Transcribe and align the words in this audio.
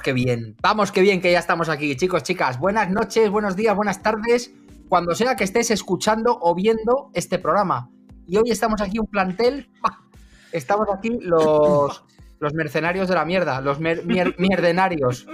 Vamos, 0.00 0.02
qué 0.02 0.12
bien. 0.14 0.56
Vamos, 0.62 0.92
qué 0.92 1.00
bien 1.02 1.20
que 1.20 1.30
ya 1.30 1.38
estamos 1.38 1.68
aquí, 1.68 1.94
chicos, 1.94 2.22
chicas. 2.22 2.58
Buenas 2.58 2.90
noches, 2.90 3.28
buenos 3.28 3.54
días, 3.54 3.76
buenas 3.76 4.00
tardes, 4.00 4.50
cuando 4.88 5.14
sea 5.14 5.36
que 5.36 5.44
estés 5.44 5.70
escuchando 5.70 6.38
o 6.40 6.54
viendo 6.54 7.10
este 7.12 7.38
programa. 7.38 7.90
Y 8.26 8.38
hoy 8.38 8.50
estamos 8.50 8.80
aquí 8.80 8.98
un 8.98 9.08
plantel. 9.08 9.70
Estamos 10.52 10.88
aquí 10.90 11.18
los, 11.20 12.02
los 12.38 12.54
mercenarios 12.54 13.08
de 13.08 13.14
la 13.14 13.26
mierda, 13.26 13.60
los 13.60 13.78
mierdenarios. 13.78 15.26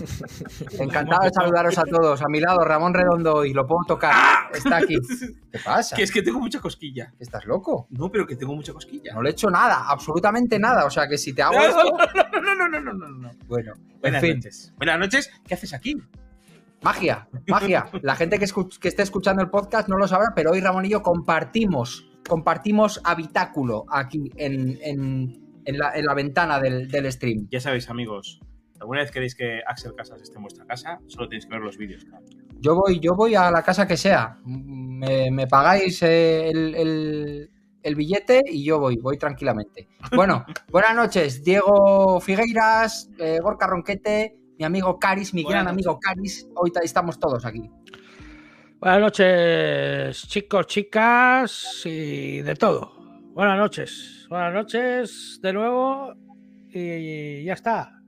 Encantado 0.78 1.24
de 1.24 1.30
saludaros 1.30 1.78
a 1.78 1.82
todos. 1.84 2.22
A 2.22 2.26
mi 2.28 2.40
lado, 2.40 2.64
Ramón 2.64 2.94
Redondo, 2.94 3.44
y 3.44 3.52
lo 3.52 3.66
puedo 3.66 3.84
tocar. 3.86 4.12
¡Ah! 4.14 4.50
Está 4.52 4.78
aquí. 4.78 4.96
¿Qué 5.52 5.58
pasa? 5.64 5.96
Que 5.96 6.02
es 6.02 6.12
que 6.12 6.22
tengo 6.22 6.40
mucha 6.40 6.60
cosquilla. 6.60 7.12
¿Estás 7.18 7.44
loco? 7.46 7.86
No, 7.90 8.10
pero 8.10 8.26
que 8.26 8.36
tengo 8.36 8.54
mucha 8.54 8.72
cosquilla. 8.72 9.14
No 9.14 9.22
le 9.22 9.30
he 9.30 9.32
hecho 9.32 9.50
nada, 9.50 9.84
absolutamente 9.88 10.58
nada. 10.58 10.84
O 10.84 10.90
sea 10.90 11.08
que 11.08 11.18
si 11.18 11.32
te 11.34 11.42
hago. 11.42 11.56
No, 12.40 12.54
no, 12.54 12.68
no, 12.68 12.80
no, 12.80 12.92
no, 12.92 13.08
no, 13.08 13.30
Bueno, 13.46 13.72
buenas 14.00 14.22
noches. 14.22 14.72
Buenas 14.76 14.98
noches. 14.98 15.30
¿Qué 15.46 15.54
haces 15.54 15.74
aquí? 15.74 15.96
Magia, 16.82 17.28
magia. 17.46 17.86
La 18.02 18.16
gente 18.16 18.38
que, 18.38 18.46
que 18.80 18.88
esté 18.88 19.02
escuchando 19.02 19.42
el 19.42 19.50
podcast 19.50 19.88
no 19.88 19.98
lo 19.98 20.08
sabrá, 20.08 20.32
pero 20.34 20.52
hoy 20.52 20.60
Ramón 20.60 20.86
y 20.86 20.90
yo 20.90 21.02
compartimos, 21.02 22.10
compartimos 22.26 23.00
habitáculo 23.04 23.84
aquí 23.90 24.30
en, 24.36 24.78
en, 24.82 25.78
la, 25.78 25.92
en 25.94 26.06
la, 26.06 26.14
ventana 26.14 26.58
del, 26.58 26.88
del 26.88 27.12
stream. 27.12 27.48
Ya 27.50 27.60
sabéis, 27.60 27.90
amigos, 27.90 28.40
alguna 28.80 29.00
vez 29.00 29.10
queréis 29.10 29.34
que 29.34 29.60
Axel 29.66 29.94
Casas 29.94 30.22
esté 30.22 30.36
en 30.36 30.42
vuestra 30.42 30.64
casa, 30.64 30.98
solo 31.06 31.28
tenéis 31.28 31.46
que 31.46 31.52
ver 31.52 31.60
los 31.60 31.76
vídeos. 31.76 32.06
Yo 32.58 32.74
voy, 32.74 32.98
yo 32.98 33.14
voy 33.14 33.34
a 33.34 33.50
la 33.50 33.62
casa 33.62 33.86
que 33.86 33.96
sea. 33.96 34.38
Me, 34.44 35.46
pagáis 35.46 36.02
el, 36.02 37.48
billete 37.84 38.42
y 38.46 38.64
yo 38.64 38.78
voy, 38.78 38.96
voy 38.96 39.18
tranquilamente. 39.18 39.88
Bueno, 40.14 40.44
buenas 40.70 40.94
noches, 40.94 41.44
Diego 41.44 42.20
Figueiras, 42.20 43.10
eh, 43.18 43.38
Gorka 43.42 43.66
Ronquete, 43.66 44.36
mi 44.58 44.64
amigo 44.64 44.98
Caris, 44.98 45.34
mi 45.34 45.44
gran 45.44 45.68
amigo 45.68 45.98
Caris. 46.00 46.48
Hoy 46.54 46.72
estamos 46.82 47.18
todos 47.18 47.44
aquí. 47.44 47.70
Buenas 48.78 49.00
noches, 49.00 50.26
chicos, 50.26 50.66
chicas 50.66 51.82
y 51.84 52.40
de 52.40 52.54
todo. 52.54 52.94
Buenas 53.34 53.58
noches, 53.58 54.26
buenas 54.30 54.54
noches 54.54 55.38
de 55.42 55.52
nuevo 55.52 56.14
y 56.72 57.44
ya 57.44 57.52
está. 57.52 57.99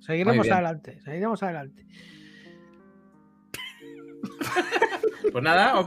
Seguiremos 0.00 0.50
adelante, 0.50 1.00
seguiremos 1.02 1.42
adelante. 1.42 1.86
Pues 5.32 5.44
nada, 5.44 5.84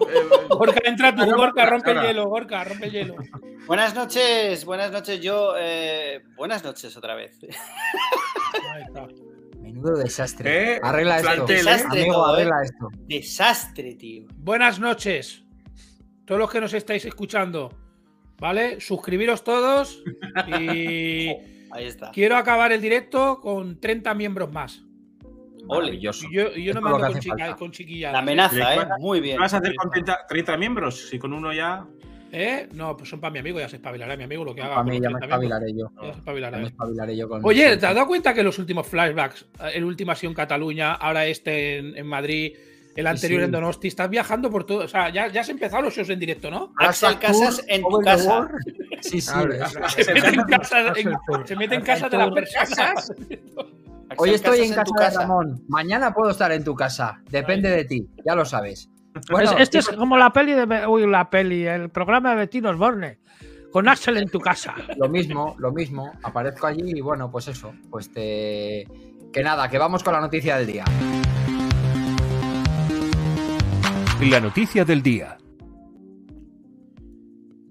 Gorka, 0.49 0.79
entra 0.85 1.13
tú, 1.13 1.25
Gorka, 1.25 1.65
rompe 1.65 1.91
el 1.91 2.01
hielo, 2.01 2.29
Gorka, 2.29 2.63
rompe 2.63 2.85
el 2.85 2.91
hielo. 2.91 3.15
Buenas 3.67 3.95
noches, 3.95 4.63
buenas 4.63 4.91
noches, 4.91 5.19
yo. 5.21 5.55
Eh, 5.57 6.21
buenas 6.35 6.63
noches 6.63 6.95
otra 6.95 7.15
vez. 7.15 7.39
Menudo 9.59 9.97
desastre. 9.97 10.75
¿Eh? 10.75 10.79
Arregla 10.83 11.19
esto. 11.19 11.45
Desastre 11.45 12.01
Amigo, 12.01 12.25
arregla 12.25 12.61
¿eh? 12.61 12.65
esto. 12.65 12.89
Desastre, 13.07 13.95
tío. 13.95 14.27
Buenas 14.35 14.79
noches. 14.79 15.43
Todos 16.25 16.39
los 16.39 16.51
que 16.51 16.61
nos 16.61 16.73
estáis 16.73 17.05
escuchando, 17.05 17.73
¿vale? 18.37 18.79
Suscribiros 18.81 19.43
todos 19.43 20.03
y 20.47 21.29
Ahí 21.73 21.85
está. 21.85 22.11
Quiero 22.11 22.37
acabar 22.37 22.71
el 22.71 22.81
directo 22.81 23.39
con 23.41 23.79
30 23.79 24.13
miembros 24.13 24.51
más. 24.51 24.83
Ole. 25.67 25.95
Y 25.95 26.01
yo, 26.01 26.11
yo 26.11 26.73
no 26.73 26.81
me 26.81 26.89
ando 26.89 27.57
con, 27.57 27.71
chiquilladas. 27.71 28.13
La 28.13 28.19
amenaza, 28.19 28.75
¿eh? 28.75 28.87
Muy 28.99 29.21
bien. 29.21 29.37
¿Qué 29.37 29.41
vas 29.41 29.53
a 29.53 29.57
hacer 29.57 29.73
con 29.75 29.89
30, 29.91 30.57
miembros? 30.57 31.09
Si 31.09 31.17
con 31.17 31.33
uno 31.33 31.53
ya. 31.53 31.85
¿Eh? 32.31 32.67
No, 32.73 32.97
pues 32.97 33.09
son 33.09 33.19
para 33.21 33.31
mi 33.31 33.39
amigo, 33.39 33.59
ya 33.59 33.69
se 33.69 33.75
espabilará 33.75 34.17
mi 34.17 34.23
amigo 34.23 34.43
lo 34.43 34.55
que 34.55 34.61
haga. 34.61 34.75
Para 34.75 34.83
mí 34.89 34.99
ya 34.99 35.09
me 35.09 35.19
espabilaré 35.19 35.73
yo. 35.73 35.91
Ya 36.01 36.13
se 36.13 36.19
espabilará. 36.19 36.57
me 36.57 36.65
espabilaré 36.65 37.15
yo 37.15 37.29
con 37.29 37.41
Oye, 37.45 37.77
¿te 37.77 37.85
has 37.85 37.95
dado 37.95 38.07
cuenta 38.07 38.33
que 38.33 38.43
los 38.43 38.57
últimos 38.57 38.87
flashbacks, 38.87 39.45
el 39.73 39.83
último 39.83 40.11
ha 40.11 40.15
sido 40.15 40.31
en 40.31 40.35
Cataluña, 40.35 40.93
ahora 40.93 41.27
este 41.27 41.77
en 41.77 42.07
Madrid, 42.07 42.53
el 42.95 43.07
anterior 43.07 43.43
en 43.43 43.51
Donosti, 43.51 43.87
estás 43.87 44.09
viajando 44.09 44.49
por 44.49 44.65
todo. 44.65 44.79
O 44.79 44.87
sea, 44.87 45.09
ya, 45.09 45.27
ya 45.27 45.41
has 45.41 45.49
empezado 45.49 45.83
los 45.83 45.95
shows 45.95 46.09
en 46.09 46.19
directo, 46.19 46.51
¿no? 46.51 46.73
Axel 46.77 47.17
Casas 47.19 47.63
en 47.67 47.81
tu 47.81 47.99
casa. 47.99 48.49
Sí, 49.01 49.19
sí. 49.19 49.31
se, 49.89 50.13
mete 50.13 50.29
en 50.29 50.43
casa, 50.43 50.93
se 51.45 51.55
mete 51.55 51.75
en 51.75 51.81
casa 51.81 52.09
de 52.09 52.17
las 52.17 52.31
personas. 52.31 53.11
Hoy 54.17 54.29
estoy 54.31 54.59
en 54.61 54.73
casa 54.73 55.09
de 55.09 55.17
Ramón. 55.17 55.63
Mañana 55.67 56.13
puedo 56.13 56.31
estar 56.31 56.51
en 56.51 56.63
tu 56.63 56.75
casa. 56.75 57.21
Depende 57.29 57.69
de 57.69 57.85
ti, 57.85 58.07
ya 58.25 58.35
lo 58.35 58.45
sabes. 58.45 58.89
Bueno, 59.29 59.57
este 59.57 59.79
es 59.79 59.89
como 59.89 60.17
la 60.17 60.31
peli 60.31 60.53
de. 60.53 60.87
Uy, 60.87 61.07
la 61.07 61.29
peli, 61.29 61.65
el 61.65 61.89
programa 61.89 62.31
de 62.31 62.35
Bettino 62.37 62.69
Osborne. 62.69 63.19
Con 63.71 63.89
Axel 63.89 64.17
en 64.17 64.29
tu 64.29 64.39
casa. 64.39 64.75
Lo 64.97 65.09
mismo, 65.09 65.55
lo 65.57 65.71
mismo. 65.71 66.11
Aparezco 66.21 66.67
allí 66.67 66.91
y 66.95 67.01
bueno, 67.01 67.31
pues 67.31 67.47
eso. 67.47 67.73
Pues 67.89 68.11
te. 68.11 68.87
Que 69.31 69.41
nada, 69.41 69.67
que 69.67 69.79
vamos 69.79 70.03
con 70.03 70.13
la 70.13 70.21
noticia 70.21 70.57
del 70.57 70.67
día. 70.67 70.85
La 74.21 74.39
noticia 74.39 74.85
del 74.85 75.03
día. 75.03 75.37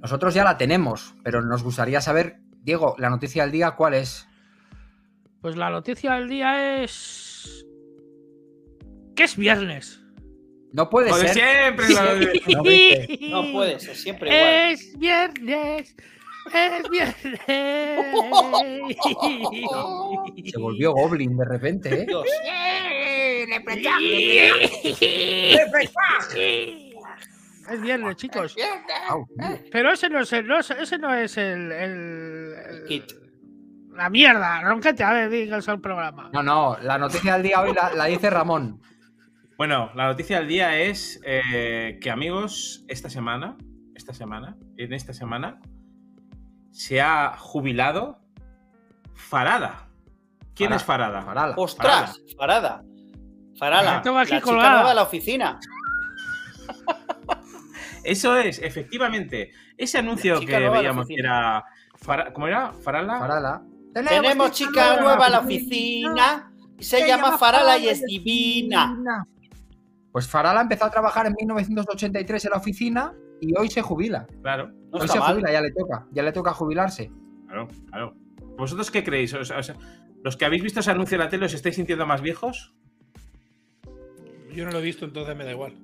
Nosotros 0.00 0.34
ya 0.34 0.44
la 0.44 0.56
tenemos, 0.56 1.14
pero 1.22 1.41
nos 1.41 1.62
gustaría 1.62 2.00
saber, 2.00 2.41
Diego, 2.62 2.94
la 2.98 3.08
noticia 3.08 3.42
del 3.42 3.53
día, 3.53 3.72
¿cuál 3.72 3.94
es? 3.94 4.28
Pues 5.41 5.56
la 5.56 5.70
noticia 5.70 6.14
del 6.14 6.28
día 6.28 6.82
es. 6.82 7.64
que 9.16 9.25
es 9.25 9.36
viernes. 9.36 10.00
No 10.72 10.88
puede 10.88 11.12
ser. 11.12 11.30
siempre. 11.30 11.86
no, 13.30 13.53
puede 13.53 13.80
ser, 13.80 13.97
siempre 13.97 14.28
igual. 14.28 14.72
Es 14.72 14.98
viernes. 14.98 15.97
Es 16.53 16.91
viernes. 16.91 17.41
Se 20.50 20.59
volvió 20.59 20.92
Goblin 20.92 21.36
de 21.36 21.44
repente, 21.44 22.03
¿eh? 22.03 22.06
Es 27.70 27.80
viernes, 27.80 28.16
chicos. 28.16 28.56
Pero 29.70 29.92
ese 29.92 30.08
no 30.08 30.20
es 30.20 30.32
el, 30.32 30.50
ese 30.50 30.98
no 30.98 31.14
es 31.14 31.36
el, 31.36 32.84
kit. 32.88 33.04
La 33.92 34.08
mierda, 34.08 34.62
ronquete, 34.62 35.04
a 35.04 35.12
ver, 35.12 35.30
diga 35.30 35.58
el 35.58 35.80
programa. 35.80 36.30
No, 36.32 36.42
no, 36.42 36.78
la 36.80 36.98
noticia 36.98 37.34
del 37.34 37.42
día 37.42 37.60
hoy 37.60 37.75
la, 37.94 38.04
dice 38.06 38.30
Ramón. 38.30 38.80
Bueno, 39.59 39.91
la 39.94 40.06
noticia 40.06 40.38
del 40.38 40.48
día 40.48 40.78
es 40.78 41.20
eh, 41.24 41.98
que 42.00 42.10
amigos, 42.10 42.84
esta 42.88 43.10
semana, 43.10 43.56
esta 43.94 44.14
semana, 44.14 44.56
en 44.76 44.92
esta 44.92 45.12
semana, 45.12 45.60
se 46.70 47.00
ha 47.00 47.36
jubilado 47.36 48.19
Farada. 49.14 49.88
¿Quién 50.54 50.72
es 50.72 50.82
Farada? 50.82 51.22
Farada. 51.22 51.54
¡Ostras! 51.56 52.20
Farada. 52.36 52.82
Farala. 53.59 53.99
Aquí 53.99 54.09
la 54.09 54.27
chica 54.27 54.53
nueva 54.53 54.89
de 54.89 54.95
la 54.95 55.03
oficina. 55.03 55.61
Eso 58.05 58.37
es, 58.37 58.59
efectivamente. 58.61 59.53
Ese 59.77 59.99
anuncio 59.99 60.41
que 60.41 60.59
veíamos 60.59 61.07
que 61.07 61.15
era. 61.19 61.65
¿Cómo 62.33 62.49
era? 62.49 62.72
¿Farala? 62.72 63.19
Farala. 63.19 63.63
Tenemos, 63.95 64.51
chica 64.53 65.01
nueva 65.01 65.27
en 65.27 65.33
la 65.33 65.41
oficina. 65.41 66.53
Se, 66.78 67.07
llama 67.07 67.39
Farala 67.39 67.78
y 67.78 67.89
es 67.89 68.03
divina. 68.03 68.97
Pues 70.10 70.27
Farala 70.27 70.63
empezó 70.63 70.87
a 70.87 70.91
trabajar 70.91 71.27
en 71.27 71.34
1983 71.34 72.45
en 72.45 72.51
la 72.51 72.57
oficina 72.57 73.15
y 73.41 73.57
hoy 73.57 73.71
se 73.71 73.83
jubila. 73.83 74.27
Claro. 74.43 74.71
hoy 74.91 75.09
se 75.09 75.19
jubila, 75.19 75.53
ya 75.53 75.60
le 75.60 75.71
toca. 75.72 76.07
Ya 76.10 76.22
le 76.22 76.33
toca 76.33 76.53
jubilarse. 76.53 77.10
Claro, 77.47 77.69
claro. 77.89 78.15
¿Vosotros 78.59 78.91
qué 78.91 79.05
creéis? 79.05 79.34
¿Los 80.25 80.37
que 80.37 80.45
habéis 80.45 80.63
visto 80.63 80.81
ese 80.81 80.91
anuncio 80.91 81.16
en 81.16 81.21
la 81.21 81.28
tele 81.28 81.47
os 81.47 81.55
estáis 81.55 81.77
sintiendo 81.77 82.07
más 82.07 82.21
viejos? 82.21 82.75
Yo 84.53 84.65
no 84.65 84.71
lo 84.71 84.78
he 84.78 84.83
visto, 84.83 85.04
entonces 85.04 85.37
me 85.37 85.45
da 85.45 85.53
igual. 85.53 85.75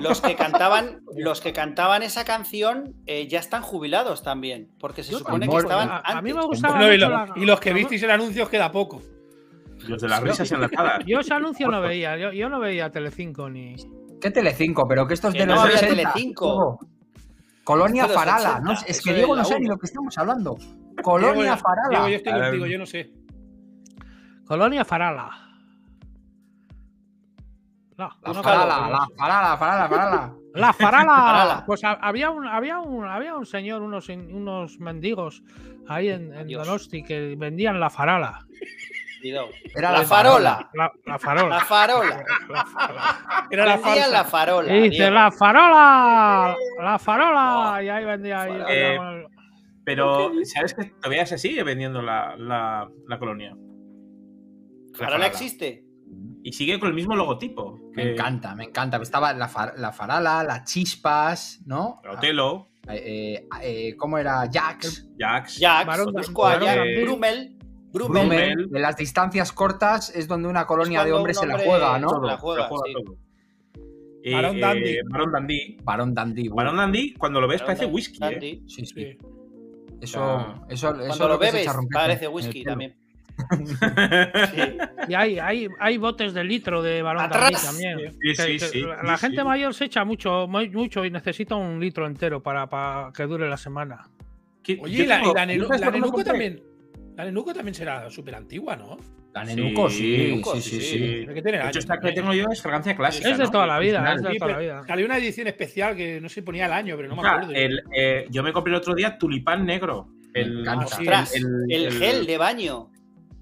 Los 0.00 0.20
que 0.20 0.34
cantaban, 0.36 1.02
los 1.16 1.40
que 1.40 1.52
cantaban 1.52 2.02
esa 2.02 2.24
canción 2.24 2.94
eh, 3.06 3.28
ya 3.28 3.40
están 3.40 3.62
jubilados 3.62 4.22
también, 4.22 4.70
porque 4.78 5.02
se 5.02 5.12
supone 5.12 5.48
que 5.48 5.56
estaban 5.56 5.88
a, 5.90 5.98
antes. 5.98 6.14
A 6.16 6.22
mí 6.22 6.32
me 6.32 6.42
gustaba 6.42 6.94
y, 7.36 7.44
los 7.44 7.60
que 7.60 7.72
visteis 7.72 8.02
el 8.02 8.10
anuncio 8.10 8.48
queda 8.48 8.70
poco. 8.72 9.02
Los 9.86 10.00
de 10.00 10.08
las 10.08 10.22
risas 10.22 10.50
en 10.52 10.60
la 10.62 10.68
cara. 10.68 10.98
Yo 11.06 11.20
ese 11.20 11.34
anuncio 11.34 11.68
no 11.68 11.80
veía, 11.80 12.32
yo, 12.32 12.48
no 12.48 12.58
veía 12.58 12.90
Telecinco 12.90 13.48
ni. 13.50 13.76
¿Qué 14.20 14.30
Telecinco? 14.30 14.88
Pero 14.88 15.06
que 15.06 15.14
estos 15.14 15.34
de 15.34 15.46
los 15.46 15.56
no 15.56 15.68
Telecinco. 15.78 16.78
Colonia 17.62 18.06
Farala, 18.06 18.60
¿no? 18.60 18.72
Es 18.86 19.02
que 19.02 19.12
Diego 19.12 19.36
no 19.36 19.44
sé 19.44 19.58
ni 19.60 19.66
lo 19.66 19.76
que 19.76 19.86
estamos 19.86 20.16
hablando. 20.18 20.56
Colonia 21.02 21.56
Farala. 21.56 21.88
Diego, 21.90 22.08
yo 22.08 22.16
estoy 22.16 22.32
contigo, 22.32 22.66
yo 22.66 22.78
no 22.78 22.86
sé. 22.86 23.12
Colonia 24.46 24.84
Farala. 24.84 25.45
No, 27.98 28.10
la, 28.22 28.42
farala, 28.42 28.88
la 28.90 29.08
farala, 29.16 29.56
farala, 29.56 29.88
farala. 29.88 30.34
La 30.54 30.72
farala. 30.72 31.64
Pues 31.66 31.80
había 31.82 32.30
un, 32.30 32.46
había 32.46 32.78
un, 32.78 33.06
había 33.06 33.34
un 33.36 33.46
señor, 33.46 33.82
unos, 33.82 34.08
unos 34.10 34.78
mendigos 34.78 35.42
ahí 35.88 36.10
en, 36.10 36.34
en 36.34 36.48
Donosti 36.48 37.02
que 37.02 37.34
vendían 37.36 37.80
la 37.80 37.88
farala. 37.88 38.46
Era 39.74 39.92
la 39.92 40.04
farola. 40.04 40.70
La, 40.74 41.18
farola. 41.18 41.48
La 41.56 41.60
farola. 41.64 42.24
Era 43.50 43.64
la, 43.64 43.78
farola. 43.78 44.08
la 44.08 44.24
farola. 44.24 44.72
dice, 44.72 45.10
la 45.10 45.30
farola. 45.32 46.56
La 46.80 46.98
farola. 46.98 47.82
Y 47.82 47.88
ahí 47.88 48.04
vendía. 48.04 48.42
Ahí, 48.42 48.62
eh, 48.68 49.26
pero, 49.84 50.32
¿sabes 50.44 50.74
que 50.74 50.84
todavía 50.84 51.26
se 51.26 51.38
sigue 51.38 51.62
vendiendo 51.62 52.02
la, 52.02 52.36
la, 52.36 52.88
la 53.08 53.18
colonia? 53.18 53.50
La 53.50 54.98
¿Ahora 54.98 55.18
farala. 55.18 55.26
existe? 55.26 55.85
Y 56.46 56.52
sigue 56.52 56.78
con 56.78 56.88
el 56.90 56.94
mismo 56.94 57.16
logotipo. 57.16 57.76
Me 57.94 58.12
encanta, 58.12 58.54
me 58.54 58.62
encanta. 58.62 58.98
Estaba 58.98 59.32
la, 59.32 59.48
fa- 59.48 59.74
la 59.76 59.90
farala, 59.90 60.44
las 60.44 60.62
chispas, 60.62 61.60
¿no? 61.66 62.00
Otelo, 62.08 62.68
Eh, 62.88 63.42
eh, 63.42 63.48
eh, 63.62 63.96
¿Cómo 63.96 64.16
era? 64.16 64.48
Jax. 64.48 65.08
Jax. 65.18 65.58
Jax, 65.58 65.86
Barón- 65.88 66.14
Gambit. 66.14 67.02
Brummel. 67.04 67.56
Brummel. 67.92 68.28
Brummel. 68.28 68.70
De 68.70 68.78
las 68.78 68.96
distancias 68.96 69.50
cortas 69.50 70.10
es 70.14 70.28
donde 70.28 70.48
una 70.48 70.66
colonia 70.66 71.02
de 71.04 71.12
hombres 71.12 71.36
se 71.40 71.46
la 71.48 71.58
juega, 71.58 71.98
¿no? 71.98 72.10
se 72.10 72.26
la 72.28 72.36
juega, 72.36 72.68
sí. 72.68 72.92
todo. 72.92 73.16
Y, 74.22 74.32
Barón 74.32 74.56
eh, 74.56 74.60
Dandy. 74.60 74.96
Barón 75.10 75.32
Dandy. 75.32 75.76
Barón 75.82 76.14
Dandy. 76.14 76.48
bueno. 76.48 76.70
Barón 76.70 76.76
Dandy, 76.76 77.14
cuando 77.14 77.40
lo 77.40 77.48
ves, 77.48 77.60
Barón 77.62 77.74
parece 77.76 77.92
whisky, 77.92 78.16
¿eh? 78.18 78.20
Dandy. 78.20 78.62
Sí, 78.68 78.86
sí. 78.86 78.94
Sí. 78.94 79.18
Eso, 80.00 80.22
Ah. 80.22 80.64
eso, 80.68 80.90
eso 80.94 81.06
Cuando 81.08 81.28
lo 81.28 81.38
bebes, 81.38 81.66
parece 81.92 82.28
whisky 82.28 82.62
también. 82.62 82.96
Sí. 84.54 84.62
Y 85.08 85.14
hay, 85.14 85.38
hay, 85.38 85.68
hay 85.78 85.98
botes 85.98 86.32
de 86.34 86.44
litro 86.44 86.82
de 86.82 87.02
balón 87.02 87.24
Atrás. 87.24 87.52
Dandy 87.64 87.82
también. 87.82 88.12
Sí, 88.12 88.18
Que- 88.20 88.34
sí, 88.34 88.52
que 88.52 88.58
sí, 88.60 88.82
la 89.02 89.18
gente 89.18 89.38
sí. 89.38 89.44
mayor 89.44 89.74
se 89.74 89.84
echa 89.86 90.04
mucho, 90.04 90.46
mucho 90.48 91.04
y 91.04 91.10
necesita 91.10 91.54
un 91.54 91.78
litro 91.80 92.06
entero 92.06 92.42
para, 92.42 92.68
para 92.68 93.12
que 93.12 93.24
dure 93.24 93.48
la 93.48 93.56
semana. 93.56 94.08
¿Qué- 94.62 94.78
Oye, 94.80 95.04
y 95.04 95.06
la, 95.06 95.20
tengo- 95.20 95.34
la, 95.34 95.46
Nenu- 95.46 95.66
¿sabes 95.66 95.80
la 95.80 95.90
Nenuco 95.90 96.24
también. 96.24 96.62
La 97.16 97.24
Nenuco 97.24 97.54
también 97.54 97.74
será 97.74 98.10
súper 98.10 98.34
antigua, 98.34 98.76
¿no? 98.76 98.96
La 99.32 99.44
Nenuco, 99.44 99.88
Sí, 99.90 99.96
sí, 99.96 100.16
Nenuco, 100.30 100.54
sí, 100.56 100.62
sí, 100.62 100.70
sí, 100.70 100.80
sí. 100.80 100.98
sí. 100.98 101.14
Pero 101.20 101.34
que 101.34 101.42
tiene 101.42 101.58
De 101.58 101.68
hecho, 101.68 101.78
esta 101.78 101.98
que 102.00 102.12
tengo 102.12 102.32
yo 102.32 102.46
es 102.50 102.62
fragancia 102.62 102.96
clásica. 102.96 103.28
Es 103.30 103.36
de 103.38 103.44
¿no? 103.44 103.50
toda 103.50 103.66
la 103.66 103.78
vida, 103.78 104.14
es 104.14 104.22
de 104.22 104.34
toda 104.38 104.52
la 104.52 104.58
vida. 104.58 104.82
Salió 104.86 105.04
una 105.06 105.18
edición 105.18 105.46
especial 105.46 105.94
que 105.94 106.20
no 106.20 106.28
sé 106.30 106.42
ponía 106.42 106.66
el 106.66 106.72
año, 106.72 106.96
pero 106.96 107.08
no 107.10 107.20
me 107.22 107.28
acuerdo. 107.28 107.52
el, 107.52 107.82
eh, 107.94 108.26
yo 108.30 108.42
me 108.42 108.52
compré 108.52 108.72
el 108.72 108.78
otro 108.78 108.94
día 108.94 109.16
tulipán 109.18 109.64
negro. 109.66 110.08
El, 110.34 110.66
el, 110.66 111.64
el 111.70 111.84
el- 111.86 111.92
gel 111.98 112.26
de 112.26 112.36
baño. 112.38 112.90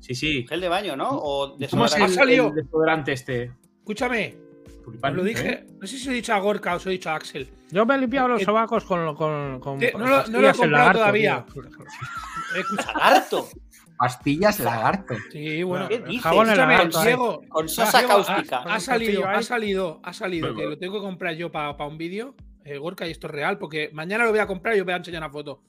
Sí, 0.05 0.15
sí. 0.15 0.47
Gel 0.47 0.61
de 0.61 0.69
baño, 0.69 0.97
¿no? 0.97 1.09
O 1.11 1.57
¿Cómo 1.71 1.87
es 1.87 1.97
el, 1.97 2.03
Ha 2.03 2.09
salido. 2.09 2.49
el 2.49 2.55
desodorante 2.57 3.13
este? 3.13 3.53
Escúchame, 3.79 4.37
Tulipán. 4.85 5.13
os 5.13 5.17
lo 5.17 5.25
dije. 5.25 5.49
¿eh? 5.49 5.67
No 5.81 5.87
sé 5.87 5.97
si 5.99 6.11
he 6.11 6.13
dicho 6.13 6.35
a 6.35 6.39
Gorka 6.41 6.75
o 6.75 6.77
os 6.77 6.87
he 6.87 6.91
dicho 6.91 7.09
a 7.09 7.15
Axel. 7.15 7.49
Yo 7.71 7.87
me 7.87 7.95
he 7.95 7.99
limpiado 7.99 8.29
los 8.29 8.43
Eh, 8.43 8.45
sobacos 8.45 8.85
con. 8.85 9.15
con, 9.15 9.61
con 9.61 9.79
no 9.79 10.07
lo- 10.07 10.27
no 10.27 10.41
lo 10.41 10.49
he 10.49 10.53
comprado 10.53 10.71
lagarto, 10.71 10.99
todavía. 10.99 11.45
Lagarto. 12.95 13.49
Pastillas 13.97 14.61
lagarto. 14.61 15.15
Sí, 15.31 15.63
bueno. 15.63 15.89
¿Qué 15.89 15.99
dices? 16.01 16.23
jabón 16.23 16.49
lagarto. 16.49 17.03
Diego, 17.03 17.41
Con 17.49 17.69
sosa 17.69 17.99
Diego, 18.01 18.25
cáustica. 18.25 18.59
Ha, 18.59 18.75
ha 18.75 18.81
salido, 18.81 19.27
ha 19.27 19.43
salido, 19.43 20.01
ha 20.03 20.13
salido, 20.13 20.55
que 20.55 20.65
lo 20.65 20.77
tengo 20.79 20.95
que 20.95 21.01
comprar 21.01 21.35
yo 21.37 21.51
para 21.51 21.73
un 21.87 21.97
vídeo. 21.97 22.35
eh, 22.65 22.77
Gorka, 22.79 23.07
y 23.07 23.11
esto 23.13 23.27
es 23.29 23.33
real, 23.33 23.59
porque 23.59 23.91
mañana 23.93 24.25
lo 24.25 24.31
voy 24.31 24.41
a 24.41 24.47
comprar 24.47 24.77
y 24.77 24.81
os 24.81 24.85
voy 24.85 24.95
a 24.95 24.97
enseñar 24.99 25.23
una 25.23 25.31
foto. 25.31 25.63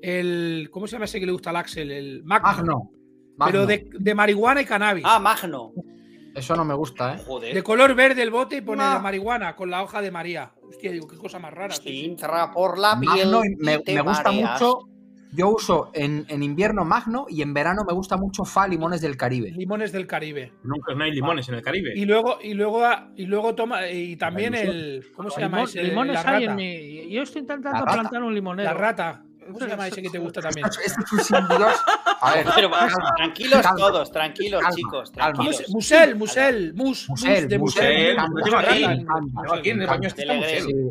El. 0.00 0.68
¿Cómo 0.70 0.86
se 0.86 0.92
llama 0.92 1.04
ese 1.06 1.18
que 1.20 1.26
le 1.26 1.32
gusta 1.32 1.50
al 1.50 1.56
Axel? 1.56 1.90
El 1.90 2.22
Magno. 2.24 2.46
Magno. 2.48 2.90
Pero 3.44 3.66
de, 3.66 3.88
de 3.98 4.14
marihuana 4.14 4.60
y 4.62 4.64
cannabis. 4.64 5.04
Ah, 5.06 5.18
Magno. 5.18 5.72
Eso 6.34 6.56
no 6.56 6.64
me 6.64 6.74
gusta, 6.74 7.14
¿eh? 7.16 7.18
Joder. 7.26 7.54
De 7.54 7.62
color 7.62 7.94
verde 7.94 8.22
el 8.22 8.30
bote 8.30 8.56
y 8.56 8.60
pone 8.62 8.82
de 8.84 8.98
marihuana 9.00 9.54
con 9.54 9.70
la 9.70 9.82
hoja 9.82 10.00
de 10.00 10.10
María. 10.10 10.52
Hostia, 10.66 10.90
digo, 10.90 11.06
qué 11.06 11.16
cosa 11.18 11.38
más 11.38 11.52
rara. 11.52 11.74
sí, 11.74 12.06
entra 12.06 12.50
por 12.52 12.78
la 12.78 12.98
piel. 12.98 13.28
Magno 13.30 13.42
me, 13.58 13.82
me 13.86 14.00
gusta 14.00 14.24
mareas. 14.30 14.52
mucho. 14.60 14.88
Yo 15.34 15.48
uso 15.48 15.90
en, 15.94 16.26
en 16.28 16.42
invierno 16.42 16.84
Magno 16.84 17.24
y 17.28 17.40
en 17.40 17.54
verano 17.54 17.84
me 17.86 17.94
gusta 17.94 18.18
mucho 18.18 18.44
Fa 18.44 18.68
Limones 18.68 19.00
del 19.00 19.16
Caribe. 19.16 19.50
Limones 19.50 19.90
del 19.90 20.06
Caribe. 20.06 20.52
Nunca 20.62 20.94
no 20.94 21.04
hay 21.04 21.10
limones 21.12 21.48
en 21.48 21.54
el 21.54 21.62
Caribe. 21.62 21.92
Y 21.94 22.04
luego, 22.04 22.38
y 22.42 22.52
luego, 22.52 22.82
y 23.16 23.24
luego 23.24 23.54
toma, 23.54 23.88
y 23.88 24.16
también 24.16 24.54
el. 24.54 25.04
¿Cómo 25.16 25.30
se 25.30 25.40
llama 25.40 25.60
Limón- 25.62 25.68
ese? 25.68 25.82
limones 25.84 26.14
la 26.14 26.20
hay 26.20 26.46
rata. 26.46 26.50
en 26.50 26.56
mi. 26.56 27.10
Yo 27.10 27.22
estoy 27.22 27.40
intentando 27.42 27.82
La 27.84 27.92
plantar 27.92 28.22
un 28.22 28.34
limonero. 28.34 28.68
La 28.70 28.74
rata. 28.74 29.24
¿Cómo 29.46 29.58
se 29.58 29.68
llama 29.68 29.88
ese 29.88 30.02
que 30.02 30.10
te 30.10 30.18
gusta 30.18 30.40
también? 30.40 30.66
Es 30.66 30.94
un 31.12 31.18
sin 31.20 31.48
Dios. 31.48 31.74
A 32.20 32.34
ver, 32.34 32.46
Pero 32.54 32.68
vamos, 32.70 32.92
tranquilos 33.16 33.60
Calma. 33.62 33.76
todos, 33.76 34.12
tranquilos, 34.12 34.60
Calma, 34.62 34.76
chicos. 34.76 35.10
calma. 35.10 35.32
¿Cómo 35.32 35.44
Tranquilos. 35.50 35.56
se- 35.66 35.72
Musel, 35.72 36.16
Musel, 36.16 36.74
mus, 36.74 37.08
mus 37.08 37.08
Musel, 37.08 37.48
de 37.48 37.58
Musel, 37.58 38.16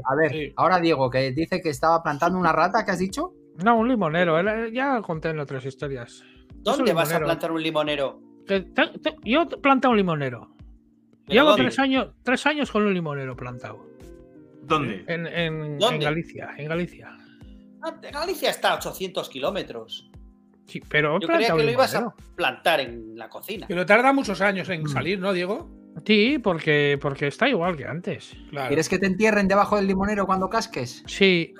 a 0.03 0.15
ver, 0.15 0.31
Sí. 0.31 0.53
ahora 0.57 0.79
Diego, 0.79 1.09
que 1.09 1.31
dice 1.31 1.61
que 1.61 1.69
estaba 1.69 2.01
plantando 2.03 2.37
una 2.37 2.51
rata, 2.51 2.83
¿qué 2.85 2.91
has 2.91 2.99
dicho? 2.99 3.33
No, 3.63 3.77
un 3.77 3.87
limonero. 3.87 4.37
Ya 4.71 5.01
conté 5.01 5.29
en 5.29 5.39
otras 5.39 5.65
historias. 5.65 6.23
¿Dónde 6.55 6.93
vas 6.93 7.11
a 7.13 7.19
plantar 7.19 7.51
un 7.51 7.61
limonero? 7.61 8.21
Que 8.47 8.61
te- 8.61 8.97
te- 8.99 9.15
yo 9.23 9.47
planté 9.47 9.87
un 9.87 9.97
limonero. 9.97 10.53
¿Pero 11.25 11.33
Llevo 11.33 11.49
dónde? 11.49 11.63
tres 11.65 11.79
años, 11.79 12.07
tres 12.23 12.45
años 12.45 12.71
con 12.71 12.83
un 12.83 12.93
limonero 12.93 13.35
plantado. 13.35 13.85
¿Dónde? 14.63 15.03
En, 15.07 15.27
en- 15.27 15.63
en 15.63 15.79
¿Dónde? 15.79 16.05
Galicia, 16.05 16.49
en 16.57 16.67
Galicia. 16.67 17.15
Galicia 18.11 18.49
está 18.49 18.71
a 18.71 18.75
800 18.75 19.29
kilómetros. 19.29 20.09
Sí, 20.67 20.81
pero 20.87 21.19
Yo 21.19 21.27
creía 21.27 21.53
que 21.55 21.63
lo 21.63 21.71
ibas 21.71 21.93
a 21.95 22.13
plantar 22.35 22.79
en 22.79 23.17
la 23.17 23.27
cocina. 23.29 23.65
Pero 23.67 23.85
tarda 23.85 24.13
muchos 24.13 24.39
años 24.41 24.69
en 24.69 24.83
Mm. 24.83 24.87
salir, 24.87 25.19
¿no, 25.19 25.33
Diego? 25.33 25.69
Sí, 26.05 26.37
porque, 26.39 26.97
porque 27.01 27.27
está 27.27 27.49
igual 27.49 27.75
que 27.75 27.85
antes. 27.85 28.33
Claro. 28.49 28.67
¿Quieres 28.69 28.87
que 28.87 28.97
te 28.97 29.05
entierren 29.07 29.47
debajo 29.49 29.75
del 29.75 29.87
limonero 29.87 30.25
cuando 30.25 30.49
casques? 30.49 31.03
Sí, 31.07 31.53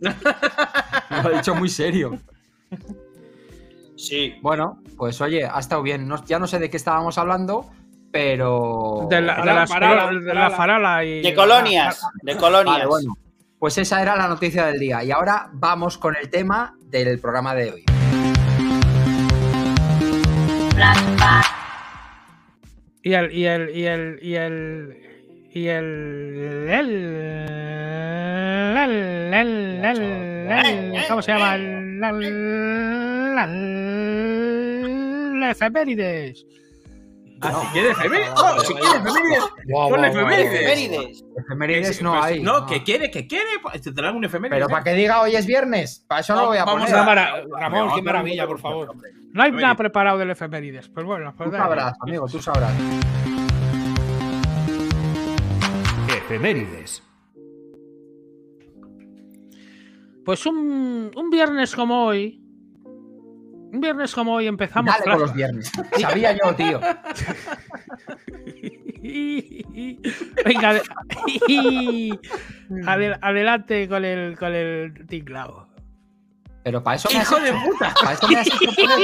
Lo 0.00 1.30
he 1.32 1.34
dicho 1.36 1.54
muy 1.56 1.68
serio. 1.68 2.20
Sí. 3.96 4.34
Bueno, 4.42 4.80
pues 4.96 5.20
oye, 5.20 5.44
ha 5.44 5.58
estado 5.58 5.82
bien. 5.82 6.06
No- 6.06 6.24
ya 6.24 6.38
no 6.38 6.46
sé 6.46 6.58
de 6.60 6.70
qué 6.70 6.76
estábamos 6.76 7.18
hablando, 7.18 7.68
pero. 8.12 9.06
de 9.10 9.20
la, 9.20 9.40
de 9.40 9.46
las 9.46 9.68
farala, 9.70 10.06
de 10.12 10.20
la 10.22 10.50
farala. 10.50 10.50
farala 10.56 11.04
y. 11.04 11.22
De 11.22 11.34
colonias. 11.34 12.00
De 12.22 12.36
colonias. 12.36 12.76
Vale, 12.76 12.86
bueno. 12.86 13.14
Pues 13.58 13.76
esa 13.78 14.00
era 14.00 14.14
la 14.16 14.28
noticia 14.28 14.66
del 14.66 14.78
día. 14.78 15.02
Y 15.02 15.10
ahora 15.10 15.48
vamos 15.52 15.98
con 15.98 16.14
el 16.16 16.30
tema 16.30 16.76
del 16.84 17.18
programa 17.18 17.54
de 17.54 17.72
hoy. 17.72 17.84
Y 23.02 23.12
el. 23.14 23.32
Y 23.32 23.46
el. 23.46 23.70
Y 23.74 23.84
el. 23.86 24.18
Y 24.22 24.34
el. 24.36 24.96
Y 25.52 25.66
el. 25.68 26.68
el- 26.70 27.08
¿Cómo 31.08 31.22
se 31.22 31.32
llama? 31.32 31.54
El- 31.56 31.78
efemérides. 35.50 36.46
Ah, 37.40 37.60
si 37.62 37.66
quieres 37.72 37.92
efemérides. 37.92 38.30
Oh, 38.36 38.60
si 38.60 38.74
quieres 38.74 38.94
efemérides. 38.94 39.44
Ponle 39.88 40.08
efemérides. 40.08 40.52
Efemérides. 40.52 41.24
Efemérides 41.36 42.02
no 42.02 42.22
hay. 42.22 42.40
No, 42.42 42.66
que 42.66 42.82
quiere, 42.82 43.10
que 43.10 43.26
quiere. 43.26 43.46
Pues 43.62 43.80
te 43.82 43.92
traen 43.92 44.16
un 44.16 44.24
efeméride. 44.24 44.56
Pero 44.58 44.68
para 44.68 44.82
que 44.84 44.92
diga 44.94 45.20
hoy 45.20 45.36
es 45.36 45.46
viernes, 45.46 46.04
para 46.08 46.20
eso 46.22 46.34
no, 46.34 46.42
lo 46.42 46.46
voy 46.48 46.58
a 46.58 46.64
Vamos 46.64 46.82
poner. 46.84 46.96
A- 46.98 47.04
mara- 47.04 47.42
Ramón, 47.58 47.90
qué 47.94 48.02
maravilla, 48.02 48.46
por 48.46 48.58
favor. 48.58 48.94
No 49.32 49.42
hay 49.42 49.52
nada 49.52 49.76
preparado 49.76 50.18
del 50.18 50.30
efemérides. 50.30 50.88
Pues 50.88 51.06
bueno, 51.06 51.32
pues 51.36 51.48
Tú 51.48 51.52
dale. 51.52 51.64
sabrás, 51.64 51.94
amigo, 52.00 52.26
tú 52.26 52.40
sabrás. 52.42 52.72
Efemérides. 56.16 57.02
Pues 60.24 60.44
un, 60.46 61.10
un 61.14 61.30
viernes 61.30 61.74
como 61.74 62.04
hoy. 62.06 62.42
Un 63.72 63.80
viernes 63.80 64.14
como 64.14 64.34
hoy 64.34 64.46
empezamos. 64.46 64.92
Dale 64.94 65.04
con 65.10 65.20
los 65.20 65.34
viernes. 65.34 65.70
Sabía 66.00 66.32
yo, 66.32 66.54
tío. 66.54 66.80
Venga, 70.44 70.70
ade- 70.70 72.18
Adel- 72.86 73.18
adelante 73.22 73.88
con 73.88 74.04
el, 74.04 74.36
con 74.38 74.54
el 74.54 75.06
tinglao. 75.06 75.66
Pero 76.64 76.82
para 76.82 76.96
eso 76.96 77.08
me 77.10 77.18
has 77.18 77.30
¡Hijo 77.30 77.40
de 77.40 77.52
puta! 77.52 77.94
Para 78.00 78.12
eso 78.14 78.28
me 78.28 78.36
has 78.36 78.46
hecho 78.46 78.56
poner- 78.58 78.98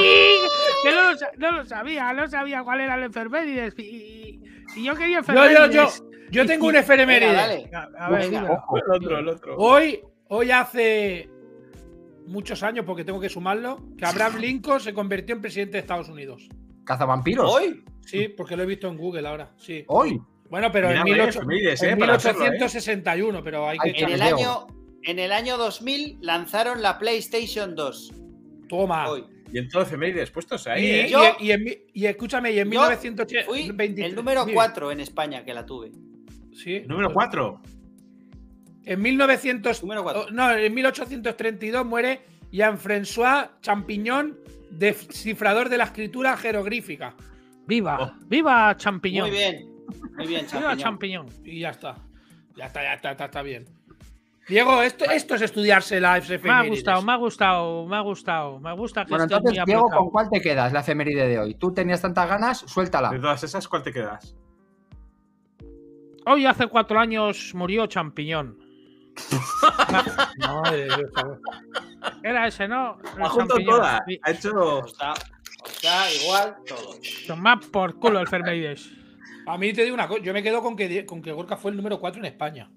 que 0.82 0.92
no 0.92 1.02
lo, 1.12 1.16
no 1.38 1.52
lo 1.58 1.64
sabía, 1.64 2.12
no 2.12 2.28
sabía 2.28 2.62
cuál 2.62 2.80
era 2.80 2.94
el 2.96 3.04
efemérides. 3.04 3.74
Y, 3.78 4.42
y 4.76 4.84
yo 4.84 4.94
quería 4.94 5.20
Yo, 5.22 5.32
yo, 5.32 5.34
yo, 5.34 5.82
efemérides. 5.84 6.02
yo 6.30 6.46
tengo 6.46 6.66
un 6.66 6.76
efeméride. 6.76 7.32
dale. 7.32 7.70
A, 7.72 7.88
a 8.06 8.10
ver, 8.10 8.20
Venga. 8.22 8.40
dilo. 8.42 8.52
Ojo. 8.54 8.76
El 8.78 8.90
otro, 8.90 9.18
el 9.18 9.28
otro. 9.28 9.56
Hoy, 9.56 10.00
hoy 10.28 10.50
hace 10.50 11.30
muchos 12.26 12.62
años, 12.62 12.84
porque 12.86 13.04
tengo 13.04 13.20
que 13.20 13.28
sumarlo, 13.28 13.82
que 13.98 14.04
Abraham 14.04 14.36
Lincoln 14.40 14.80
se 14.80 14.92
convirtió 14.94 15.34
en 15.34 15.40
presidente 15.42 15.72
de 15.72 15.78
Estados 15.80 16.08
Unidos. 16.08 16.48
Cazavampiros. 16.84 17.50
¿Hoy? 17.50 17.82
Sí, 18.00 18.28
porque 18.28 18.56
lo 18.56 18.62
he 18.62 18.66
visto 18.66 18.88
en 18.88 18.96
Google 18.98 19.26
ahora. 19.26 19.52
Sí. 19.56 19.84
Hoy. 19.88 20.20
Bueno, 20.50 20.70
pero 20.70 20.88
Mira, 20.88 21.00
en, 21.00 21.04
vaya 21.04 21.14
18 21.24 21.38
efemérides, 21.38 21.82
en 21.82 21.88
eh, 22.02 22.04
hacerlo, 22.10 22.40
eh. 22.44 22.50
1861, 22.50 23.42
pero 23.42 23.68
hay 23.68 23.78
que 23.78 23.90
En 23.90 24.10
el, 24.10 24.22
año, 24.22 24.66
en 25.02 25.18
el 25.18 25.32
año 25.32 25.56
2000 25.56 26.18
lanzaron 26.20 26.82
la 26.82 26.98
PlayStation 26.98 27.74
2. 27.74 28.12
Toma. 28.68 29.08
Hoy. 29.08 29.24
Y 29.52 29.58
en 29.58 29.68
todo 29.68 29.82
efemérides 29.82 30.30
puestos 30.30 30.66
ahí, 30.66 30.84
Y, 30.84 30.90
¿eh? 30.90 31.08
Yo- 31.08 31.22
y- 31.40 31.46
y 31.46 31.52
en 31.52 31.64
mi- 31.64 31.78
y 31.94 32.06
escúchame, 32.06 32.50
y 32.52 32.58
en 32.58 32.64
Yo 32.66 32.70
1983. 32.70 33.46
Fui 33.46 33.70
23 33.72 34.10
el 34.10 34.14
número 34.16 34.44
sí, 34.44 34.52
4 34.52 34.90
en 34.92 35.00
España 35.00 35.44
que 35.44 35.54
la 35.54 35.64
tuve. 35.64 35.92
Sí. 36.52 36.82
Número 36.86 37.12
4. 37.12 37.60
En 38.86 39.00
1900. 39.00 39.82
Número 39.82 40.02
cuatro. 40.02 40.26
oh, 40.28 40.30
No, 40.30 40.50
en 40.52 40.72
1832 40.74 41.84
muere 41.86 42.20
Jean-François 42.52 43.50
Champignon, 43.60 44.36
descifrador 44.70 45.68
de 45.68 45.78
la 45.78 45.84
escritura 45.84 46.36
jeroglífica. 46.36 47.14
Viva, 47.66 47.98
Oh. 48.00 48.12
viva 48.26 48.76
champiñón. 48.76 49.28
Muy 49.30 49.38
bien. 49.38 49.68
Muy 50.16 50.26
bien, 50.26 50.40
Viva 50.46 50.50
champiñón. 50.50 50.78
champiñón. 50.78 51.26
Y 51.44 51.60
ya 51.60 51.70
está. 51.70 51.96
Ya 52.56 52.66
está, 52.66 52.82
ya 52.82 52.94
está, 52.94 53.10
está, 53.12 53.24
está 53.24 53.42
bien. 53.42 53.64
Diego, 54.46 54.82
esto, 54.82 55.06
esto 55.06 55.34
es 55.36 55.42
estudiarse 55.42 55.98
la 56.00 56.20
Me 56.42 56.50
ha 56.50 56.62
gustado, 56.66 57.00
me 57.02 57.12
ha 57.12 57.16
gustado, 57.16 57.86
me 57.86 57.96
ha 57.96 58.00
gustado. 58.02 58.60
Me 58.60 58.72
gusta 58.74 59.04
que 59.06 59.08
Bueno, 59.10 59.24
entonces, 59.24 59.56
muy 59.56 59.64
Diego. 59.64 59.88
¿con 59.88 60.10
cuál 60.10 60.28
te 60.28 60.40
quedas 60.42 60.70
la 60.74 60.80
efeméride 60.80 61.26
de 61.26 61.38
hoy? 61.38 61.54
Tú 61.54 61.72
tenías 61.72 62.02
tantas 62.02 62.28
ganas, 62.28 62.58
suéltala. 62.58 63.08
De 63.10 63.18
todas 63.18 63.42
esas, 63.42 63.66
¿cuál 63.66 63.82
te 63.82 63.90
quedas? 63.92 64.36
Hoy 66.26 66.44
hace 66.46 66.66
cuatro 66.66 66.98
años 67.00 67.52
murió 67.54 67.86
Champiñón. 67.86 68.58
Madre 70.38 70.76
de 70.76 70.84
Dios. 70.86 71.10
Era 72.22 72.46
ese, 72.46 72.68
¿no? 72.68 72.98
Ha 73.20 73.28
juntado 73.28 73.60
todas. 73.64 74.00
Sí. 74.06 74.20
Ha 74.22 74.30
hecho. 74.30 74.78
Os 74.78 74.96
da 75.82 76.12
igual 76.12 76.56
todo. 76.66 76.94
Toma 77.26 77.60
por 77.60 77.98
culo 77.98 78.20
el 78.20 78.28
Fermeides. 78.28 78.90
A 79.46 79.58
mí 79.58 79.72
te 79.72 79.82
digo 79.82 79.94
una 79.94 80.08
cosa, 80.08 80.22
yo 80.22 80.32
me 80.32 80.42
quedo 80.42 80.62
con 80.62 80.76
que, 80.76 81.04
con 81.04 81.20
que 81.22 81.32
Gorka 81.32 81.56
fue 81.56 81.70
el 81.70 81.76
número 81.76 82.00
4 82.00 82.20
en 82.20 82.26
España. 82.26 82.70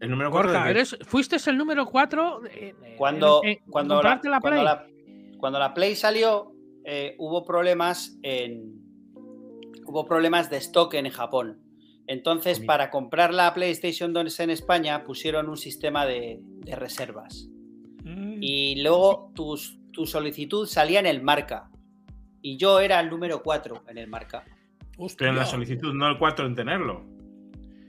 El 0.00 0.10
número 0.10 0.30
4 0.30 0.52
Gorka, 0.52 0.70
eres, 0.70 0.96
fuiste 1.06 1.36
el 1.48 1.56
número 1.56 1.86
4 1.86 2.42
Cuando, 2.96 3.40
en, 3.42 3.48
en 3.50 3.58
cuando, 3.70 4.02
la, 4.02 4.20
la 4.22 4.40
cuando, 4.40 4.40
Play. 4.40 4.64
la, 4.64 4.86
cuando 5.38 5.58
la 5.58 5.74
Play 5.74 5.96
salió, 5.96 6.52
eh, 6.84 7.14
hubo 7.18 7.44
problemas 7.44 8.16
en. 8.22 8.84
Hubo 9.86 10.04
problemas 10.04 10.50
de 10.50 10.56
stock 10.58 10.94
en 10.94 11.08
Japón. 11.10 11.60
Entonces, 12.08 12.60
para 12.60 12.90
comprar 12.90 13.34
la 13.34 13.52
PlayStation 13.52 14.12
2 14.12 14.40
en 14.40 14.50
España, 14.50 15.02
pusieron 15.04 15.48
un 15.48 15.56
sistema 15.56 16.06
de, 16.06 16.38
de 16.40 16.76
reservas. 16.76 17.48
Mm. 18.04 18.38
Y 18.42 18.82
luego 18.82 19.32
tus- 19.34 19.78
tu 19.92 20.06
solicitud 20.06 20.66
salía 20.66 21.00
en 21.00 21.06
el 21.06 21.22
marca. 21.22 21.68
Y 22.42 22.56
yo 22.58 22.78
era 22.80 23.00
el 23.00 23.10
número 23.10 23.42
4 23.42 23.82
en 23.88 23.98
el 23.98 24.06
marca. 24.08 24.44
Hostia. 24.98 25.16
Pero 25.18 25.30
en 25.32 25.36
la 25.38 25.46
solicitud, 25.46 25.92
no 25.94 26.08
el 26.08 26.16
4 26.18 26.46
en 26.46 26.54
tenerlo. 26.54 27.04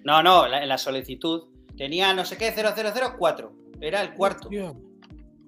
No, 0.03 0.23
no, 0.23 0.47
la- 0.47 0.63
en 0.63 0.69
la 0.69 0.77
solicitud 0.79 1.43
tenía 1.77 2.13
no 2.13 2.25
sé 2.25 2.37
qué, 2.37 2.51
0004. 2.51 3.53
Era 3.81 4.01
el 4.01 4.13
cuarto. 4.13 4.47
Hostia. 4.47 4.73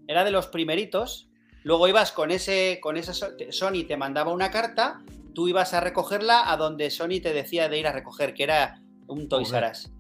era 0.08 0.24
de 0.24 0.32
los 0.32 0.48
primeritos. 0.48 1.28
Luego 1.64 1.88
ibas 1.88 2.12
con 2.12 2.30
ese, 2.32 2.80
con 2.82 2.98
esa 2.98 3.14
Sony 3.14 3.84
te 3.88 3.98
mandaba 3.98 4.32
una 4.32 4.50
carta, 4.52 5.02
tú 5.34 5.48
ibas 5.48 5.74
a 5.74 5.80
recogerla 5.80 6.52
a 6.52 6.58
donde 6.58 6.90
Sony 6.90 7.20
te 7.22 7.34
decía 7.34 7.70
de 7.70 7.80
ir 7.80 7.88
a 7.88 7.92
recoger, 7.92 8.34
que 8.34 8.44
era 8.44 8.82
un 9.08 9.28
Toys. 9.30 9.52
R 9.54 9.70
Us. 9.72 9.92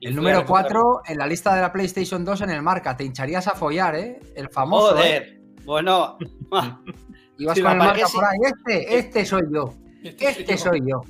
El 0.00 0.14
número 0.14 0.40
recogerlo. 0.40 0.80
4 1.02 1.02
en 1.08 1.18
la 1.18 1.26
lista 1.26 1.54
de 1.54 1.60
la 1.62 1.72
PlayStation 1.72 2.24
2 2.24 2.42
en 2.42 2.50
el 2.50 2.62
marca. 2.62 2.96
Te 2.96 3.04
hincharías 3.04 3.48
a 3.48 3.52
follar, 3.52 3.96
¿eh? 3.96 4.20
El 4.36 4.48
famoso. 4.50 4.92
¿eh? 4.92 5.00
Joder. 5.00 5.40
Bueno, 5.64 6.18
Ibas 7.38 7.56
Sí, 7.56 7.62
con 7.62 7.72
el 7.72 7.78
marca 7.78 7.92
marca 8.02 8.06
por 8.12 8.24
ahí. 8.24 8.38
Este, 8.44 8.98
este 8.98 9.24
soy 9.24 9.42
yo. 9.52 9.74
Este 10.02 10.56
soy 10.56 10.80
yo. 10.86 11.00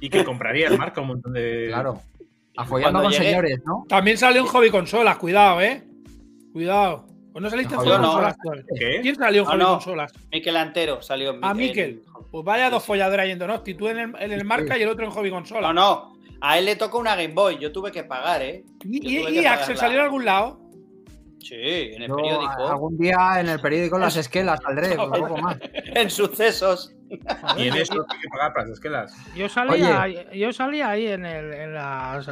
Y 0.00 0.08
que 0.10 0.24
compraría 0.24 0.68
el 0.68 0.78
marca 0.78 1.00
un 1.00 1.08
montón 1.08 1.32
de. 1.32 1.66
Claro. 1.68 2.00
Afollando 2.56 3.02
con 3.02 3.12
llegué- 3.12 3.24
señores, 3.30 3.60
¿no? 3.64 3.84
También 3.88 4.18
salió 4.18 4.40
en 4.42 4.46
hobby 4.48 4.70
consolas, 4.70 5.16
cuidado, 5.18 5.60
eh. 5.60 5.84
Cuidado. 6.52 7.06
¿O 7.32 7.40
no 7.40 7.48
saliste 7.50 7.74
en 7.74 7.80
hobby 7.80 7.90
no. 7.90 7.96
consolas? 8.02 8.36
¿Quién 9.02 9.14
salió 9.16 9.42
en 9.42 9.46
No, 9.46 9.50
hobby 9.52 9.58
no. 9.62 9.68
consolas? 9.74 10.12
Miquel 10.32 10.56
Antero 10.56 11.02
salió 11.02 11.38
A 11.42 11.50
en- 11.52 11.56
Miquel. 11.56 12.02
Pues 12.30 12.44
vaya 12.44 12.70
dos 12.70 12.84
folladoras 12.84 13.26
yendo, 13.26 13.46
¿no? 13.46 13.62
Tú 13.62 13.88
en 13.88 13.98
el, 13.98 14.12
en 14.18 14.32
el 14.32 14.44
marca 14.44 14.76
y 14.76 14.82
el 14.82 14.88
otro 14.88 15.04
en 15.04 15.10
hobby 15.10 15.30
consola. 15.30 15.72
No, 15.72 16.12
no. 16.12 16.18
A 16.40 16.58
él 16.58 16.66
le 16.66 16.76
tocó 16.76 16.98
una 16.98 17.16
Game 17.16 17.34
Boy, 17.34 17.58
yo 17.58 17.72
tuve 17.72 17.90
que 17.90 18.04
pagar, 18.04 18.42
¿eh? 18.42 18.64
¿Y, 18.84 19.22
Yo 19.24 19.28
y- 19.28 19.44
Axel 19.46 19.76
salió 19.76 19.98
en 19.98 20.04
algún 20.04 20.24
lado? 20.24 20.60
Sí, 21.40 21.54
en 21.54 22.02
el 22.02 22.08
Yo, 22.08 22.16
periódico. 22.16 22.68
algún 22.68 22.98
día 22.98 23.40
en 23.40 23.48
el 23.48 23.60
periódico 23.60 23.96
en 23.96 24.02
las 24.02 24.16
esquelas 24.16 24.60
saldré, 24.62 24.94
pues 24.96 25.08
poco 25.20 25.36
más. 25.38 25.56
En 25.72 26.10
sucesos. 26.10 26.94
Y 27.56 27.68
en 27.68 27.74
eso 27.76 27.94
hay 28.06 28.20
que 28.20 28.28
pagar 28.28 28.52
para 28.52 28.66
las 28.66 28.74
esquelas. 28.74 29.14
Yo 29.34 29.48
salía, 29.48 30.02
ahí- 30.02 30.26
yo 30.38 30.52
salía 30.52 30.90
ahí 30.90 31.06
en 31.06 31.24
el, 31.24 31.54
en, 31.54 31.72
las, 31.74 32.28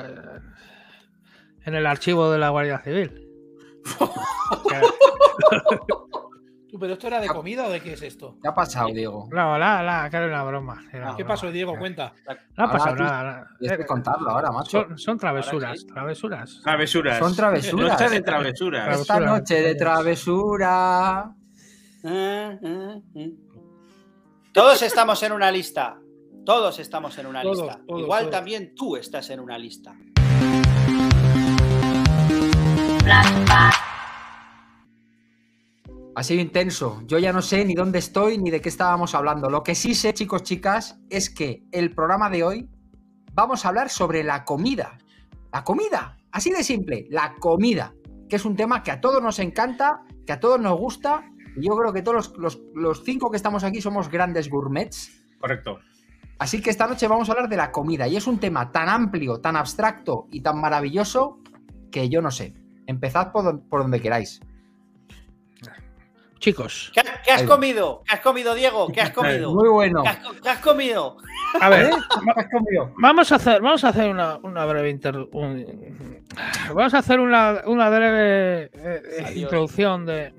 en 1.65 1.75
el 1.75 1.87
archivo 1.87 2.31
de 2.31 2.38
la 2.38 2.50
Guardia 2.50 2.79
Civil. 2.81 3.23
¿Pero 6.78 6.92
esto 6.95 7.06
era 7.06 7.21
de 7.21 7.28
comida 7.28 7.66
o 7.66 7.71
de 7.71 7.80
qué 7.80 7.92
es 7.95 8.02
esto? 8.02 8.37
¿Qué 8.42 8.49
ha 8.49 8.54
pasado, 8.54 8.88
Diego? 8.88 9.28
No, 9.30 9.59
la, 9.59 9.83
la, 9.83 10.09
que 10.11 10.16
era 10.16 10.26
una 10.26 10.45
broma. 10.45 10.83
era 10.92 11.06
una 11.09 11.16
¿Qué 11.16 11.23
broma. 11.23 11.35
pasó, 11.35 11.50
Diego? 11.50 11.76
Cuenta. 11.78 12.12
No 12.56 12.64
ha 12.64 12.71
pasado 12.71 12.97
nada. 12.97 13.23
nada. 13.23 13.49
Tienes 13.59 13.78
que 13.78 13.87
contarlo 13.87 14.30
ahora, 14.30 14.50
macho. 14.52 14.71
Son, 14.83 14.99
son 14.99 15.18
travesuras, 15.18 15.71
Ahora 15.71 15.76
sí. 15.80 15.87
travesuras. 15.87 16.61
Travesuras. 16.62 17.18
Son 17.18 17.37
travesuras. 17.37 18.00
Noche 18.00 18.09
de 18.11 18.23
travesuras. 18.23 19.00
Esta 19.00 19.21
noche 19.21 19.62
de 19.62 19.75
travesura. 19.75 21.21
Ah, 21.23 21.35
ah, 22.04 22.54
ah. 22.64 22.99
Todos 24.52 24.83
estamos 24.83 25.23
en 25.23 25.33
una 25.33 25.50
lista. 25.50 25.99
Todos 26.45 26.78
estamos 26.78 27.18
en 27.18 27.26
una 27.26 27.42
Todos, 27.42 27.59
lista. 27.59 27.80
todos, 27.87 28.00
Igual 28.00 28.21
todos. 28.23 28.30
también 28.33 28.75
tú 28.75 28.97
estás 28.97 29.28
en 29.30 29.40
una 29.40 29.59
lista. 29.59 29.95
Ha 36.18 36.23
sido 36.23 36.40
intenso. 36.40 37.02
Yo 37.06 37.18
ya 37.18 37.30
no 37.32 37.42
sé 37.42 37.62
ni 37.66 37.75
dónde 37.75 37.99
estoy 37.99 38.38
ni 38.38 38.50
de 38.50 38.62
qué 38.62 38.70
estábamos 38.70 39.14
hablando. 39.14 39.50
Lo 39.50 39.62
que 39.62 39.75
sí 39.75 39.94
sé, 39.94 40.14
chicos, 40.14 40.42
chicas, 40.42 40.99
es 41.11 41.28
que 41.28 41.62
el 41.73 41.94
programa 41.94 42.30
de 42.30 42.42
hoy 42.42 42.70
vamos 43.35 43.64
a 43.64 43.68
hablar 43.68 43.90
sobre 43.90 44.25
la 44.25 44.44
comida. 44.46 44.96
La 45.52 45.62
comida. 45.62 46.16
Así 46.32 46.50
de 46.50 46.64
simple. 46.64 47.06
La 47.11 47.35
comida. 47.38 47.92
Que 48.30 48.37
es 48.37 48.46
un 48.46 48.56
tema 48.56 48.82
que 48.82 48.90
a 48.92 49.00
todos 49.02 49.23
nos 49.23 49.38
encanta, 49.40 50.04
que 50.26 50.32
a 50.32 50.40
todos 50.40 50.58
nos 50.58 50.78
gusta. 50.78 51.30
Y 51.54 51.66
yo 51.68 51.76
creo 51.76 51.92
que 51.92 52.00
todos 52.00 52.30
los, 52.38 52.38
los- 52.38 52.61
los 52.75 53.04
cinco 53.04 53.30
que 53.30 53.37
estamos 53.37 53.62
aquí 53.62 53.82
somos 53.82 54.11
grandes 54.11 54.49
gourmets. 54.49 55.23
Correcto. 55.38 55.80
Así 56.38 56.62
que 56.62 56.70
esta 56.70 56.87
noche 56.87 57.08
vamos 57.08 57.28
a 57.28 57.32
hablar 57.32 57.50
de 57.50 57.56
la 57.58 57.70
comida. 57.73 58.08
Y 58.08 58.16
es 58.16 58.26
un 58.26 58.38
tema 58.38 58.73
tan 58.73 58.88
amplio, 58.88 59.42
tan 59.42 59.54
abstracto 59.56 60.28
y 60.30 60.40
tan 60.40 60.61
maravilloso 60.62 61.40
que 61.90 62.08
yo 62.08 62.23
no 62.23 62.30
sé. 62.30 62.54
Empezad 62.87 63.32
por 63.32 63.82
donde 63.82 64.00
queráis. 64.00 64.40
Chicos, 66.50 66.93
¿Qué, 66.95 67.03
qué 67.25 67.33
has 67.33 67.41
Ahí 67.41 67.47
comido? 67.49 68.03
¿Qué 68.07 68.15
has 68.15 68.21
comido, 68.21 68.55
Diego? 68.55 68.87
¿Qué 68.93 69.00
has 69.00 69.11
comido? 69.19 69.53
Muy 69.53 69.69
bueno. 69.69 70.05
¿Qué 70.05 70.09
has, 70.11 70.19
co- 70.19 70.35
qué 70.41 70.49
has 70.49 70.59
comido? 70.61 71.17
a 71.61 71.69
ver, 71.69 71.91
¿Qué 71.91 72.41
has 72.41 72.47
comido? 72.53 72.93
vamos 72.99 73.33
a 73.33 73.35
hacer, 73.35 73.61
vamos 73.61 73.83
a 73.83 73.88
hacer 73.88 74.09
una, 74.09 74.37
una 74.45 74.65
breve 74.65 74.91
inter- 74.91 75.26
un- 75.33 76.25
vamos 76.73 76.95
a 76.95 76.99
hacer 76.99 77.19
una, 77.19 77.62
una 77.67 77.88
breve 77.91 78.62
eh, 78.62 78.71
eh, 78.75 79.33
introducción 79.35 80.07
de, 80.07 80.33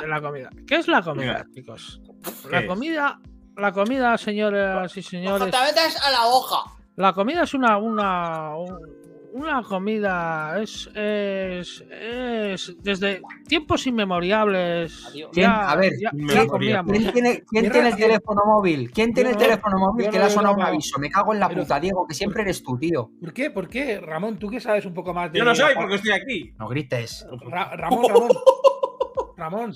de 0.00 0.06
la 0.08 0.20
comida. 0.20 0.50
¿Qué 0.66 0.74
es 0.74 0.88
la 0.88 1.00
comida, 1.00 1.46
chicos? 1.54 2.00
¿Qué 2.42 2.50
La 2.50 2.60
es? 2.62 2.66
comida, 2.66 3.20
la 3.56 3.70
comida, 3.72 4.18
señoras 4.18 4.96
y 4.96 5.00
Ojo, 5.00 5.08
señores. 5.10 5.50
te 5.52 5.60
metes 5.62 6.02
a 6.04 6.10
la 6.10 6.26
hoja. 6.26 6.72
La 6.96 7.12
comida 7.12 7.44
es 7.44 7.54
una 7.54 7.78
una 7.78 8.56
un- 8.56 9.01
una 9.32 9.62
comida 9.62 10.60
es 10.62 10.88
es, 10.94 11.84
es 11.90 12.76
desde 12.82 13.20
tiempos 13.48 13.86
inmemoriales. 13.86 15.06
Adiós. 15.06 15.30
¿Quién? 15.32 15.46
ya- 15.46 15.70
A 15.70 15.76
ver, 15.76 15.92
ya- 16.00 16.10
¿quién 16.10 16.28
ya 16.28 16.40
me 16.42 16.46
comíamos. 16.46 16.92
¿Quién 16.92 17.12
tiene, 17.12 17.42
quién 17.48 17.70
tiene 17.70 17.88
el 17.88 17.96
teléfono 17.96 18.42
móvil? 18.46 18.90
¿Quién 18.92 19.12
tiene 19.12 19.30
yo 19.30 19.36
el 19.36 19.40
no- 19.42 19.44
teléfono 19.48 19.78
móvil 19.78 20.06
que 20.06 20.12
no 20.12 20.18
le 20.18 20.24
ha 20.24 20.28
lo 20.28 20.30
sonado 20.34 20.54
un 20.56 20.62
aviso? 20.62 20.98
Me 20.98 21.10
cago 21.10 21.32
en 21.34 21.40
la 21.40 21.48
Pero- 21.48 21.62
puta, 21.62 21.80
Diego, 21.80 22.06
que 22.06 22.14
siempre 22.14 22.42
eres 22.42 22.62
tú, 22.62 22.78
tío. 22.78 23.10
¿Por 23.20 23.32
qué? 23.32 23.50
¿Por 23.50 23.68
qué? 23.68 24.00
Ramón, 24.00 24.38
tú 24.38 24.48
que 24.48 24.60
sabes 24.60 24.84
un 24.86 24.94
poco 24.94 25.12
más 25.14 25.32
de. 25.32 25.38
Yo 25.38 25.44
no 25.44 25.54
soy 25.54 25.74
porque 25.74 25.94
estoy 25.96 26.12
aquí. 26.12 26.52
No 26.58 26.68
grites. 26.68 27.26
Ra- 27.50 27.74
Ramón, 27.76 28.04
Ramón. 28.08 28.28
Ramón, 29.36 29.72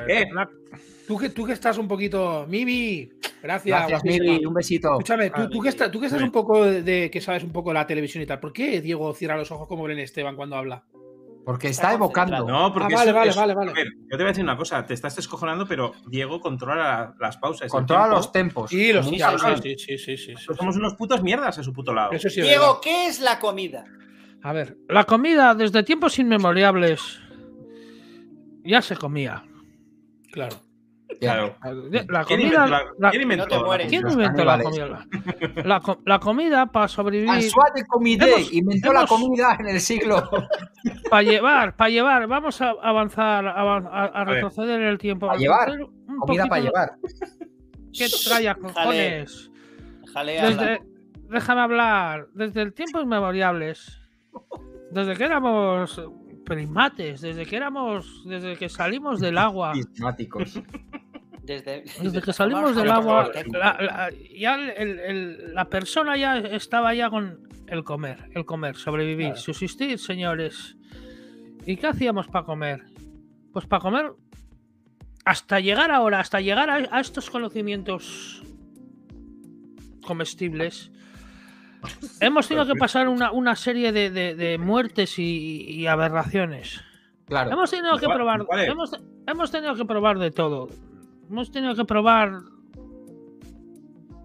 ver, 0.00 0.06
¿Qué? 0.06 0.24
Tú 1.10 1.18
que, 1.18 1.30
tú 1.30 1.44
que 1.44 1.52
estás 1.54 1.76
un 1.76 1.88
poquito. 1.88 2.46
Mimi, 2.48 3.10
gracias. 3.42 3.88
Gracias. 3.88 4.04
Miri. 4.04 4.46
Un 4.46 4.54
besito. 4.54 4.90
Escúchame, 4.92 5.30
tú, 5.30 5.48
tú 5.50 5.60
que, 5.60 5.68
estás, 5.70 5.90
tú 5.90 5.98
que 5.98 6.06
estás 6.06 6.22
un 6.22 6.30
poco 6.30 6.64
de, 6.64 7.10
que 7.10 7.20
sabes 7.20 7.42
un 7.42 7.50
poco 7.50 7.70
de 7.70 7.74
la 7.74 7.86
televisión 7.88 8.22
y 8.22 8.26
tal, 8.26 8.38
¿por 8.38 8.52
qué 8.52 8.80
Diego 8.80 9.12
cierra 9.12 9.36
los 9.36 9.50
ojos 9.50 9.66
como 9.66 9.82
Belén 9.82 9.98
Esteban 10.04 10.36
cuando 10.36 10.54
habla? 10.54 10.84
Porque 11.44 11.66
Está 11.66 11.94
evocando. 11.94 12.46
No, 12.46 12.72
porque 12.72 12.94
Ah, 12.94 12.98
vale, 12.98 13.10
eso- 13.10 13.18
vale, 13.18 13.30
eso- 13.30 13.40
vale, 13.40 13.54
vale. 13.54 13.70
A 13.72 13.74
ver, 13.74 13.88
yo 14.02 14.08
te 14.10 14.16
voy 14.18 14.24
a 14.24 14.28
decir 14.28 14.44
una 14.44 14.56
cosa. 14.56 14.86
Te 14.86 14.94
estás 14.94 15.16
descojonando, 15.16 15.66
pero 15.66 15.90
Diego 16.06 16.38
controla 16.38 16.76
la- 16.76 17.14
las 17.18 17.38
pausas. 17.38 17.68
Controla 17.68 18.02
tiempo. 18.04 18.16
los 18.16 18.32
tempos. 18.32 18.70
Sí, 18.70 18.92
los 18.92 19.06
un 19.08 19.14
sí, 19.14 19.18
sí, 19.18 19.26
sí, 19.26 19.76
sí, 19.78 19.98
sí, 19.98 20.16
sí, 20.16 20.34
sí. 20.36 20.54
Somos 20.56 20.76
unos 20.76 20.94
putos 20.94 21.24
mierdas 21.24 21.58
a 21.58 21.64
su 21.64 21.72
puto 21.72 21.92
lado. 21.92 22.12
Eso 22.12 22.30
sí 22.30 22.40
es 22.40 22.46
Diego, 22.46 22.66
verdad. 22.66 22.80
¿qué 22.84 23.06
es 23.08 23.20
la 23.20 23.40
comida? 23.40 23.84
a 24.42 24.52
ver, 24.52 24.76
la 24.88 25.04
comida 25.04 25.54
desde 25.56 25.82
tiempos 25.82 26.18
inmemoriales 26.20 27.18
ya 28.64 28.80
se 28.80 28.94
comía. 28.96 29.42
Claro. 30.30 30.56
Claro. 31.18 31.56
La 32.08 32.24
¿Quién 32.24 32.40
comida, 32.40 32.66
inventó 32.66 32.66
la- 32.66 32.84
la- 32.98 33.10
quién 33.10 33.22
inventó 33.22 33.44
No 33.44 33.48
te 33.48 33.56
la 33.56 33.62
mueres. 33.64 33.88
¿quién 33.88 34.02
Los 34.02 34.12
inventó 34.12 34.44
la 34.44 34.58
caníbales. 34.58 35.06
comida? 35.08 35.62
La, 35.64 35.80
co- 35.80 35.98
la 36.06 36.18
comida 36.18 36.66
para 36.66 36.88
sobrevivir, 36.88 37.32
de 37.74 37.86
Comité 37.88 38.24
Hemos- 38.32 38.52
inventó 38.52 38.92
la 38.92 39.06
comida 39.06 39.56
en 39.58 39.68
el 39.68 39.80
siglo. 39.80 40.28
para 41.10 41.22
llevar, 41.22 41.76
para 41.76 41.90
llevar. 41.90 42.26
Vamos 42.26 42.60
a 42.62 42.70
avanzar, 42.82 43.46
a, 43.46 44.24
retroceder 44.24 44.80
en 44.80 44.86
el 44.86 44.98
tiempo. 44.98 45.26
Pa' 45.26 45.34
a 45.34 45.36
llevar, 45.36 45.70
un 45.80 46.18
Comida 46.20 46.46
para 46.46 46.62
llevar. 46.62 46.92
¿Qué 47.92 48.06
traya 48.26 48.54
cojones? 48.54 49.50
Desde, 50.24 50.80
déjame 51.28 51.60
hablar. 51.60 52.28
Desde 52.34 52.62
el 52.62 52.72
tiempo 52.72 53.00
inmemoriales. 53.00 54.00
Desde 54.90 55.16
que 55.16 55.24
éramos 55.24 56.00
primates, 56.54 57.20
desde 57.20 57.46
que 57.46 57.56
éramos, 57.56 58.22
desde 58.24 58.56
que 58.56 58.68
salimos 58.68 59.20
del 59.20 59.38
agua, 59.48 59.70
Prismáticos. 59.72 60.60
Desde, 61.42 61.82
desde 62.00 62.22
que 62.22 62.32
salimos 62.32 62.76
del 62.76 62.90
agua, 62.90 63.28
la, 63.52 63.76
la- 63.80 64.10
ya 64.38 64.54
el- 64.54 64.70
el- 64.70 64.98
el- 65.00 65.54
la 65.54 65.64
persona 65.64 66.16
ya 66.16 66.36
estaba 66.38 66.94
ya 66.94 67.10
con 67.10 67.48
el 67.66 67.82
comer, 67.82 68.30
el 68.34 68.44
comer, 68.44 68.76
sobrevivir, 68.76 69.28
Claro. 69.28 69.40
subsistir, 69.40 69.98
señores. 69.98 70.76
¿Y 71.66 71.76
qué 71.76 71.88
hacíamos 71.88 72.28
para 72.28 72.44
comer? 72.44 72.84
Pues 73.52 73.66
para 73.66 73.80
comer, 73.82 74.12
hasta 75.24 75.58
llegar 75.58 75.90
ahora, 75.90 76.20
hasta 76.20 76.40
llegar 76.40 76.70
a, 76.70 76.76
a 76.96 77.00
estos 77.00 77.28
conocimientos 77.30 78.42
comestibles, 80.04 80.92
hemos 82.20 82.46
tenido 82.48 82.66
que 82.66 82.74
pasar 82.74 83.08
una, 83.08 83.32
una 83.32 83.56
serie 83.56 83.92
de, 83.92 84.10
de- 84.10 84.34
de 84.34 84.58
muertes 84.58 85.18
y, 85.18 85.62
y 85.70 85.86
aberraciones. 85.86 86.80
Claro. 87.26 87.50
Hemos 87.52 87.70
tenido 87.70 87.96
que 87.98 88.06
¿Cuál- 88.06 88.16
probar. 88.16 88.46
Hemos, 88.66 88.90
hemos 89.26 89.50
tenido 89.50 89.74
que 89.74 89.84
probar 89.84 90.18
de 90.18 90.30
todo. 90.30 90.68
Hemos 91.30 91.50
tenido 91.52 91.74
que 91.74 91.84
probar 91.84 92.40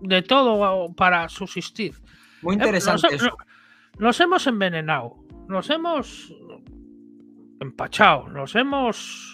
de 0.01 0.21
todo 0.21 0.93
para 0.93 1.29
subsistir. 1.29 1.93
Muy 2.41 2.55
interesante 2.55 3.03
Nos, 3.07 3.13
eso. 3.13 3.25
no- 3.27 3.37
nos 3.99 4.19
hemos 4.19 4.47
envenenado. 4.47 5.15
Nos 5.47 5.69
hemos 5.69 6.33
empachado. 7.59 8.27
Nos 8.29 8.55
hemos. 8.55 9.31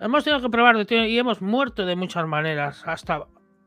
Hemos 0.00 0.24
tenido 0.24 0.40
que 0.40 0.48
probar 0.50 0.76
de 0.78 0.84
todo 0.84 1.04
y 1.04 1.18
hemos 1.18 1.42
muerto 1.42 1.84
de 1.84 1.96
muchas 1.96 2.26
maneras. 2.26 2.82
Hasta 2.86 3.26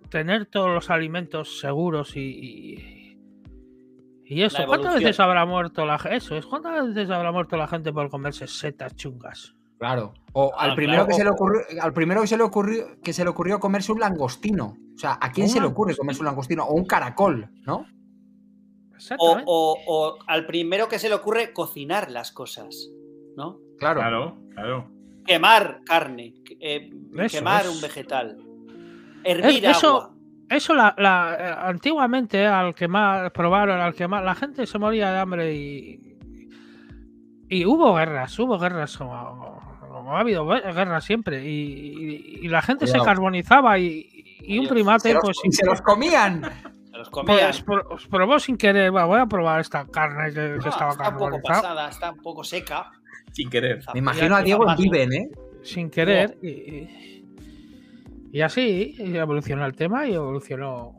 tener 0.10 0.46
todos 0.46 0.70
los 0.74 0.90
alimentos 0.90 1.60
seguros 1.60 2.16
y. 2.16 2.20
y... 2.22 3.03
y 4.34 4.44
eso, 4.44 4.66
¿cuántas 4.66 4.96
veces 4.96 5.20
habrá 5.20 5.46
muerto 5.46 5.86
la 5.86 5.98
gente? 6.00 6.18
Eso 6.18 6.36
es, 6.36 6.46
¿cuántas 6.46 6.94
veces 6.94 7.10
habrá 7.10 7.32
muerto 7.32 7.58
la 7.58 7.68
gente 7.68 7.92
por 7.94 8.10
comerse 8.10 8.48
setas 8.48 8.96
chungas? 8.96 9.54
Claro. 9.80 10.14
O 10.34 10.54
al 10.58 10.76
primero 10.76 11.06
claro, 11.06 11.08
que 11.10 11.14
se 11.16 11.24
le 11.24 11.30
ocurrió, 11.30 11.62
al 11.82 11.94
primero 11.94 12.22
que 12.22 12.28
se 12.28 12.38
le 12.38 12.44
ocurrió, 12.44 13.02
que 13.04 13.12
se 13.14 13.24
le 13.24 13.30
ocurrió 13.30 13.60
comerse 13.60 13.92
un 13.92 14.00
langostino. 14.00 14.78
O 14.96 14.98
sea, 14.98 15.18
¿a 15.20 15.32
quién 15.32 15.50
se 15.50 15.60
le 15.60 15.66
ocurre 15.68 15.96
comerse 15.96 16.22
un 16.22 16.26
langostino? 16.28 16.64
O 16.64 16.74
un 16.74 16.86
caracol, 16.86 17.50
¿no? 17.66 17.76
O, 17.78 18.96
Exactamente. 18.96 19.44
o- 19.48 19.78
o 19.88 20.18
al 20.28 20.46
primero 20.46 20.88
que 20.88 21.00
se 21.00 21.10
le 21.10 21.16
ocurre 21.16 21.52
cocinar 21.52 22.10
las 22.12 22.32
cosas, 22.32 22.90
¿no? 23.36 23.60
Claro. 23.78 24.00
Claro, 24.00 24.38
claro. 24.54 24.90
Quemar 25.26 25.82
carne, 25.86 26.34
eh, 26.60 26.90
Eso 27.18 27.38
quemar 27.38 27.66
es. 27.66 27.76
un 27.76 27.82
vegetal, 27.82 28.38
hervir 29.24 29.66
Es- 29.66 29.78
eso- 29.78 29.88
agua. 29.98 30.13
Eso 30.56 30.74
la, 30.74 30.94
la- 30.98 31.38
eh, 31.40 31.56
antiguamente 31.70 32.46
al 32.46 32.74
quemar, 32.76 33.32
probaron 33.32 33.80
al 33.82 33.94
quemar, 33.94 34.24
la 34.24 34.36
gente 34.36 34.66
se 34.66 34.78
moría 34.80 35.12
de 35.12 35.20
hambre 35.20 35.54
y, 35.56 36.18
y 37.50 37.66
hubo 37.66 37.94
guerras, 37.96 38.38
hubo 38.40 38.58
guerras, 38.58 38.98
como, 38.98 39.80
como 39.80 40.16
ha 40.18 40.22
habido 40.22 40.46
gue- 40.46 40.74
guerras 40.74 41.04
siempre 41.04 41.44
y, 41.46 41.50
y- 41.50 42.40
y 42.44 42.48
la 42.48 42.62
gente 42.62 42.86
Cuidado. 42.86 43.04
se 43.04 43.06
carbonizaba 43.10 43.78
y, 43.80 44.08
y 44.42 44.60
un 44.60 44.68
primate 44.68 45.10
Se 45.10 45.14
los, 45.14 45.24
pues, 45.24 45.38
se 45.56 45.66
los 45.66 45.82
comían. 45.82 46.42
Se 46.92 46.98
los 46.98 47.10
comían. 47.10 47.38
pues, 47.40 47.62
pro- 47.64 47.98
probó 48.10 48.40
sin 48.40 48.58
querer, 48.58 48.96
"Va, 48.96 49.06
voy 49.06 49.20
a 49.20 49.26
probar 49.26 49.60
esta 49.62 49.86
carne 49.88 50.30
que, 50.30 50.58
que 50.62 50.66
Ah, 50.66 50.70
estaba 50.70 50.92
está 50.92 51.10
un 51.10 51.18
poco 51.18 51.42
pasada, 51.42 51.90
está 51.90 52.12
un 52.12 52.20
poco 52.22 52.44
seca. 52.44 52.92
Sin 53.32 53.50
querer. 53.50 53.82
Me 53.94 54.00
imagino 54.00 54.36
a 54.36 54.42
Diego 54.44 54.70
en. 54.70 54.78
Viven, 54.78 55.14
¿eh? 55.14 55.30
sin 55.64 55.90
querer 55.90 56.38
y- 56.44 56.50
y 58.34 58.42
así 58.42 58.96
evolucionó 59.00 59.66
el 59.66 59.74
tema 59.76 60.08
y 60.08 60.14
evolucionó 60.16 60.94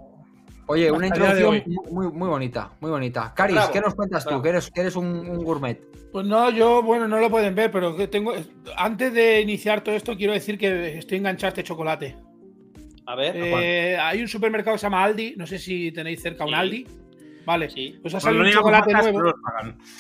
Oye, 0.67 0.91
una 0.91 1.09
introducción 1.09 1.63
muy, 1.91 2.11
muy 2.11 2.29
bonita, 2.29 2.71
muy 2.81 2.91
bonita. 2.91 3.35
Caris, 3.35 3.57
Bravo, 3.57 3.73
¿qué 3.73 3.81
nos 3.81 3.95
cuentas 3.95 4.25
tú? 4.25 4.41
Que 4.41 4.49
eres, 4.49 4.71
que 4.71 4.81
eres 4.81 4.97
un, 4.97 5.07
un 5.07 5.45
gourmet. 5.45 5.79
Pues 6.11 6.25
no, 6.27 6.49
yo, 6.51 6.83
bueno, 6.83 7.07
no 7.07 7.19
lo 7.19 7.29
pueden 7.29 7.55
ver, 7.55 7.71
pero 7.71 7.95
que 7.97 8.09
tengo. 8.09 8.33
Antes 8.77 9.13
de 9.13 9.41
iniciar 9.41 9.83
todo 9.83 9.95
esto, 9.95 10.17
quiero 10.17 10.33
decir 10.33 10.57
que 10.57 10.97
estoy 10.97 11.19
enganchado 11.19 11.49
a 11.49 11.51
este 11.51 11.65
chocolate. 11.65 12.17
A 13.05 13.15
ver, 13.15 13.35
Eh, 13.37 13.99
hay 13.99 14.23
un 14.23 14.29
supermercado 14.29 14.77
que 14.77 14.79
se 14.79 14.87
llama 14.87 15.05
Aldi, 15.05 15.35
no 15.37 15.47
sé 15.47 15.59
si 15.59 15.93
tenéis 15.93 16.23
cerca 16.23 16.47
un. 16.47 16.55
Aldi. 16.55 16.87
Vale, 17.45 17.69
sí. 17.69 17.99
pues 18.01 18.15
ha 18.15 18.21
Cuando 18.21 18.41
salido 18.41 18.61
un 18.61 18.65
chocolate 18.65 18.93
nuevo. 18.93 19.35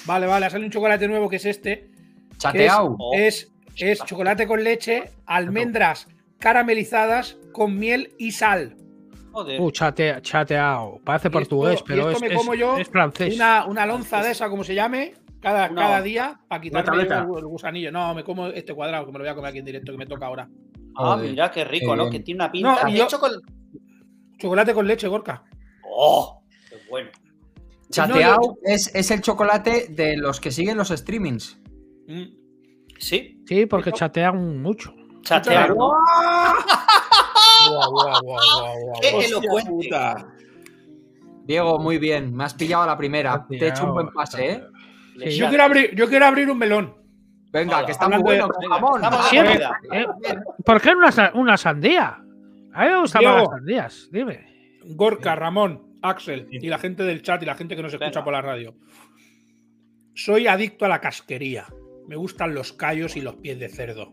Vale, 0.07 0.27
vale, 0.27 0.47
ha 0.47 0.51
salido 0.51 0.67
un 0.67 0.73
chocolate 0.73 1.09
nuevo 1.09 1.29
que 1.29 1.37
es 1.37 1.45
este. 1.45 1.91
Chateau. 2.39 2.97
Oh, 2.99 3.11
Es, 3.15 3.53
es 3.77 4.03
chocolate 4.05 4.47
con 4.47 4.65
leche, 4.65 5.11
almendras 5.27 6.09
caramelizadas 6.45 7.39
con 7.53 7.79
miel 7.79 8.13
y 8.19 8.33
sal. 8.33 8.77
joder. 9.33 9.61
Uh, 9.61 9.71
chate- 9.73 10.21
chateado. 10.23 11.01
Parece 11.03 11.27
Y 11.27 11.29
esto- 11.29 11.39
portugués, 11.39 11.81
y 11.81 11.85
pero 11.89 12.11
esto 12.11 12.13
es, 12.13 12.21
me 12.21 12.35
es- 12.37 12.41
como 12.41 12.55
yo 12.55 12.77
es 12.77 12.89
francés. 12.89 13.35
Una, 13.35 13.65
una 13.67 13.87
lonza 13.87 14.23
de 14.23 14.31
esa, 14.31 14.49
como 14.51 14.63
se 14.63 14.75
llame, 14.75 15.15
cada, 15.41 15.75
cada 15.75 16.01
día 16.03 16.39
para 16.47 16.61
quitarme 16.61 17.03
el, 17.03 17.11
el 17.13 17.47
gusanillo. 17.47 17.91
No, 17.91 18.15
me 18.15 18.23
como 18.23 18.47
este 18.49 18.75
cuadrado, 18.75 19.07
que 19.07 19.13
me 19.13 19.19
lo 19.19 19.25
voy 19.25 19.31
a 19.31 19.35
comer 19.35 19.49
aquí 19.51 19.59
en 19.59 19.65
directo, 19.65 19.91
que 19.91 19.99
me 19.99 20.07
toca 20.07 20.27
ahora. 20.27 20.49
Ah, 20.97 21.15
Joder, 21.17 21.31
mira 21.31 21.51
qué 21.51 21.65
rico, 21.65 21.91
qué 21.93 21.97
¿no? 21.97 22.11
Que 22.11 22.21
tiene 22.21 22.39
una 22.45 22.53
pinta. 22.53 22.83
No, 22.85 22.89
yo- 22.91 23.19
con- 23.19 23.33
Chocolate 24.39 24.75
con 24.75 24.87
leche, 24.87 25.09
Gorka. 25.09 25.43
¡Oh! 25.83 26.43
¡Qué 26.69 26.77
bueno! 26.91 27.11
Chateau 27.91 28.59
es, 28.63 28.95
es 28.95 29.11
el 29.11 29.21
chocolate 29.23 29.87
de 29.89 30.17
los 30.17 30.41
que 30.41 30.51
siguen 30.51 30.77
los 30.77 30.89
streamings. 30.91 31.59
Mm. 32.07 32.23
Sí, 32.99 33.43
Sí, 33.47 33.67
porque 33.67 33.91
chatean 33.93 34.61
mucho. 34.63 34.95
Chatear, 35.25 35.67
Claro. 35.67 35.75
¿no? 35.79 35.91
Guau, 37.71 37.91
guau, 37.91 38.21
guau, 38.23 38.23
guau, 38.23 38.79
guau, 38.81 39.01
¡Qué 39.01 39.25
elocuente! 39.27 39.91
Diego, 41.47 41.79
muy 41.79 41.99
bien. 41.99 42.35
Me 42.35 42.45
has 42.45 42.55
pillado 42.55 42.85
a 42.85 42.87
la 42.87 42.97
primera. 42.97 43.47
Te 43.49 43.57
he 43.57 43.69
hecho 43.69 43.85
un 43.85 43.95
buen 43.95 44.09
pase, 44.13 44.51
¿eh? 44.53 44.63
Sí. 45.19 45.37
Yo 45.37 45.49
quiero 45.49 45.65
abrir, 45.65 45.95
yo 45.95 46.09
quiero 46.09 46.27
abrir 46.27 46.51
un 46.51 46.59
melón. 46.59 46.95
Venga, 47.53 47.77
Hola. 47.79 47.87
que 47.87 47.93
está 47.93 48.09
muy 48.09 48.21
bueno, 48.21 48.49
eh, 49.93 50.07
¿Por 50.65 50.81
qué 50.81 50.91
una, 50.91 51.31
una 51.35 51.57
sandía? 51.57 52.09
A 52.73 52.85
mí 52.85 52.91
me 52.91 52.99
gustan 53.01 53.23
más 53.23 53.33
Diego. 53.35 53.39
las 53.51 53.59
sandías, 53.59 54.09
dime. 54.11 54.81
Gorka, 54.87 55.37
Ramón, 55.37 55.95
Axel 56.03 56.49
y 56.51 56.67
la 56.69 56.79
gente 56.79 57.05
del 57.05 57.23
chat 57.23 57.41
y 57.43 57.47
la 57.47 57.55
gente 57.55 57.77
que 57.77 57.83
nos 57.83 57.93
escucha 57.93 58.09
Venga. 58.11 58.25
por 58.25 58.33
la 58.33 58.43
radio. 58.43 58.75
Soy 60.15 60.49
adicto 60.49 60.85
a 60.85 60.89
la 60.89 61.01
casquería. 61.01 61.67
Me 62.09 62.17
gustan 62.17 62.55
los 62.55 62.73
callos 62.73 63.17
y 63.17 63.21
los 63.21 63.37
pies 63.37 63.61
de 63.61 63.69
cerdo. 63.69 64.13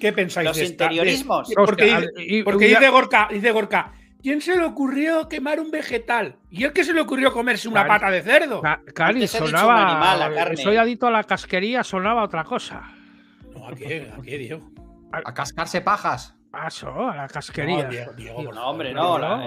¿Qué 0.00 0.12
pensáis 0.12 0.48
Los 0.48 0.56
de 0.56 0.64
esta? 0.64 0.84
de- 0.88 0.94
interiorismos. 0.94 1.52
Porque, 1.54 1.84
Hostia, 1.94 2.00
dice, 2.00 2.12
y- 2.16 2.42
porque 2.42 2.66
y- 2.66 2.68
dice 2.70 2.88
Gorka, 2.88 3.28
dice 3.30 3.50
Gorka, 3.52 3.92
¿quién 4.22 4.40
se 4.40 4.56
le 4.56 4.64
ocurrió 4.64 5.28
quemar 5.28 5.60
un 5.60 5.70
vegetal? 5.70 6.36
¿Y 6.50 6.64
el 6.64 6.72
que 6.72 6.84
se 6.84 6.92
le 6.94 7.00
ocurrió 7.02 7.32
comerse 7.32 7.68
una 7.68 7.84
Claro. 7.84 8.00
pata 8.00 8.10
de 8.10 8.22
cerdo? 8.22 8.60
Ca- 8.62 8.80
Cali, 8.94 9.28
sonaba. 9.28 9.90
animal, 9.90 10.18
la 10.20 10.34
carne. 10.34 10.56
Soy 10.56 10.76
adicto 10.76 11.06
a 11.06 11.10
la 11.10 11.24
casquería, 11.24 11.84
sonaba 11.84 12.24
otra 12.24 12.44
cosa. 12.44 12.82
No, 13.54 13.68
¿a 13.68 13.74
qué? 13.74 14.10
¿A 14.16 14.22
qué, 14.22 14.38
Diego? 14.38 14.70
A 15.12 15.34
cascarse 15.34 15.80
pajas. 15.82 16.34
Paso, 16.50 17.08
a 17.08 17.14
la 17.14 17.28
casquería. 17.28 17.84
No, 17.84 17.90
Diego, 17.90 18.12
Diego, 18.14 18.52
No, 18.52 18.70
hombre, 18.70 18.92
no, 18.92 19.18
la- 19.20 19.46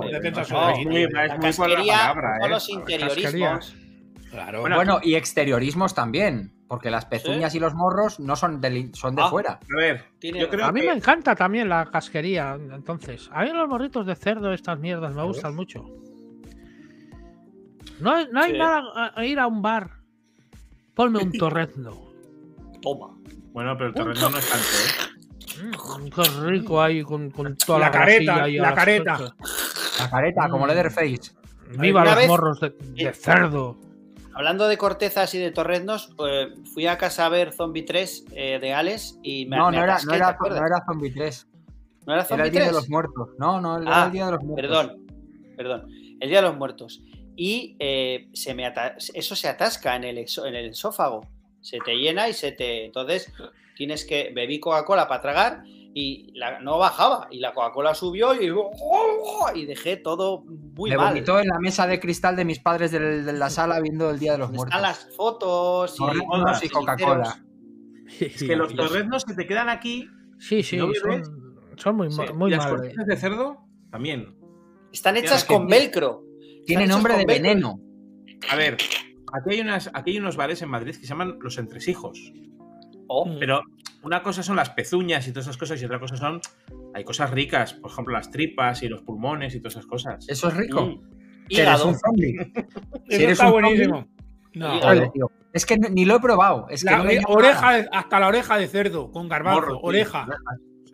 casquería 1.41 1.97
palabra, 1.97 2.37
con 2.39 2.47
¿eh? 2.47 2.53
los 2.53 2.69
interiorismos. 2.69 3.75
Claro. 4.33 4.61
Bueno, 4.61 4.75
Bueno, 4.77 4.99
y 5.03 5.15
exteriorismos 5.15 5.93
también. 5.93 6.51
Porque 6.67 6.89
las 6.89 7.05
pezuñas 7.05 7.53
y 7.53 7.59
los 7.59 7.75
morros 7.75 8.19
no 8.19 8.35
son 8.35 8.59
de, 8.59 8.89
son 8.93 9.15
de 9.15 9.21
Ah. 9.21 9.29
fuera. 9.29 9.51
A 9.61 9.77
ver, 9.77 10.05
Tiene- 10.17 10.39
yo 10.39 10.49
creo 10.49 10.65
A 10.65 10.71
mí 10.71 10.81
que 10.81 10.87
me 10.87 10.93
encanta 10.93 11.35
también 11.35 11.69
la 11.69 11.85
casquería, 11.91 12.55
entonces. 12.73 13.29
A 13.31 13.43
mí 13.43 13.51
los 13.51 13.69
morritos 13.69 14.07
de 14.07 14.15
cerdo, 14.15 14.51
estas 14.51 14.79
mierdas, 14.79 15.13
me 15.13 15.21
gustan 15.23 15.55
mucho. 15.55 15.85
No 17.99 18.11
hay, 18.15 18.27
no 18.31 18.41
hay 18.41 18.51
Sí. 18.53 18.57
nada 18.57 19.11
a, 19.15 19.25
ir 19.25 19.39
a 19.39 19.45
un 19.45 19.61
bar. 19.61 19.91
Ponme 20.95 21.19
un 21.19 21.31
torrezno. 21.37 21.91
Toma. 22.81 23.15
Bueno, 23.51 23.75
pero 23.77 23.89
el 23.89 23.93
terreno 23.93 24.29
no 24.31 24.37
es 24.37 24.49
tanto, 24.49 24.65
¿eh? 24.65 25.63
Mm, 25.63 26.09
qué 26.09 26.47
rico 26.49 26.81
ahí 26.81 27.03
con, 27.03 27.29
con 27.29 27.55
toda 27.55 27.77
la, 27.79 27.85
La 27.85 27.91
careta, 27.91 28.49
y 28.49 28.57
la 28.57 28.73
careta. 28.73 29.17
cosas. 29.17 29.99
La 29.99 30.09
careta, 30.09 30.49
como 30.49 30.65
Mm. 30.65 30.67
Leatherface. 30.69 31.33
Viva 31.77 32.01
Una 32.01 32.09
los 32.11 32.19
vez- 32.19 32.27
morros 32.27 32.59
de, 32.61 32.69
de 32.71 33.13
cerdo. 33.13 33.77
Hablando 34.35 34.67
de 34.67 34.77
cortezas 34.77 35.33
y 35.35 35.37
de 35.39 35.51
torreznos, 35.51 36.13
eh, 36.27 36.53
fui 36.73 36.87
a 36.87 36.97
casa 36.97 37.25
a 37.25 37.29
ver 37.29 37.53
Zombie 37.53 37.83
3 37.83 38.25
eh, 38.31 38.59
de 38.59 38.73
Alex 38.73 39.19
y 39.21 39.45
me 39.45 39.57
No, 39.57 39.69
me 39.69 39.77
no 39.77 39.83
era, 39.83 39.97
no, 40.03 40.09
¿te 40.11 40.15
era, 40.15 40.37
no 40.39 40.65
era 40.65 40.83
Zombie 40.85 41.11
3. 41.11 41.47
¿No 42.05 42.13
era 42.13 42.21
Era 42.21 42.25
Zombie 42.27 42.45
el 42.45 42.51
Día 42.51 42.61
3? 42.61 42.71
de 42.71 42.79
los 42.79 42.89
Muertos. 42.89 43.29
No, 43.37 43.61
no, 43.61 43.81
era 43.81 44.03
Ah, 44.03 44.05
el 44.07 44.11
Día 44.11 44.25
de 44.25 44.31
los 44.31 44.43
Muertos. 44.43 44.61
Perdón, 44.61 45.05
perdón. 45.55 45.87
El 46.19 46.29
Día 46.29 46.41
de 46.41 46.47
los 46.47 46.57
Muertos. 46.57 47.01
Y 47.35 47.75
eh, 47.79 48.27
se 48.33 48.53
me 48.53 48.71
eso 49.13 49.35
se 49.35 49.47
atasca 49.47 49.95
en 49.95 50.03
el, 50.03 50.17
en 50.17 50.55
el 50.55 50.69
esófago. 50.69 51.27
Se 51.61 51.79
te 51.79 51.95
llena 51.95 52.27
y 52.29 52.33
se 52.33 52.51
te. 52.51 52.85
Entonces 52.85 53.31
tienes 53.75 54.05
que. 54.05 54.31
Bebí 54.33 54.59
Coca-Cola 54.59 55.07
para 55.07 55.21
tragar 55.21 55.63
y 55.93 56.31
la, 56.33 56.59
no 56.59 56.77
bajaba. 56.77 57.27
Y 57.31 57.39
la 57.39 57.53
Coca-Cola 57.53 57.93
subió 57.95 58.33
y, 58.33 58.51
y 59.59 59.65
dejé 59.65 59.97
todo 59.97 60.43
muy 60.45 60.89
Me 60.89 60.97
mal. 60.97 61.09
vomitó 61.09 61.39
en 61.39 61.47
la 61.47 61.59
mesa 61.59 61.85
de 61.87 61.99
cristal 61.99 62.35
de 62.35 62.45
mis 62.45 62.59
padres 62.59 62.91
de, 62.91 63.31
la 63.33 63.49
sala 63.49 63.79
viendo 63.79 64.09
el 64.09 64.19
Día 64.19 64.33
de 64.33 64.37
los 64.39 64.47
¿Dónde 64.47 64.57
Muertos. 64.57 64.75
Están 64.75 64.81
las 64.81 65.15
fotos 65.15 65.95
y, 65.99 66.65
y 66.65 66.69
Coca-Cola. 66.69 67.43
Es 68.19 68.43
que 68.43 68.55
los 68.55 68.73
torreznos 68.75 69.23
se 69.23 69.33
te 69.35 69.47
quedan 69.47 69.69
aquí 69.69 70.07
Sí, 70.39 70.61
sí, 70.61 70.77
son, 70.77 70.93
son 71.77 71.95
muy, 71.95 72.11
Sí. 72.11 72.21
muy 72.33 72.51
y 72.51 72.55
las 72.55 72.67
cortinas 72.67 73.05
de 73.05 73.15
cerdo 73.15 73.65
también. 73.89 74.35
Están 74.91 75.15
hechas 75.17 75.45
que 75.45 75.53
con 75.53 75.67
velcro. 75.67 76.23
Tiene 76.65 76.85
nombre 76.85 77.15
de 77.17 77.25
veneno. 77.25 77.79
A 78.49 78.55
ver, 78.55 78.77
aquí 79.31 79.49
hay, 79.51 79.61
unas, 79.61 79.89
aquí 79.93 80.11
hay 80.11 80.17
unos 80.17 80.35
bares 80.35 80.61
en 80.61 80.69
Madrid 80.69 80.95
que 80.95 81.01
se 81.01 81.07
llaman 81.07 81.37
Los 81.39 81.57
Entresijos. 81.57 82.33
Oh, 83.15 83.25
Mm. 83.25 83.37
Pero 83.39 83.61
una 84.03 84.21
cosa 84.23 84.41
son 84.43 84.55
las 84.55 84.69
pezuñas 84.71 85.27
y 85.27 85.31
todas 85.31 85.45
esas 85.47 85.57
cosas 85.57 85.81
y 85.81 85.85
otra 85.85 85.99
cosa 85.99 86.17
son... 86.17 86.41
Hay 86.95 87.03
cosas 87.03 87.29
ricas, 87.31 87.73
por 87.73 87.91
ejemplo, 87.91 88.13
las 88.13 88.29
tripas 88.31 88.83
y 88.83 88.87
los 88.89 89.01
pulmones 89.01 89.53
y 89.55 89.59
todas 89.59 89.73
esas 89.73 89.85
cosas. 89.85 90.25
Eso 90.29 90.47
es 90.49 90.53
rico. 90.57 90.81
mm. 90.85 91.01
Que 91.49 91.61
eres 91.61 91.67
Hígado. 91.79 91.87
un 91.89 91.95
zombie. 91.99 92.35
Eso 92.53 92.65
Si 93.09 93.15
eres 93.15 93.31
está 93.33 93.45
un 93.47 93.51
buenísimo. 93.53 94.07
No. 94.53 94.79
Joder, 94.81 95.09
tío. 95.11 95.31
Es 95.51 95.65
que 95.65 95.77
ni 95.77 96.05
lo 96.05 96.15
he 96.15 96.19
probado. 96.19 96.67
Es 96.69 96.83
que 96.83 96.89
La 96.91 96.97
no 96.97 97.09
oreja 97.27 97.73
de- 97.73 97.89
hasta 97.91 98.19
la 98.19 98.27
oreja 98.27 98.57
de 98.57 98.67
cerdo, 98.67 99.11
con 99.11 99.27
garbanzo, 99.29 99.61
Morro, 99.61 99.73
tío. 99.77 99.87
oreja. 99.87 100.27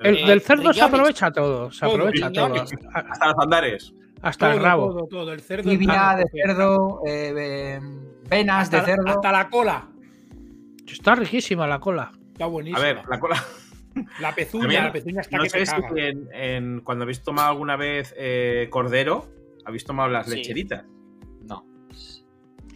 El, 0.01 0.17
Eh, 0.17 0.25
del 0.27 0.41
cerdo 0.41 0.71
se 0.73 0.81
aprovecha 0.81 1.31
todo. 1.31 1.71
Se 1.71 1.81
Todo, 1.85 1.91
aprovecha 1.95 2.31
todo. 2.31 2.55
A- 2.93 2.99
Hasta 2.99 3.25
los 3.27 3.35
andares. 3.39 3.93
Hasta 4.21 4.47
el 4.51 4.57
Todo, 4.57 4.65
rabo. 4.65 4.87
todo, 4.93 5.07
todo, 5.07 5.33
el 5.33 5.41
cerdo. 5.41 5.69
Tibia 5.69 6.11
el 6.13 6.17
de 6.19 6.25
cerdo, 6.31 7.01
eh, 7.05 7.33
eh, 7.37 7.79
venas 8.29 8.63
hasta, 8.63 8.79
de 8.79 8.85
cerdo. 8.85 9.07
hasta 9.09 9.31
la 9.31 9.49
cola. 9.49 9.87
Está 10.91 11.15
riquísima 11.15 11.67
la 11.67 11.79
cola. 11.79 12.11
Está 12.33 12.45
buenísimo. 12.45 12.77
A 12.79 12.81
ver, 12.83 13.01
la 13.09 13.19
cola. 13.19 13.43
la 14.21 14.33
pezuña, 14.35 14.61
También, 14.63 14.83
la 14.85 14.91
pezuña 14.91 15.21
está 15.21 15.37
No 15.37 15.43
que 15.43 15.49
sé 15.49 15.65
si 15.65 15.73
en, 15.97 16.29
en- 16.33 16.81
cuando 16.81 17.03
habéis 17.03 17.21
tomado 17.23 17.49
alguna 17.49 17.75
vez 17.75 18.13
eh, 18.17 18.67
cordero, 18.69 19.27
habéis 19.65 19.83
tomado 19.85 20.09
las 20.09 20.27
Sí. 20.27 20.35
lecheritas. 20.37 20.85
No. 21.47 21.65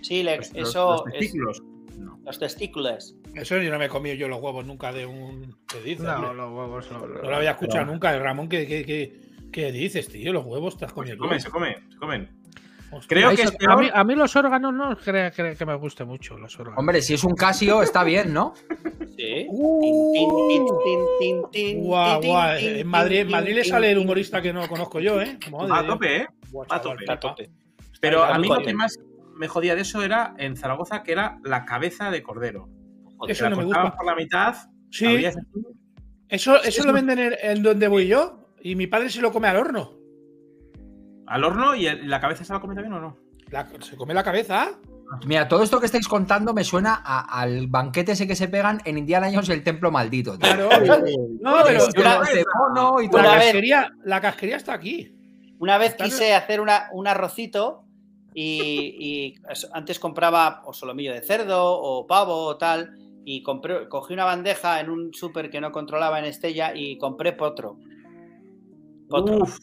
Sí, 0.02 0.24
le- 0.24 0.38
Los- 0.38 0.54
eso 0.56 0.92
los 0.92 1.08
es 1.08 1.20
testículos. 1.20 1.64
No. 1.98 2.20
los 2.26 2.40
testículos. 2.40 3.16
Eso 3.36 3.58
yo 3.62 3.72
no 3.72 3.80
me 3.80 3.86
he 3.86 3.90
comido 3.90 4.16
yo 4.16 4.28
los 4.28 4.40
huevos 4.42 4.66
nunca 4.66 4.92
de 4.92 5.06
un. 5.06 5.56
¿Qué 5.68 5.82
dices? 5.82 6.06
hombre? 6.08 6.34
los 6.34 6.52
huevos 6.52 6.92
no. 6.92 7.00
No 7.08 7.30
lo 7.30 7.36
había 7.36 7.52
escuchado 7.52 7.86
nunca. 7.86 8.18
Ramón, 8.20 8.50
¿qué, 8.50 8.68
qué, 8.68 8.84
qué, 8.86 9.22
qué 9.52 9.72
dices, 9.72 10.08
tío? 10.10 10.34
Los 10.34 10.46
huevos 10.46 10.78
te 10.78 10.86
has 10.86 10.94
Pues 10.94 11.10
comido. 11.16 11.16
se 11.16 11.20
comen, 11.20 11.40
se 11.40 11.50
comen, 11.50 11.92
se 11.92 11.98
comen. 11.98 12.43
Creo 13.08 13.36
que 13.36 13.44
a, 13.44 13.46
mí, 13.46 13.58
peor. 13.58 13.92
a 13.94 14.04
mí 14.04 14.16
los 14.16 14.36
órganos 14.36 14.74
no 14.74 14.98
creo, 14.98 15.32
creo 15.32 15.56
que 15.56 15.66
me 15.66 15.76
guste 15.76 16.04
mucho 16.04 16.38
los 16.38 16.58
órganos. 16.60 16.80
Hombre, 16.80 17.02
si 17.02 17.14
es 17.14 17.24
un 17.24 17.36
Casio, 17.36 17.82
está 17.82 18.04
bien, 18.04 18.34
¿no? 18.34 18.54
Sí. 19.18 19.48
Guau, 21.76 22.22
guau. 22.22 22.58
En 22.58 22.88
Madrid, 22.88 23.20
en 23.20 23.28
tin, 23.28 23.32
Madrid 23.32 23.56
le 23.56 23.64
sale 23.64 23.92
el 23.92 23.98
humorista 23.98 24.42
que 24.42 24.54
no 24.54 24.68
conozco 24.68 25.00
yo, 25.00 25.22
¿eh? 25.22 25.38
Madre 25.52 25.74
a 25.74 25.88
tope, 25.88 26.18
¿eh? 26.18 26.28
A 26.70 26.82
tope. 26.82 27.12
A 27.12 27.20
tope. 27.20 27.50
Pero 28.00 28.24
a 28.24 28.38
mí 28.38 28.48
lo 28.48 28.62
que 28.62 28.74
más 28.74 28.98
me 29.36 29.48
jodía 29.48 29.76
de 29.76 29.82
eso 29.82 30.04
era 30.04 30.34
en 30.38 30.56
Zaragoza, 30.56 31.04
que 31.04 31.12
era 31.12 31.40
la 31.44 31.66
cabeza 31.66 32.12
de 32.12 32.22
cordero. 32.24 32.70
Eso 33.28 33.50
no 33.50 33.58
me 33.58 33.66
gusta. 33.66 33.96
por 33.96 34.06
la 34.06 34.16
mitad. 34.16 34.56
Sí, 34.90 35.26
eso, 36.30 36.62
eso 36.64 36.86
lo 36.86 36.94
venden 36.94 37.20
en, 37.20 37.36
en 37.42 37.64
donde 37.64 37.88
voy 37.88 38.08
yo. 38.08 38.40
Y 38.62 38.76
mi 38.76 38.88
padre 38.88 39.10
se 39.10 39.22
lo 39.22 39.32
come 39.32 39.48
al 39.48 39.58
horno. 39.58 40.03
Al 41.28 41.44
horno 41.44 41.76
y 41.76 41.84
la 42.06 42.20
cabeza 42.20 42.44
se 42.44 42.54
la 42.54 42.60
come 42.60 42.76
también 42.76 42.94
o 42.94 43.00
no. 43.02 43.18
La- 43.50 43.68
se 43.82 43.96
come 43.96 44.14
la 44.14 44.24
cabeza. 44.24 44.72
Mira, 45.28 45.48
todo 45.48 45.62
esto 45.62 45.80
que 45.80 45.86
estáis 45.86 46.08
contando 46.08 46.54
me 46.54 46.64
suena 46.64 47.02
a- 47.06 47.40
al 47.42 47.68
banquete 47.68 48.14
ese 48.14 48.26
que 48.26 48.36
se 48.36 48.48
pegan 48.48 48.82
en 48.86 48.98
Indiana 48.98 49.30
Jones 49.32 49.50
y 49.50 49.52
el 49.52 49.64
Templo 49.64 49.92
Maldito. 49.92 50.38
tío. 50.40 50.50
Claro. 50.56 50.70
No, 51.40 51.58
pero 51.64 51.86
una- 51.98 52.22
mono 52.74 53.02
y 53.02 53.10
todo. 53.10 53.22
la 53.22 53.28
una 53.30 53.38
vez- 53.38 53.46
casquería, 53.46 53.92
la 54.06 54.22
casquería 54.22 54.56
está 54.58 54.74
aquí. 54.74 55.16
Una 55.60 55.78
vez 55.78 55.96
quise 55.96 56.34
hacer 56.34 56.60
una, 56.62 56.88
un 56.94 57.08
arrocito 57.08 57.84
y, 58.34 58.96
y 59.00 59.36
antes 59.74 60.00
compraba 60.00 60.64
o 60.66 60.74
solomillo 60.74 61.14
de 61.14 61.22
cerdo 61.22 61.64
o 61.64 62.08
pavo 62.08 62.46
o 62.48 62.58
tal 62.58 62.98
y 63.24 63.44
compré, 63.44 63.88
cogí 63.88 64.14
una 64.14 64.26
bandeja 64.26 64.80
en 64.82 64.90
un 64.90 65.14
súper 65.14 65.50
que 65.52 65.62
no 65.62 65.72
controlaba 65.72 66.18
en 66.20 66.26
Estella 66.26 66.74
y 66.76 66.98
compré 66.98 67.34
potro. 67.34 67.78
Potro. 69.10 69.38
Uf. 69.38 69.60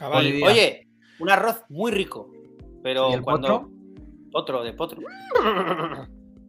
Olivia. 0.00 0.46
Oye, 0.46 0.88
un 1.22 1.30
arroz 1.30 1.64
muy 1.68 1.90
rico, 1.92 2.30
pero 2.82 3.10
¿Y 3.10 3.14
el 3.14 3.22
cuando 3.22 3.48
potro? 3.62 3.70
potro 4.30 4.62
de 4.64 4.72
potro. 4.72 5.00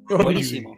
Buenísimo. 0.09 0.75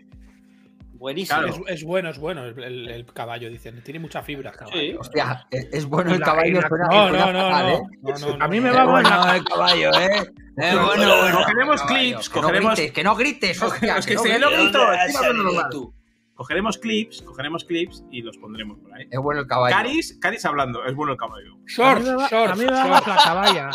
Buenísimo. 0.97 1.39
Claro. 1.39 1.53
Es, 1.67 1.73
es 1.81 1.84
bueno, 1.84 2.10
es 2.10 2.17
bueno 2.19 2.45
el, 2.45 2.63
el- 2.63 2.89
el 2.89 3.05
caballo, 3.05 3.49
dicen. 3.49 3.81
Tiene 3.84 3.99
mucha 3.99 4.21
fibra. 4.21 4.51
caballo. 4.51 4.77
Sí. 4.79 4.95
Hostia, 4.97 5.45
es, 5.51 5.67
es 5.71 5.86
bueno 5.86 6.13
el 6.13 6.21
caballo. 6.21 6.62
suena- 6.67 6.88
No, 6.89 7.10
suena 7.10 7.25
no, 7.25 7.34
no, 7.34 7.39
fatal, 7.49 7.65
no. 7.67 7.69
¿eh? 7.73 7.81
No, 8.01 8.17
no, 8.31 8.38
no, 8.38 8.43
A 8.43 8.47
mí 8.47 8.60
me 8.62 8.71
va 8.71 8.86
bueno 8.86 9.10
la- 9.10 9.36
el 9.36 9.43
caballo, 9.43 9.91
¿eh? 9.93 10.10
Es 10.58 10.73
bueno, 10.73 11.17
bueno. 11.21 11.38
Cogeremos 11.39 11.81
caballo. 11.81 11.99
clips, 11.99 12.29
Que 12.29 12.39
no 12.41 12.47
cogeremos- 12.47 12.75
grites, 12.75 12.91
que 12.93 13.03
no 13.03 13.15
grites, 13.15 13.62
hostia. 13.62 13.97
Es 13.97 14.05
que 14.05 14.15
no 14.15 14.21
si 14.23 14.29
grites. 14.29 14.41
no 14.49 14.58
grito, 14.58 15.93
Cogeremos 16.36 16.78
clips, 16.78 17.21
cogeremos 17.21 17.63
clips 17.63 18.04
y 18.12 18.21
los 18.21 18.38
pondremos 18.38 18.78
por 18.80 18.93
ahí. 18.93 19.08
Es 19.10 19.19
bueno 19.19 19.39
el 19.41 19.48
caballo. 19.48 19.74
Caris, 19.76 20.17
Caris 20.21 20.43
hablando, 20.45 20.84
es 20.86 20.93
bueno 20.93 21.13
el 21.13 21.17
caballo. 21.17 21.54
A 21.54 21.56
mí 21.58 21.63
Shorts, 21.65 22.06
me 22.06 22.15
va, 22.15 22.26
a 22.26 22.30
shorts, 22.30 22.58
mí 22.60 22.65
me 22.65 22.71
va 22.71 22.86
shorts, 22.88 23.08
la 23.08 23.15
caballa. 23.24 23.69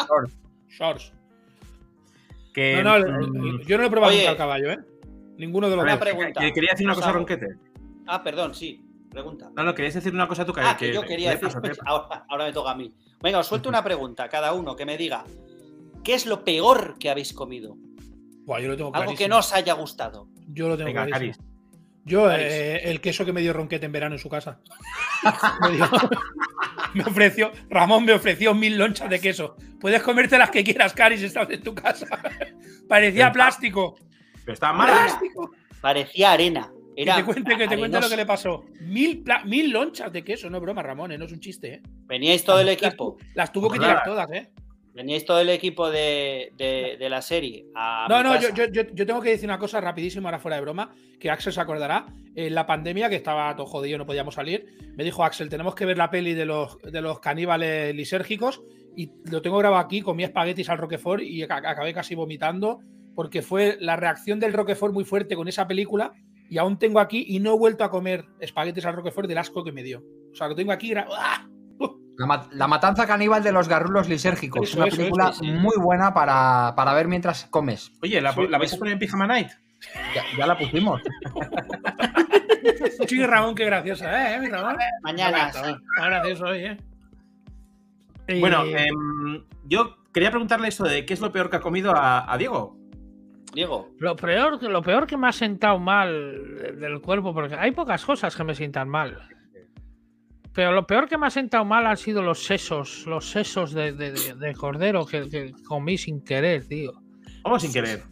shorts. 0.68 1.12
Que, 2.53 2.83
No, 2.83 2.99
no, 2.99 3.62
yo 3.62 3.77
no 3.77 3.83
lo 3.83 3.87
he 3.88 3.90
probado 3.90 4.12
Oye. 4.12 4.18
nunca 4.20 4.31
al 4.33 4.37
caballo, 4.37 4.73
¿eh? 4.73 4.79
Ninguno 5.38 5.70
de 5.70 5.77
los 5.77 5.87
a 5.87 5.90
dos. 5.90 5.99
pregunta. 6.01 6.40
que 6.40 6.53
quería 6.53 6.70
decir 6.73 6.87
una 6.87 6.92
Os 6.94 6.99
cosa. 7.01 7.12
Ronquete. 7.12 7.46
Ah, 8.07 8.23
perdón, 8.23 8.55
sí. 8.55 8.85
Pregunta. 9.11 9.51
No, 9.57 9.64
no, 9.64 9.75
querías 9.75 9.94
decir 9.94 10.12
una 10.12 10.29
cosa 10.29 10.44
tú, 10.44 10.53
Ah, 10.57 10.77
que 10.79 10.92
yo 10.92 11.03
quería 11.03 11.31
decir. 11.31 11.49
paso. 11.49 11.81
Ahora, 11.87 12.25
ahora 12.29 12.44
me 12.44 12.53
toca 12.53 12.73
a 12.73 12.75
mí. 12.75 12.92
Venga, 13.23 13.38
os 13.38 13.46
suelto 13.46 13.68
una 13.68 13.83
pregunta, 13.83 14.29
cada 14.29 14.53
uno 14.53 14.77
que 14.77 14.85
me 14.85 14.96
diga. 14.96 15.25
¿Qué 16.05 16.14
es 16.14 16.27
lo 16.27 16.44
peor 16.44 16.96
que 16.99 17.11
habéis 17.11 17.33
comido? 17.33 17.77
Buah, 18.44 18.61
yo 18.61 18.68
lo 18.68 18.77
tengo 18.77 18.94
Algo 18.94 19.14
que 19.14 19.29
no 19.29 19.38
os 19.38 19.53
haya 19.53 19.73
gustado. 19.75 20.29
Yo 20.49 20.68
lo 20.68 20.77
tengo 20.77 20.88
Venga, 20.88 21.07
clarísimo. 21.07 21.35
Caris. 21.44 21.49
Yo, 22.04 22.30
eh, 22.32 22.80
el 22.90 23.00
queso 23.00 23.24
que 23.24 23.32
me 23.32 23.40
dio 23.40 23.52
Ronquete 23.52 23.86
en 23.86 23.92
verano 23.92 24.14
en 24.14 24.18
su 24.18 24.28
casa. 24.28 24.60
me, 25.62 25.70
dio- 25.76 25.90
me 26.94 27.02
ofreció, 27.04 27.52
Ramón 27.68 28.04
me 28.04 28.12
ofreció 28.12 28.54
mil 28.54 28.76
lonchas 28.78 29.08
de 29.10 29.20
queso. 29.20 29.56
Puedes 29.80 30.02
comerte 30.02 30.38
las 30.38 30.50
que 30.50 30.64
quieras, 30.64 30.92
Caris, 30.92 31.22
estás 31.22 31.48
en 31.50 31.62
tu 31.62 31.74
casa. 31.74 32.06
Parecía 32.88 33.26
Pero- 33.26 33.32
plástico. 33.34 33.94
Pero 34.44 34.54
está 34.54 34.72
mal. 34.72 34.90
Plástico. 34.90 35.50
Parecía 35.80 36.32
arena. 36.32 36.70
Que 36.96 37.02
Era 37.02 37.16
te 37.16 37.24
cuente, 37.24 37.56
que 37.56 37.68
te 37.68 37.78
cuente 37.78 38.00
lo 38.00 38.08
que 38.08 38.16
le 38.16 38.26
pasó. 38.26 38.64
Mil, 38.80 39.22
pla- 39.22 39.44
mil 39.44 39.70
lonchas 39.70 40.12
de 40.12 40.24
queso, 40.24 40.50
no 40.50 40.56
es 40.58 40.62
broma, 40.62 40.82
Ramón, 40.82 41.12
eh, 41.12 41.18
no 41.18 41.26
es 41.26 41.32
un 41.32 41.40
chiste, 41.40 41.74
¿eh? 41.74 41.82
Veníais 42.06 42.44
todo 42.44 42.60
el 42.60 42.66
Las- 42.66 42.74
equipo. 42.76 43.16
Las 43.34 43.52
tuvo 43.52 43.70
que 43.70 43.78
tirar 43.78 44.02
todas, 44.04 44.30
¿eh? 44.32 44.50
Veníais 44.94 45.24
todo 45.24 45.40
el 45.40 45.48
equipo 45.50 45.88
de, 45.90 46.53
de- 46.57 46.96
de 46.98 47.09
la 47.09 47.22
serie. 47.22 47.64
a 47.74 48.07
No, 48.09 48.22
no, 48.22 48.40
yo, 48.40 48.48
yo, 48.72 48.83
yo, 48.92 49.07
tengo 49.07 49.20
que 49.20 49.31
decir 49.31 49.48
una 49.48 49.59
cosa 49.59 49.81
rapidísimo, 49.81 50.26
ahora 50.29 50.38
fuera 50.40 50.57
de 50.57 50.62
broma, 50.62 50.92
que 51.18 51.31
Axel 51.31 51.53
se 51.53 51.61
acordará. 51.61 52.07
En 52.35 52.55
la 52.55 52.66
pandemia, 52.66 53.09
que 53.09 53.16
estaba 53.16 53.55
todo 53.57 53.66
jodido, 53.66 53.98
no 53.98 54.07
podíamos 54.07 54.35
salir, 54.35 54.66
me 54.96 55.05
dijo 55.05 55.24
Axel, 55.24 55.48
tenemos 55.48 55.74
que 55.74 55.87
ver 55.87 55.96
la 55.98 56.11
peli 56.11 56.35
de 56.35 56.44
los, 56.44 56.79
de 56.83 57.00
los 57.00 57.20
caníbales 57.20 57.94
lisérgicos 57.94 58.62
y 58.96 59.11
lo 59.31 59.40
tengo 59.42 59.59
grabado 59.59 59.83
aquí, 59.85 60.00
comí 60.00 60.24
espaguetis 60.24 60.68
al 60.68 60.79
Roquefort 60.79 61.22
y 61.22 61.40
ac- 61.42 61.66
acabé 61.66 61.92
casi 61.94 62.14
vomitando 62.14 62.81
porque 63.14 63.42
fue 63.42 63.76
la 63.81 63.96
reacción 63.96 64.40
del 64.40 64.53
Roquefort 64.53 64.92
muy 64.94 65.05
fuerte 65.05 65.35
con 65.37 65.46
esa 65.48 65.66
película 65.68 66.12
y 66.48 66.59
aún 66.59 66.79
tengo 66.79 66.98
aquí 67.00 67.24
y 67.29 67.38
no 67.38 67.55
he 67.55 67.59
vuelto 67.59 67.85
a 67.85 67.90
comer 67.90 68.24
espaguetis 68.40 68.85
al 68.87 68.94
Roquefort 68.94 69.29
del 69.29 69.38
asco 69.38 69.62
que 69.62 69.72
me 69.72 69.83
dio. 69.85 70.03
O 70.33 70.35
sea, 70.35 70.48
lo 70.48 70.55
tengo 70.57 70.72
aquí. 70.72 70.90
gra- 70.90 71.07
¡Ah! 71.12 71.46
La, 72.20 72.26
ma- 72.26 72.46
la 72.52 72.66
matanza 72.68 73.06
caníbal 73.06 73.42
de 73.42 73.50
los 73.50 73.66
garrulos 73.66 74.06
lisérgicos. 74.06 74.68
Eso, 74.68 74.76
una 74.76 74.88
eso, 74.88 74.96
película 74.98 75.30
eso, 75.30 75.38
sí. 75.40 75.50
muy 75.50 75.74
buena 75.78 76.12
para, 76.12 76.74
para 76.76 76.92
ver 76.92 77.09
mientras 77.09 77.46
comes. 77.46 77.92
Oye, 78.02 78.20
¿la, 78.20 78.35
Sí, 78.35 78.46
la 78.46 78.59
vais 78.59 78.74
a 78.74 78.76
poner 78.76 78.92
en 78.92 78.98
Pijama 78.98 79.26
Night? 79.26 79.48
Ya, 80.14 80.22
ya 80.37 80.46
la 80.46 80.59
pusimos. 80.59 81.00
Sí, 83.09 83.24
Ramón, 83.24 83.54
qué 83.54 83.64
graciosa, 83.64 84.35
¿eh? 84.37 84.38
mi 84.40 84.48
Ramón? 84.48 84.76
Mañana. 85.02 85.48
Está 85.48 85.78
gracioso 86.04 86.44
hoy, 86.44 86.59
¿eh? 86.66 86.76
Y- 88.28 88.40
Bueno, 88.40 88.64
em, 88.66 89.42
yo 89.64 89.96
quería 90.12 90.30
preguntarle 90.30 90.68
eso 90.68 90.85
de 90.85 91.06
qué 91.06 91.14
es 91.14 91.20
lo 91.20 91.33
peor 91.33 91.48
que 91.48 91.56
ha 91.56 91.61
comido 91.61 91.92
a, 91.96 92.30
a 92.30 92.37
Diego. 92.37 92.76
Diego. 93.54 93.88
Lo 93.98 94.14
peor, 94.14 94.62
lo 94.62 94.83
peor 94.83 95.06
que 95.06 95.16
me 95.16 95.26
ha 95.28 95.33
sentado 95.33 95.78
mal 95.78 96.76
del 96.78 97.00
cuerpo, 97.00 97.33
porque 97.33 97.54
hay 97.54 97.70
pocas 97.72 98.04
cosas 98.04 98.37
que 98.37 98.44
me 98.44 98.54
sientan 98.54 98.88
mal. 98.90 99.18
Pero 100.52 100.72
lo 100.72 100.86
peor 100.86 101.08
que 101.08 101.16
me 101.16 101.26
ha 101.26 101.30
sentado 101.30 101.64
mal 101.64 101.86
han 101.86 101.96
sido 101.96 102.22
los 102.22 102.44
sesos, 102.44 103.04
los 103.06 103.28
sesos 103.30 103.72
de, 103.72 103.92
de- 103.92 104.12
de- 104.12 104.34
de 104.34 104.54
cordero 104.54 105.06
que, 105.06 105.28
que 105.28 105.52
comí 105.66 105.96
sin 105.96 106.22
querer, 106.24 106.66
tío. 106.66 106.92
¿Cómo 107.42 107.58
sin 107.58 107.72
querer? 107.72 108.02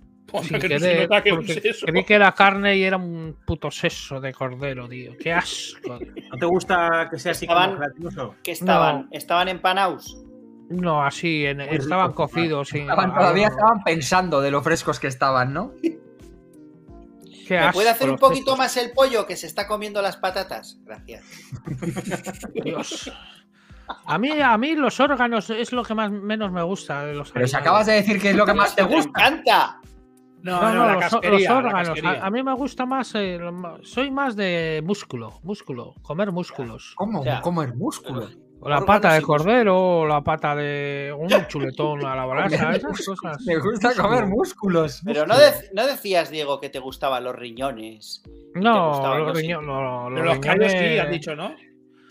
Sin 0.42 0.58
que 0.60 0.68
querer, 0.68 1.08
porque 1.08 1.72
creí 1.86 2.04
que 2.04 2.14
era 2.14 2.32
carne 2.32 2.76
y 2.76 2.82
era 2.84 2.98
un 2.98 3.34
puto 3.46 3.70
seso 3.70 4.20
de 4.20 4.32
cordero, 4.34 4.86
tío. 4.86 5.12
Qué 5.18 5.32
asco. 5.32 5.98
tío. 5.98 6.12
¿No 6.30 6.38
te 6.38 6.46
gusta 6.46 7.08
que 7.10 7.18
sea 7.18 7.32
así 7.32 7.46
Estaban- 7.46 7.70
como 7.70 7.80
gelatinoso? 7.82 8.34
¿Qué 8.44 8.52
estaban? 8.52 9.02
No. 9.02 9.08
¿Estaban 9.10 9.48
empanados? 9.48 10.22
No, 10.68 11.02
así, 11.02 11.46
en- 11.46 11.62
estaban 11.62 12.12
cocidos. 12.12 12.74
Estaban- 12.74 13.14
todavía 13.14 13.46
horno. 13.46 13.56
estaban 13.56 13.82
pensando 13.84 14.40
de 14.42 14.50
lo 14.50 14.62
frescos 14.62 15.00
que 15.00 15.06
estaban, 15.06 15.54
¿no? 15.54 15.72
¿Me 17.50 17.72
puede 17.72 17.88
hacer 17.90 18.10
un 18.10 18.16
poquito 18.18 18.56
más 18.56 18.76
el 18.76 18.92
pollo 18.92 19.26
que 19.26 19.36
se 19.36 19.46
está 19.46 19.66
comiendo 19.66 20.02
las 20.02 20.16
patatas? 20.16 20.78
Gracias. 20.84 21.24
Dios. 22.64 23.12
A 24.04 24.18
mí, 24.18 24.40
a 24.40 24.58
mí 24.58 24.74
los 24.74 25.00
órganos 25.00 25.48
es 25.50 25.72
lo 25.72 25.82
que 25.82 25.94
más 25.94 26.10
menos 26.10 26.52
me 26.52 26.62
gusta. 26.62 27.06
de 27.06 27.14
los 27.14 27.30
Pero 27.32 27.46
si 27.46 27.54
animales. 27.56 27.66
acabas 27.70 27.86
de 27.86 27.92
decir 27.94 28.20
que 28.20 28.30
es 28.30 28.36
lo 28.36 28.44
que 28.44 28.52
más 28.54 28.74
te 28.76 28.82
¡Me 28.84 28.94
gusta. 28.94 29.08
encanta! 29.08 29.80
No, 30.42 30.60
No, 30.60 30.72
no, 30.72 30.74
no, 30.74 30.86
la 31.00 31.08
los, 31.08 31.48
órganos. 31.50 31.98
A, 32.04 32.26
a 32.26 32.30
mí 32.30 32.42
me 32.42 32.54
gusta 32.54 32.86
más. 32.86 33.12
eh, 33.14 33.40
soy 33.82 34.10
más 34.10 34.36
de 34.36 34.82
músculo. 34.84 35.40
Músculo. 35.42 35.94
Comer 36.02 36.30
músculos. 36.32 36.92
¿Cómo? 36.96 37.24
Ya. 37.24 37.40
¿Cómo 37.40 37.62
es 37.62 37.74
músculo? 37.74 38.28
O 38.60 38.68
la 38.68 38.80
pata 38.80 39.12
de 39.12 39.20
músculos. 39.20 39.42
cordero, 39.42 39.98
o 40.00 40.06
la 40.06 40.20
pata 40.22 40.54
de. 40.56 41.14
Un 41.16 41.28
chuletón 41.48 42.04
a 42.04 42.16
la 42.16 42.26
brasa. 42.26 42.72
Esas 42.74 43.04
cosas. 43.06 43.38
Me 43.46 43.56
gusta 43.58 43.94
comer 43.94 44.26
músculos. 44.26 45.00
Pero 45.04 45.26
no, 45.26 45.34
no 45.74 45.86
decías, 45.86 46.30
Diego, 46.30 46.60
que 46.60 46.68
te 46.68 46.78
gustaban 46.80 47.22
los 47.24 47.36
riñones. 47.36 48.22
No, 48.54 49.16
los 49.16 49.28
los- 49.28 49.36
riñones. 49.36 49.66
no, 49.66 50.10
los 50.10 50.38
callos 50.40 50.72
sí, 50.72 50.98
has 50.98 51.10
dicho, 51.10 51.36
¿no? 51.36 51.54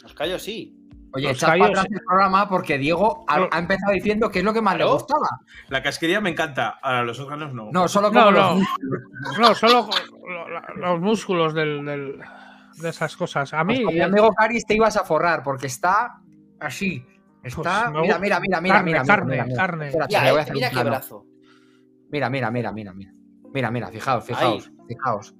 Los 0.03 0.13
callos 0.13 0.41
sí. 0.41 0.73
Oye, 1.13 1.31
echad 1.31 1.47
para 1.57 1.65
atrás 1.67 1.85
el 1.89 2.01
programa 2.05 2.47
porque 2.49 2.77
Diego 2.77 3.23
ha, 3.27 3.39
No. 3.39 3.47
ha 3.51 3.59
empezado 3.59 3.93
diciendo 3.93 4.29
que 4.29 4.39
es 4.39 4.45
lo 4.45 4.53
que 4.53 4.61
más 4.61 4.77
le 4.77 4.83
gustaba. 4.85 5.27
La 5.69 5.81
casquería 5.81 6.19
me 6.21 6.29
encanta, 6.29 6.77
ahora 6.81 7.03
los 7.03 7.19
órganos 7.19 7.53
no. 7.53 7.69
No, 7.71 7.87
solo 7.87 8.11
No, 8.11 8.19
como 8.25 8.31
no. 8.31 8.55
los 8.55 8.59
No, 9.39 9.55
solo 9.55 9.89
los 10.75 10.99
músculos 10.99 11.53
del, 11.53 11.83
del- 11.85 12.19
de 12.81 12.89
esas 12.89 13.15
cosas. 13.17 13.53
A 13.53 13.63
mí. 13.63 13.75
Pues 13.75 13.85
con 13.85 13.93
mi 13.95 14.01
amigo 14.01 14.29
Caris 14.33 14.65
te 14.65 14.75
ibas 14.75 14.95
a 14.97 15.03
forrar 15.05 15.43
porque 15.43 15.67
está 15.67 16.19
así. 16.59 17.05
Está. 17.43 17.89
Pues 17.91 18.01
mira, 18.03 18.19
mira, 18.19 18.39
mira, 18.39 18.61
mira, 18.61 18.73
Carne, 18.75 18.91
mira, 18.91 19.03
mira, 19.03 19.05
carne, 19.15 19.31
mira, 19.31 19.45
mira. 19.45 19.55
carne. 19.57 19.87
Espérate, 19.87 20.11
Ya, 20.13 20.23
le 20.23 20.31
voy 20.31 20.37
a 20.37 20.39
eh, 20.39 20.43
hacer 20.43 20.55
mira 20.55 20.69
qué 20.69 20.83
brazo. 20.83 21.25
Mira, 22.09 22.29
mira, 22.29 22.51
mira, 22.51 22.71
mira, 22.71 22.93
mira. 22.93 23.11
Mira, 23.53 23.71
mira, 23.71 23.87
fijaos, 23.89 24.25
fijaos, 24.25 24.71
fijaos. 24.87 25.35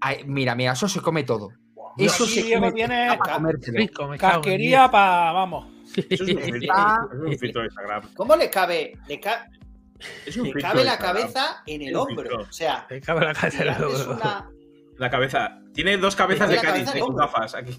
Ay, 0.00 0.24
mira, 0.26 0.54
mira, 0.54 0.72
eso 0.72 0.88
se 0.88 1.00
come 1.00 1.24
todo. 1.24 1.50
Eso 1.98 2.24
Aquí 2.24 2.32
se 2.42 2.54
come 2.54 2.72
tiene 2.72 3.18
para 3.18 3.36
en 3.36 4.18
Casquería 4.18 4.90
para. 4.90 5.32
Vamos. 5.32 5.66
Eso 5.96 6.04
es 6.08 6.20
un 6.20 6.28
eso 6.38 6.54
es 7.12 7.20
un 7.20 7.38
filtro 7.38 7.62
de 7.62 7.66
Instagram. 7.68 8.02
¿Cómo 8.14 8.36
le 8.36 8.48
cabe, 8.48 8.92
le, 9.08 9.18
ca- 9.20 9.46
Es 10.24 10.36
un 10.36 10.46
le 10.48 10.52
cabe 10.54 10.84
la 10.84 10.96
cabeza 10.98 11.62
en 11.66 11.82
el 11.82 11.96
hombro? 11.96 12.42
O 12.42 12.52
sea, 12.52 12.86
Me 12.88 13.00
cago 13.00 13.20
en 13.20 13.26
la 13.26 13.34
cabeza 13.34 13.58
del 13.58 13.68
haces 13.70 13.82
logro. 14.06 14.12
una. 14.14 14.50
La 14.98 15.10
cabeza. 15.10 15.56
Tiene 15.74 15.96
dos 15.96 16.14
cabezas 16.16 16.48
Le 16.48 16.56
de 16.56 16.60
cabe 16.62 16.80
en 16.80 16.88
al 16.88 16.92
sus 16.92 17.02
hombro. 17.02 17.26
gafas 17.26 17.54
aquí. 17.54 17.78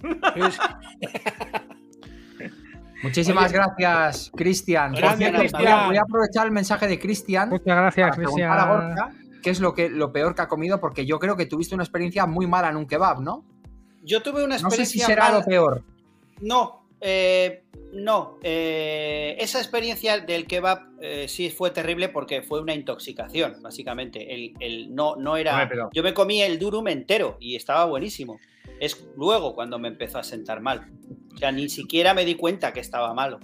Muchísimas 3.03 3.51
gracias, 3.51 4.31
Cristian. 4.35 4.91
Voy 4.93 5.03
a- 5.03 5.15
Cristian. 5.15 5.87
Voy 5.87 5.97
a 5.97 6.01
aprovechar 6.01 6.45
el 6.45 6.51
mensaje 6.51 6.87
de 6.87 6.99
Cristian 6.99 7.49
Muchas 7.49 7.65
gracias, 7.65 8.09
para 8.09 8.15
preguntar 8.21 8.59
a 8.59 8.79
Cristian. 8.87 9.41
Qué 9.41 9.49
es 9.49 9.59
lo, 9.59 9.73
que, 9.73 9.89
lo 9.89 10.11
peor 10.11 10.35
que 10.35 10.41
ha 10.43 10.47
comido, 10.47 10.79
porque 10.79 11.05
yo 11.05 11.17
creo 11.17 11.35
que 11.35 11.47
tuviste 11.47 11.73
una 11.73 11.83
experiencia 11.83 12.25
muy 12.27 12.45
mala 12.45 12.69
en 12.69 12.77
un 12.77 12.85
kebab, 12.85 13.21
¿no? 13.21 13.43
Yo 14.03 14.21
tuve 14.21 14.43
una 14.43 14.55
No 14.57 14.69
sé 14.69 14.81
experiencia. 14.83 14.99
si 15.05 15.05
será 15.11 15.23
mala- 15.25 15.39
lo 15.39 15.45
peor. 15.45 15.83
No, 16.41 16.85
eh, 16.99 17.63
no. 17.93 18.37
eh, 18.43 19.35
esa 19.39 19.57
experiencia 19.59 20.19
del 20.19 20.45
kebab 20.45 20.89
eh, 21.01 21.25
sí 21.27 21.49
fue 21.49 21.71
terrible 21.71 22.09
porque 22.09 22.43
fue 22.43 22.61
una 22.61 22.75
intoxicación, 22.75 23.55
básicamente. 23.63 24.31
El, 24.33 24.53
el- 24.59 24.93
no, 24.93 25.15
no 25.15 25.37
era. 25.37 25.67
Yo 25.91 26.03
me 26.03 26.13
comí 26.13 26.41
el 26.43 26.59
durum 26.59 26.87
entero 26.87 27.37
y 27.39 27.55
estaba 27.55 27.85
buenísimo. 27.85 28.39
Es 28.81 29.07
luego 29.15 29.53
cuando 29.53 29.77
me 29.77 29.89
empezó 29.89 30.17
a 30.17 30.23
sentar 30.23 30.59
mal. 30.59 30.91
O 31.35 31.37
sea, 31.37 31.51
ni 31.51 31.69
siquiera 31.69 32.15
me 32.15 32.25
di 32.25 32.33
cuenta 32.33 32.73
que 32.73 32.79
estaba 32.79 33.13
malo. 33.13 33.39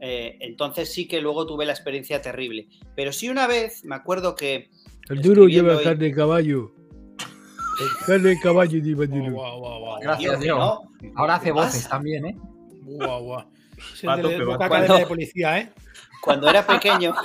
Eh, 0.00 0.38
entonces 0.40 0.90
sí 0.90 1.06
que 1.06 1.20
luego 1.20 1.46
tuve 1.46 1.66
la 1.66 1.72
experiencia 1.72 2.22
terrible. 2.22 2.66
Pero 2.96 3.12
sí 3.12 3.28
una 3.28 3.46
vez, 3.46 3.84
me 3.84 3.94
acuerdo 3.94 4.34
que. 4.34 4.70
El 5.10 5.20
duro 5.20 5.46
lleva 5.48 5.74
ahí. 5.74 5.84
carne 5.84 6.06
de 6.06 6.14
caballo. 6.14 6.72
El 7.78 8.06
carne 8.06 8.28
de 8.30 8.40
caballo 8.40 8.78
lleva 8.78 9.04
duro. 9.04 9.98
Gracias, 10.00 10.40
Dios, 10.40 10.58
no. 10.58 10.80
Ahora 11.14 11.34
hace 11.34 11.44
¿Qué 11.46 11.52
voces 11.52 11.82
pasa? 11.82 11.88
también, 11.90 12.24
¿eh? 12.24 12.36
Guau, 12.82 13.22
guau. 13.22 13.50
Es 13.94 14.02
el 14.02 14.08
Va 14.08 14.66
a 14.66 14.98
de 14.98 15.06
policía, 15.06 15.58
¿eh? 15.58 15.70
Cuando 16.22 16.48
era 16.48 16.66
pequeño. 16.66 17.14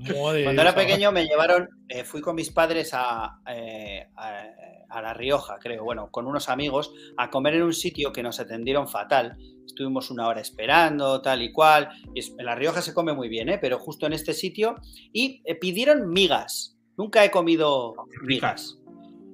Madre 0.00 0.44
Cuando 0.44 0.62
era 0.62 0.74
pequeño 0.74 1.12
me 1.12 1.24
llevaron, 1.26 1.68
eh, 1.88 2.04
fui 2.04 2.20
con 2.20 2.34
mis 2.36 2.50
padres 2.50 2.90
a, 2.94 3.40
eh, 3.48 4.08
a- 4.16 4.44
a 4.88 5.02
La 5.02 5.14
Rioja, 5.14 5.58
creo, 5.60 5.84
bueno, 5.84 6.10
con 6.10 6.26
unos 6.26 6.48
amigos, 6.48 6.92
a 7.16 7.30
comer 7.30 7.54
en 7.54 7.62
un 7.62 7.72
sitio 7.74 8.12
que 8.12 8.22
nos 8.24 8.40
atendieron 8.40 8.88
fatal. 8.88 9.36
Estuvimos 9.64 10.10
una 10.10 10.26
hora 10.26 10.40
esperando, 10.40 11.20
tal 11.22 11.42
y 11.42 11.52
cual. 11.52 11.90
Y 12.12 12.18
es- 12.20 12.32
en 12.36 12.44
La 12.44 12.54
Rioja 12.56 12.82
se 12.82 12.92
come 12.92 13.12
muy 13.12 13.28
bien, 13.28 13.48
¿eh? 13.50 13.58
pero 13.58 13.78
justo 13.78 14.06
en 14.06 14.12
este 14.14 14.32
sitio. 14.34 14.76
Y 15.12 15.42
eh, 15.44 15.54
pidieron 15.54 16.10
migas. 16.10 16.76
Nunca 16.96 17.24
he 17.24 17.30
comido 17.30 17.94
migas. 18.24 18.78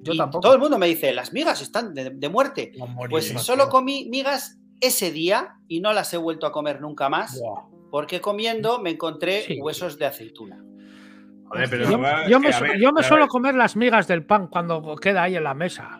Yo 0.03 0.13
Y 0.13 0.17
tampoco. 0.17 0.41
Todo 0.41 0.53
el 0.53 0.59
mundo 0.59 0.77
me 0.77 0.85
dice, 0.87 1.11
las 1.11 1.33
migas 1.33 1.61
están 1.61 1.93
de, 1.95 2.11
de 2.11 2.29
muerte. 2.29 2.71
Pues 3.09 3.25
solo 3.41 3.63
comí 3.69 4.07
migas 4.09 4.59
ese 4.79 5.11
día 5.11 5.55
y 5.67 5.79
no 5.79 5.91
las 5.91 6.13
he 6.13 6.17
vuelto 6.17 6.45
a 6.45 6.51
comer 6.51 6.81
nunca 6.81 7.09
más. 7.09 7.39
Guau. 7.39 7.76
Porque 7.91 8.19
comiendo 8.21 8.79
me 8.79 8.91
encontré 8.91 9.41
Sí. 9.43 9.59
huesos 9.61 9.97
de 9.97 10.05
aceituna. 10.05 10.63
Joder, 11.45 11.69
pero 11.69 11.89
Yo, 11.89 11.97
me, 11.97 12.07
que, 12.49 12.53
a 12.53 12.57
su- 12.57 12.63
ver, 12.65 12.77
yo 12.79 12.91
me 12.91 12.99
a 12.99 13.03
suelo 13.03 13.23
ver. 13.23 13.29
comer 13.29 13.55
las 13.55 13.75
migas 13.77 14.07
del 14.07 14.25
pan 14.25 14.47
cuando 14.47 14.95
queda 14.97 15.23
ahí 15.23 15.35
en 15.37 15.43
la 15.45 15.53
mesa. 15.53 15.99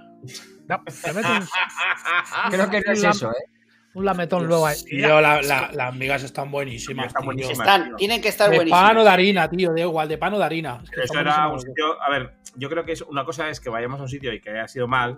No, 0.68 0.78
un, 0.80 0.84
Creo 2.52 2.70
que 2.70 2.82
no 2.82 2.92
es 2.92 3.04
eso, 3.04 3.32
¿eh? 3.32 3.46
un 3.94 4.04
lametón 4.06 4.46
luego 4.46 4.66
ahí. 4.68 4.76
Tío, 4.84 5.22
la- 5.22 5.42
la- 5.42 5.72
las 5.74 5.96
migas 5.96 6.24
están 6.24 6.52
buenísimas. 6.52 7.08
Están 7.08 7.26
buenísimas. 7.26 7.82
Tienen 7.98 8.22
que 8.22 8.28
estar 8.28 8.50
De 8.50 8.58
buenísimas. 8.58 8.84
pan 8.90 8.98
o 8.98 9.04
de 9.04 9.10
harina, 9.10 9.50
tío, 9.50 9.72
da 9.74 9.80
igual, 9.80 10.08
de 10.10 10.18
pan 10.18 10.34
o 10.34 10.38
de 10.38 10.44
harina. 10.44 10.82
Es 10.84 10.90
que 10.90 10.96
Pero 10.96 11.04
eso 11.06 11.20
era 11.20 11.48
un 11.48 11.60
sitio. 11.62 12.02
A 12.04 12.10
ver, 12.12 12.34
yo 12.56 12.70
creo 12.70 12.84
que 12.86 12.92
es 12.92 13.02
una 13.04 13.24
cosa 13.26 13.50
es 13.50 13.60
que 13.62 13.70
vayamos 13.70 14.00
a 14.00 14.04
un 14.04 14.10
sitio 14.10 14.34
y 14.34 14.42
que 14.42 14.50
haya 14.52 14.68
sido 14.68 14.88
mal. 14.88 15.18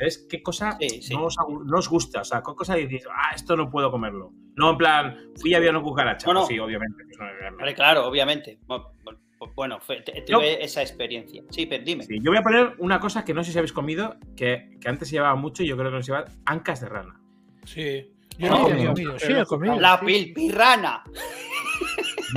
Es 0.00 0.26
qué 0.28 0.42
cosa 0.42 0.76
Sí, 0.80 1.02
sí. 1.02 1.14
No, 1.14 1.24
os, 1.24 1.36
no 1.66 1.78
os 1.78 1.88
gusta. 1.88 2.22
O 2.22 2.24
sea, 2.24 2.38
qué 2.38 2.54
cosa 2.56 2.74
dices, 2.74 3.04
ah, 3.14 3.32
esto 3.34 3.54
no 3.56 3.70
puedo 3.70 3.90
comerlo. 3.90 4.32
No, 4.56 4.70
en 4.70 4.76
plan, 4.78 5.16
fui 5.40 5.50
y 5.50 5.54
había 5.54 5.70
una 5.70 5.82
cucaracha. 5.82 6.26
Sí, 6.46 6.58
obviamente. 6.58 7.04
pues 7.06 7.18
no, 7.18 7.74
claro, 7.74 8.06
obviamente. 8.06 8.58
Bu- 8.66 8.82
bu- 9.04 9.18
Bueno, 9.54 9.78
fue- 9.80 10.02
te- 10.02 10.20
tuve 10.22 10.62
esa 10.62 10.82
experiencia. 10.82 11.42
Sí, 11.50 11.64
pero 11.66 11.82
dime. 11.82 12.04
Sí, 12.04 12.18
yo 12.22 12.30
voy 12.30 12.36
a 12.38 12.42
poner 12.42 12.74
una 12.78 13.00
cosa 13.00 13.24
que 13.24 13.32
no 13.32 13.42
sé 13.42 13.52
si 13.52 13.58
habéis 13.58 13.72
comido, 13.72 14.16
que, 14.36 14.76
que 14.80 14.88
antes 14.88 15.08
se 15.08 15.14
llevaba 15.16 15.34
mucho 15.34 15.62
y 15.62 15.68
yo 15.68 15.76
creo 15.78 15.90
que 15.90 15.96
no 15.96 16.02
se 16.02 16.12
lleva 16.12 16.26
ancas 16.44 16.80
de 16.82 16.88
rana. 16.90 17.18
Sí. 17.64 18.10
Yo 18.38 18.48
No, 18.48 18.54
he 18.68 18.70
sí, 18.80 18.86
comido, 18.86 19.18
sí, 19.18 19.32
he 19.32 19.44
comido. 19.46 19.80
La 19.80 19.98
pilpirrana. 20.00 21.04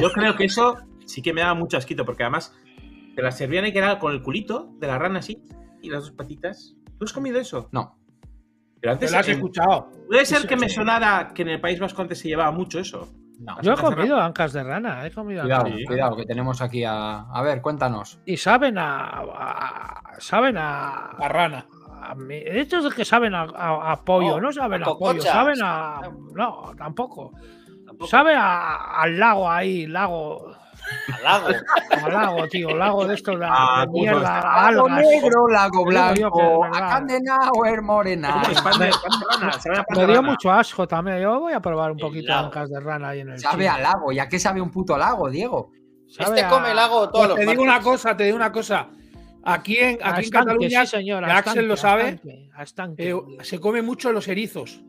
Yo 0.01 0.11
creo 0.11 0.35
que 0.35 0.45
eso 0.45 0.77
sí 1.05 1.21
que 1.21 1.33
me 1.33 1.41
daba 1.41 1.53
mucho 1.53 1.77
asquito, 1.77 2.05
porque 2.05 2.23
además 2.23 2.55
te 3.15 3.21
la 3.21 3.31
servían 3.31 3.65
y 3.67 3.71
que 3.73 3.79
era 3.79 3.99
con 3.99 4.11
el 4.13 4.21
culito 4.21 4.69
de 4.79 4.87
la 4.87 4.97
rana 4.97 5.19
así 5.19 5.41
y 5.81 5.89
las 5.89 6.03
dos 6.03 6.11
patitas. 6.11 6.75
¿Tú 6.97 7.05
has 7.05 7.13
comido 7.13 7.39
eso? 7.39 7.69
No. 7.71 7.95
Pero 8.79 8.79
Pero 8.81 8.91
antes 8.93 9.11
lo 9.11 9.17
has 9.19 9.27
escuchado. 9.29 9.89
puede 10.07 10.25
ser 10.25 10.47
que 10.47 10.55
me 10.57 10.67
sonara 10.69 11.31
que 11.33 11.41
en 11.43 11.49
el 11.49 11.61
País 11.61 11.79
Vasco 11.79 12.01
antes 12.01 12.19
se 12.19 12.27
llevaba 12.27 12.51
mucho 12.51 12.79
eso. 12.79 13.07
No. 13.39 13.59
Yo 13.61 13.73
he 13.73 13.75
de 13.75 13.81
comido 13.81 14.19
ancas 14.21 14.53
de 14.53 14.63
rana, 14.63 15.05
he 15.05 15.11
comido 15.11 15.41
Cuidado, 15.43 15.65
ancas 15.65 15.77
de 15.79 15.85
cuidado, 15.85 16.15
que 16.17 16.25
tenemos 16.25 16.61
aquí 16.61 16.83
a. 16.83 17.21
A 17.21 17.41
ver, 17.41 17.61
cuéntanos. 17.61 18.19
Y 18.25 18.37
saben 18.37 18.77
a, 18.77 19.07
a- 19.09 20.01
saben 20.19 20.57
a, 20.57 21.15
La 21.19 21.27
rana. 21.29 21.65
a 22.01 22.15
mi- 22.15 22.43
estos 22.45 22.83
de 22.85 22.91
que 22.91 23.03
saben 23.05 23.33
a, 23.33 23.41
a- 23.43 23.91
a 23.93 24.01
pollo, 24.03 24.35
Oh, 24.35 24.41
no 24.41 24.51
saben 24.53 24.83
a 24.83 24.87
a, 24.87 24.95
pollo, 24.97 25.21
saben 25.21 25.59
a 25.63 26.01
no, 26.35 26.71
tampoco. 26.77 27.31
Tampoco. 27.85 28.07
Sabe 28.07 28.33
a- 28.35 29.01
al 29.01 29.17
lago 29.19 29.49
ahí, 29.49 29.87
lago, 29.87 30.55
Al 31.17 31.23
lago. 31.23 31.47
al 32.05 32.13
lago, 32.13 32.47
tío, 32.47 32.75
lago 32.75 33.05
de 33.05 33.15
estos 33.15 33.39
de, 33.39 33.45
Ah, 33.49 33.81
de 33.81 33.85
puto, 33.87 33.99
mierda, 33.99 34.41
Lago 34.41 34.85
algas. 34.87 35.05
negro, 35.05 35.47
lago 35.47 35.83
que 35.85 35.89
blanco, 35.89 36.39
es 36.63 36.71
verdad. 36.71 36.87
a 36.87 36.89
Candenauer 36.89 37.81
morena. 37.81 38.41
Me 39.89 40.05
dio 40.05 40.07
rana. 40.07 40.21
mucho 40.21 40.51
asco 40.51 40.87
también. 40.87 41.19
Yo 41.21 41.39
voy 41.39 41.53
a 41.53 41.59
probar 41.59 41.91
un 41.91 41.99
El 41.99 42.05
poquito 42.05 42.23
de 42.27 42.29
lago. 42.29 42.45
ancas 42.47 42.69
de 42.69 42.79
rana 42.79 43.09
ahí 43.09 43.19
en 43.21 43.29
el 43.29 43.39
Sabe 43.39 43.63
chino. 43.65 43.75
a 43.75 43.79
lago, 43.79 44.11
¿y 44.11 44.19
a 44.19 44.27
qué 44.29 44.39
sabe 44.39 44.61
un 44.61 44.71
puto 44.71 44.97
lago, 44.97 45.29
Diego? 45.29 45.71
Sabe 46.09 46.35
Este 46.35 46.45
a- 46.45 46.49
come 46.49 46.73
lago 46.73 47.09
todos 47.09 47.27
Pues 47.27 47.29
los 47.29 47.37
te 47.39 47.45
digo 47.47 47.63
una 47.63 47.79
cosa, 47.81 48.15
te 48.17 48.23
digo 48.25 48.35
una 48.35 48.51
cosa. 48.51 48.87
Aquí 49.45 49.77
en, 49.77 50.01
a 50.01 50.09
aquí 50.11 50.19
en 50.19 50.23
estanque, 50.23 50.45
Cataluña 50.47 50.85
sí, 50.85 50.91
señor, 50.97 51.25
que 51.25 51.31
Axel 51.31 51.67
lo 51.67 51.75
sabe, 51.75 52.19
estanque. 52.59 53.09
eh, 53.09 53.15
se 53.41 53.59
come 53.59 53.81
mucho 53.81 54.11
los 54.13 54.27
erizos. 54.29 54.81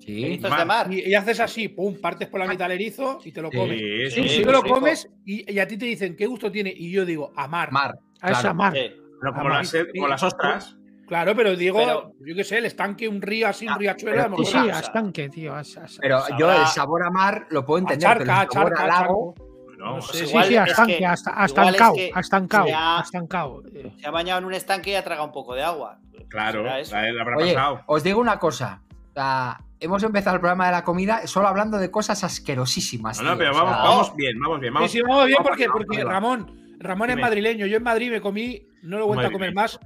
Sí. 0.00 0.24
Erizos 0.24 0.56
de 0.56 0.64
mar. 0.64 0.92
Y, 0.92 1.08
y 1.08 1.14
haces 1.14 1.38
así, 1.40 1.68
pum, 1.68 2.00
partes 2.00 2.26
por 2.28 2.40
la 2.40 2.46
mitad 2.46 2.66
el 2.66 2.72
erizo 2.80 3.20
y 3.24 3.30
te 3.32 3.40
lo 3.42 3.50
Sí. 3.50 3.56
comes. 3.56 3.78
Sí, 3.78 4.10
Sí, 4.10 4.20
Y 4.22 4.28
sí. 4.28 4.42
tú 4.42 4.50
lo 4.50 4.62
comes 4.62 5.08
y, 5.24 5.52
y 5.52 5.58
a 5.58 5.68
ti 5.68 5.76
te 5.76 5.84
dicen, 5.86 6.16
¿qué 6.16 6.26
gusto 6.26 6.50
tiene? 6.50 6.72
Y 6.74 6.90
yo 6.90 7.04
digo, 7.04 7.32
amar. 7.36 7.70
Mar. 7.70 7.94
a 8.22 8.30
esa 8.32 8.40
claro. 8.40 8.54
mar. 8.56 8.72
Sí. 8.74 8.92
Pero 9.20 9.32
como, 9.34 9.48
Ah, 9.48 9.58
las, 9.58 9.74
como 9.94 10.08
las 10.08 10.22
ostras. 10.22 10.76
Claro, 11.08 11.34
pero 11.34 11.56
digo, 11.56 11.78
Pero- 11.78 12.12
yo 12.20 12.34
qué 12.36 12.44
sé, 12.44 12.58
el 12.58 12.66
estanque, 12.66 13.08
un 13.08 13.20
río 13.22 13.48
así, 13.48 13.66
un 13.66 13.78
riachuelo, 13.78 14.22
pero 14.30 14.34
a 14.34 14.44
Sí, 14.44 14.52
sí, 14.52 14.56
a- 14.70 14.76
a 14.76 14.80
estanque, 14.80 15.28
tío. 15.28 15.52
a- 15.54 15.58
a- 15.58 15.60
a- 15.60 15.64
Pero 16.00 16.18
Sabrá- 16.20 16.38
yo 16.38 16.52
el 16.52 16.66
sabor 16.68 17.02
a 17.04 17.10
mar 17.10 17.46
lo 17.50 17.64
puedo 17.66 17.78
a 17.78 17.80
entender, 17.80 18.08
charca, 18.08 18.24
pero 18.24 18.32
el 18.34 18.46
a 18.46 18.52
sabor 18.52 18.68
charca, 18.76 18.82
a 18.82 18.84
a 18.84 19.02
lago. 19.02 19.34
No, 19.78 19.84
No 19.86 19.94
o 19.96 20.02
sé. 20.02 20.18
Sí, 20.18 20.24
igual 20.30 20.44
sí, 20.46 20.54
es 20.54 20.60
a 20.60 20.64
estanque, 20.64 20.98
que- 20.98 21.06
hasta, 21.06 21.30
hasta 21.30 21.62
es 21.68 21.74
encao, 21.74 21.94
que 21.94 22.10
hasta 22.14 22.36
encao, 22.36 22.66
se 22.66 22.72
ha- 22.74 22.98
hasta 22.98 23.18
encao. 23.18 23.62
Se 23.98 24.06
ha 24.06 24.10
bañado 24.10 24.38
en 24.40 24.44
un 24.44 24.54
estanque 24.54 24.90
y 24.90 24.94
ha 24.94 25.02
tragado 25.02 25.26
un 25.26 25.32
poco 25.32 25.54
de 25.54 25.62
agua. 25.62 25.98
Claro, 26.28 26.62
la 26.62 26.74
habrá 26.74 27.36
Oye, 27.38 27.54
pasado. 27.54 27.80
os 27.86 28.02
digo 28.04 28.20
una 28.20 28.38
cosa. 28.38 28.82
O 29.10 29.12
sea, 29.14 29.60
hemos 29.80 30.02
empezado 30.02 30.36
el 30.36 30.40
programa 30.40 30.66
de 30.66 30.72
la 30.72 30.84
comida 30.84 31.26
solo 31.26 31.48
hablando 31.48 31.78
de 31.78 31.90
cosas 31.90 32.22
asquerosísimas. 32.22 33.20
No, 33.22 33.30
no, 33.30 33.38
pero 33.38 33.50
o 33.50 33.54
sea, 33.54 33.62
vamos, 33.64 33.82
vamos 33.82 34.16
bien, 34.16 34.40
vamos 34.40 34.60
bien. 34.60 34.74
Vamos, 34.74 34.90
sí, 34.90 35.00
vamos 35.02 35.26
bien 35.26 35.38
porque. 35.42 35.66
Ramón, 36.04 36.76
Ramón 36.78 37.10
es 37.10 37.16
madrileño. 37.18 37.66
Yo 37.66 37.76
en 37.76 37.82
Madrid 37.82 38.10
me 38.10 38.20
comí, 38.20 38.62
no 38.82 38.98
lo 38.98 39.04
he 39.04 39.06
vuelto 39.08 39.26
a 39.26 39.32
comer 39.32 39.54
más. 39.54 39.78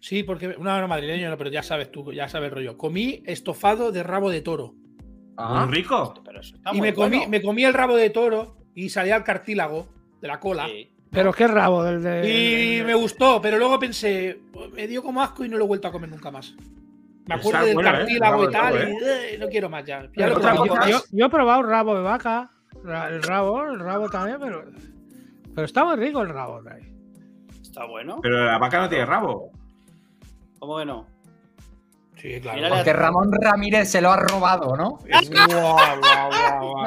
Sí, 0.00 0.24
porque. 0.24 0.56
No, 0.58 0.80
no, 0.80 0.88
madrileño, 0.88 1.30
no, 1.30 1.38
pero 1.38 1.50
ya 1.50 1.62
sabes 1.62 1.92
tú, 1.92 2.12
ya 2.12 2.28
sabes 2.28 2.48
el 2.48 2.54
rollo. 2.56 2.76
Comí 2.76 3.22
estofado 3.24 3.92
de 3.92 4.02
rabo 4.02 4.30
de 4.30 4.40
toro. 4.40 4.74
ah, 5.36 5.64
Muy 5.64 5.76
rico. 5.76 6.14
Pero 6.24 6.40
eso 6.40 6.56
está 6.56 6.70
y 6.70 6.78
muy 6.78 6.88
me 6.88 6.94
comí, 6.94 7.16
bueno. 7.18 7.30
me 7.30 7.42
comí 7.42 7.64
el 7.64 7.74
rabo 7.74 7.94
de 7.94 8.10
toro 8.10 8.56
y 8.74 8.88
salía 8.88 9.16
el 9.16 9.22
cartílago 9.22 9.86
de 10.20 10.28
la 10.28 10.40
cola. 10.40 10.66
Sí. 10.66 10.88
Pero 11.10 11.32
qué 11.32 11.46
rabo 11.46 11.84
del 11.84 12.02
de. 12.02 12.78
Y 12.78 12.82
me 12.82 12.94
gustó, 12.94 13.40
pero 13.40 13.58
luego 13.58 13.78
pensé, 13.78 14.40
me 14.72 14.88
dio 14.88 15.02
como 15.02 15.22
asco 15.22 15.44
y 15.44 15.48
no 15.48 15.58
lo 15.58 15.64
he 15.64 15.68
vuelto 15.68 15.86
a 15.86 15.92
comer 15.92 16.10
nunca 16.10 16.30
más. 16.30 16.54
Me 17.26 17.34
acuerdo 17.36 17.60
Está 17.60 17.64
del 17.66 17.74
bueno, 17.74 17.88
¿eh? 17.88 17.92
cartílago 17.92 18.42
y 18.42 18.46
de 18.46 18.52
tal, 18.52 18.74
y 18.74 19.04
eh, 19.04 19.36
no 19.38 19.48
quiero 19.48 19.70
más 19.70 19.84
ya. 19.84 20.08
Yo, 20.16 21.00
yo 21.10 21.26
he 21.26 21.30
probado 21.30 21.62
rabo 21.62 21.94
de 21.94 22.02
vaca, 22.02 22.50
el 22.84 23.22
rabo, 23.22 23.62
el 23.64 23.78
rabo 23.78 24.08
también, 24.08 24.38
pero. 24.40 24.64
Pero 25.54 25.64
está 25.64 25.84
muy 25.84 25.96
rico 25.96 26.22
el 26.22 26.30
rabo. 26.30 26.60
tío. 26.62 26.92
Está 27.62 27.84
bueno. 27.86 28.18
Pero 28.22 28.44
la 28.44 28.58
vaca 28.58 28.80
no 28.80 28.88
tiene 28.88 29.06
rabo. 29.06 29.50
¿Cómo 30.58 30.78
que 30.78 30.84
no? 30.84 31.06
Sí, 32.16 32.40
claro. 32.40 32.56
Mírale 32.56 32.76
Porque 32.76 32.92
Ramón 32.92 33.30
Ramírez 33.32 33.88
se 33.88 34.00
lo 34.00 34.12
ha 34.12 34.16
robado, 34.16 34.76
¿no? 34.76 34.98
Guau, 35.08 35.48
guau, 35.48 36.00
guau, 36.00 36.72
guau. 36.72 36.86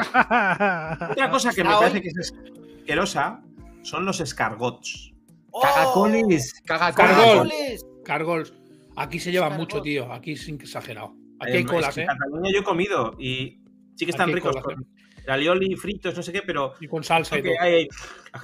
Otra 1.11 1.29
cosa 1.29 1.51
que 1.53 1.63
me 1.63 1.71
parece 1.71 2.01
que 2.01 2.09
es 2.09 2.33
asquerosa 2.79 3.41
son 3.83 4.05
los 4.05 4.19
escargots. 4.19 5.13
¡Oh! 5.51 5.61
Cagacolis, 5.61 6.61
cagacolis. 6.65 6.95
Cargol. 6.95 7.49
¡Caracoles! 7.49 7.85
Cargols. 8.03 8.53
Aquí 8.95 9.19
se 9.19 9.31
llevan 9.31 9.57
mucho, 9.57 9.81
tío. 9.81 10.11
Aquí 10.11 10.31
es 10.33 10.47
exagerado. 10.47 11.15
Aquí 11.39 11.51
Eh, 11.53 11.57
hay 11.57 11.63
colas, 11.65 11.97
¿eh? 11.97 12.01
En 12.01 12.07
Cataluña 12.07 12.49
yo 12.53 12.59
he 12.59 12.63
comido 12.63 13.15
y 13.19 13.61
sí 13.95 14.05
que 14.05 14.11
están 14.11 14.31
ricos 14.31 14.55
colas, 14.55 14.63
con 14.63 14.87
alioli, 15.27 15.75
fritos, 15.75 16.15
no 16.15 16.21
sé 16.23 16.31
qué, 16.31 16.43
pero 16.43 16.73
Y 16.79 16.87
con 16.87 17.03
salsa 17.03 17.37
y 17.37 17.41
todo. 17.43 17.53
hay- 17.59 17.87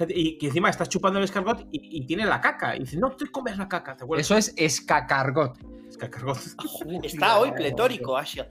y 0.08 0.36
que 0.36 0.46
encima 0.48 0.68
estás 0.68 0.88
chupando 0.88 1.18
el 1.20 1.24
escargot 1.24 1.60
y, 1.70 1.98
y 1.98 2.06
tiene 2.06 2.26
la 2.26 2.40
caca. 2.40 2.76
Y 2.76 2.80
dices, 2.80 2.98
no, 2.98 3.10
tú 3.12 3.24
comes 3.30 3.56
la 3.56 3.68
caca. 3.68 3.96
¿te? 3.96 4.04
Eso 4.18 4.36
es 4.36 4.52
escacargot. 4.56 5.58
Escargot. 5.88 6.38
Está 7.04 7.38
hoy 7.38 7.52
pletórico, 7.52 8.16
Ashel. 8.16 8.46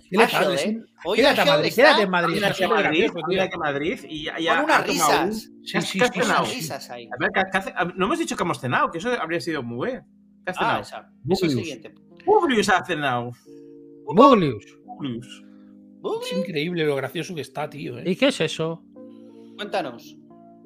¿eh? 0.70 0.80
Hoy 1.04 1.18
Quédate 1.18 1.46
Madrid, 1.46 1.74
quédate 1.76 2.02
en 2.04 2.10
Madrid. 2.10 2.34
Que 2.42 2.54
súper 2.54 2.70
Madrid, 2.84 3.12
mira 3.28 3.50
que 3.50 3.58
Madrid 3.58 4.00
y 4.08 4.24
ya, 4.24 4.56
Con 4.56 4.66
unas 4.66 4.88
risas. 4.88 5.52
¿Qué 5.72 5.78
has- 5.78 5.86
Sí, 5.90 6.00
sí, 6.00 6.20
unas 6.22 6.54
risas 6.54 6.90
ahí. 6.90 7.06
A 7.08 7.18
ver, 7.20 7.30
¿qué- 7.34 7.42
qué 7.52 7.58
hace- 7.58 7.74
no 7.96 8.06
hemos 8.06 8.20
dicho 8.20 8.36
que 8.38 8.44
hemos 8.44 8.60
cenado, 8.62 8.90
que 8.92 9.00
eso 9.00 9.12
habría 9.20 9.42
sido 9.42 9.62
muy 9.64 9.90
bien. 9.92 10.04
¿Qué 10.46 10.52
has 10.52 10.58
Ah, 10.58 10.62
cenado? 10.62 10.82
esa. 10.82 10.98
Es 11.00 11.08
Buglius. 11.24 11.54
siguiente. 11.54 11.94
Publius 12.26 12.70
ha 12.70 12.86
cenado. 12.86 13.32
Buglius. 14.06 14.78
Publius. 14.86 15.44
Es 16.24 16.38
increíble 16.38 16.86
lo 16.86 16.96
gracioso 16.96 17.36
que 17.36 17.42
está, 17.42 17.70
tío. 17.70 17.98
¿eh? 18.00 18.04
¿Y 18.06 18.16
qué 18.16 18.28
es 18.30 18.42
eso? 18.42 18.84
Cuéntanos. 19.56 20.18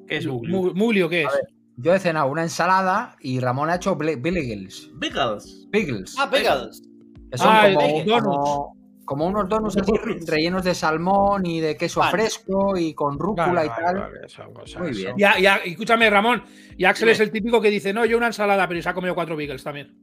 ¿Qué 0.06 0.16
es 0.18 0.26
Mu- 0.26 0.38
Publius? 0.40 0.74
Mulio, 0.74 1.08
¿qué 1.08 1.22
es? 1.24 1.28
Yo 1.76 1.94
he 1.94 1.98
cenado 1.98 2.30
una 2.30 2.42
ensalada 2.42 3.16
y 3.20 3.38
Ramón 3.40 3.68
ha 3.68 3.76
hecho 3.76 3.96
Billigles. 3.96 4.90
Pickles. 4.98 5.68
Pickles. 5.70 6.14
Ah, 6.18 6.30
Pickles. 6.30 6.82
Que 7.30 7.36
son 7.38 7.48
Ah, 7.50 7.68
como, 7.74 7.98
el 8.00 8.06
donuts. 8.06 8.24
como- 8.26 8.75
como 9.06 9.26
unos 9.26 9.48
donuts 9.48 9.78
así 9.78 9.92
rellenos 10.26 10.62
de 10.64 10.74
salmón 10.74 11.46
y 11.46 11.60
de 11.60 11.76
queso 11.76 12.00
Pan. 12.00 12.10
fresco 12.10 12.76
y 12.76 12.92
con 12.92 13.18
rúcula 13.18 13.46
Vale, 13.46 13.64
y 13.66 13.68
vale, 13.68 13.82
tal. 13.84 13.98
vale, 14.00 14.28
son 14.28 14.52
cosas, 14.52 14.82
Muy 14.82 14.92
son- 14.94 15.02
bien. 15.02 15.14
Ya, 15.16 15.38
ya, 15.38 15.56
escúchame, 15.64 16.10
Ramón. 16.10 16.42
Y 16.76 16.84
Axel 16.84 17.08
es 17.08 17.20
el 17.20 17.30
típico 17.30 17.60
que 17.62 17.70
dice, 17.70 17.92
no, 17.94 18.04
yo 18.04 18.18
una 18.18 18.26
ensalada, 18.26 18.68
pero 18.68 18.82
se 18.82 18.88
ha 18.88 18.94
comido 18.94 19.14
cuatro 19.14 19.36
Beagles 19.36 19.62
también. 19.64 19.94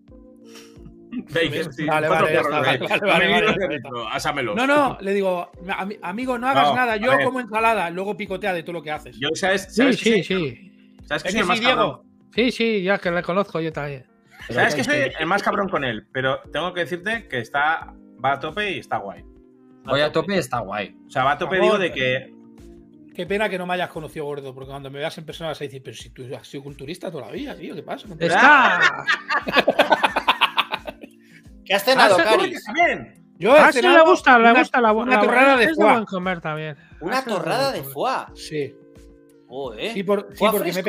Bacon, 1.31 1.71
sí. 1.73 1.85
Vale, 1.85 2.09
vale, 2.09 2.35
vale, 2.35 2.49
vale, 2.49 2.77
vale, 2.79 3.27
vale. 3.29 4.55
No, 4.55 4.65
no, 4.67 4.97
le 4.99 5.13
digo, 5.13 5.51
"Ami- 5.67 5.99
amigo, 6.01 6.37
no 6.39 6.47
hagas 6.47 6.69
No, 6.69 6.75
nada, 6.75 6.93
a 6.93 6.97
yo 6.97 7.11
como 7.23 7.39
ensalada, 7.39 7.89
luego 7.89 8.17
picotea 8.17 8.53
de 8.53 8.63
todo 8.63 8.73
lo 8.73 8.81
que 8.81 8.91
haces. 8.91 9.17
Yo, 9.19 9.29
¿sabes? 9.33 9.67
Sí, 9.69 9.75
¿sabes 9.81 9.97
que 9.97 10.03
sí, 10.03 10.23
soy- 10.23 10.49
sí. 10.49 10.97
¿Sabes 11.05 11.23
que 11.23 11.29
¿Es 11.29 11.33
soy 11.33 11.33
que 11.33 11.39
el 11.41 11.45
más 11.47 11.57
sí, 11.59 11.63
cabrón? 11.65 11.85
Diego? 11.85 12.03
Sí, 12.33 12.51
sí, 12.51 12.83
ya 12.83 12.97
que 12.97 13.11
le 13.11 13.21
conozco 13.21 13.59
yo 13.59 13.71
también. 13.71 14.05
¿Sabes 14.49 14.75
que 14.75 14.83
soy 14.83 14.95
el 15.19 15.25
más 15.27 15.43
cabrón 15.43 15.69
con 15.69 15.83
él? 15.83 16.07
Pero 16.11 16.39
tengo 16.51 16.73
que 16.73 16.81
decirte 16.81 17.27
que 17.27 17.39
está 17.39 17.93
va 18.23 18.33
a 18.33 18.39
tope 18.39 18.71
y 18.71 18.79
está 18.79 18.97
guay. 18.97 19.23
Voy 19.85 20.01
a 20.01 20.11
tope 20.11 20.35
y 20.35 20.37
está 20.39 20.59
guay. 20.59 20.95
O 21.07 21.09
sea, 21.09 21.23
va 21.23 21.33
a 21.33 21.37
tope, 21.37 21.59
digo, 21.59 21.77
de 21.77 21.91
que. 21.91 22.33
Qué 23.13 23.27
pena 23.27 23.47
que 23.47 23.59
no 23.59 23.67
me 23.67 23.75
hayas 23.75 23.89
conocido 23.89 24.25
gordo, 24.25 24.55
porque 24.55 24.71
cuando 24.71 24.89
me 24.89 24.97
veas 24.97 25.15
en 25.19 25.25
persona 25.25 25.49
vas 25.49 25.61
a 25.61 25.65
decir, 25.65 25.83
pero 25.83 25.95
si 25.95 26.09
tú 26.09 26.23
has 26.35 26.47
sido 26.47 26.63
culturista 26.63 27.11
toda 27.11 27.27
la 27.27 27.31
vida, 27.31 27.55
tío, 27.55 27.75
¿qué 27.75 27.83
pasa? 27.83 28.07
Está. 28.19 29.05
¿Qué 31.65 31.73
has 31.73 31.83
cenado, 31.85 32.17
¡Ah, 32.19 32.23
Caris? 32.23 32.63
también! 32.65 33.23
Yo 33.39 33.55
he 33.55 33.59
Ah, 33.59 33.71
sí, 33.71 33.81
le 33.81 34.01
gusta, 34.03 34.37
le 34.37 34.51
una- 34.51 34.59
gusta 34.59 34.81
la 34.81 34.91
una 34.91 35.15
la- 35.15 35.21
torrada 35.21 35.57
de 35.57 35.73
foie. 35.73 35.91
buen 35.93 36.05
comer 36.05 36.41
también. 36.41 36.75
Una 37.01 37.23
torrada 37.23 37.71
de 37.71 37.83
foie. 37.83 38.25
Sí, 38.35 38.75
sí, 39.93 40.03
por- 40.03 40.27
sí, 40.33 40.45
porque 40.51 40.71
me 40.73 40.79
he, 40.79 40.83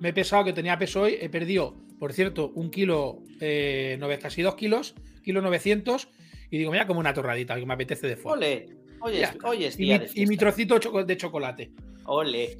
me 0.00 0.12
pesado 0.12 0.44
que 0.44 0.52
tenía 0.52 0.78
peso 0.78 1.02
hoy, 1.02 1.16
he 1.20 1.28
perdido, 1.28 1.74
por 1.98 2.12
cierto, 2.12 2.50
un 2.54 2.70
kilo, 2.70 3.22
eh, 3.40 3.98
casi 4.20 4.42
dos 4.42 4.54
kilos, 4.54 4.94
kilo 5.22 5.40
900, 5.42 6.08
y 6.50 6.58
digo, 6.58 6.70
mira, 6.70 6.86
como 6.86 7.00
una 7.00 7.14
torradita, 7.14 7.56
que 7.56 7.66
me 7.66 7.74
apetece 7.74 8.06
de 8.06 8.16
foie. 8.16 8.32
Ole. 8.34 8.66
Oye, 9.00 9.28
oye, 9.44 9.66
es 9.66 9.78
Y 9.78 9.86
mi, 9.86 10.00
y 10.14 10.26
mi 10.26 10.36
trocito 10.36 10.78
de 11.04 11.16
chocolate. 11.16 11.72
Ole. 12.06 12.58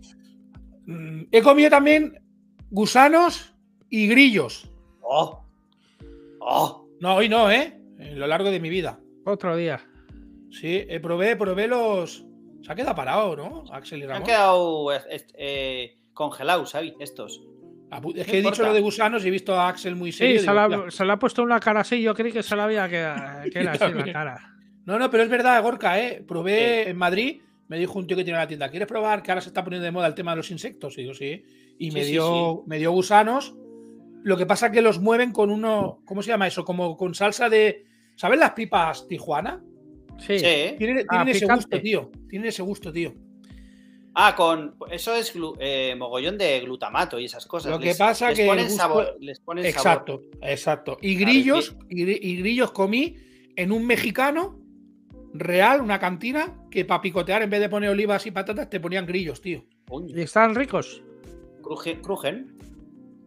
Mm, 0.86 1.22
He 1.32 1.40
comido 1.42 1.70
también 1.70 2.20
gusanos 2.70 3.54
y 3.88 4.06
grillos. 4.08 4.70
Oh. 5.00 5.42
Oh. 6.40 6.86
No, 7.00 7.16
hoy 7.16 7.28
no, 7.28 7.50
¿eh? 7.50 7.78
En 7.98 8.18
lo 8.18 8.26
largo 8.26 8.50
de 8.50 8.60
mi 8.60 8.68
vida. 8.68 9.00
Otro 9.24 9.56
día. 9.56 9.80
Sí, 10.50 10.84
eh, 10.88 11.00
probé, 11.00 11.36
probé 11.36 11.66
los. 11.66 12.24
Se 12.62 12.72
ha 12.72 12.74
quedado 12.74 12.94
parado, 12.94 13.36
¿no? 13.36 13.64
Axel 13.72 14.00
y 14.00 14.06
Ramón. 14.06 14.22
han 14.22 14.26
quedado 14.26 14.92
eh, 14.92 15.26
eh, 15.36 15.96
congelados, 16.12 16.70
¿sabes? 16.70 16.92
Estos. 17.00 17.42
Es 18.16 18.26
que 18.26 18.38
he 18.38 18.42
dicho 18.42 18.62
lo 18.64 18.72
de 18.74 18.80
gusanos 18.80 19.24
y 19.24 19.28
he 19.28 19.30
visto 19.30 19.54
a 19.54 19.68
Axel 19.68 19.94
muy 19.96 20.10
Sí, 20.12 20.18
serio. 20.18 20.34
y 20.34 20.38
se 20.38 20.42
digo, 20.42 20.54
la, 20.54 20.66
"Hostia". 20.66 20.90
se 20.90 21.04
le 21.04 21.12
ha 21.12 21.18
puesto 21.18 21.42
una 21.42 21.60
cara 21.60 21.80
así. 21.80 22.02
Yo 22.02 22.14
creí 22.14 22.32
que 22.32 22.42
se 22.42 22.56
la 22.56 22.64
había 22.64 22.88
que, 22.88 22.96
que 23.52 23.58
era 23.60 23.72
así 23.72 23.92
la 23.94 24.12
cara. 24.12 24.54
No, 24.84 24.98
no, 24.98 25.10
pero 25.10 25.22
es 25.22 25.28
verdad, 25.28 25.62
Gorka, 25.62 26.00
¿eh? 26.00 26.22
Probé 26.26 26.88
en 26.90 26.96
Madrid, 26.96 27.40
me 27.68 27.78
dijo 27.78 27.98
un 27.98 28.06
tío 28.06 28.16
que 28.16 28.24
tiene 28.24 28.38
la 28.38 28.46
tienda, 28.48 28.68
¿quieres 28.68 28.88
probar 28.88 29.22
que 29.22 29.30
ahora 29.30 29.40
se 29.40 29.48
está 29.48 29.62
poniendo 29.64 29.84
de 29.84 29.92
moda 29.92 30.06
el 30.06 30.14
tema 30.14 30.32
de 30.32 30.38
los 30.38 30.50
insectos? 30.50 30.98
Y 30.98 31.02
digo, 31.02 31.14
sí. 31.14 31.42
Y 31.78 31.90
me, 31.90 32.00
Sí, 32.00 32.06
sí, 32.06 32.12
dio, 32.12 32.62
me 32.66 32.78
dio 32.78 32.90
gusanos. 32.92 33.54
Lo 34.22 34.36
que 34.36 34.46
pasa 34.46 34.66
es 34.66 34.72
que 34.72 34.82
los 34.82 35.00
mueven 35.00 35.32
con 35.32 35.50
uno. 35.50 36.00
¿Cómo 36.04 36.22
se 36.22 36.28
llama 36.30 36.46
eso? 36.46 36.64
Como 36.64 36.96
con 36.96 37.14
salsa 37.14 37.48
de. 37.48 37.84
¿Sabes 38.16 38.38
las 38.38 38.52
pipas 38.52 39.06
Tijuana? 39.08 39.62
Sí. 40.18 40.38
Sí. 40.38 40.44
¿eh? 40.46 40.74
Tienen, 40.78 40.98
Ah, 41.08 41.16
tienen 41.24 41.28
ese 41.28 41.40
picante. 41.40 41.64
gusto, 41.66 41.80
tío. 41.80 42.10
Tienen 42.28 42.48
ese 42.48 42.62
gusto, 42.62 42.92
tío. 42.92 43.14
Ah, 44.14 44.34
con. 44.36 44.76
Eso 44.90 45.14
es 45.14 45.34
glu- 45.34 45.56
eh, 45.58 45.94
mogollón 45.96 46.38
de 46.38 46.60
glutamato 46.60 47.18
y 47.18 47.24
esas 47.24 47.46
cosas. 47.46 47.72
Lo 47.72 47.78
que 47.78 47.86
Les- 47.86 47.98
pasa 47.98 48.28
les 48.30 48.38
que 48.38 48.46
Ponen 48.46 48.64
gusto- 48.66 48.78
sabor, 48.80 49.16
les 49.20 49.40
ponen 49.40 49.66
Exacto, 49.66 50.22
sabor. 50.22 50.50
exacto. 50.50 50.98
Y 51.00 51.16
Claro, 51.16 51.30
grillos, 51.32 51.76
y, 51.88 52.04
gri- 52.06 52.18
y 52.20 52.36
grillos 52.36 52.70
comí 52.72 53.16
en 53.56 53.72
un 53.72 53.86
mexicano 53.86 54.58
real, 55.32 55.80
una 55.80 55.98
cantina, 55.98 56.54
que 56.70 56.84
para 56.84 57.00
picotear, 57.02 57.42
en 57.42 57.50
vez 57.50 57.60
de 57.60 57.68
poner 57.68 57.90
olivas 57.90 58.24
y 58.26 58.30
patatas, 58.30 58.70
te 58.70 58.78
ponían 58.78 59.04
grillos, 59.04 59.40
tío. 59.40 59.64
¿Y 60.08 60.20
están 60.20 60.54
ricos? 60.54 61.02
Crujen. 61.62 62.00
crujen. 62.00 62.54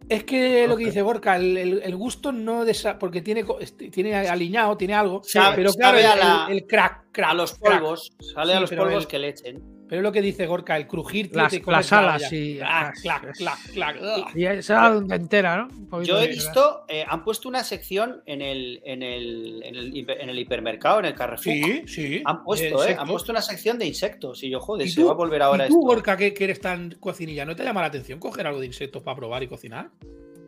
Es 0.10 0.24
que 0.24 0.66
lo 0.70 0.78
que 0.78 0.86
dice 0.86 1.02
Borca, 1.02 1.36
el, 1.36 1.58
el- 1.58 1.82
el 1.84 1.96
gusto 1.98 2.32
no 2.32 2.64
desa- 2.64 2.98
porque 2.98 3.22
tiene, 3.22 3.44
este, 3.60 3.90
tiene 3.90 4.16
aliñado, 4.16 4.78
tiene 4.78 4.94
algo, 4.94 5.22
Sabe- 5.22 5.58
pero 5.58 5.74
claro, 5.74 5.98
sabe 5.98 6.08
a 6.08 6.14
el, 6.14 6.20
la- 6.20 6.46
el- 6.50 6.58
el 6.60 6.66
crack, 6.66 7.08
crack, 7.12 7.32
A 7.32 7.34
los 7.34 7.56
crack. 7.60 7.82
polvos. 7.82 8.14
Sale 8.22 8.54
Sí, 8.54 8.58
a 8.58 8.62
los 8.62 8.72
polvos 8.72 9.04
el- 9.04 9.08
que 9.08 9.20
le 9.20 9.28
echen. 9.30 9.77
Pero 9.90 10.02
es 10.02 10.04
lo 10.04 10.12
que 10.12 10.22
dice 10.22 10.46
Gorka, 10.48 10.76
el 10.76 10.86
crujir, 10.86 11.32
tío, 11.32 11.42
Las- 11.42 11.52
te 11.52 11.96
alas, 11.96 12.24
sí. 12.30 12.56
Clac, 12.58 12.70
Ah, 12.70 12.94
clac, 13.02 13.38
clac, 13.38 13.72
clac. 13.72 14.36
Y 14.36 14.46
esa 14.46 14.94
entera, 15.12 15.58
¿no? 15.90 16.04
Yo 16.04 16.20
he 16.22 16.28
visto, 16.28 16.84
eh, 16.90 17.06
han 17.08 17.24
puesto 17.24 17.48
una 17.48 17.64
sección 17.64 18.22
en 18.26 18.42
el, 18.42 18.82
en 18.84 19.02
el, 19.02 19.62
en 19.64 19.76
el, 19.76 19.94
hiper- 19.94 20.18
en 20.20 20.30
el 20.30 20.40
hipermercado, 20.40 21.00
en 21.00 21.06
el 21.06 21.14
Carrefour. 21.16 21.54
Sí, 21.54 21.84
sí. 21.88 22.22
Han 22.26 22.44
puesto, 22.44 22.86
¿eh? 22.86 22.98
Han 23.00 23.08
puesto 23.08 23.32
una 23.32 23.42
sección 23.42 23.80
de 23.80 23.86
insectos. 23.86 24.44
Y 24.44 24.50
yo, 24.50 24.60
joder, 24.60 24.88
¿Y 24.88 24.90
se 24.90 25.00
tú? 25.02 25.08
va 25.08 25.14
a 25.14 25.16
volver 25.16 25.42
ahora 25.42 25.66
¿Y 25.66 25.70
tú, 25.70 25.80
esto. 25.80 25.88
Gorka, 25.88 26.18
que, 26.18 26.34
que 26.34 26.44
eres 26.44 26.60
tan 26.60 26.92
cocinilla, 27.00 27.46
¿no 27.46 27.56
te 27.56 27.64
llama 27.64 27.82
la 27.82 27.88
atención 27.88 28.20
coger 28.20 28.46
algo 28.48 28.60
de 28.60 28.66
insectos 28.66 29.02
para 29.04 29.16
probar 29.16 29.44
y 29.44 29.48
cocinar? 29.48 29.90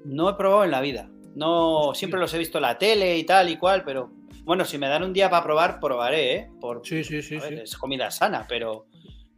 No 0.04 0.30
he 0.30 0.34
probado 0.34 0.66
en 0.66 0.72
la 0.72 0.82
vida. 0.82 1.10
No, 1.36 1.94
siempre 1.94 2.20
los 2.20 2.34
he 2.34 2.38
visto 2.38 2.58
en 2.58 2.64
la 2.64 2.78
tele 2.78 3.18
y 3.18 3.24
tal 3.24 3.50
y 3.50 3.56
cual, 3.58 3.84
pero 3.86 4.12
bueno, 4.44 4.66
si 4.66 4.78
me 4.78 4.88
dan 4.90 5.04
un 5.04 5.14
día 5.14 5.30
para 5.30 5.44
probar, 5.44 5.80
probaré, 5.80 6.36
¿eh? 6.36 6.52
Por, 6.60 6.82
Sí, 6.86 7.04
sí, 7.04 7.22
sí. 7.22 7.36
a 7.38 7.42
ver, 7.42 7.54
sí. 7.58 7.60
es 7.64 7.78
comida 7.78 8.10
sana, 8.12 8.46
pero, 8.50 8.88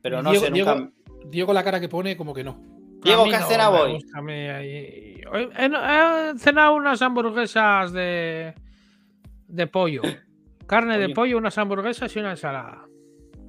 pero 0.01 0.21
no 0.21 0.31
Diego, 0.31 0.45
sé, 0.45 0.51
nunca. 0.51 0.75
Diego, 0.75 0.91
Diego 1.29 1.53
la 1.53 1.63
cara 1.63 1.79
que 1.79 1.89
pone 1.89 2.15
como 2.17 2.33
que 2.33 2.43
no. 2.43 2.61
Diego, 3.03 3.25
¿qué 3.25 3.39
no 3.39 3.45
cenado 3.47 3.73
me 3.73 3.79
hoy? 3.81 3.93
gusta 3.93 4.19
a 4.19 4.21
mí 4.21 4.33
ahí. 4.33 5.21
Hoy 5.31 5.49
He, 5.57 5.65
he 5.65 6.37
cenado 6.39 6.75
unas 6.75 7.01
hamburguesas 7.01 7.91
de, 7.93 8.53
de 9.47 9.67
pollo. 9.67 10.01
Carne 10.67 10.99
de 10.99 11.09
pollo, 11.09 11.37
unas 11.37 11.57
hamburguesas 11.57 12.15
y 12.15 12.19
una 12.19 12.31
ensalada. 12.31 12.85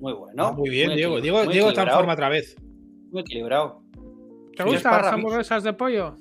Muy 0.00 0.12
bueno. 0.14 0.46
Ah, 0.46 0.52
muy 0.52 0.70
bien, 0.70 0.94
Diego. 0.96 1.20
Diego, 1.20 1.46
Diego 1.46 1.68
está 1.68 1.82
en 1.82 1.90
forma 1.90 2.14
otra 2.14 2.28
vez. 2.28 2.56
Muy 3.10 3.20
equilibrado. 3.20 3.82
¿Te 4.56 4.64
gustan 4.64 5.02
las 5.02 5.12
hamburguesas 5.12 5.62
de 5.62 5.72
pollo? 5.74 6.16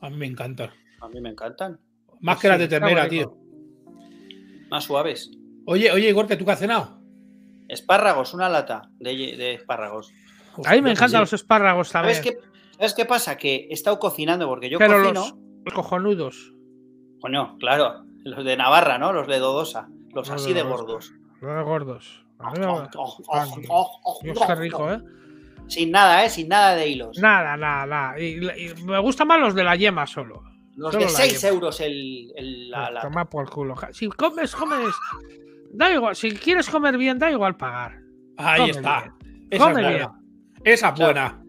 A 0.00 0.08
mí 0.08 0.16
me 0.16 0.26
encantan. 0.26 0.70
A 1.00 1.08
mí 1.08 1.20
me 1.20 1.30
encantan. 1.30 1.78
Más 2.20 2.38
que 2.40 2.48
las 2.48 2.58
de 2.58 2.68
ternera, 2.68 3.08
tío. 3.08 3.36
Más 4.70 4.84
suaves. 4.84 5.30
Oye, 5.66 5.90
oye, 5.92 6.08
Igor, 6.08 6.26
que 6.26 6.36
tú 6.36 6.44
qué 6.44 6.52
has 6.52 6.60
cenado. 6.60 7.01
Espárragos, 7.72 8.34
una 8.34 8.48
lata 8.48 8.82
de, 8.98 9.14
de 9.36 9.54
espárragos. 9.54 10.12
A 10.64 10.72
mí 10.74 10.82
me 10.82 10.90
encantan 10.92 11.20
los 11.22 11.32
espárragos 11.32 11.90
también. 11.90 12.16
¿Sabes 12.16 12.30
qué, 12.36 12.38
¿Sabes 12.76 12.94
qué 12.94 13.04
pasa? 13.06 13.36
Que 13.36 13.68
he 13.70 13.72
estado 13.72 13.98
cocinando 13.98 14.46
porque 14.48 14.68
yo 14.68 14.78
Pero 14.78 14.98
cocino. 15.00 15.12
los, 15.20 15.34
los 15.64 15.74
cojonudos. 15.74 16.52
Coño, 17.20 17.56
claro. 17.58 18.04
Los 18.24 18.44
de 18.44 18.56
Navarra, 18.56 18.98
¿no? 18.98 19.12
Los 19.12 19.26
de 19.26 19.38
Dodosa. 19.38 19.88
Los 20.12 20.28
así 20.30 20.52
de 20.52 20.62
gordos. 20.62 21.12
Los 21.40 21.56
de 21.56 21.62
gordos. 21.62 22.24
Dios, 24.22 24.38
qué 24.46 24.54
rico, 24.54 24.90
¿eh? 24.92 25.00
Sin 25.68 25.90
nada, 25.90 26.24
¿eh? 26.24 26.30
Sin 26.30 26.48
nada 26.48 26.74
de 26.74 26.88
hilos. 26.88 27.18
Nada, 27.18 27.56
nada, 27.56 27.86
nada. 27.86 28.20
Y, 28.20 28.36
y 28.46 28.74
me 28.84 28.98
gustan 28.98 29.28
más 29.28 29.40
los 29.40 29.54
de 29.54 29.64
la 29.64 29.76
yema 29.76 30.06
solo. 30.06 30.42
Los 30.76 30.92
solo 30.92 31.06
de 31.06 31.12
la 31.12 31.18
6 31.18 31.40
yema. 31.40 31.54
euros 31.54 31.80
el, 31.80 32.32
el- 32.36 32.70
la, 32.70 32.78
Pues 32.84 32.94
la- 32.94 33.00
toma 33.02 33.24
por 33.30 33.48
culo. 33.50 33.74
Si 33.92 34.08
comes, 34.08 34.54
comes. 34.54 34.94
Da 35.72 35.90
igual, 35.92 36.14
si 36.16 36.32
quieres 36.32 36.68
comer 36.68 36.96
bien, 36.98 37.18
da 37.18 37.30
igual 37.30 37.56
pagar. 37.56 37.98
Ahí 38.36 38.60
Come 38.60 38.70
está. 38.72 39.14
Esa 39.50 39.64
Come 39.64 39.80
es 39.82 39.88
bien. 39.88 40.02
buena. 40.02 40.20
Esa 40.64 40.88
es 40.88 40.94
Claro. 40.94 41.12
buena. 41.12 41.44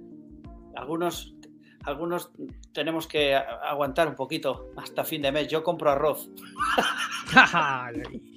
Algunos, 0.76 1.36
algunos 1.84 2.32
tenemos 2.74 3.08
que 3.08 3.36
aguantar 3.36 4.08
un 4.08 4.16
poquito 4.16 4.72
hasta 4.78 5.04
fin 5.04 5.22
de 5.22 5.32
mes. 5.32 5.48
Yo 5.48 5.64
compro 5.64 5.92
arroz. 5.92 6.30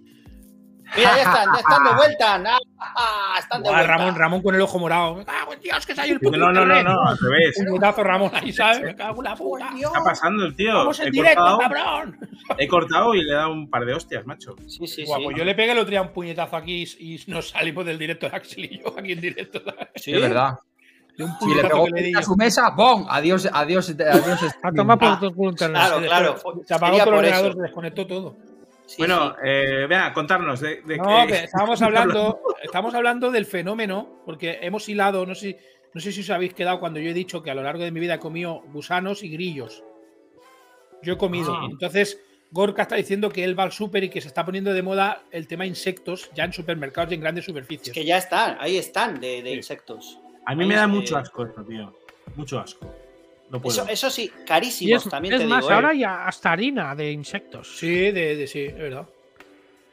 Mira, 0.97 1.16
ya 1.16 1.22
están, 1.22 1.49
ya 1.53 1.59
están 1.61 1.84
de 1.84 1.90
vuelta. 1.97 2.42
Ah, 2.78 3.34
están 3.38 3.62
de 3.62 3.68
Buah, 3.68 3.78
vuelta. 3.78 3.97
Ramón, 3.97 4.14
Ramón 4.14 4.42
con 4.42 4.55
el 4.55 4.61
ojo 4.61 4.78
morado. 4.78 5.14
Me 5.16 5.24
cago 5.24 5.53
en 5.53 5.61
Dios, 5.61 5.86
que 5.86 5.94
se 5.94 6.01
ha 6.01 6.07
ido 6.07 6.14
el 6.14 6.20
puto 6.20 6.36
No, 6.36 6.53
no, 6.53 6.64
no, 6.64 6.82
no, 6.82 7.03
al 7.09 7.18
revés. 7.18 7.57
Un 7.59 7.66
putazo 7.66 8.03
Ramón 8.05 8.30
ahí, 8.34 8.53
¿sabes? 8.53 8.82
Me 8.82 8.94
cago 8.94 9.18
en 9.22 9.24
la 9.24 9.34
puta. 9.36 9.68
¿Qué 9.74 9.80
está 9.82 10.03
pasando 10.05 10.44
el 10.44 10.57
tío? 10.57 10.74
Vamos 10.74 11.01
en 11.01 11.09
He 11.09 11.11
directo, 11.11 11.40
cortado, 11.40 11.59
cabrón. 11.59 12.18
he 12.59 12.68
cortado 12.68 13.14
y 13.14 13.22
le 13.22 13.32
he 13.32 13.34
dado 13.36 13.53
un 13.53 13.68
par 13.70 13.84
de 13.84 13.94
hostias, 13.94 14.26
macho. 14.26 14.57
Sí, 14.66 14.86
sí, 14.86 15.05
Guapo, 15.05 15.30
sí. 15.30 15.36
yo 15.38 15.44
le 15.44 15.55
pegué 15.55 15.72
el 15.72 15.78
otro 15.78 15.90
día 15.90 16.03
un 16.03 16.12
puñetazo 16.12 16.57
aquí 16.57 16.84
y 16.99 17.14
y 17.16 17.24
nos 17.28 17.51
salimos 17.51 17.84
del 17.86 17.99
directo 17.99 18.28
de 18.28 18.36
Axel 18.36 18.64
y 18.64 18.78
yo 18.82 18.94
aquí 18.99 19.12
en 19.12 19.20
directo. 19.20 19.62
Sí. 19.94 20.12
Es 20.14 20.20
verdad. 20.20 20.59
Si 21.40 21.55
le 21.55 21.62
pegó 21.64 21.86
que 21.86 21.92
le 21.92 22.03
di 22.09 22.12
a 22.14 22.22
su 22.22 22.36
mesa, 22.36 22.68
¡bom! 22.76 23.07
Adiós, 23.09 23.49
adiós, 23.51 23.88
adiós. 23.88 24.38
A 24.62 24.70
tomar 24.70 24.99
por 24.99 25.09
Ah, 25.09 25.18
tu 25.18 25.34
culo. 25.34 25.55
Claro, 25.55 25.99
Se 26.01 26.07
claro. 26.07 26.36
Se 26.66 26.74
apagó 26.74 26.97
el 26.99 27.05
por 27.05 27.14
eso. 27.14 27.18
ordenador, 27.18 27.55
se 27.55 27.62
desconectó 27.62 28.07
todo. 28.07 28.36
Sí, 28.87 28.97
bueno, 28.99 29.30
sí. 29.32 29.37
eh, 29.45 29.87
vea, 29.89 30.12
contarnos 30.12 30.61
de, 30.61 30.80
de 30.82 30.97
No, 30.97 31.26
qué- 31.26 31.32
que 31.32 31.39
estábamos 31.45 31.82
hablando, 31.82 32.41
estamos 32.62 32.95
hablando 32.95 33.30
del 33.30 33.45
fenómeno, 33.47 34.20
porque 34.24 34.59
hemos 34.62 34.89
hilado, 34.89 35.26
no 35.26 35.34
sé, 35.34 35.59
no 35.93 36.01
sé 36.01 36.12
si 36.12 36.20
os 36.20 36.30
habéis 36.30 36.55
quedado 36.55 36.78
cuando 36.80 37.01
yo 37.01 37.11
he 37.11 37.14
dicho 37.14 37.43
que 37.43 37.51
a 37.51 37.55
lo 37.55 37.62
largo 37.62 37.82
de 37.82 37.91
mi 37.91 38.01
vida 38.01 38.14
he 38.14 38.18
comido 38.18 38.62
gusanos 38.72 39.22
y 39.22 39.28
grillos. 39.30 39.82
Yo 41.03 41.14
he 41.14 41.16
comido. 41.18 41.55
Ah. 41.55 41.66
Entonces, 41.70 42.20
Gorka 42.53 42.82
está 42.82 42.97
diciendo 42.97 43.30
que 43.30 43.45
él 43.45 43.59
va 43.59 43.64
al 43.64 43.72
súper 43.72 44.05
y 44.05 44.09
que 44.09 44.20
se 44.20 44.28
está 44.28 44.45
poniendo 44.45 44.72
de 44.72 44.82
moda 44.82 45.22
el 45.30 45.47
tema 45.49 45.66
insectos 45.66 46.30
ya 46.34 46.45
en 46.45 46.53
supermercados 46.53 47.11
y 47.11 47.16
en 47.16 47.20
grandes 47.20 47.45
superficies. 47.45 47.89
Es 47.89 47.95
que 47.95 48.05
ya 48.05 48.18
están, 48.18 48.57
ahí 48.61 48.76
están 48.78 49.20
de, 49.20 49.43
de 49.43 49.51
Sí. 49.51 49.57
insectos. 49.57 50.20
A 50.47 50.55
mí 50.55 50.62
ahí 50.62 50.68
me 50.68 50.76
da 50.76 50.87
mucho 50.87 51.16
asco 51.18 51.45
esto, 51.45 51.64
tío. 51.64 51.93
Mucho 52.37 52.61
asco. 52.61 52.89
No 53.51 53.61
puedo. 53.61 53.82
Eso, 53.82 53.88
eso 53.90 54.11
sí, 54.11 54.30
carísimos 54.47 55.05
es, 55.05 55.11
también 55.11 55.34
es 55.34 55.40
te 55.40 55.47
más, 55.47 55.61
digo. 55.61 55.70
¿eh? 55.70 55.74
ahora 55.74 55.94
ya 55.94 56.26
hasta 56.26 56.53
harina 56.53 56.94
de 56.94 57.12
insectos. 57.12 57.76
Sí, 57.78 58.11
de, 58.11 58.36
de- 58.36 58.47
sí, 58.47 58.62
es 58.64 58.74
verdad. 58.76 59.07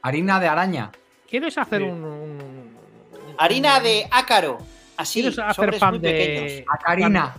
Harina 0.02 0.40
de 0.40 0.48
araña. 0.48 0.92
¿Quieres 1.30 1.58
hacer 1.58 1.82
Sí. 1.82 1.88
un, 1.88 2.04
un- 2.04 2.78
Harina 3.38 3.80
de 3.80 4.08
ácaro. 4.12 4.58
Así, 4.98 5.22
¿Quieres 5.22 5.40
hacer 5.40 5.78
pan 5.80 6.00
de 6.00 6.64
Acarina. 6.68 7.36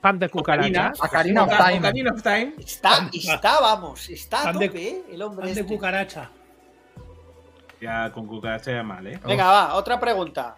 pan 0.00 0.18
de 0.18 0.28
cucaracha? 0.28 0.92
Acarina 1.00 1.44
of 1.44 1.50
Time. 1.56 1.78
Ocarina 1.78 2.10
of 2.12 2.22
Time. 2.22 2.54
Está, 2.58 3.08
está, 3.12 3.60
vamos, 3.60 4.08
está 4.08 4.40
a 4.40 4.44
Pan 4.44 4.58
de- 4.58 4.68
tope, 4.68 4.88
¿eh? 4.88 5.02
el 5.12 5.22
hombre 5.22 5.46
Pan 5.46 5.54
de 5.54 5.60
este. 5.60 5.74
cucaracha. 5.74 6.30
Ya 7.80 8.10
con 8.12 8.26
cucaracha 8.26 8.72
ya 8.72 8.82
mal, 8.82 9.06
¿eh? 9.06 9.20
Venga, 9.26 9.44
va, 9.46 9.74
otra 9.74 10.00
pregunta. 10.00 10.56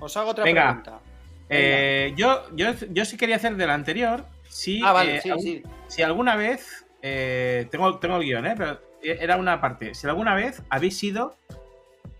Os 0.00 0.16
hago 0.16 0.30
otra 0.30 0.44
Venga. 0.44 0.64
pregunta. 0.82 1.00
Eh, 1.48 2.12
yo, 2.16 2.42
yo, 2.54 2.72
yo 2.90 3.04
sí 3.04 3.16
quería 3.16 3.36
hacer 3.36 3.56
del 3.56 3.70
anterior. 3.70 4.24
Si, 4.48 4.80
Ah, 4.84 4.92
vale, 4.92 5.16
eh, 5.16 5.20
sí, 5.22 5.30
algún- 5.30 5.44
sí. 5.44 5.62
si 5.88 6.02
alguna 6.02 6.36
vez. 6.36 6.84
eh, 7.02 7.68
tengo, 7.70 7.98
tengo 7.98 8.16
el 8.16 8.24
guion, 8.24 8.46
¿eh? 8.46 8.54
Pero 8.56 8.80
era 9.02 9.36
una 9.36 9.60
parte. 9.60 9.94
Si 9.94 10.06
alguna 10.08 10.34
vez 10.34 10.62
habéis 10.70 10.98
sido 10.98 11.36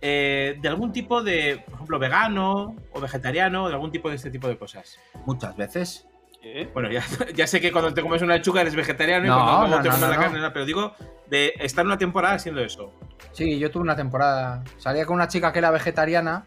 eh, 0.00 0.56
de 0.60 0.68
algún 0.68 0.92
tipo 0.92 1.22
de, 1.22 1.62
por 1.64 1.74
ejemplo, 1.74 1.98
vegano 1.98 2.76
o 2.92 3.00
vegetariano, 3.00 3.66
de 3.68 3.74
algún 3.74 3.90
tipo 3.90 4.08
de 4.10 4.16
este 4.16 4.30
tipo 4.30 4.46
de 4.46 4.56
cosas. 4.56 5.00
Muchas 5.24 5.56
veces. 5.56 6.06
¿Eh? 6.42 6.68
Bueno, 6.72 6.90
ya, 6.92 7.02
ya 7.34 7.46
sé 7.48 7.60
que 7.60 7.72
cuando 7.72 7.92
te 7.94 8.02
comes 8.02 8.22
una 8.22 8.34
lechuga 8.36 8.60
eres 8.60 8.76
vegetariano 8.76 9.24
y 9.24 9.28
No, 9.28 9.34
cuando 9.36 9.52
luego 9.62 9.76
no, 9.76 9.82
te 9.82 9.88
no, 9.88 9.94
comes 9.94 10.00
no, 10.00 10.08
la 10.08 10.14
no. 10.16 10.22
carne, 10.22 10.40
no, 10.40 10.52
pero 10.52 10.64
digo 10.66 10.94
de 11.28 11.54
estar 11.58 11.84
una 11.84 11.98
temporada 11.98 12.34
haciendo 12.34 12.60
eso. 12.62 12.92
Sí, 13.32 13.58
yo 13.58 13.70
tuve 13.72 13.82
una 13.82 13.96
temporada. 13.96 14.62
Salía 14.78 15.04
con 15.06 15.16
una 15.16 15.26
chica 15.26 15.52
que 15.52 15.58
era 15.58 15.70
vegetariana, 15.72 16.44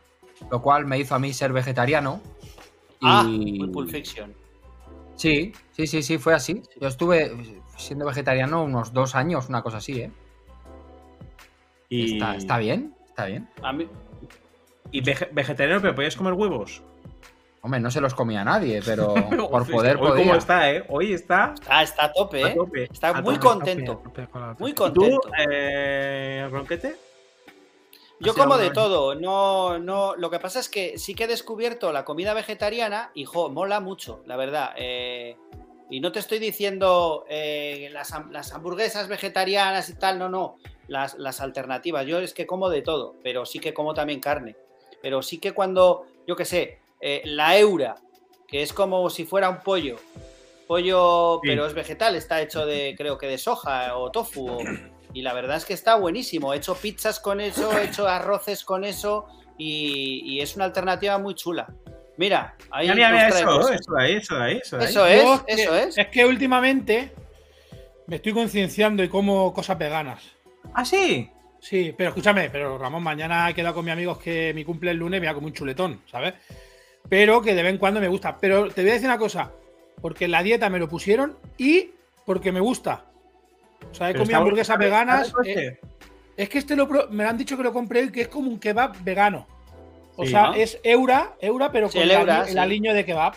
lo 0.50 0.62
cual 0.62 0.86
me 0.86 0.98
hizo 0.98 1.16
a 1.16 1.20
mí 1.20 1.34
ser 1.34 1.52
vegetariano. 1.52 2.22
Ah, 3.02 3.26
y- 3.28 3.60
muy 3.60 3.68
Pulp 3.70 3.90
Fiction. 3.90 4.34
Sí, 5.16 5.52
sí, 5.72 5.86
sí, 5.88 6.02
sí, 6.02 6.18
fue 6.18 6.34
así. 6.34 6.62
Yo 6.80 6.88
estuve 6.88 7.32
siendo 7.78 8.06
vegetariano 8.06 8.64
unos 8.64 8.94
dos 8.94 9.16
años, 9.16 9.50
una 9.50 9.62
cosa 9.62 9.78
así, 9.78 10.02
¿eh? 10.02 10.12
Y, 11.90 12.14
Está, 12.14 12.36
está 12.36 12.58
bien, 12.58 12.94
está 13.08 13.26
bien. 13.26 13.50
A 13.64 13.74
mí, 13.74 13.88
Y 14.92 15.02
vege- 15.02 15.30
vegetariano, 15.32 15.82
pero 15.82 15.96
podías 15.96 16.16
comer 16.16 16.34
huevos. 16.34 16.82
Hombre, 17.62 17.80
no 17.82 17.92
se 17.92 18.00
los 18.00 18.14
comía 18.14 18.44
nadie, 18.46 18.82
pero 18.86 19.14
por 19.52 19.70
poder 19.70 19.98
Hoy 19.98 20.02
cómo 20.04 20.14
podía. 20.16 20.36
está, 20.38 20.72
¿eh? 20.72 20.86
Hoy 20.88 21.14
está 21.14 21.54
está, 21.60 21.84
está 21.84 22.06
a 22.06 22.14
tope, 22.14 22.44
a 22.44 22.48
¿eh? 22.50 22.56
tope. 22.56 22.84
Está 22.92 23.10
a 23.10 23.22
muy 23.22 23.36
tope. 23.36 23.48
contento. 23.48 24.04
Muy 24.60 24.74
contento. 24.74 25.20
¿Tú, 25.22 25.30
eh, 25.50 26.48
Ronquete? 26.50 26.96
Yo 28.20 28.32
¿Has 28.32 28.38
ido 28.38 28.46
como 28.46 28.58
de 28.58 28.70
todo, 28.72 29.16
no, 29.16 29.80
no. 29.80 30.16
Lo 30.16 30.30
que 30.30 30.40
pasa 30.40 30.60
es 30.60 30.68
que 30.70 30.98
sí 30.98 31.16
que 31.16 31.24
he 31.24 31.28
descubierto 31.28 31.92
la 31.94 32.04
comida 32.06 32.34
vegetariana 32.34 33.12
y 33.14 33.26
jo, 33.26 33.50
mola 33.50 33.80
mucho, 33.80 34.22
la 34.26 34.36
verdad. 34.36 34.72
eh, 34.78 35.38
y 35.92 36.02
no 36.02 36.12
te 36.12 36.20
estoy 36.20 36.38
diciendo 36.38 37.26
eh, 37.30 37.90
las, 37.92 38.14
las 38.30 38.54
hamburguesas 38.54 39.08
vegetarianas 39.08 39.90
y 39.90 39.96
tal, 39.96 40.20
no, 40.20 40.30
no. 40.30 40.58
Las, 40.88 41.18
las 41.18 41.40
alternativas. 41.42 42.06
Yo 42.06 42.20
es 42.20 42.34
que 42.34 42.46
como 42.46 42.70
de 42.70 42.82
todo, 42.84 43.16
pero 43.24 43.46
sí 43.46 43.60
que 43.60 43.74
como 43.74 43.94
también 43.96 44.20
carne. 44.20 44.56
Pero 45.02 45.22
sí 45.24 45.40
que 45.40 45.54
cuando, 45.54 46.06
yo 46.28 46.36
qué 46.36 46.46
sé, 46.46 46.80
eh, 47.02 47.22
la 47.26 47.58
eura, 47.58 47.96
que 48.48 48.62
es 48.62 48.72
como 48.74 49.10
si 49.10 49.26
fuera 49.26 49.50
un 49.50 49.62
pollo. 49.62 49.96
Pollo, 50.68 51.40
Sí. 51.42 51.50
pero 51.50 51.66
es 51.66 51.74
vegetal, 51.74 52.16
está 52.16 52.42
hecho 52.42 52.66
de, 52.66 52.94
creo 52.98 53.18
que 53.18 53.26
de 53.28 53.38
soja 53.40 53.98
o 53.98 54.12
tofu. 54.12 54.48
o- 54.48 54.60
y 55.14 55.22
la 55.22 55.34
verdad 55.34 55.58
es 55.58 55.66
que 55.66 55.74
está 55.74 55.96
buenísimo. 55.96 56.54
He 56.54 56.58
hecho 56.58 56.76
pizzas 56.76 57.20
con 57.20 57.42
eso, 57.42 57.78
he 57.78 57.86
hecho 57.86 58.08
arroces 58.08 58.64
con 58.64 58.84
eso 58.84 59.28
y, 59.58 60.22
y 60.26 60.42
es 60.42 60.56
una 60.56 60.66
alternativa 60.66 61.18
muy 61.18 61.36
chula. 61.36 61.68
Mira, 62.18 62.56
ahí 62.72 62.90
Mira, 62.90 63.12
mira, 63.12 63.28
eso, 63.30 63.72
eso 63.72 63.94
de 63.94 64.04
ahí, 64.04 64.14
eso 64.16 64.36
de 64.36 64.44
ahí, 64.44 64.58
eso 64.62 64.78
ahí. 64.78 64.86
Eso 64.86 65.06
es, 65.08 65.24
Yo 65.24 65.46
que- 65.46 65.54
eso 65.54 65.76
es. 65.76 65.98
Es 65.98 66.08
que 66.08 66.26
últimamente 66.26 67.12
me 68.08 68.18
estoy 68.18 68.34
concienciando 68.34 69.04
y 69.04 69.10
como 69.10 69.54
cosas 69.54 69.78
veganas. 69.78 70.24
¿Ah, 70.74 70.84
sí? 70.84 71.30
Sí, 71.62 71.94
pero 71.98 72.10
escúchame, 72.10 72.50
pero 72.50 72.78
Ramón, 72.78 73.04
mañana 73.04 73.50
he 73.50 73.54
quedado 73.54 73.76
con 73.76 73.86
mis 73.86 73.92
amigos 73.94 74.18
que 74.20 74.54
mi 74.54 74.64
cumple 74.64 74.92
el 74.92 74.98
lunes 74.98 75.18
y 75.18 75.22
me 75.22 75.28
voy 75.28 75.32
a 75.32 75.34
comer 75.36 75.48
un 75.48 75.54
chuletón, 75.54 76.02
¿sabes? 76.10 76.34
Pero 77.08 77.42
que 77.42 77.54
de 77.56 77.64
vez 77.64 77.72
en 77.74 77.78
cuando 77.78 78.00
me 78.00 78.08
gusta. 78.08 78.38
Pero 78.38 78.70
te 78.70 78.82
voy 78.82 78.92
a 78.92 78.94
decir 78.94 79.08
una 79.08 79.18
cosa, 79.18 79.52
porque 80.02 80.26
en 80.26 80.32
la 80.32 80.44
dieta 80.44 80.70
me 80.70 80.80
lo 80.80 80.88
pusieron 80.88 81.38
y 81.58 81.92
porque 82.26 82.52
me 82.52 82.60
gusta. 82.60 83.06
O 83.92 83.94
sea, 83.94 84.10
he 84.10 84.14
Pero 84.14 84.24
comido 84.24 84.40
hamburguesas 84.40 84.78
veganas. 84.78 85.34
eh, 85.46 85.78
este. 85.78 85.80
es 86.38 86.50
que 86.50 86.58
este 86.60 86.76
lo 86.76 86.88
me 87.10 87.24
lo 87.24 87.30
han 87.30 87.38
dicho 87.38 87.58
que 87.58 87.64
lo 87.64 87.74
compré 87.74 88.04
y 88.04 88.12
que 88.12 88.22
es 88.22 88.28
como 88.28 88.50
un 88.50 88.60
kebab 88.60 88.96
vegano. 89.04 89.48
O 90.16 90.26
Sí, 90.26 90.32
sea, 90.32 90.48
¿no? 90.48 90.54
es 90.56 90.80
eura, 90.84 91.36
eura, 91.40 91.72
pero 91.72 91.88
Sí, 91.90 91.94
con 91.98 92.04
el 92.04 92.12
el, 92.12 92.18
eura, 92.20 92.42
el 92.42 92.50
sí. 92.54 92.58
aliño 92.58 92.94
de 92.94 93.06
kebab. 93.06 93.34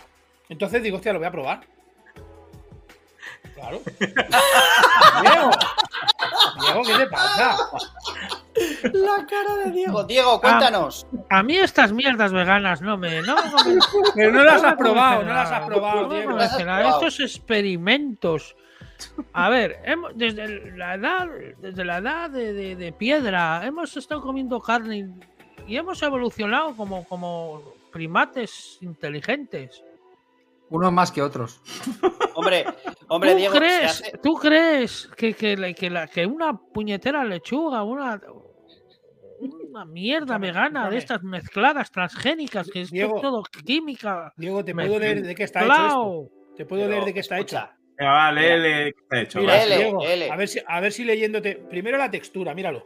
Entonces 0.49 0.83
digo, 0.83 0.97
hostia, 0.97 1.13
lo 1.13 1.19
voy 1.19 1.27
a 1.27 1.31
probar. 1.31 1.61
Claro. 3.55 3.79
Diego, 5.21 5.49
Diego, 6.61 6.81
¿qué 6.83 6.93
te 6.97 7.07
pasa? 7.07 7.57
La 8.93 9.25
cara 9.25 9.55
de 9.63 9.71
Diego. 9.71 10.03
Diego, 10.07 10.41
cuéntanos. 10.41 11.07
A 11.29 11.43
mí 11.43 11.57
estas 11.57 11.91
mierdas 11.93 12.33
veganas 12.33 12.81
no 12.81 12.97
me. 12.97 13.21
No, 13.21 13.35
no 13.35 13.63
me- 13.65 13.79
Pero 14.15 14.31
no 14.31 14.43
las 14.43 14.63
has 14.63 14.75
probado, 14.75 15.23
no 15.23 15.33
las 15.33 15.51
has 15.51 15.65
probado, 15.65 16.09
Diego. 16.09 16.37
Estos 16.39 17.19
experimentos. 17.21 18.55
A 19.33 19.49
ver, 19.49 19.79
hemos- 19.85 20.11
desde 20.15 20.71
la 20.77 20.95
edad, 20.95 21.27
desde 21.59 21.85
la 21.85 21.97
edad 21.97 22.29
de, 22.29 22.53
de- 22.53 22.75
de 22.75 22.91
piedra, 22.91 23.65
hemos 23.65 23.95
estado 23.97 24.21
comiendo 24.21 24.59
carne 24.61 25.09
y, 25.67 25.75
hemos 25.77 26.01
evolucionado 26.03 26.75
como, 26.75 27.05
como 27.05 27.61
primates 27.91 28.77
inteligentes. 28.81 29.83
Unos 30.69 30.91
más 30.91 31.11
que 31.11 31.21
otros. 31.21 31.61
Hombre, 32.35 32.65
hombre, 33.09 33.31
¿Tú 33.33 33.37
Diego, 33.37 33.53
crees, 33.55 33.85
hace- 34.01 34.17
¿tú 34.23 34.33
crees 34.35 35.07
que, 35.15 35.33
que, 35.35 35.75
que 35.75 35.89
la- 35.89 36.07
que 36.07 36.25
una 36.25 36.57
puñetera 36.57 37.23
lechuga, 37.23 37.83
una, 37.83 38.19
una 39.39 39.85
mierda 39.85 40.37
vegana 40.39 40.89
de 40.89 40.97
estas 40.97 41.21
mezcladas 41.21 41.91
transgénicas, 41.91 42.69
que 42.71 42.81
es 42.81 42.89
Diego. 42.91 43.21
todo 43.21 43.43
química? 43.43 44.33
Diego, 44.37 44.63
¿te 44.65 44.73
puedo 44.73 44.97
leer 44.99 45.21
de 45.21 45.35
qué 45.35 45.43
está 45.43 45.63
hecho 45.63 45.73
esto? 45.73 46.29
¿Te 46.55 46.65
puedo 46.65 46.81
Pero, 46.83 46.91
leer 46.93 47.05
de 47.05 47.13
qué 47.13 47.19
está 47.19 47.37
escucha, 47.37 47.71
hecho? 47.75 47.82
Lee, 47.97 48.59
lee, 48.59 48.93
¿qué 48.93 49.01
está 49.01 49.21
hecho? 49.21 49.39
Mira. 49.39 49.55
Léele, 49.57 49.77
Diego, 49.77 50.03
léele. 50.03 50.31
a 50.31 50.35
ver 50.35 50.47
si, 50.47 50.59
a 50.65 50.79
ver 50.79 50.91
si 50.91 51.03
leyéndote. 51.03 51.55
Primero 51.69 51.97
la 51.97 52.09
textura, 52.11 52.53
míralo. 52.53 52.85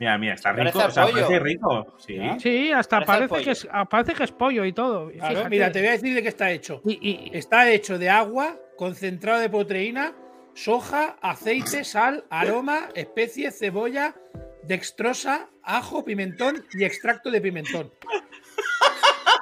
Mira, 0.00 0.16
mira, 0.16 0.34
está 0.34 0.54
Parece 0.54 0.78
rico. 0.78 0.86
O 0.86 0.90
sea, 0.90 1.02
pollo. 1.04 1.14
parece 1.14 1.38
rico. 1.40 1.94
Sí. 1.98 2.18
Sí, 2.38 2.70
hasta 2.72 3.04
Parece 3.04 3.42
que 3.42 3.50
es, 3.50 3.68
ah, 3.72 3.84
parece 3.88 4.14
que 4.14 4.22
es 4.24 4.30
pollo 4.32 4.64
y 4.64 4.72
todo. 4.72 5.10
Claro, 5.10 5.48
mira, 5.48 5.72
te 5.72 5.80
voy 5.80 5.88
a 5.88 5.92
decir 5.92 6.14
de 6.14 6.22
qué 6.22 6.28
está 6.28 6.50
hecho. 6.52 6.80
Y- 6.84 7.30
y- 7.32 7.36
Está 7.36 7.68
hecho 7.70 7.98
de 7.98 8.08
agua, 8.08 8.56
concentrado 8.76 9.40
de 9.40 9.48
proteína, 9.50 10.14
soja, 10.54 11.16
aceite, 11.20 11.82
sal, 11.82 12.24
aroma, 12.30 12.90
especies, 12.94 13.58
cebolla, 13.58 14.14
dextrosa, 14.62 15.48
ajo, 15.64 16.04
pimentón 16.04 16.64
y 16.74 16.84
extracto 16.84 17.30
de 17.32 17.40
pimentón. 17.40 17.92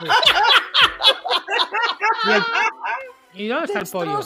¿Y 3.35 3.49
dónde 3.49 3.67
está 3.67 3.81
el 3.81 3.87
pollo? 3.89 4.21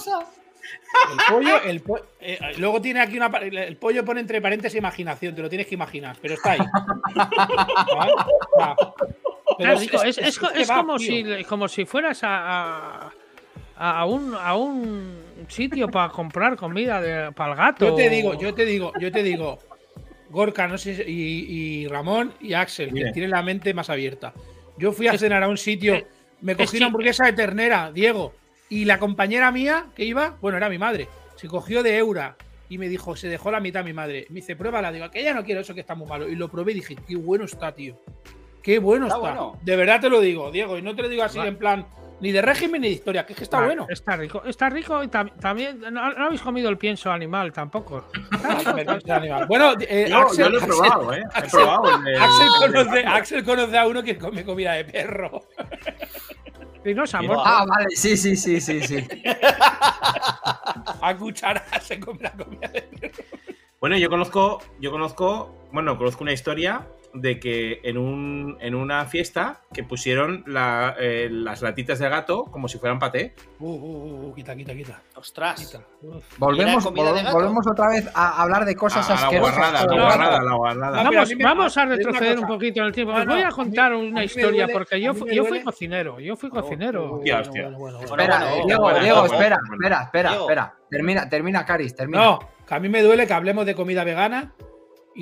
El 1.12 1.34
pollo, 1.34 1.62
el 1.62 1.80
po- 1.80 2.00
eh, 2.20 2.38
luego 2.58 2.80
tiene 2.80 3.00
aquí 3.00 3.16
una. 3.16 3.26
El 3.38 3.76
pollo 3.76 4.04
pone 4.04 4.20
entre 4.20 4.40
paréntesis 4.40 4.78
imaginación, 4.78 5.34
te 5.34 5.42
lo 5.42 5.48
tienes 5.48 5.66
que 5.66 5.74
imaginar, 5.74 6.16
pero 6.20 6.34
está 6.34 6.52
ahí. 6.52 6.58
¿Vale? 7.14 8.12
Va. 8.60 8.76
Pero 8.76 8.94
Claro, 9.58 9.80
digo, 9.80 10.02
es, 10.02 10.38
como, 10.68 10.96
tío. 10.96 11.36
si, 11.38 11.44
como 11.44 11.68
si 11.68 11.84
fueras 11.84 12.20
a, 12.22 13.10
a, 13.76 14.00
a 14.00 14.04
un, 14.06 14.34
a 14.34 14.56
un 14.56 15.18
sitio 15.48 15.88
para 15.88 16.08
comprar 16.10 16.56
comida 16.56 17.00
de, 17.00 17.32
para 17.32 17.52
el 17.52 17.56
gato. 17.58 17.88
Yo 17.88 17.94
te 17.94 18.08
digo, 18.08 18.38
yo 18.38 18.54
te 18.54 18.64
digo, 18.64 18.92
yo 18.98 19.12
te 19.12 19.22
digo. 19.22 19.58
Gorka 20.30 20.68
no 20.68 20.78
sé, 20.78 21.04
y, 21.08 21.82
y 21.82 21.86
Ramón 21.88 22.32
y 22.40 22.54
Axel, 22.54 22.94
que 22.94 23.10
tienen 23.10 23.32
la 23.32 23.42
mente 23.42 23.74
más 23.74 23.90
abierta. 23.90 24.32
Yo 24.78 24.92
fui 24.92 25.08
a 25.08 25.18
cenar 25.18 25.42
a 25.42 25.48
un 25.48 25.58
sitio, 25.58 26.06
me 26.40 26.54
cogí 26.54 26.76
una 26.76 26.86
hamburguesa 26.86 27.26
de 27.26 27.32
ternera, 27.32 27.90
Diego, 27.92 28.32
y 28.70 28.86
la 28.86 28.98
compañera 28.98 29.50
mía 29.52 29.86
que 29.94 30.04
iba, 30.04 30.36
bueno, 30.40 30.56
era 30.56 30.70
mi 30.70 30.78
madre, 30.78 31.08
se 31.36 31.46
cogió 31.48 31.82
de 31.82 31.98
Eura 31.98 32.36
y 32.70 32.78
me 32.78 32.88
dijo, 32.88 33.16
se 33.16 33.28
dejó 33.28 33.50
la 33.50 33.60
mitad 33.60 33.84
mi 33.84 33.92
madre. 33.92 34.26
Me 34.30 34.36
dice, 34.36 34.56
pruébala, 34.56 34.90
digo, 34.92 35.10
que 35.10 35.22
ya 35.24 35.34
no 35.34 35.44
quiero 35.44 35.60
eso 35.60 35.74
que 35.74 35.80
está 35.80 35.94
muy 35.96 36.06
malo. 36.08 36.28
Y 36.28 36.36
lo 36.36 36.48
probé 36.48 36.70
y 36.72 36.76
dije, 36.76 36.96
qué 37.06 37.16
bueno 37.16 37.44
está, 37.44 37.72
tío. 37.74 37.98
Qué 38.62 38.78
bueno 38.78 39.06
Está 39.06 39.18
está. 39.18 39.28
bueno. 39.34 39.58
De 39.62 39.74
verdad 39.76 40.00
te 40.00 40.08
lo 40.08 40.20
digo, 40.20 40.50
Diego, 40.52 40.78
y 40.78 40.82
no 40.82 40.94
te 40.94 41.02
lo 41.02 41.08
digo 41.08 41.22
así 41.24 41.38
en 41.40 41.56
plan 41.56 41.86
ni 42.20 42.30
de 42.32 42.42
régimen 42.42 42.82
ni 42.82 42.88
de 42.88 42.92
historia, 42.94 43.24
que 43.24 43.32
es 43.32 43.38
que 43.38 43.44
está 43.44 43.56
Vale, 43.56 43.68
bueno. 43.68 43.86
Está 43.88 44.14
rico. 44.14 44.42
Está 44.44 44.68
rico 44.68 45.02
y 45.02 45.06
tam- 45.08 45.32
también. 45.40 45.80
No, 45.80 45.90
no 46.12 46.26
habéis 46.26 46.42
comido 46.42 46.68
el 46.68 46.76
pienso 46.76 47.10
animal 47.10 47.50
tampoco. 47.52 48.04
Bueno, 49.48 49.72
eh, 49.80 50.06
Yo, 50.10 50.18
Axel, 50.18 50.44
yo 50.44 50.50
lo 50.50 50.58
he 50.58 50.60
Axel- 50.62 50.66
probado, 50.68 51.14
¿eh? 51.14 51.22
He 51.22 51.38
Axel- 51.38 51.50
probado 51.50 51.88
el 52.66 52.72
conoce, 52.72 53.06
Axel 53.06 53.44
conoce 53.44 53.78
a 53.78 53.86
uno 53.86 54.02
que 54.02 54.18
come 54.18 54.44
comida 54.44 54.74
de 54.74 54.84
perro. 54.84 55.42
Muerto. 56.84 57.42
Ah, 57.44 57.64
vale, 57.66 57.90
sí, 57.90 58.16
sí, 58.16 58.36
sí, 58.36 58.60
sí, 58.60 58.80
sí. 58.82 59.06
A 61.02 61.16
cucharadas 61.18 61.84
se 61.84 62.00
come 62.00 62.20
la 62.22 62.32
comida 62.32 62.68
de 62.68 62.82
perro. 62.82 63.24
Bueno, 63.80 63.96
yo 63.96 64.08
conozco, 64.10 64.60
yo 64.80 64.90
conozco, 64.90 65.54
bueno, 65.72 65.96
conozco 65.98 66.22
una 66.24 66.32
historia 66.32 66.86
de 67.12 67.40
que 67.40 67.80
en, 67.82 67.98
un, 67.98 68.56
en 68.60 68.76
una 68.76 69.04
fiesta 69.06 69.62
que 69.72 69.82
pusieron 69.82 70.44
la- 70.46 70.94
eh, 71.00 71.28
las 71.28 71.60
latitas 71.60 71.98
de 71.98 72.08
gato 72.08 72.44
como 72.44 72.68
si 72.68 72.78
fueran 72.78 73.00
paté. 73.00 73.34
Uh, 73.58 73.66
uh, 73.68 74.26
uh, 74.28 74.34
quita, 74.34 74.54
quita, 74.54 74.72
quita. 74.74 75.02
Ostras. 75.16 75.60
quita. 75.60 75.84
Uf. 76.02 76.38
Volvemos, 76.38 76.84
vol- 76.86 77.32
volvemos 77.32 77.66
otra 77.66 77.88
vez 77.88 78.08
a 78.14 78.40
hablar 78.40 78.64
de 78.64 78.76
cosas 78.76 79.10
a, 79.10 79.14
a 79.14 79.16
la 79.16 79.22
asquerosas. 79.24 79.54
guarrada, 79.56 79.86
la 79.86 79.96
guarrada, 80.04 80.42
la 80.42 80.54
guarrada. 80.54 81.02
Vamos, 81.02 81.32
vamos 81.42 81.76
a 81.76 81.84
retroceder 81.86 82.38
un 82.38 82.46
poquito 82.46 82.80
en 82.80 82.86
el 82.86 82.92
tiempo. 82.92 83.12
Os 83.12 83.26
voy 83.26 83.42
a 83.42 83.48
contar 83.50 83.92
una 83.92 84.22
historia 84.22 84.66
duele- 84.66 84.72
porque 84.72 85.00
yo, 85.00 85.12
yo 85.26 85.44
fui 85.46 85.62
cocinero. 85.62 86.20
Yo 86.20 86.36
fui 86.36 86.48
cocinero. 86.48 87.14
Hostia, 87.14 87.40
hostia. 87.40 87.70
Espera, 88.04 88.52
Diego, 88.64 88.94
Diego, 89.00 89.24
espera, 89.26 89.58
espera, 89.72 90.02
espera, 90.04 90.32
espera. 90.34 90.74
Termina, 90.88 91.28
termina, 91.28 91.64
Caris, 91.64 91.94
termina. 91.96 92.20
No, 92.24 92.38
que 92.66 92.74
a 92.74 92.78
mí 92.78 92.88
me 92.88 93.02
duele 93.02 93.26
que 93.26 93.32
hablemos 93.32 93.66
de 93.66 93.74
comida 93.74 94.04
vegana 94.04 94.52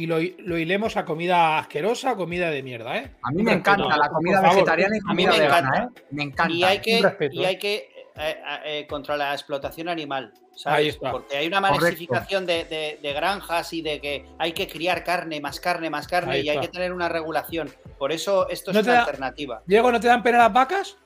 y 0.03 0.07
lo, 0.07 0.19
lo 0.39 0.57
hilemos 0.59 0.97
a 0.97 1.05
comida 1.05 1.59
asquerosa, 1.59 2.15
comida 2.15 2.51
de 2.51 2.63
mierda, 2.63 2.97
¿eh? 2.99 3.11
A 3.23 3.31
mí 3.33 3.43
me 3.43 3.53
encanta 3.53 3.97
la 3.97 4.09
comida 4.09 4.41
favor. 4.41 4.55
vegetariana 4.57 4.97
y 4.97 4.99
A 4.99 5.03
mí 5.03 5.07
comida 5.09 5.31
me 5.33 5.41
vegana, 5.41 5.69
encanta. 5.69 6.01
¿eh? 6.01 6.05
Me 6.11 6.23
encanta. 6.23 6.55
Y 6.55 6.63
hay 6.65 6.79
que, 6.81 7.03
y 7.33 7.43
¿eh? 7.43 7.47
hay 7.47 7.59
que 7.59 7.75
eh, 8.21 8.37
eh, 8.65 8.87
contra 8.89 9.17
la 9.17 9.33
explotación 9.33 9.89
animal, 9.89 10.33
¿sabes? 10.55 10.79
Ahí 10.79 10.89
está. 10.89 11.11
Porque 11.11 11.37
hay 11.37 11.47
una 11.49 11.61
masificación 11.61 12.47
de, 12.47 12.65
de- 12.65 12.99
de 13.03 13.13
granjas 13.13 13.73
y 13.73 13.83
de 13.83 14.01
que 14.01 14.25
hay 14.39 14.53
que 14.53 14.69
criar 14.69 15.03
carne, 15.05 15.41
más 15.41 15.59
carne, 15.61 15.91
más 15.91 16.07
carne 16.07 16.35
Ahí 16.35 16.43
y 16.43 16.49
hay 16.49 16.61
que 16.61 16.69
tener 16.69 16.93
una 16.93 17.09
regulación. 17.09 17.69
Por 17.99 18.13
eso 18.13 18.49
esto 18.49 18.71
es 18.71 18.77
¿No 18.77 18.83
te 18.83 18.89
una 18.91 18.95
da- 18.99 19.05
alternativa. 19.05 19.63
Diego, 19.67 19.91
¿no 19.91 19.99
te 20.01 20.07
dan 20.07 20.23
pena 20.23 20.39
las 20.39 20.53
vacas? 20.53 20.97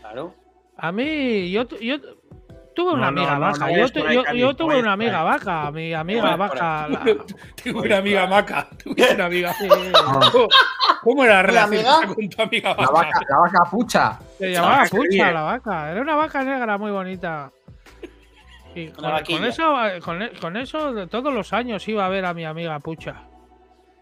Claro. 0.00 0.34
A 0.76 0.90
mí, 0.90 1.50
yo, 1.50 1.68
yo 1.80 1.96
tuve 2.74 2.92
una 2.92 3.08
amiga 3.08 3.38
vaca. 3.38 3.70
yo, 4.34 4.54
tuve 4.56 4.78
una 4.80 4.92
amiga 4.92 5.22
vaca. 5.22 5.70
Mi 5.70 5.92
amiga 5.94 6.36
vaca. 6.36 6.88
la- 6.88 7.04
Tengo 7.62 7.80
una 7.80 7.98
amiga 7.98 8.26
maca. 8.26 8.68
Tuve 8.82 9.14
una 9.14 9.24
amiga. 9.26 9.54
¿Cómo- 10.32 10.48
¿Cómo 11.02 11.24
era 11.24 11.34
la 11.36 11.42
relación 11.42 12.14
con 12.14 12.28
tu 12.28 12.42
amiga 12.42 12.70
La 12.70 12.74
vaca? 12.76 12.92
vaca, 12.92 13.20
la 13.28 13.38
vaca 13.38 13.70
pucha. 13.70 14.18
Se 14.38 14.46
La 14.48 14.52
llamaba 14.52 14.76
vaca 14.78 14.88
Pucha 14.90 15.32
la 15.32 15.42
vaca. 15.42 15.90
Era 15.90 16.00
una 16.00 16.14
vaca 16.16 16.42
negra 16.44 16.78
muy 16.78 16.90
bonita. 16.90 17.50
Y 18.74 18.88
con, 18.88 19.44
eso, 19.44 19.84
eh, 19.86 20.00
con, 20.00 20.22
e- 20.22 20.30
con 20.40 20.56
eso, 20.56 21.06
todos 21.08 21.32
los 21.34 21.52
años 21.52 21.86
iba 21.88 22.06
a 22.06 22.08
ver 22.08 22.24
a 22.24 22.32
mi 22.32 22.44
amiga 22.46 22.78
Pucha. 22.78 23.24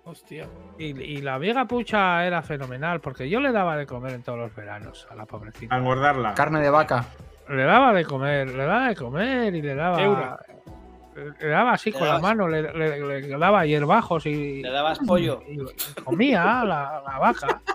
Hostia. 0.05 0.47
Y, 0.79 0.87
y 1.01 1.17
la 1.23 1.35
amiga 1.35 1.65
Pucha 1.67 2.25
era 2.25 2.41
fenomenal 2.43 3.01
porque 3.01 3.29
yo 3.29 3.41
le 3.41 3.51
daba 3.53 3.77
de 3.77 3.87
comer 3.87 4.13
en 4.15 4.23
todos 4.23 4.39
los 4.39 4.55
veranos 4.55 5.07
a 5.11 5.15
la 5.15 5.25
A 5.25 5.27
pobrecita. 5.27 5.77
engordarla. 5.77 6.35
Carne 6.35 6.61
de 6.61 6.71
vaca. 6.71 7.05
Le 7.51 7.65
daba 7.65 7.93
de 7.93 8.05
comer, 8.05 8.49
le 8.51 8.65
daba 8.65 8.89
de 8.89 8.97
comer 8.97 9.55
y 9.55 9.63
le 9.63 9.75
daba. 9.75 10.03
Eura. 10.03 10.39
Le 11.41 11.49
daba 11.49 11.73
así 11.73 11.91
Le 11.91 11.99
con 11.99 12.09
la 12.09 12.19
mano, 12.19 12.49
le, 12.49 12.63
le- 12.73 13.21
le 13.23 13.39
daba 13.39 13.67
hierbajos 13.67 14.25
y, 14.27 14.63
Le 14.63 14.71
dabas 14.71 14.99
pollo. 15.01 15.43
y 15.49 15.59
comía 16.03 16.65
la, 16.65 17.03
la 17.07 17.19
vaca. 17.19 17.61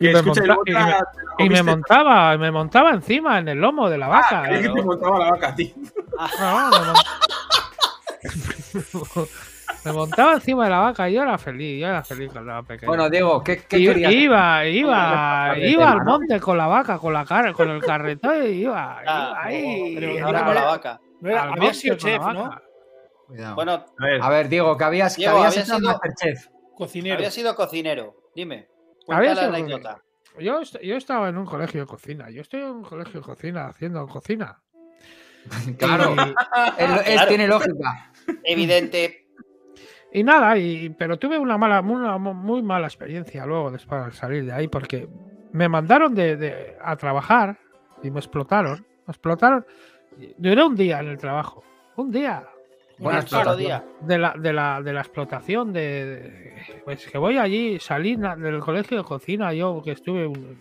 Y 0.00 0.08
me 0.08 0.20
monta- 0.20 0.56
y 1.38 1.44
Y 1.46 1.62
montaba, 1.62 2.36
me 2.36 2.50
montaba 2.50 2.90
encima 2.90 3.38
en 3.38 3.46
el 3.48 3.58
lomo 3.58 3.88
de 3.88 3.98
la 3.98 4.08
vaca. 4.08 4.42
Creí 4.46 4.62
que 4.62 4.68
te 4.70 4.82
montaba 4.82 5.16
la 5.20 5.30
vaca 5.30 5.48
a 5.50 5.54
ti. 5.54 5.72
No, 6.40 6.70
me, 6.70 6.78
mon- 9.14 9.28
me 9.84 9.92
montaba 9.92 10.34
encima 10.34 10.64
de 10.64 10.70
la 10.70 10.78
vaca 10.80 11.08
y 11.10 11.14
yo 11.14 11.22
era 11.22 11.38
feliz, 11.38 11.80
yo 11.80 11.86
era 11.88 12.02
feliz 12.04 12.30
cuando 12.32 12.50
era 12.52 12.62
pequeño. 12.62 12.88
Bueno, 12.88 13.10
Diego, 13.10 13.42
¿qué, 13.42 13.58
qué 13.68 13.78
Y- 13.78 13.86
querías? 13.86 14.12
iba, 14.12 14.66
iba, 14.66 15.54
iba 15.58 15.90
al 15.90 16.04
monte 16.04 16.38
con 16.40 16.56
la 16.58 16.66
vaca, 16.66 16.98
con 16.98 17.12
la 17.12 17.24
cara, 17.24 17.52
con 17.52 17.68
el 17.70 17.82
carretón 17.82 18.44
y 18.44 18.48
iba, 18.62 18.98
Ah, 18.98 19.02
iba 19.02 19.42
ahí. 19.44 19.94
pero 19.94 20.12
no 20.20 20.26
Ahora 20.26 20.38
era- 20.38 20.46
con 20.46 20.54
la 20.54 20.64
vaca. 20.64 21.00
No 21.20 21.30
era- 21.30 21.42
al 21.44 21.52
había 21.52 21.74
sido 21.74 21.96
chef, 21.96 22.18
¿no? 22.22 22.50
Cuidado. 23.26 23.54
Bueno, 23.54 23.72
A 23.98 24.04
ver, 24.04 24.22
A 24.22 24.28
ver, 24.28 24.48
Diego, 24.48 24.76
que 24.76 24.84
habías, 24.84 25.14
que 25.16 25.22
Diego, 25.22 25.38
habías 25.38 25.52
había 25.52 25.62
hecho 25.64 25.76
sido- 25.76 25.88
Masterchef. 25.90 26.46
Cocinero. 26.76 27.16
había 27.16 27.30
sido 27.30 27.54
cocinero. 27.54 28.16
Dime. 28.34 28.68
Cuenta 29.06 29.34
la 29.34 29.46
anécdota. 29.46 30.02
Yo, 30.38 30.60
yo 30.62 30.96
estaba 30.96 31.28
en 31.28 31.36
un 31.36 31.44
colegio 31.46 31.80
de 31.82 31.86
cocina, 31.86 32.30
yo 32.30 32.40
estoy 32.40 32.60
en 32.60 32.66
un 32.70 32.82
colegio 32.82 33.20
de 33.20 33.26
cocina 33.26 33.66
haciendo 33.66 34.06
cocina. 34.06 34.58
Claro. 35.78 36.14
Y- 36.14 36.20
Él, 36.82 36.90
él 37.04 37.12
Claro. 37.14 37.28
tiene 37.28 37.46
lógica. 37.48 38.12
Evidente. 38.44 39.21
Y 40.12 40.22
nada, 40.24 40.58
y, 40.58 40.90
pero 40.90 41.18
tuve 41.18 41.38
una 41.38 41.56
mala, 41.56 41.80
una 41.80 42.18
mu- 42.18 42.34
muy 42.34 42.62
mala 42.62 42.86
experiencia 42.86 43.46
luego 43.46 43.70
después 43.70 44.04
de 44.06 44.12
salir 44.12 44.44
de 44.44 44.52
ahí, 44.52 44.68
porque 44.68 45.08
me 45.52 45.68
mandaron 45.68 46.14
de, 46.14 46.36
de- 46.36 46.76
a 46.82 46.96
trabajar 46.96 47.58
y 48.02 48.10
me 48.10 48.20
explotaron. 48.20 48.80
Me 49.06 49.12
explotaron. 49.12 49.64
Duré 50.36 50.62
un 50.64 50.76
día 50.76 51.00
en 51.00 51.08
el 51.08 51.18
trabajo. 51.18 51.62
Un 51.96 52.10
día. 52.10 52.44
Buena 52.98 53.20
Un 53.20 53.26
solo 53.26 53.56
día. 53.56 53.82
De 54.02 54.18
la, 54.18 54.34
de 54.38 54.52
la, 54.52 54.82
de 54.82 54.92
la 54.92 55.00
explotación 55.00 55.72
de, 55.72 55.80
de- 56.06 56.82
Pues 56.84 57.06
que 57.06 57.16
voy 57.18 57.38
allí, 57.38 57.78
salí 57.78 58.16
del 58.16 58.60
colegio 58.60 58.98
de 58.98 59.04
cocina, 59.04 59.52
yo 59.54 59.80
que 59.82 59.92
estuve 59.92 60.26
un 60.26 60.58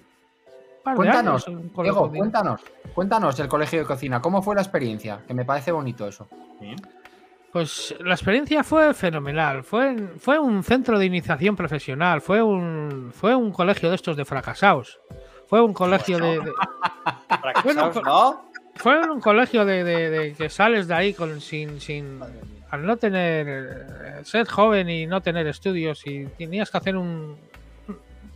par 0.83 0.93
de 0.93 0.97
Cuéntanos, 0.97 1.47
años 1.47 1.61
Diego, 1.83 2.09
cuéntanos. 2.09 2.61
Cuéntanos 2.95 3.39
el 3.39 3.47
colegio 3.49 3.79
de 3.79 3.85
cocina. 3.85 4.21
¿Cómo 4.21 4.41
fue 4.41 4.55
la 4.55 4.61
experiencia? 4.61 5.19
Que 5.27 5.33
me 5.33 5.43
parece 5.45 5.71
bonito 5.73 6.07
eso. 6.07 6.27
sí. 6.59 6.73
Pues 7.51 7.93
la 7.99 8.13
experiencia 8.13 8.63
fue 8.63 8.93
fenomenal. 8.93 9.63
Fue, 9.63 9.95
fue 10.19 10.39
un 10.39 10.63
centro 10.63 10.97
de 10.97 11.05
iniciación 11.05 11.55
profesional. 11.55 12.21
Fue 12.21 12.41
un, 12.41 13.11
fue 13.13 13.35
un 13.35 13.51
colegio 13.51 13.89
de 13.89 13.95
estos 13.95 14.15
de 14.15 14.23
fracasados. 14.25 14.99
Fue 15.47 15.61
un 15.61 15.73
colegio 15.73 16.17
de, 16.17 16.39
de- 16.39 16.51
Fracasados, 17.41 17.93
Bueno, 17.95 18.01
¿no? 18.05 18.45
fue 18.75 18.99
un 19.09 19.19
colegio 19.19 19.65
de, 19.65 19.83
de- 19.83 20.09
de 20.09 20.33
que 20.33 20.49
sales 20.49 20.87
de 20.87 20.93
ahí 20.93 21.13
con 21.13 21.41
sin, 21.41 21.81
sin 21.81 22.21
al 22.69 22.85
no 22.85 22.95
tener 22.95 23.47
eh, 23.49 24.23
ser 24.23 24.47
joven 24.47 24.89
y 24.89 25.05
no 25.05 25.19
tener 25.21 25.45
estudios 25.47 26.07
y 26.07 26.25
tenías 26.37 26.71
que 26.71 26.77
hacer 26.77 26.95
un 26.95 27.35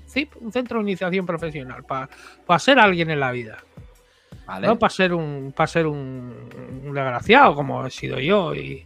CIP, 0.09 0.33
un 0.41 0.51
centro 0.51 0.79
de 0.79 0.83
iniciación 0.83 1.25
profesional 1.25 1.85
para 1.85 2.59
ser 2.59 2.79
alguien 2.79 3.09
en 3.11 3.21
la 3.21 3.31
vida. 3.31 3.59
¿Vale? 4.45 4.67
No 4.67 4.77
para 4.77 4.89
ser 4.91 5.13
un 5.13 5.53
para 5.55 5.67
ser 5.67 5.87
un, 5.87 6.33
un 6.85 6.93
desgraciado 6.93 7.55
como 7.55 7.85
he 7.87 7.89
sido 7.91 8.19
yo 8.19 8.53
y 8.53 8.85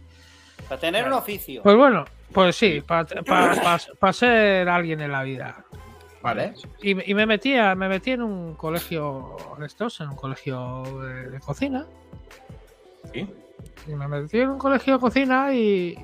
Para 0.68 0.80
tener 0.80 1.06
un 1.06 1.12
oficio. 1.12 1.62
Pues 1.62 1.76
bueno, 1.76 2.04
pues 2.32 2.56
sí, 2.56 2.80
para 2.86 4.12
ser 4.12 4.68
alguien 4.68 5.00
en 5.00 5.12
la 5.12 5.22
vida. 5.22 5.64
Vale. 6.22 6.52
Y, 6.82 6.94
me- 6.94 7.04
y 7.06 7.14
me 7.14 7.24
metí 7.26 7.56
a- 7.56 7.74
me 7.74 7.88
metí 7.88 8.10
en 8.12 8.22
un 8.22 8.54
colegio 8.54 9.36
de 9.58 9.66
estos, 9.66 10.00
en 10.00 10.10
un 10.10 10.16
colegio 10.16 10.82
de, 11.02 11.30
de 11.30 11.40
cocina. 11.40 11.86
Sí. 13.12 13.26
Y 13.86 13.94
me 13.94 14.06
metí 14.06 14.40
en 14.40 14.50
un 14.50 14.58
colegio 14.58 14.94
de 14.94 15.00
cocina 15.00 15.52
y, 15.54 15.98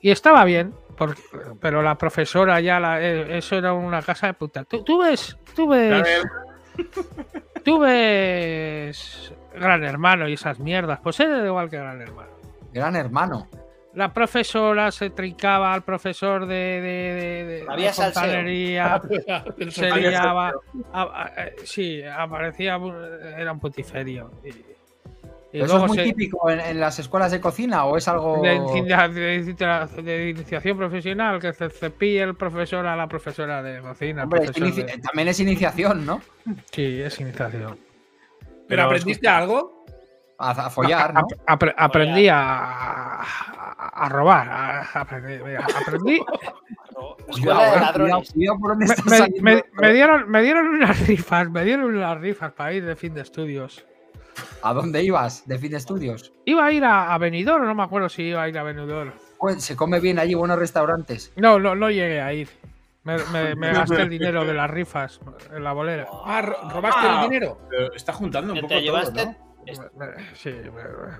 y 0.00 0.10
estaba 0.10 0.44
bien. 0.44 0.72
porque- 0.96 1.22
pero 1.60 1.82
la 1.82 1.96
profesora 1.96 2.60
ya, 2.60 2.78
la- 2.78 3.00
eh, 3.02 3.38
eso 3.38 3.56
era 3.56 3.72
una 3.72 4.00
casa 4.02 4.26
de 4.28 4.34
puta. 4.34 4.64
Tú, 4.64 4.84
tú 4.84 4.98
ves, 5.00 5.36
tú 5.56 5.66
ves, 5.68 6.22
tú 7.64 7.78
ves 7.80 9.32
Gran 9.54 9.82
Hermano 9.82 10.28
y 10.28 10.34
esas 10.34 10.58
mierdas. 10.60 11.00
Pues 11.02 11.18
era 11.20 11.44
igual 11.44 11.68
que 11.70 11.78
Gran 11.78 12.00
Hermano. 12.00 12.30
Gran 12.72 12.96
hermano. 12.96 13.48
La 13.94 14.12
profesora 14.12 14.92
se 14.92 15.10
trincaba 15.10 15.74
al 15.74 15.82
profesor 15.82 16.46
de, 16.46 16.54
de, 16.54 16.80
de- 16.80 17.44
de- 17.44 17.64
Había 17.68 17.88
de 17.88 17.94
se 19.70 19.90
Había 19.90 20.10
liaba. 20.10 20.52
a- 20.92 21.02
a- 21.02 21.44
eh, 21.46 21.56
sí, 21.64 22.00
aparecía. 22.04 22.78
Era 23.36 23.50
un 23.52 23.58
putiferio. 23.58 24.30
Y, 24.44 24.48
y 25.58 25.60
¿Eso 25.62 25.78
es 25.78 25.88
muy 25.88 25.96
se- 25.98 26.04
típico 26.04 26.48
en, 26.48 26.60
en 26.60 26.78
las 26.78 27.00
escuelas 27.00 27.32
de 27.32 27.40
cocina 27.40 27.84
o 27.86 27.96
es 27.96 28.06
algo...? 28.06 28.40
de, 28.40 28.50
de- 29.08 29.42
de- 29.42 30.02
de 30.02 30.28
iniciación 30.30 30.78
profesional 30.78 31.40
que 31.40 31.52
se 31.52 31.68
cepille 31.70 32.22
el 32.22 32.36
profesor 32.36 32.86
a 32.86 32.94
la 32.94 33.08
profesora 33.08 33.60
de 33.60 33.80
cocina. 33.80 34.20
el 34.20 34.24
Hombre, 34.26 34.44
es 34.44 34.52
profesor 34.52 34.68
inici- 34.68 34.86
de- 34.86 34.98
también 34.98 35.26
es 35.26 35.40
iniciación, 35.40 36.06
¿no? 36.06 36.20
Sí, 36.70 37.00
es 37.02 37.18
iniciación. 37.18 37.76
¿Pero 38.38 38.64
Pero 38.68 38.82
aprendiste 38.84 39.26
algo? 39.26 39.79
A, 40.40 40.50
a 40.52 40.70
follar, 40.70 41.12
¿no? 41.14 41.22
Aprendí 41.46 42.28
a, 42.28 43.20
a- 43.20 43.90
a 43.92 44.08
robar. 44.08 44.48
a- 44.48 45.06
mira, 45.44 45.66
aprendí. 45.82 46.16
Eh, 46.16 46.24
Me, 49.80 49.92
dieron, 49.92 50.30
me 50.30 50.42
dieron 50.42 50.68
unas 50.68 51.06
rifas, 51.06 51.50
me 51.50 51.64
dieron 51.64 51.94
unas 51.94 52.18
rifas 52.20 52.52
para 52.52 52.72
ir 52.72 52.84
de 52.84 52.96
fin 52.96 53.14
de 53.14 53.22
estudios. 53.22 53.84
¿A 54.62 54.72
dónde 54.72 55.02
ibas? 55.02 55.46
¿De 55.46 55.58
fin 55.58 55.70
de 55.72 55.76
estudios? 55.76 56.32
Iba 56.44 56.66
a 56.66 56.72
ir 56.72 56.84
a, 56.84 57.12
a 57.14 57.18
Benidorm, 57.18 57.66
no 57.66 57.74
me 57.74 57.82
acuerdo 57.82 58.08
si 58.08 58.22
iba 58.24 58.42
a 58.42 58.48
ir 58.48 58.58
a 58.58 58.62
Benidorm. 58.62 59.12
Pues 59.38 59.62
se 59.62 59.76
come 59.76 60.00
bien 60.00 60.18
allí, 60.18 60.34
buenos 60.34 60.58
restaurantes. 60.58 61.32
No, 61.36 61.58
no, 61.58 61.74
no 61.74 61.90
llegué 61.90 62.20
a 62.20 62.32
ir. 62.32 62.48
Me, 63.04 63.16
me- 63.32 63.54
me 63.54 63.72
gasté 63.72 64.02
el 64.02 64.08
dinero 64.08 64.44
de 64.44 64.54
las 64.54 64.70
rifas 64.70 65.20
en 65.54 65.64
la 65.64 65.72
bolera. 65.72 66.06
Ah, 66.24 66.42
ro- 66.42 66.56
¿robaste 66.70 67.06
Ah. 67.06 67.22
el 67.24 67.30
dinero? 67.30 67.58
Pero 67.70 67.92
está 67.94 68.12
juntando 68.12 68.52
un 68.52 68.56
¿Que 68.56 68.62
poco 68.62 68.74
te 68.74 68.82
llevaste? 68.82 69.22
todo, 69.22 69.32
¿no? 69.32 69.49
Sí, 70.34 70.50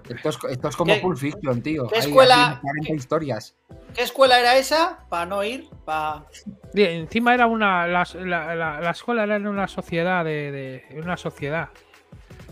Esto 0.08 0.28
es, 0.28 0.38
esto 0.50 0.68
es 0.68 0.76
como 0.76 0.94
¿Qué- 0.94 1.00
Pulp 1.00 1.18
Fiction, 1.18 1.62
tío. 1.62 1.86
qué 1.88 1.96
Hay 1.96 2.00
escuela- 2.06 2.58
40 2.62 2.92
historias. 2.94 3.54
¿Qué 3.94 4.02
escuela 4.02 4.38
era 4.40 4.56
esa? 4.56 5.04
Para 5.08 5.26
no 5.26 5.44
ir. 5.44 5.68
Pa... 5.84 6.26
Y 6.74 6.82
encima 6.82 7.34
era 7.34 7.46
una. 7.46 7.86
La, 7.86 8.06
la- 8.14 8.54
la- 8.54 8.80
la 8.80 8.90
escuela 8.90 9.24
era 9.24 9.36
en 9.36 9.46
una 9.46 9.68
sociedad 9.68 10.24
de. 10.24 10.84
una 11.02 11.16
sociedad. 11.16 11.68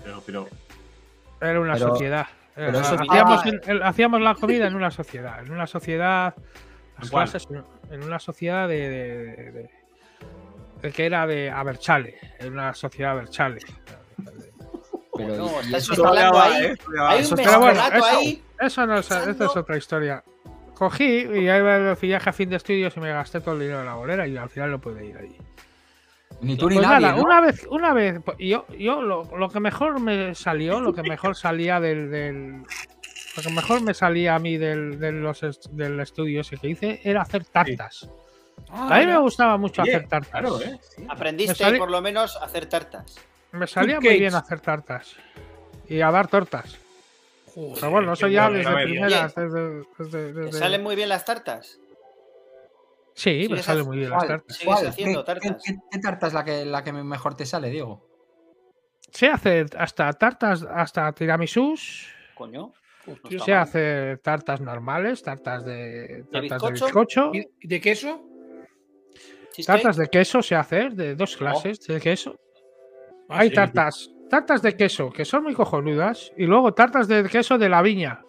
Pero, 0.04 0.22
pero 0.24 0.48
Era 1.40 1.60
una 1.60 1.74
Pero- 1.74 1.88
sociedad. 1.90 2.26
pero 2.54 2.78
Eh, 2.78 2.80
eso 2.80 2.94
hacíamos, 2.98 3.42
el- 3.66 3.82
hacíamos 3.82 4.20
la 4.20 4.34
comida 4.34 4.66
en 4.66 4.74
una 4.74 4.90
sociedad. 4.90 5.40
En 5.44 5.52
una 5.52 5.66
sociedad. 5.66 6.34
Las 6.98 7.10
¿Cuál? 7.10 7.28
clases 7.30 7.48
en- 7.90 8.02
una 8.02 8.18
sociedad 8.18 8.68
de. 8.68 8.88
de- 8.88 9.16
de- 9.36 9.52
de- 9.52 9.70
de 10.82 10.92
que 10.92 11.06
era 11.06 11.26
de 11.26 11.50
Aberchale. 11.50 12.18
En 12.38 12.52
una 12.52 12.74
sociedad 12.74 13.12
Aberchale. 13.12 13.60
Pero, 15.26 15.36
No, 15.36 15.60
estás 15.60 15.90
ahí. 15.90 16.64
¿eh? 16.66 16.76
Hay 17.00 17.24
un 17.24 17.36
Pero 17.36 17.60
bueno, 17.60 17.80
eso- 17.92 18.04
ahí. 18.04 18.42
Eso 18.60 18.86
no 18.86 18.98
es, 18.98 19.10
otra 19.56 19.76
historia. 19.76 20.22
Cogí 20.74 21.04
y 21.04 21.48
ahí 21.48 21.60
va 21.60 21.76
el 21.76 21.96
viaje 21.96 22.30
a 22.30 22.32
fin 22.32 22.48
de 22.50 22.56
estudios 22.56 22.96
y 22.96 23.00
me 23.00 23.10
gasté 23.12 23.40
todo 23.40 23.54
el 23.54 23.60
dinero 23.60 23.80
en 23.80 23.86
la 23.86 23.94
bolera 23.94 24.26
y 24.26 24.36
al 24.36 24.48
final 24.48 24.70
no 24.70 24.80
pude 24.80 25.04
ir 25.06 25.16
allí. 25.16 25.36
Ni 26.40 26.56
tú 26.56 26.68
ni 26.68 26.76
Pues 26.76 26.86
nadie, 26.86 27.06
nada, 27.06 27.16
¿no? 27.16 27.22
una 27.24 27.40
vez, 27.40 27.66
una 27.68 27.92
vez, 27.92 28.20
pues, 28.24 28.36
yo, 28.38 28.64
yo 28.78 29.02
lo, 29.02 29.24
lo 29.36 29.48
que 29.48 29.58
mejor 29.60 29.98
me 29.98 30.34
salió, 30.36 30.78
lo 30.80 30.92
que 30.94 31.02
mejor 31.02 31.34
salía 31.34 31.80
del, 31.80 32.10
del- 32.10 32.62
lo 33.36 33.42
que 33.42 33.50
mejor 33.52 33.80
me 33.82 33.92
salía 33.94 34.34
a 34.36 34.38
mí 34.38 34.56
del, 34.56 35.00
del 35.00 35.20
los 35.20 35.42
est- 35.42 35.66
del 35.70 35.98
estudio 36.00 36.40
ese 36.42 36.56
que 36.56 36.68
hice 36.68 37.00
era 37.02 37.22
hacer 37.22 37.44
tartas. 37.44 38.08
Ah, 38.70 38.88
A 38.90 38.98
mí 39.00 39.06
me 39.06 39.18
gustaba 39.18 39.56
mucho 39.56 39.82
hacer 39.82 40.06
tartas. 40.08 40.30
Claro, 40.30 40.60
¿eh? 40.60 40.78
Sí. 40.96 41.04
Aprendiste 41.08 41.78
por 41.78 41.90
lo 41.90 42.00
menos 42.02 42.36
a 42.36 42.44
hacer 42.44 42.66
tartas. 42.66 43.16
Me 43.52 43.66
salía 43.66 44.00
muy 44.00 44.18
bien 44.18 44.34
hacer 44.34 44.60
tartas 44.60 45.16
y 45.88 46.00
a 46.00 46.10
dar 46.10 46.28
tortas. 46.28 46.76
Joder, 47.54 47.74
Pero 47.74 47.90
bueno, 47.90 48.12
eso 48.12 48.26
qué 48.26 48.32
ya 48.34 48.48
bueno. 48.48 48.58
desde 48.70 48.82
primeras. 48.84 49.34
desde- 49.34 49.84
desde- 49.98 50.32
¿Te 50.32 50.40
desde- 50.40 50.58
salen 50.58 50.82
muy 50.82 50.96
bien 50.96 51.08
las 51.08 51.24
tartas? 51.24 51.78
Sí, 53.14 53.48
me 53.50 53.62
salen 53.62 53.86
muy 53.86 53.96
bien 53.98 54.10
las 54.10 54.26
tartas. 54.26 54.56
Sigues 54.56 54.74
¿Cuál? 54.74 54.86
haciendo 54.86 55.24
¿Qué- 55.24 55.32
qué- 55.32 55.40
tartas. 55.48 55.62
¿Qué, 55.64 55.76
qué 55.90 55.98
tarta 55.98 56.26
es 56.28 56.32
la 56.34 56.44
que, 56.44 56.64
la 56.64 56.84
que 56.84 56.92
mejor 56.92 57.34
te 57.36 57.46
sale, 57.46 57.70
Diego? 57.70 58.06
Sé 59.10 59.28
hacer 59.28 59.66
hasta 59.78 60.12
tartas, 60.12 60.62
hasta 60.62 61.10
tiramisús. 61.12 62.12
Coño. 62.34 62.72
Sé 63.30 63.38
mal. 63.52 63.60
hacer 63.62 64.18
tartas 64.18 64.60
normales, 64.60 65.22
tartas 65.22 65.64
de, 65.64 66.24
tartas 66.30 66.60
de 66.62 66.70
bizcocho? 66.72 67.30
bizcocho. 67.30 67.30
¿Y 67.32 67.66
de 67.66 67.80
queso? 67.80 68.22
Tartas 69.66 69.96
de 69.96 70.08
queso 70.08 70.42
sé 70.42 70.54
hacer, 70.54 70.92
de 70.94 71.14
dos 71.16 71.36
clases 71.36 71.80
de 71.80 72.00
queso. 72.00 72.36
Hay 73.28 73.50
tartas, 73.52 74.10
tartas 74.30 74.62
de 74.62 74.76
queso 74.76 75.10
que 75.10 75.24
son 75.24 75.44
muy 75.44 75.54
cojonudas 75.54 76.32
y 76.36 76.46
luego 76.46 76.72
tartas 76.74 77.08
de 77.08 77.24
queso 77.24 77.58
de 77.58 77.68
la 77.68 77.82
viña. 77.82 78.22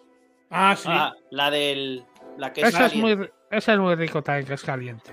Ah, 0.50 0.74
sí. 0.76 0.88
Ah, 0.90 1.14
la 1.30 1.50
del. 1.50 2.04
La 2.36 2.52
que 2.52 2.62
es 2.62 2.68
Esa 2.68 2.86
es, 2.86 2.92
caliente. 2.92 3.16
muy, 3.16 3.30
esa 3.50 3.72
es 3.72 3.78
muy 3.78 3.94
rico 3.94 4.22
también, 4.22 4.46
que 4.46 4.54
es 4.54 4.62
caliente. 4.62 5.10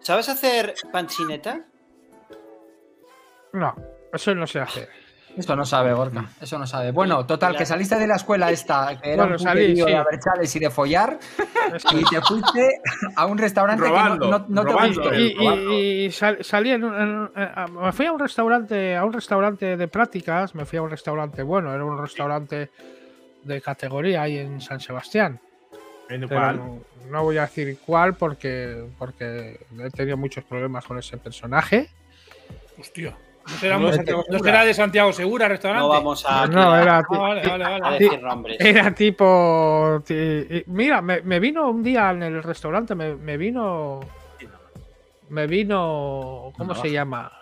¿Sabes 0.00 0.28
hacer 0.28 0.74
panchineta? 0.92 1.64
No, 3.52 3.74
eso 4.12 4.34
no 4.34 4.46
sé 4.46 4.60
hacer. 4.60 4.88
Eso 5.36 5.54
no 5.56 5.64
sabe, 5.64 5.92
Gorka. 5.92 6.24
Eso 6.40 6.58
no 6.58 6.66
sabe. 6.66 6.90
Bueno, 6.90 7.24
total, 7.24 7.56
que 7.56 7.64
saliste 7.64 7.96
de 7.98 8.06
la 8.06 8.16
escuela 8.16 8.50
esta, 8.50 9.00
que 9.00 9.12
era 9.12 9.22
Bueno, 9.22 9.36
un 9.36 9.38
salí, 9.38 9.76
sí. 9.76 9.82
de 9.82 9.96
aberchales 9.96 10.54
y 10.54 10.58
de 10.58 10.70
follar, 10.70 11.18
y 11.92 12.04
te 12.04 12.20
fuiste 12.20 12.68
a 13.16 13.26
un 13.26 13.38
restaurante 13.38 13.86
Robando, 13.88 14.24
que 14.26 14.30
no, 14.30 14.38
no- 14.40 14.46
no 14.48 14.64
te 14.64 14.86
gustó. 14.88 15.14
Y, 15.14 15.26
y- 15.26 15.34
probando. 15.36 15.72
y 15.72 16.10
sal- 16.10 16.38
salí 16.44 16.70
en, 16.72 16.84
un- 16.84 16.94
en 16.94 17.30
eh, 17.42 17.48
a- 17.54 17.66
me 17.68 17.92
fui 17.92 18.06
a 18.06 18.12
un 18.12 18.18
restaurante, 18.18 18.96
a 18.96 19.04
un 19.04 19.12
restaurante 19.12 19.76
de 19.76 19.88
prácticas, 19.88 20.54
me 20.54 20.64
fui 20.66 20.78
a 20.78 20.82
un 20.82 20.90
restaurante 20.90 21.42
bueno, 21.42 21.72
era 21.72 21.84
un 21.84 21.98
restaurante 22.00 22.70
de 23.44 23.60
categoría 23.62 24.22
ahí 24.22 24.36
en 24.38 24.60
San 24.60 24.80
Sebastián. 24.80 25.40
¿En 26.10 26.26
cuál? 26.26 26.56
no, 26.56 26.80
no 27.08 27.22
voy 27.22 27.38
a 27.38 27.42
decir 27.42 27.78
cuál 27.86 28.14
porque, 28.14 28.84
porque 28.98 29.64
he 29.78 29.90
tenido 29.90 30.16
muchos 30.16 30.42
problemas 30.44 30.84
con 30.84 30.98
ese 30.98 31.16
personaje. 31.18 31.88
Hostia. 32.78 33.16
¿No 33.50 33.56
será, 33.58 33.78
No, 33.78 33.86
un- 33.88 33.94
Santiago 33.94 34.18
¿no 34.20 34.32
Segura. 34.32 34.50
será 34.52 34.64
de 34.64 34.74
Santiago 34.74 35.12
Segura 35.12 35.48
restaurante? 35.48 35.82
No 35.82 35.88
vamos 35.88 36.24
a. 36.26 36.46
No, 36.46 36.76
era, 36.76 36.98
Ah, 36.98 37.02
ti- 37.08 37.16
vale, 37.18 37.48
vale, 37.48 37.64
a 37.64 37.78
vale. 37.78 37.98
decir 37.98 38.22
nombres. 38.22 38.56
era 38.60 38.94
tipo... 38.94 40.02
Mira, 40.66 41.02
me, 41.02 41.20
me 41.22 41.40
vino 41.40 41.68
un 41.68 41.82
día 41.82 42.10
en 42.10 42.22
el 42.22 42.42
restaurante, 42.42 42.94
me, 42.94 43.14
me 43.16 43.36
vino... 43.36 44.00
Me 45.30 45.46
vino... 45.46 46.52
¿Cómo 46.56 46.74
se 46.74 46.80
baja. 46.82 46.88
llama? 46.92 47.32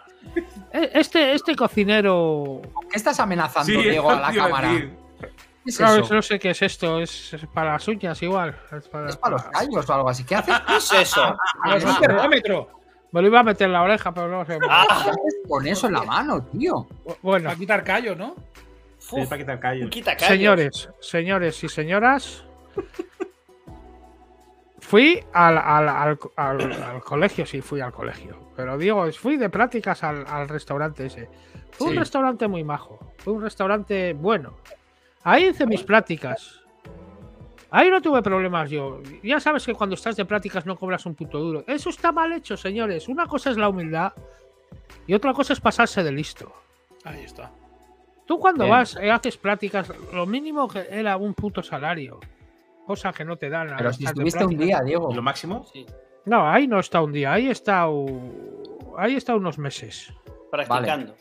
E- 0.72 0.90
Este, 0.94 1.32
este 1.32 1.54
cocinero... 1.56 2.60
¿Qué 2.90 2.96
estás 2.96 3.18
amenazando, 3.20 3.72
Sí, 3.72 3.88
Diego, 3.88 4.10
a 4.10 4.20
la 4.20 4.32
cámara? 4.34 4.68
decir. 4.72 4.94
¿Qué 5.20 5.70
es 5.70 5.80
No, 5.80 5.94
eso? 5.96 6.14
no 6.14 6.22
sé 6.22 6.38
qué 6.38 6.50
es 6.50 6.62
esto, 6.62 6.98
es, 7.00 7.34
es 7.34 7.46
para 7.46 7.72
las 7.72 7.86
uñas 7.88 8.22
igual. 8.22 8.56
Es 8.76 8.88
para, 8.88 9.08
¿Es 9.10 9.16
para 9.16 9.32
los 9.36 9.44
callos 9.44 9.88
o 9.90 9.94
algo 9.94 10.08
así? 10.08 10.24
¿Qué 10.24 10.34
haces? 10.36 10.54
¿Qué 10.66 10.76
es 10.76 10.92
eso? 10.92 11.22
Ah, 11.64 11.76
es 11.76 11.84
un 11.84 11.98
termómetro. 12.00 12.68
Me 13.12 13.22
lo 13.22 13.28
iba 13.28 13.40
a 13.40 13.42
meter 13.42 13.66
en 13.66 13.72
la 13.72 13.82
oreja, 13.82 14.12
pero 14.12 14.28
no 14.28 14.44
sé. 14.44 14.58
Ah, 14.68 14.84
¿Qué 15.04 15.10
haces 15.10 15.36
con 15.48 15.66
eso 15.66 15.86
en 15.86 15.94
la 15.94 16.02
mano, 16.02 16.42
tío? 16.44 16.86
Bueno, 17.22 17.46
Para 17.46 17.56
quitar 17.58 17.82
callos, 17.84 18.16
¿no? 18.16 18.34
Sí, 18.98 19.16
para 19.28 19.38
quitar 19.38 19.58
quitacallos. 19.90 20.26
señores, 20.28 20.88
señores 21.00 21.64
y 21.64 21.68
señoras, 21.68 22.44
fui 24.80 25.22
al, 25.32 25.58
al- 25.58 25.88
al- 25.88 26.18
al- 26.36 26.82
al 26.82 27.00
colegio, 27.02 27.46
sí, 27.46 27.60
fui 27.60 27.80
al 27.80 27.92
colegio. 27.92 28.36
Pero 28.56 28.76
digo, 28.76 29.10
fui 29.12 29.36
de 29.36 29.48
prácticas 29.50 30.02
al, 30.04 30.26
al 30.26 30.48
restaurante 30.48 31.06
ese. 31.06 31.28
Fue 31.70 31.88
un 31.88 31.96
restaurante 31.96 32.48
muy 32.48 32.64
majo, 32.64 32.98
fue 33.18 33.32
un 33.34 33.42
restaurante 33.42 34.12
bueno. 34.14 34.54
Ahí 35.22 35.48
hice 35.48 35.66
mis 35.66 35.82
prácticas. 35.82 36.60
Ahí 37.70 37.90
no 37.90 38.00
tuve 38.00 38.22
problemas 38.22 38.70
yo. 38.70 39.00
Ya 39.22 39.40
sabes 39.40 39.66
que 39.66 39.74
cuando 39.74 39.94
estás 39.94 40.16
de 40.16 40.24
prácticas 40.24 40.64
no 40.64 40.76
cobras 40.76 41.04
un 41.06 41.14
puto 41.14 41.38
duro. 41.38 41.64
Eso 41.66 41.90
está 41.90 42.12
mal 42.12 42.32
hecho, 42.32 42.56
señores. 42.56 43.08
Una 43.08 43.26
cosa 43.26 43.50
es 43.50 43.56
la 43.58 43.68
humildad 43.68 44.12
y 45.06 45.12
otra 45.14 45.32
cosa 45.34 45.52
es 45.52 45.60
pasarse 45.60 46.02
de 46.02 46.12
listo. 46.12 46.50
Ahí 47.04 47.24
está. 47.24 47.50
Tú 48.26 48.38
cuando 48.38 48.64
Bien. 48.64 48.76
vas 48.76 48.98
y 49.02 49.08
haces 49.08 49.36
prácticas, 49.36 49.90
lo 50.12 50.26
mínimo 50.26 50.66
que 50.68 50.86
era 50.90 51.16
un 51.16 51.34
puto 51.34 51.62
salario. 51.62 52.20
Cosa 52.86 53.12
que 53.12 53.24
no 53.24 53.36
te 53.36 53.50
dan. 53.50 53.74
Pero 53.76 53.92
si 53.92 54.04
estuviste 54.06 54.44
un 54.44 54.56
día, 54.56 54.80
Diego. 54.80 55.10
¿Y 55.10 55.14
lo 55.14 55.22
máximo? 55.22 55.64
Sí, 55.72 55.84
No, 56.24 56.46
ahí 56.48 56.66
no 56.66 56.78
está 56.80 57.00
un 57.02 57.12
día, 57.12 57.32
ahí 57.32 57.48
está 57.48 57.88
u- 57.88 58.94
ahí 58.98 59.14
está 59.16 59.34
unos 59.34 59.58
meses. 59.58 60.12
practicando. 60.50 61.14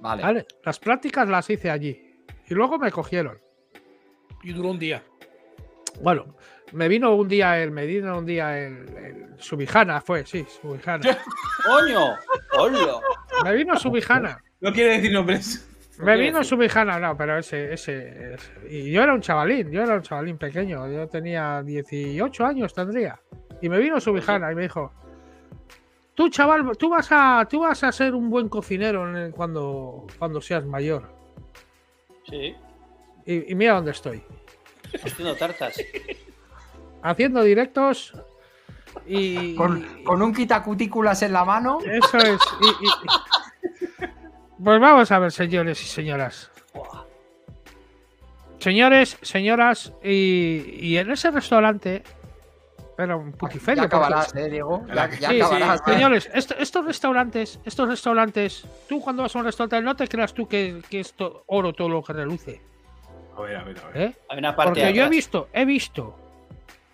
Vale. 0.00 0.22
¿vale? 0.22 0.46
Las 0.62 0.78
prácticas 0.78 1.26
las 1.28 1.48
hice 1.48 1.70
allí. 1.70 1.98
Y 2.46 2.52
luego 2.54 2.78
me 2.78 2.90
cogieron. 2.92 3.38
Y 4.42 4.52
duró 4.52 4.70
un 4.70 4.78
día. 4.78 5.02
Bueno, 6.02 6.34
me 6.72 6.88
vino 6.88 7.14
un 7.14 7.28
día 7.28 7.62
el, 7.62 7.70
me 7.70 7.86
vino 7.86 8.18
un 8.18 8.26
día 8.26 8.58
el, 8.58 8.88
el 8.96 9.26
Subijana, 9.38 10.00
fue, 10.00 10.26
sí, 10.26 10.44
Subijana. 10.60 11.18
¡Coño! 11.66 12.14
¡Hola! 12.58 13.00
Me 13.44 13.54
vino 13.54 13.76
Subijana. 13.76 14.38
No 14.60 14.72
quiere 14.72 14.94
decir 14.94 15.12
nombres. 15.12 15.68
Me 15.98 16.16
vino 16.16 16.38
decir. 16.38 16.50
Subijana, 16.56 16.98
no, 16.98 17.16
pero 17.16 17.38
ese, 17.38 17.72
ese, 17.72 18.34
ese- 18.34 18.52
Y 18.68 18.90
yo 18.90 19.02
era 19.02 19.14
un 19.14 19.20
chavalín, 19.20 19.70
yo 19.70 19.82
era 19.82 19.94
un 19.94 20.02
chavalín 20.02 20.36
pequeño. 20.38 20.90
Yo 20.90 21.06
tenía 21.08 21.62
18 21.62 22.44
años, 22.46 22.74
tendría. 22.74 23.20
Y 23.62 23.68
me 23.68 23.78
vino 23.78 24.00
Subijana 24.00 24.50
y 24.50 24.54
me 24.56 24.62
dijo: 24.62 24.92
Tú, 26.14 26.28
chaval, 26.30 26.76
tú 26.76 26.90
vas 26.90 27.08
a, 27.10 27.46
tú 27.48 27.60
vas 27.60 27.82
a 27.84 27.92
ser 27.92 28.14
un 28.14 28.28
buen 28.30 28.48
cocinero 28.48 29.08
en 29.08 29.16
el- 29.16 29.32
cuando, 29.32 30.06
cuando 30.18 30.40
seas 30.40 30.64
mayor. 30.64 31.08
Sí, 32.28 32.54
Y, 33.26 33.52
y 33.52 33.54
mira 33.54 33.74
dónde 33.74 33.90
estoy. 33.92 34.22
Haciendo 35.02 35.34
tartas. 35.36 35.76
Haciendo 37.02 37.42
directos 37.42 38.12
y. 39.06 39.54
Con, 39.56 39.82
con 40.04 40.22
un 40.22 40.32
quitacutículas 40.34 41.22
en 41.22 41.32
la 41.32 41.44
mano. 41.44 41.78
Eso 41.84 42.18
es. 42.18 42.40
y- 42.60 42.86
y- 42.86 44.04
Pues 44.62 44.80
vamos 44.80 45.10
a 45.12 45.18
ver, 45.18 45.32
señores 45.32 45.82
y 45.82 45.86
señoras. 45.86 46.50
Señores, 48.58 49.18
señoras, 49.20 49.92
y, 50.02 50.64
y 50.80 50.96
en 50.96 51.10
ese 51.10 51.30
restaurante 51.30 52.02
era 52.96 53.14
un 53.16 53.32
putiferio. 53.32 53.82
Ya 53.82 53.88
porque- 53.90 54.06
acabarás, 54.06 54.34
eh, 54.36 54.48
Diego. 54.48 54.86
Ya, 54.88 55.10
ya 55.10 55.28
Sí, 55.28 55.34
sí, 55.34 55.40
acabarás. 55.42 55.80
eh. 55.86 55.92
señores, 55.92 56.30
esto- 56.32 56.54
estos 56.58 56.84
restaurantes, 56.86 57.60
estos 57.66 57.88
restaurantes, 57.88 58.64
tú 58.88 59.00
cuando 59.02 59.22
vas 59.22 59.36
a 59.36 59.38
un 59.40 59.44
restaurante 59.44 59.82
no 59.82 59.94
te 59.96 60.08
creas 60.08 60.32
tú 60.32 60.46
que, 60.48 60.80
que 60.88 61.00
es 61.00 61.14
oro 61.46 61.74
todo 61.74 61.90
lo 61.90 62.02
que 62.02 62.12
reluce, 62.14 62.62
A 63.36 63.40
ver, 63.42 63.56
a 63.56 63.64
ver, 63.64 63.78
a 63.78 63.88
ver. 63.88 64.02
¿eh? 64.02 64.16
Hay 64.28 64.38
una 64.38 64.54
parte 64.54 64.80
Porque 64.80 64.92
yo 64.92 65.04
he 65.04 65.08
visto, 65.08 65.48
he 65.52 65.64
visto 65.64 66.16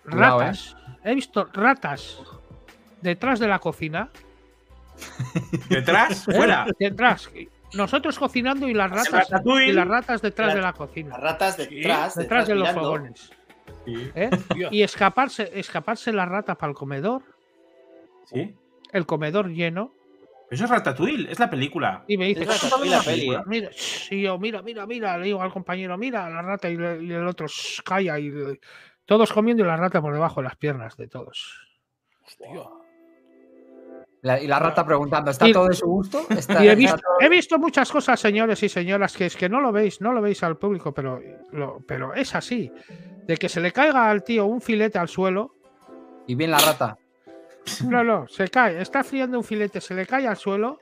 ratas. 0.05 0.75
He 1.03 1.15
visto 1.15 1.45
ratas 1.53 2.19
detrás 3.01 3.39
de 3.39 3.47
la 3.47 3.59
cocina. 3.59 4.09
Detrás, 5.69 6.27
¿eh? 6.27 6.33
fuera. 6.33 6.65
Detrás. 6.77 7.29
Nosotros 7.73 8.19
cocinando 8.19 8.67
y 8.67 8.73
las 8.73 8.91
ratas, 8.91 9.29
y 9.65 9.71
las 9.71 9.87
ratas 9.87 10.21
detrás 10.21 10.49
La- 10.49 10.55
de 10.55 10.61
la 10.61 10.73
cocina. 10.73 11.09
Las 11.11 11.21
ratas 11.21 11.57
detrás, 11.57 12.15
Detrás 12.15 12.47
de 12.47 12.55
los 12.55 12.63
mirando. 12.67 12.81
fogones. 12.81 13.31
Sí. 13.85 14.11
¿eh? 14.13 14.29
Y 14.71 14.83
escaparse, 14.83 15.49
escaparse 15.57 16.11
la 16.11 16.25
rata 16.25 16.55
para 16.55 16.71
el 16.71 16.75
comedor, 16.75 17.23
Sí. 18.25 18.53
el 18.91 19.05
comedor 19.05 19.49
lleno, 19.49 19.91
Eso 20.51 20.65
es 20.65 20.69
Ratatouille, 20.69 21.31
es 21.31 21.39
la 21.39 21.49
película. 21.49 22.03
y 22.07 22.17
me 22.17 22.27
dice, 22.27 22.45
la 22.45 22.99
peli, 23.01 23.31
¿eh? 23.33 23.39
mira, 23.45 23.69
y 24.09 24.21
yo, 24.21 24.37
mira, 24.37 24.61
mira, 24.61 24.85
mira, 24.85 25.17
le 25.17 25.25
digo 25.27 25.41
al 25.41 25.49
compañero, 25.51 25.97
mira 25.97 26.29
la 26.29 26.41
rata 26.41 26.69
y, 26.69 26.75
le- 26.75 27.01
y 27.01 27.11
el 27.13 27.25
otro 27.25 27.47
shh, 27.47 27.81
calla 27.85 28.19
y 28.19 28.29
le- 28.29 28.59
todos 29.05 29.31
comiendo 29.31 29.63
y 29.63 29.67
la 29.67 29.77
rata 29.77 30.01
por 30.01 30.13
debajo 30.13 30.41
de 30.41 30.47
las 30.49 30.57
piernas 30.57 30.97
de 30.97 31.07
todos. 31.07 31.57
La- 34.23 34.41
y 34.41 34.45
la 34.47 34.59
rata 34.59 34.85
preguntando, 34.85 35.31
¿está 35.31 35.47
Y- 35.47 35.53
todo 35.53 35.67
de 35.67 35.73
su 35.73 35.87
gusto? 35.87 36.25
¿Está- 36.29 36.63
Y 36.63 36.67
he 36.67 36.75
visto, 36.75 36.97
todo- 36.97 37.25
he 37.25 37.29
visto 37.29 37.57
muchas 37.57 37.89
cosas, 37.89 38.19
señores 38.19 38.61
y 38.61 38.67
señoras, 38.67 39.15
que 39.15 39.27
es 39.27 39.37
que 39.37 39.47
no 39.47 39.61
lo 39.61 39.71
veis, 39.71 40.01
no 40.01 40.11
lo 40.11 40.21
veis 40.21 40.43
al 40.43 40.57
público, 40.57 40.93
pero, 40.93 41.19
lo- 41.53 41.79
pero 41.87 42.13
es 42.13 42.35
así. 42.35 42.69
De 43.25 43.37
que 43.37 43.47
se 43.47 43.61
le 43.61 43.71
caiga 43.71 44.09
al 44.09 44.21
tío 44.23 44.45
un 44.47 44.59
filete 44.59 44.99
al 44.99 45.07
suelo, 45.07 45.55
Y 46.27 46.35
bien 46.35 46.51
la 46.51 46.59
rata. 46.59 46.97
No, 47.87 48.03
no, 48.03 48.27
se 48.27 48.47
cae, 48.47 48.81
está 48.81 49.03
friando 49.03 49.37
un 49.37 49.43
filete, 49.43 49.81
se 49.81 49.93
le 49.93 50.05
cae 50.05 50.27
al 50.27 50.37
suelo 50.37 50.79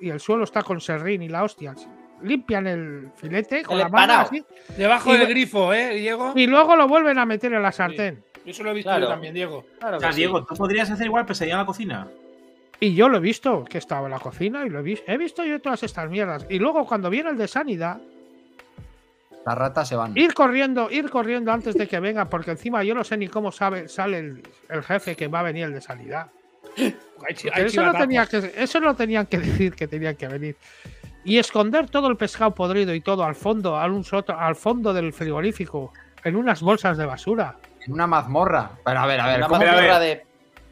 y 0.00 0.10
el 0.10 0.20
suelo 0.20 0.44
está 0.44 0.62
con 0.62 0.80
serrín 0.80 1.22
y 1.22 1.28
la 1.28 1.44
hostia. 1.44 1.74
Limpian 2.22 2.66
el 2.66 3.10
filete 3.16 3.62
con 3.64 3.76
El 3.76 3.82
la 3.82 3.88
mano 3.88 4.14
así, 4.14 4.42
Debajo 4.76 5.14
Y 5.14 5.18
del 5.18 5.28
grifo, 5.28 5.74
¿eh, 5.74 5.94
Diego? 5.94 6.32
y 6.34 6.46
luego 6.46 6.76
lo 6.76 6.88
vuelven 6.88 7.18
a 7.18 7.26
meter 7.26 7.52
en 7.52 7.62
la 7.62 7.72
sartén. 7.72 8.22
Eso 8.46 8.62
lo 8.62 8.70
he 8.70 8.74
visto 8.74 8.88
Claro. 8.90 9.04
yo 9.04 9.08
también, 9.08 9.34
Diego. 9.34 9.64
Claro 9.78 9.96
O 9.96 10.00
sea, 10.00 10.12
sí. 10.12 10.18
Diego, 10.18 10.44
¿tú 10.44 10.54
podrías 10.54 10.90
hacer 10.90 11.06
igual 11.06 11.26
pesadilla 11.26 11.54
en 11.54 11.60
la 11.60 11.66
cocina? 11.66 12.08
Y 12.80 12.94
yo 12.94 13.08
lo 13.08 13.18
he 13.18 13.20
visto, 13.20 13.64
que 13.64 13.78
estaba 13.78 14.06
en 14.06 14.12
la 14.12 14.18
cocina 14.18 14.64
y 14.66 14.68
lo 14.70 14.80
he 14.80 14.82
visto. 14.82 15.04
He 15.10 15.16
visto 15.16 15.44
yo 15.44 15.60
todas 15.60 15.82
estas 15.82 16.10
mierdas. 16.10 16.46
Y 16.50 16.58
luego 16.58 16.86
cuando 16.86 17.08
viene 17.08 17.30
el 17.30 17.36
de 17.38 17.48
sanidad, 17.48 18.00
Las 19.46 19.58
ratas 19.58 19.88
se 19.88 19.96
van. 19.96 20.16
ir 20.16 20.32
corriendo, 20.34 20.90
ir 20.90 21.10
corriendo 21.10 21.52
antes 21.52 21.74
de 21.74 21.86
que 21.86 22.00
venga, 22.00 22.24
porque 22.30 22.52
encima 22.52 22.82
yo 22.82 22.94
no 22.94 23.04
sé 23.04 23.16
ni 23.16 23.28
cómo 23.28 23.52
sabe, 23.52 23.88
sale 23.88 24.18
el, 24.18 24.42
el 24.70 24.82
jefe 24.82 25.14
que 25.16 25.28
va 25.28 25.40
a 25.40 25.42
venir 25.42 25.64
el 25.64 25.74
de 25.74 25.80
hay 27.54 27.64
eso, 27.66 27.82
no 27.84 27.92
tenía 27.92 28.26
que, 28.26 28.52
eso 28.56 28.80
no 28.80 28.96
tenían 28.96 29.26
que 29.26 29.38
decir 29.46 29.74
que 29.74 29.86
tenían 29.86 30.16
que 30.16 30.28
venir. 30.28 30.56
Y 31.24 31.38
esconder 31.38 31.88
todo 31.88 32.08
el 32.08 32.16
pescado 32.16 32.54
podrido 32.54 32.94
y 32.94 33.00
todo 33.00 33.24
al 33.24 33.34
fondo, 33.34 33.78
al, 33.78 33.92
un 33.92 34.04
soto- 34.04 34.36
al 34.38 34.56
fondo 34.56 34.92
del 34.92 35.12
frigorífico, 35.12 35.92
en 36.22 36.36
unas 36.36 36.60
bolsas 36.60 36.96
de 36.98 37.06
basura. 37.06 37.56
En 37.86 37.92
una 37.92 38.06
mazmorra. 38.06 38.70
Pero 38.84 39.00
a 39.00 39.06
ver, 39.06 39.20
a 39.20 39.26
ver. 39.28 39.36
Una 39.38 39.46
¿cómo- 39.48 39.60
Pero 39.60 39.70
a 39.70 39.74
mazmorra 39.74 39.98
ver. 40.00 40.18
de. 40.18 40.26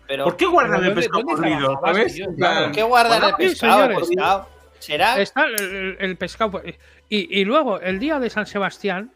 Pero, 0.08 0.24
¿Por 0.24 0.36
qué 0.36 0.46
guardan 0.46 0.72
¿Dónde- 0.72 0.88
el 0.88 0.94
pescado 0.94 1.24
podrido? 1.24 1.80
¿Por 1.80 2.72
qué 2.72 2.82
guardan 2.82 3.22
el 3.28 3.34
pescado? 3.36 3.88
Pescado? 3.98 4.48
¿Será? 4.82 5.20
Está 5.20 5.44
el, 5.46 6.16
pescado. 6.18 6.60
Y, 7.08 7.40
y 7.40 7.44
luego, 7.44 7.80
el 7.80 7.98
día 7.98 8.18
de 8.18 8.28
San 8.30 8.46
Sebastián, 8.46 9.12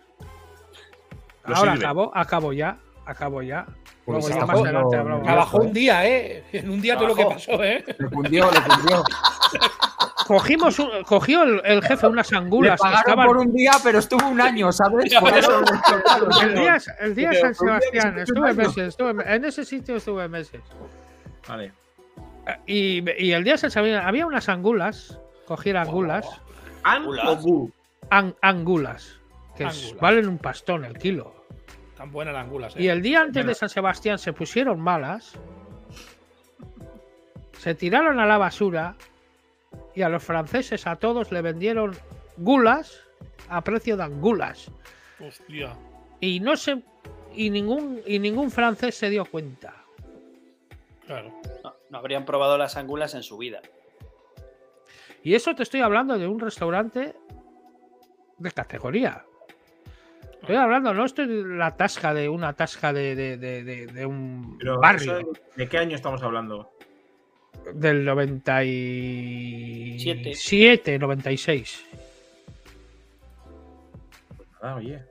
Lo 1.47 1.57
ahora 1.57 1.73
sirve. 1.73 1.85
acabo, 1.87 2.13
acabo 2.15 2.53
ya, 2.53 2.79
acabo 3.05 3.43
ya. 3.43 3.67
Pues 4.05 4.29
Luego 4.31 4.47
más 4.47 4.61
adelante. 4.61 4.97
Trabajó 5.25 5.59
un 5.59 5.73
día, 5.73 6.07
¿eh? 6.07 6.45
En 6.53 6.71
un 6.71 6.81
día 6.81 6.97
todo 6.97 7.09
lo 7.09 7.15
que 7.17 7.25
pasó, 7.25 7.63
¿eh? 7.65 7.85
Le 7.99 8.09
cundió, 8.09 8.49
le 8.51 8.61
cundió. 8.63 9.03
Cogimos 10.29 10.79
un- 10.79 11.03
cogió 11.05 11.43
el, 11.43 11.61
el 11.65 11.83
jefe 11.83 12.07
unas 12.07 12.31
Le 12.31 12.39
angulas 12.39 12.81
que 12.81 12.83
pagaron 12.85 13.01
estaban. 13.11 13.27
por 13.27 13.37
un 13.39 13.53
día, 13.53 13.73
pero 13.83 13.99
estuvo 13.99 14.29
un 14.29 14.41
año, 14.41 14.71
¿sabes? 14.73 15.11
Le. 15.11 15.19
El 16.43 16.55
día, 16.55 16.79
el 17.01 17.15
día 17.15 17.33
San 17.35 17.55
Sebastián, 17.55 18.15
se 18.17 18.23
estuve 18.23 18.55
meses, 18.55 18.79
estuve- 18.97 19.35
en 19.35 19.45
ese 19.45 19.65
sitio 19.65 19.97
estuve 19.97 20.29
meses. 20.29 20.61
Vale. 21.49 21.73
Y, 22.67 23.05
y 23.25 23.33
el 23.33 23.43
día 23.45 23.55
de 23.55 23.59
San 23.59 23.71
Sebastián 23.71 24.05
había 24.07 24.27
unas 24.27 24.49
angulas, 24.49 25.19
cogiera 25.47 25.83
angulas, 25.83 26.27
¿An 26.83 27.03
Angulas. 27.03 27.45
an- 28.11 28.37
angulas, 28.43 29.19
que 29.57 29.65
es- 29.65 29.95
valen 30.01 30.29
un 30.29 30.39
pastón 30.39 30.85
el 30.85 30.99
kilo. 30.99 31.35
Tan 31.97 32.13
buenas 32.13 32.35
las 32.35 32.45
angulas, 32.45 32.77
¿eh? 32.77 32.83
Y 32.83 32.89
el 32.89 33.01
día 33.01 33.23
antes 33.23 33.47
de 33.47 33.55
San 33.55 33.69
Sebastián 33.71 34.19
se 34.19 34.33
pusieron 34.35 34.79
malas, 34.81 35.33
se 37.59 37.75
tiraron 37.75 38.21
a 38.21 38.27
la 38.27 38.39
basura 38.39 38.95
y 39.95 40.03
a 40.03 40.09
los 40.09 40.23
franceses 40.23 40.87
a 40.87 40.97
todos 40.97 41.33
le 41.33 41.41
vendieron 41.43 41.97
gulas 42.37 43.01
a 43.49 43.63
precio 43.63 43.97
de 43.97 44.05
angulas. 44.05 44.71
Hostia. 45.27 45.75
Y 46.21 46.41
no 46.41 46.57
se 46.57 46.83
y 47.35 47.51
ningún 47.51 48.01
y 48.07 48.19
ningún 48.19 48.51
francés 48.51 48.95
se 48.97 49.09
dio 49.11 49.25
cuenta. 49.25 49.75
Claro. 51.07 51.33
No, 51.65 51.75
no 51.91 51.99
habrían 51.99 52.25
probado 52.25 52.59
las 52.59 52.77
angulas 52.77 53.15
en 53.15 53.23
su 53.23 53.39
vida. 53.39 53.61
Y 55.27 55.35
eso 55.35 55.55
te 55.57 55.65
estoy 55.65 55.81
hablando 55.81 56.17
de 56.17 56.29
un 56.29 56.39
restaurante 56.39 57.17
de 58.39 58.51
categoría. 58.53 59.25
Estoy 60.41 60.55
hablando, 60.55 60.95
no 60.95 61.05
estoy 61.05 61.27
de 61.27 61.43
la 61.57 61.77
tasca 61.77 62.15
de 62.15 62.29
una 62.29 62.53
tasca 62.53 62.93
de, 62.93 63.17
de- 63.17 63.37
de- 63.37 63.65
de- 63.65 63.87
de 63.89 64.07
un 64.07 64.57
Pero 64.57 64.79
barrio 64.79 65.19
eso, 65.19 65.33
¿De 65.57 65.69
qué 65.69 65.79
año 65.79 65.97
estamos 65.97 66.23
hablando? 66.23 66.71
del 67.75 68.05
97, 68.05 70.97
96. 71.01 71.85
Ah, 74.63 74.77
oye. 74.77 75.03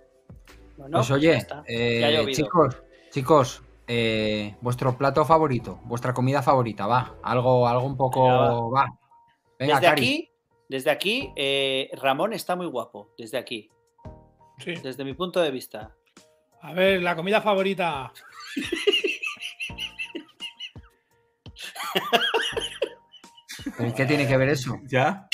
Bueno, 0.77 0.97
Pues 0.99 1.11
oye, 1.11 1.33
está. 1.35 1.61
eh, 1.67 2.25
chicos, 2.31 2.81
chicos, 3.11 3.61
eh, 3.85 4.55
vuestro 4.61 4.97
plato 4.97 5.25
favorito, 5.25 5.81
vuestra 5.83 6.13
comida 6.13 6.41
favorita, 6.41 6.87
va. 6.87 7.15
Algo, 7.21 7.67
algo 7.67 7.85
un 7.85 7.97
poco. 7.97 8.71
Va. 8.71 8.87
Venga, 9.59 9.75
desde 9.75 9.87
Cari. 9.87 10.01
aquí, 10.01 10.31
desde 10.69 10.91
aquí, 10.91 11.31
eh, 11.35 11.89
Ramón 11.93 12.33
está 12.33 12.55
muy 12.55 12.65
guapo. 12.67 13.13
Desde 13.17 13.37
aquí, 13.37 13.69
Sí. 14.59 14.73
desde 14.83 15.03
mi 15.03 15.13
punto 15.13 15.39
de 15.41 15.51
vista. 15.51 15.95
A 16.61 16.73
ver, 16.73 17.01
la 17.01 17.15
comida 17.15 17.41
favorita. 17.41 18.11
¿Pero 23.77 23.93
¿Qué 23.95 24.05
tiene 24.05 24.27
que 24.27 24.37
ver 24.37 24.49
eso? 24.49 24.79
¿Ya? 24.85 25.27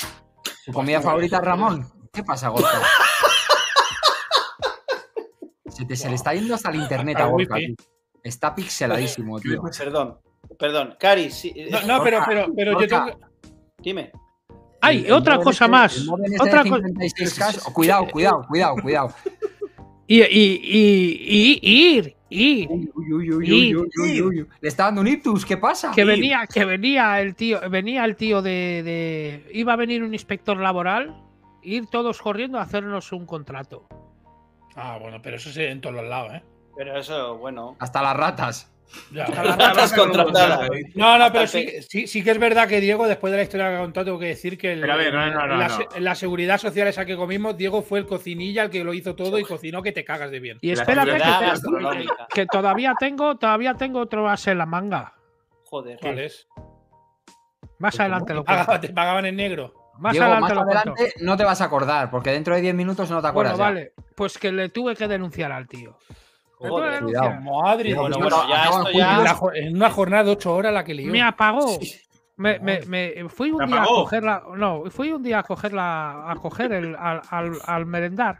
¿Tu 0.64 0.72
comida 0.72 1.00
favorita, 1.00 1.40
Ramón? 1.40 1.90
¿Qué 2.12 2.22
pasa, 2.22 2.48
Gorka? 2.48 2.80
Se, 5.68 5.84
te, 5.86 5.96
se 5.96 6.08
le 6.08 6.14
está 6.14 6.34
yendo 6.34 6.54
hasta 6.54 6.70
el 6.70 6.76
internet 6.76 7.18
a 7.18 7.26
Gorka. 7.26 7.54
tío. 7.56 7.74
Está 8.22 8.54
pixeladísimo, 8.54 9.40
tío. 9.40 9.62
Perdón, 9.76 10.18
perdón. 10.58 10.96
Cari, 10.98 11.30
sí, 11.30 11.52
No, 11.70 11.80
no, 11.82 12.02
pero, 12.04 12.22
pero, 12.26 12.46
pero 12.54 12.80
yo 12.80 12.86
tengo. 12.86 13.18
Dime. 13.82 14.12
El- 14.82 15.06
el 15.06 15.12
otra 15.12 15.38
cosa 15.38 15.64
este- 15.66 15.68
más. 15.68 15.96
este 15.96 16.42
Otra 16.42 16.62
cosa. 16.64 16.88
56K, 16.88 17.62
oh, 17.66 17.72
Cuidado, 17.72 18.06
cuidado, 18.08 18.44
cuidado, 18.48 18.76
cuidado. 18.82 19.14
Y, 20.08 20.20
y, 20.22 20.60
y, 20.64 21.58
y 21.62 21.96
ir, 21.96 22.16
ir. 22.28 22.68
Uy, 22.68 22.90
uy, 22.94 23.12
uy, 23.12 23.30
uy, 23.32 23.52
uy, 23.52 23.74
uy, 23.76 24.20
uy, 24.22 24.40
uy. 24.40 24.46
Le 24.60 24.68
está 24.68 24.84
dando 24.84 25.00
un 25.00 25.06
ictus, 25.08 25.46
¿qué 25.46 25.56
pasa? 25.56 25.92
Que 25.94 26.04
venía, 26.04 26.46
que 26.52 26.64
venía 26.64 27.20
el 27.20 27.34
tío, 27.36 27.60
venía 27.70 28.04
el 28.04 28.16
tío 28.16 28.42
de, 28.42 28.82
de- 28.82 29.46
Iba 29.52 29.74
a 29.74 29.76
venir 29.76 30.02
un 30.02 30.12
inspector 30.12 30.56
laboral, 30.58 31.22
ir 31.62 31.86
todos 31.86 32.20
corriendo 32.20 32.58
a 32.58 32.62
hacernos 32.62 33.12
un 33.12 33.24
contrato. 33.24 33.86
Ah, 34.74 34.98
bueno, 35.00 35.22
pero 35.22 35.36
eso 35.36 35.50
sí 35.50 35.62
en 35.62 35.80
todos 35.80 35.94
los 35.94 36.04
lados, 36.06 36.34
¿eh? 36.34 36.42
Pero 36.76 36.98
eso, 36.98 37.36
bueno. 37.38 37.76
Hasta 37.78 38.02
las 38.02 38.16
ratas. 38.16 38.71
Ya. 39.12 39.26
Las 39.28 39.56
ratas 39.58 39.92
contratadas. 39.92 40.70
No, 40.94 41.18
no, 41.18 41.32
pero 41.32 41.46
sí, 41.46 41.68
sí, 41.88 42.06
sí 42.06 42.24
que 42.24 42.30
es 42.30 42.38
verdad 42.38 42.66
que 42.68 42.80
Diego, 42.80 43.06
después 43.06 43.30
de 43.30 43.36
la 43.38 43.42
historia 43.42 43.68
que 43.68 43.76
ha 43.76 43.80
contado, 43.80 44.04
tengo 44.06 44.18
que 44.18 44.26
decir 44.26 44.56
que 44.56 44.72
el- 44.72 44.80
Pero 44.80 44.92
a 44.94 44.96
ver, 44.96 45.12
no, 45.12 45.26
no, 45.30 45.46
no, 45.46 45.62
en, 45.94 46.04
la, 46.04 46.14
seguridad 46.14 46.58
social 46.58 46.88
esa 46.88 47.04
que 47.04 47.16
comimos, 47.16 47.56
Diego 47.56 47.82
fue 47.82 47.98
el 47.98 48.06
cocinilla, 48.06 48.64
el 48.64 48.70
que 48.70 48.84
lo 48.84 48.94
hizo 48.94 49.14
todo 49.14 49.38
y 49.38 49.44
cocinó 49.44 49.82
que 49.82 49.92
te 49.92 50.04
cagas 50.04 50.30
de 50.30 50.40
bien. 50.40 50.58
Y 50.60 50.70
espérate 50.70 51.18
que, 52.34 52.46
todavía 52.46 52.94
tengo, 52.98 53.36
todavía 53.36 53.74
tengo 53.74 54.00
otro 54.00 54.24
base 54.24 54.52
en 54.52 54.58
la 54.58 54.66
manga. 54.66 55.14
Joder. 55.64 55.98
¿Cuál 56.00 56.18
es? 56.18 56.48
Más 57.78 57.98
adelante 57.98 58.34
lo 58.34 58.44
Pagaban- 58.44 58.66
cuento. 58.66 58.86
te 58.86 58.92
pagaban 58.92 59.26
en 59.26 59.36
negro. 59.36 59.74
Más 59.98 60.12
Diego, 60.12 60.26
adelante 60.26 60.54
más 60.54 60.64
adelante 60.64 61.12
no 61.20 61.36
te 61.36 61.44
vas 61.44 61.60
a 61.60 61.64
acordar, 61.64 62.10
porque 62.10 62.30
dentro 62.30 62.54
de 62.54 62.62
10 62.62 62.74
minutos 62.74 63.10
no 63.10 63.20
te 63.20 63.28
acuerdas. 63.28 63.56
Bueno, 63.58 63.74
ya. 63.74 63.74
vale. 63.74 63.92
Pues 64.14 64.38
que 64.38 64.50
le 64.50 64.68
tuve 64.68 64.96
que 64.96 65.06
denunciar 65.06 65.52
al 65.52 65.68
tío. 65.68 65.98
Joder. 66.68 67.02
Madre 67.40 67.84
Dios. 67.84 67.98
bueno, 68.18 68.48
ya 68.48 68.64
esto 68.64 68.90
ya- 68.92 69.14
En 69.14 69.20
una 69.20 69.34
jo- 69.34 69.52
En 69.52 69.76
una 69.76 69.90
jornada 69.90 70.24
de 70.24 70.30
ocho 70.30 70.54
horas 70.54 70.72
la 70.72 70.84
que 70.84 70.94
lió. 70.94 71.10
Me 71.12 71.22
apagó. 71.22 71.78
Me, 72.36 72.58
me- 72.60 72.80
me- 72.86 73.28
fui 73.28 73.50
un 73.50 73.58
¿Te 73.58 73.66
día 73.66 73.76
a 73.76 73.82
apagó? 73.82 74.02
coger 74.04 74.22
la. 74.24 74.42
No, 74.56 74.84
fui 74.90 75.12
un 75.12 75.22
día 75.22 75.40
a 75.40 75.42
coger 75.42 75.72
la. 75.72 76.30
a 76.30 76.34
coger 76.36 76.72
el. 76.72 76.96
al, 76.96 77.20
al, 77.30 77.52
al 77.66 77.86
merendar. 77.86 78.38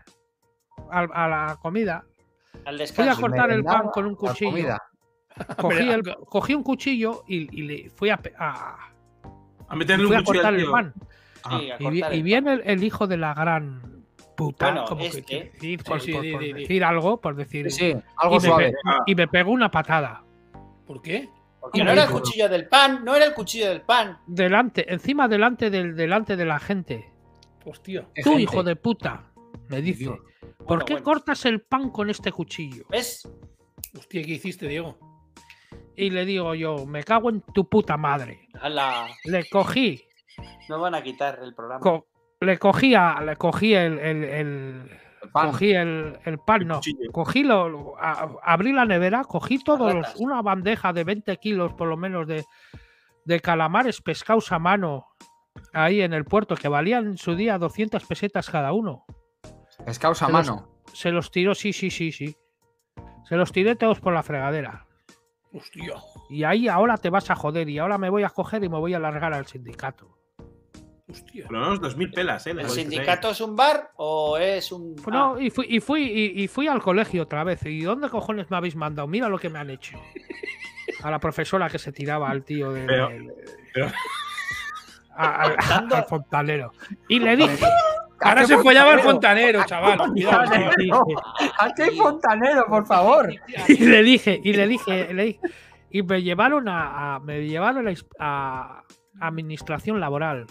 al- 0.90 1.10
a 1.12 1.28
la 1.28 1.56
comida. 1.60 2.04
Al 2.64 2.78
Fui 2.88 3.08
a 3.08 3.14
cortar 3.14 3.50
el 3.50 3.62
pan 3.64 3.88
con 3.92 4.06
un 4.06 4.14
cuchillo. 4.14 4.76
Cogí, 5.56 5.88
el- 5.90 6.16
cogí 6.28 6.54
un 6.54 6.62
cuchillo 6.62 7.22
y, 7.26 7.48
y 7.58 7.62
le 7.62 7.90
fui 7.90 8.10
a, 8.10 8.20
a- 8.38 8.76
A 9.68 9.76
meterle 9.76 10.06
fui 10.06 10.16
un 10.16 10.20
a 10.22 10.24
cortar 10.24 10.54
el 10.54 10.70
pan. 10.70 10.92
Sí, 11.48 11.70
a 11.70 12.14
Y, 12.14 12.22
viene 12.22 12.52
el, 12.54 12.62
el 12.64 12.84
hijo 12.84 13.06
de 13.06 13.16
la 13.16 13.34
gran 13.34 14.01
puta, 14.34 14.66
Bueno, 14.70 14.84
como 14.86 15.00
que 15.02 15.06
este- 15.08 15.20
decir, 15.44 15.52
Sí, 15.60 15.76
por, 15.78 16.00
sí, 16.00 16.12
decir 16.54 16.84
algo, 16.84 17.20
por 17.20 17.34
decir. 17.36 17.70
Sí, 17.70 17.92
sí, 17.92 17.98
algo 18.16 18.36
y, 18.36 18.40
me 18.48 18.56
pe- 18.56 18.74
y 19.06 19.14
me 19.14 19.28
pegó 19.28 19.50
una 19.52 19.70
patada. 19.70 20.24
¿Por 20.86 21.00
qué? 21.02 21.28
Porque 21.60 21.84
no 21.84 21.92
era 21.92 22.04
el 22.04 22.10
cuchillo 22.10 22.48
del 22.48 22.68
pan, 22.68 23.04
no 23.04 23.14
era 23.14 23.24
el 23.24 23.34
cuchillo 23.34 23.68
del 23.68 23.82
pan. 23.82 24.18
Delante, 24.26 24.92
encima 24.92 25.28
delante 25.28 25.70
del, 25.70 25.94
delante 25.94 26.36
de 26.36 26.44
la 26.44 26.58
gente. 26.58 27.08
Hostia. 27.64 28.06
Qué 28.14 28.22
Tú, 28.22 28.30
gente. 28.30 28.42
hijo 28.42 28.62
de 28.64 28.74
puta, 28.76 29.30
me 29.68 29.80
dice. 29.80 30.00
Dios. 30.00 30.18
¿Por 30.58 30.66
Bueno, 30.66 30.84
qué 30.84 30.94
bueno. 30.94 31.04
cortas 31.04 31.44
el 31.46 31.60
pan 31.62 31.90
con 31.90 32.10
este 32.10 32.32
cuchillo? 32.32 32.84
¿Ves? 32.90 33.28
Hostia, 33.96 34.22
¿qué 34.22 34.32
hiciste, 34.32 34.66
Diego? 34.66 34.98
Y 35.96 36.10
le 36.10 36.24
digo 36.24 36.54
yo, 36.54 36.86
me 36.86 37.04
cago 37.04 37.30
en 37.30 37.42
tu 37.42 37.68
puta 37.68 37.96
madre. 37.96 38.48
Ala, 38.60 39.06
Le 39.24 39.48
cogí, 39.48 40.02
no 40.68 40.80
van 40.80 40.94
a 40.94 41.02
quitar 41.02 41.38
el 41.42 41.54
programa. 41.54 41.80
co- 41.80 42.06
le 42.42 42.58
cogí, 42.58 42.94
a- 42.94 43.20
le 43.20 43.36
cogí 43.36 43.74
el, 43.74 43.98
el- 43.98 44.90
pan. 45.32 45.50
cogí 45.50 45.72
el, 45.72 46.18
el 46.24 46.38
pan, 46.38 46.66
no, 46.66 46.80
cogí 47.12 47.42
lo, 47.42 47.94
a- 47.98 48.36
abrí 48.42 48.72
la 48.72 48.84
nevera, 48.84 49.24
cogí 49.24 49.58
todos 49.62 49.94
los, 49.94 50.14
una 50.16 50.42
bandeja 50.42 50.92
de 50.92 51.04
20 51.04 51.36
kilos 51.38 51.72
por 51.74 51.88
lo 51.88 51.96
menos 51.96 52.26
de, 52.26 52.44
de 53.24 53.40
calamares 53.40 54.00
pescados 54.02 54.50
a 54.52 54.58
mano 54.58 55.06
ahí 55.72 56.00
en 56.02 56.12
el 56.12 56.24
puerto 56.24 56.54
que 56.56 56.68
valían 56.68 57.06
en 57.06 57.18
su 57.18 57.34
día 57.36 57.58
200 57.58 58.04
pesetas 58.06 58.50
cada 58.50 58.72
uno. 58.72 59.04
Pescados 59.84 60.22
a 60.22 60.26
Se 60.26 60.32
los- 60.32 60.46
mano. 60.48 60.68
Se 60.92 61.10
los 61.10 61.30
tiró, 61.30 61.54
sí, 61.54 61.72
sí, 61.72 61.90
sí, 61.90 62.12
sí. 62.12 62.36
Se 63.24 63.36
los 63.36 63.50
tiré 63.52 63.76
todos 63.76 63.98
por 64.00 64.12
la 64.12 64.22
fregadera. 64.22 64.86
Hostia. 65.54 65.94
Y 66.28 66.44
ahí 66.44 66.68
ahora 66.68 66.96
te 66.98 67.08
vas 67.10 67.30
a 67.30 67.34
joder 67.36 67.68
y 67.68 67.78
ahora 67.78 67.96
me 67.98 68.10
voy 68.10 68.24
a 68.24 68.30
coger 68.30 68.62
y 68.64 68.68
me 68.68 68.78
voy 68.78 68.92
a 68.94 68.98
largar 68.98 69.32
al 69.32 69.46
sindicato. 69.46 70.18
Hostia. 71.08 71.44
Por 71.46 71.52
lo 71.52 71.60
menos 71.60 71.80
2.000 71.80 72.14
pelas, 72.14 72.46
¿eh? 72.46 72.50
¿El 72.52 72.68
sindicato 72.68 73.30
es 73.30 73.40
un 73.40 73.56
bar 73.56 73.90
o 73.96 74.38
es 74.38 74.70
un.? 74.72 74.94
No, 75.08 75.38
y 75.40 75.50
fui, 75.50 75.66
y 75.68 75.80
fui, 75.80 76.02
y, 76.04 76.42
y 76.44 76.48
fui 76.48 76.68
al 76.68 76.80
colegio 76.80 77.22
otra 77.24 77.44
vez. 77.44 77.64
¿Y 77.66 77.82
dónde 77.82 78.08
cojones 78.08 78.50
me 78.50 78.56
habéis 78.56 78.76
mandado? 78.76 79.08
Mira 79.08 79.28
lo 79.28 79.38
que 79.38 79.48
me 79.50 79.58
han 79.58 79.70
hecho. 79.70 79.98
A 81.02 81.10
la 81.10 81.18
profesora 81.18 81.68
que 81.68 81.78
se 81.78 81.92
tiraba 81.92 82.30
al 82.30 82.44
tío 82.44 82.72
de, 82.72 82.84
Pero- 82.86 83.10
pero- 83.74 83.92
a- 85.16 85.42
al- 85.42 85.56
al 85.92 86.04
fontanero. 86.04 86.72
Y 87.08 87.18
le 87.18 87.36
dije, 87.36 87.66
Ahora 88.20 88.46
se 88.46 88.56
follaba 88.58 88.92
el 88.94 89.00
fontanero, 89.00 89.64
chaval. 89.64 89.98
Cuidado, 90.12 90.70
dije- 90.78 90.92
¿A 91.58 91.74
qué 91.74 91.90
fontanero, 91.90 92.64
por 92.68 92.86
favor? 92.86 93.34
y 93.68 93.76
le 93.84 94.02
dije, 94.04 94.40
y 94.42 94.52
le 94.52 94.66
dije, 94.68 95.12
le 95.12 95.24
dije- 95.24 95.40
y 95.90 96.02
me 96.04 96.22
llevaron 96.22 96.68
a, 96.68 97.16
a- 97.16 97.18
me 97.18 97.44
llevaron 97.46 97.92
a 98.20 98.82
administración 99.20 99.98
laboral. 100.00 100.46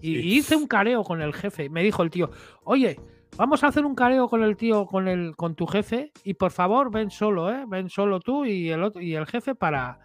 Y, 0.00 0.18
hice 0.38 0.56
un 0.56 0.66
careo 0.66 1.02
con 1.04 1.20
el 1.22 1.32
jefe. 1.34 1.68
Me 1.68 1.82
dijo 1.82 2.02
el 2.02 2.10
tío, 2.10 2.30
oye, 2.64 2.98
vamos 3.36 3.62
a 3.64 3.68
hacer 3.68 3.84
un 3.84 3.94
careo 3.94 4.28
con 4.28 4.42
el 4.42 4.56
tío, 4.56 4.86
con 4.86 5.08
el, 5.08 5.34
con 5.36 5.54
tu 5.54 5.66
jefe, 5.66 6.12
y 6.24 6.34
por 6.34 6.50
favor 6.50 6.90
ven 6.90 7.10
solo, 7.10 7.50
eh, 7.50 7.64
ven 7.68 7.88
solo 7.90 8.20
tú 8.20 8.44
y 8.44 8.70
el 8.70 8.82
otro, 8.82 9.00
y 9.00 9.14
el 9.14 9.26
jefe 9.26 9.54
para, 9.54 9.98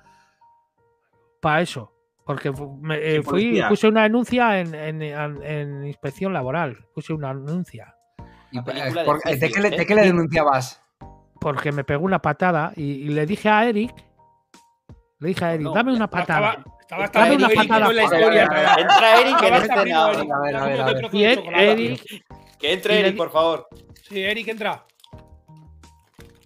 para 1.41 1.62
eso. 1.62 1.91
Porque 2.26 2.52
me- 2.82 2.98
eh, 3.18 3.22
fui, 3.22 3.62
puse 3.70 3.88
una 3.88 4.04
denuncia 4.04 4.60
en, 4.60 4.74
en- 4.74 5.02
en- 5.04 5.43
en 5.43 5.86
inspección 5.88 6.34
laboral. 6.34 6.76
Puse 6.93 7.14
una 7.14 7.34
denuncia. 7.34 7.96
Y, 8.52 8.58
de 8.58 8.64
por- 8.64 9.20
¿De 9.22 9.30
juicios, 9.30 9.52
qué 9.54 9.62
le- 9.62 9.70
de 9.78 9.86
qué 9.86 9.96
le 9.96 10.02
denunciabas? 10.04 10.82
Porque 11.39 11.72
me 11.72 11.84
pegó 11.84 12.04
una 12.04 12.20
patada 12.24 12.74
y, 12.76 12.84
y 12.84 13.08
le 13.10 13.28
dije 13.28 13.48
a 13.50 13.68
Eric, 13.70 13.93
le 15.20 15.28
dije 15.28 15.46
a 15.46 15.54
Eric, 15.54 15.66
No, 15.66 15.74
dame 15.74 15.93
una 15.93 16.06
Estaba, 16.06 16.26
patada. 16.26 16.64
Estaba 16.86 17.06
hasta 17.06 17.28
Eric 17.28 17.56
patada. 17.56 17.90
en 17.90 17.96
la 17.96 18.04
historia. 18.04 18.48
ver. 18.48 18.80
Entra 18.80 19.22
Eric. 19.22 19.44
Eric. 19.44 20.30
Ver. 20.66 20.82
otro 20.82 21.00
trozo 21.00 21.18
Y 21.18 21.24
Eric, 21.24 22.02
Que 22.60 22.74
entre 22.74 23.00
Eric, 23.00 23.18
por 23.18 23.32
favor. 23.32 23.68
Sí, 24.08 24.22
Eric, 24.22 24.48
entra. 24.48 24.86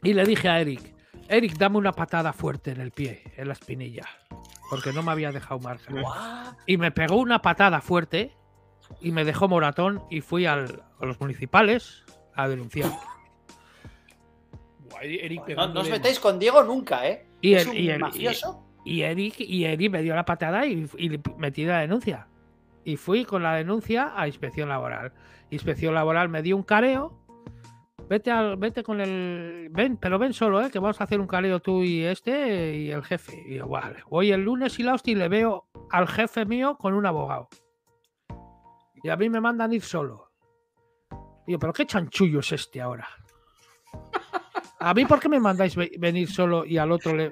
y 0.04 0.14
le 0.14 0.24
dije 0.26 0.48
a 0.50 0.60
Eric, 0.62 0.96
Eric, 1.28 1.58
dame 1.58 1.78
una 1.78 1.92
patada 1.92 2.32
fuerte 2.34 2.72
en 2.72 2.82
el 2.82 2.92
pie, 2.92 3.22
en 3.36 3.48
la 3.48 3.54
espinilla, 3.54 4.06
porque 4.70 4.94
no 4.94 5.04
me 5.04 5.12
había 5.12 5.32
dejado. 5.32 5.60
Guau. 5.60 6.54
Y 6.66 6.78
me 6.78 6.92
pegó 6.92 7.18
una 7.18 7.42
patada 7.42 7.82
fuerte 7.82 8.34
y 9.02 9.12
me 9.12 9.26
dejó 9.26 9.48
moratón 9.50 10.04
y 10.10 10.22
fui 10.22 10.46
al- 10.46 10.84
a 11.00 11.06
los 11.06 11.20
municipales 11.20 12.04
a 12.34 12.48
denunciar. 12.48 12.92
Eric 15.02 15.48
No, 15.56 15.80
os 15.82 15.90
metáis 15.90 16.20
con 16.20 16.40
Diego 16.40 16.64
nunca, 16.64 17.08
¿eh? 17.08 17.26
Y 17.42 17.54
es 17.54 17.64
el- 17.64 17.70
un 17.70 17.78
y 17.78 17.90
el- 17.90 18.00
mafioso. 18.00 18.66
Y 18.90 19.04
Eric, 19.04 19.36
y 19.38 19.90
me 19.90 20.02
dio 20.02 20.16
la 20.16 20.26
patada 20.26 20.66
y, 20.66 20.90
y 20.98 21.22
metí 21.38 21.64
la 21.64 21.82
denuncia. 21.82 22.28
Y 22.84 22.98
fui 22.98 23.24
con 23.24 23.44
la 23.44 23.54
denuncia 23.54 24.14
a 24.16 24.26
inspección 24.26 24.68
laboral. 24.68 25.14
Inspección 25.52 25.94
laboral 25.94 26.28
me 26.28 26.42
dio 26.42 26.58
un 26.58 26.64
careo. 26.64 27.16
Vete 28.10 28.32
al, 28.32 28.58
vete 28.58 28.82
con 28.82 29.00
el. 29.00 29.70
Ven, 29.70 29.98
pero 29.98 30.18
ven 30.18 30.34
solo, 30.34 30.60
¿eh? 30.66 30.72
Que 30.72 30.80
vamos 30.80 31.00
a 31.00 31.04
hacer 31.04 31.20
un 31.20 31.28
careo 31.28 31.60
tú 31.60 31.84
y 31.84 32.04
este 32.04 32.78
y 32.78 32.90
el 32.90 33.04
jefe. 33.04 33.44
Y 33.48 33.58
yo, 33.58 33.68
vale. 33.68 34.00
Voy 34.10 34.32
el 34.32 34.42
lunes 34.42 34.80
y 34.80 34.84
la 34.84 34.96
hostia 34.96 35.12
y 35.12 35.16
le 35.16 35.28
veo 35.28 35.68
al 35.92 36.08
jefe 36.08 36.46
mío 36.46 36.76
con 36.80 36.96
un 36.96 37.06
abogado. 37.06 37.48
Y 39.04 39.10
a 39.10 39.16
mí 39.18 39.30
me 39.30 39.40
mandan 39.40 39.72
ir 39.72 39.84
solo. 39.84 40.32
Yo, 41.46 41.60
pero 41.60 41.74
qué 41.74 41.86
chanchullo 41.86 42.40
es 42.40 42.52
este 42.54 42.82
ahora. 42.82 43.08
A 44.82 44.94
mí, 44.94 45.06
¿por 45.06 45.20
qué 45.20 45.28
me 45.28 45.40
mandáis 45.40 45.76
ve- 45.76 45.92
venir 46.00 46.30
solo 46.32 46.66
y 46.66 46.78
al 46.78 46.92
otro 46.92 47.14
le 47.16 47.32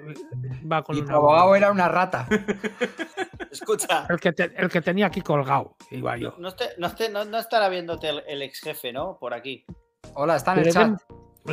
va 0.70 0.82
con 0.84 0.98
Y 0.98 1.00
un 1.00 1.08
tu 1.08 1.14
abogado 1.14 1.56
era 1.56 1.72
una 1.72 1.88
rata. 1.88 2.28
Escucha. 3.52 4.06
El 4.10 4.20
que, 4.20 4.34
te- 4.34 4.52
el 4.56 4.70
que 4.70 4.82
tenía 4.82 5.08
aquí 5.08 5.22
colgado, 5.22 5.76
igual 5.92 6.20
yo. 6.20 6.36
No, 6.38 6.50
esté- 6.50 6.74
no, 6.78 6.88
esté- 6.88 7.10
no- 7.10 7.26
no 7.26 7.38
estará 7.38 7.70
viéndote 7.70 8.10
el, 8.10 8.24
el 8.28 8.42
ex 8.42 8.60
jefe, 8.62 8.92
¿no? 8.92 9.18
Por 9.20 9.34
aquí. 9.34 9.66
Hola, 10.14 10.36
está 10.36 10.54
en 10.56 10.62
Que 10.64 10.68
el 10.70 10.74
chat. 10.74 10.88
den- 10.88 10.98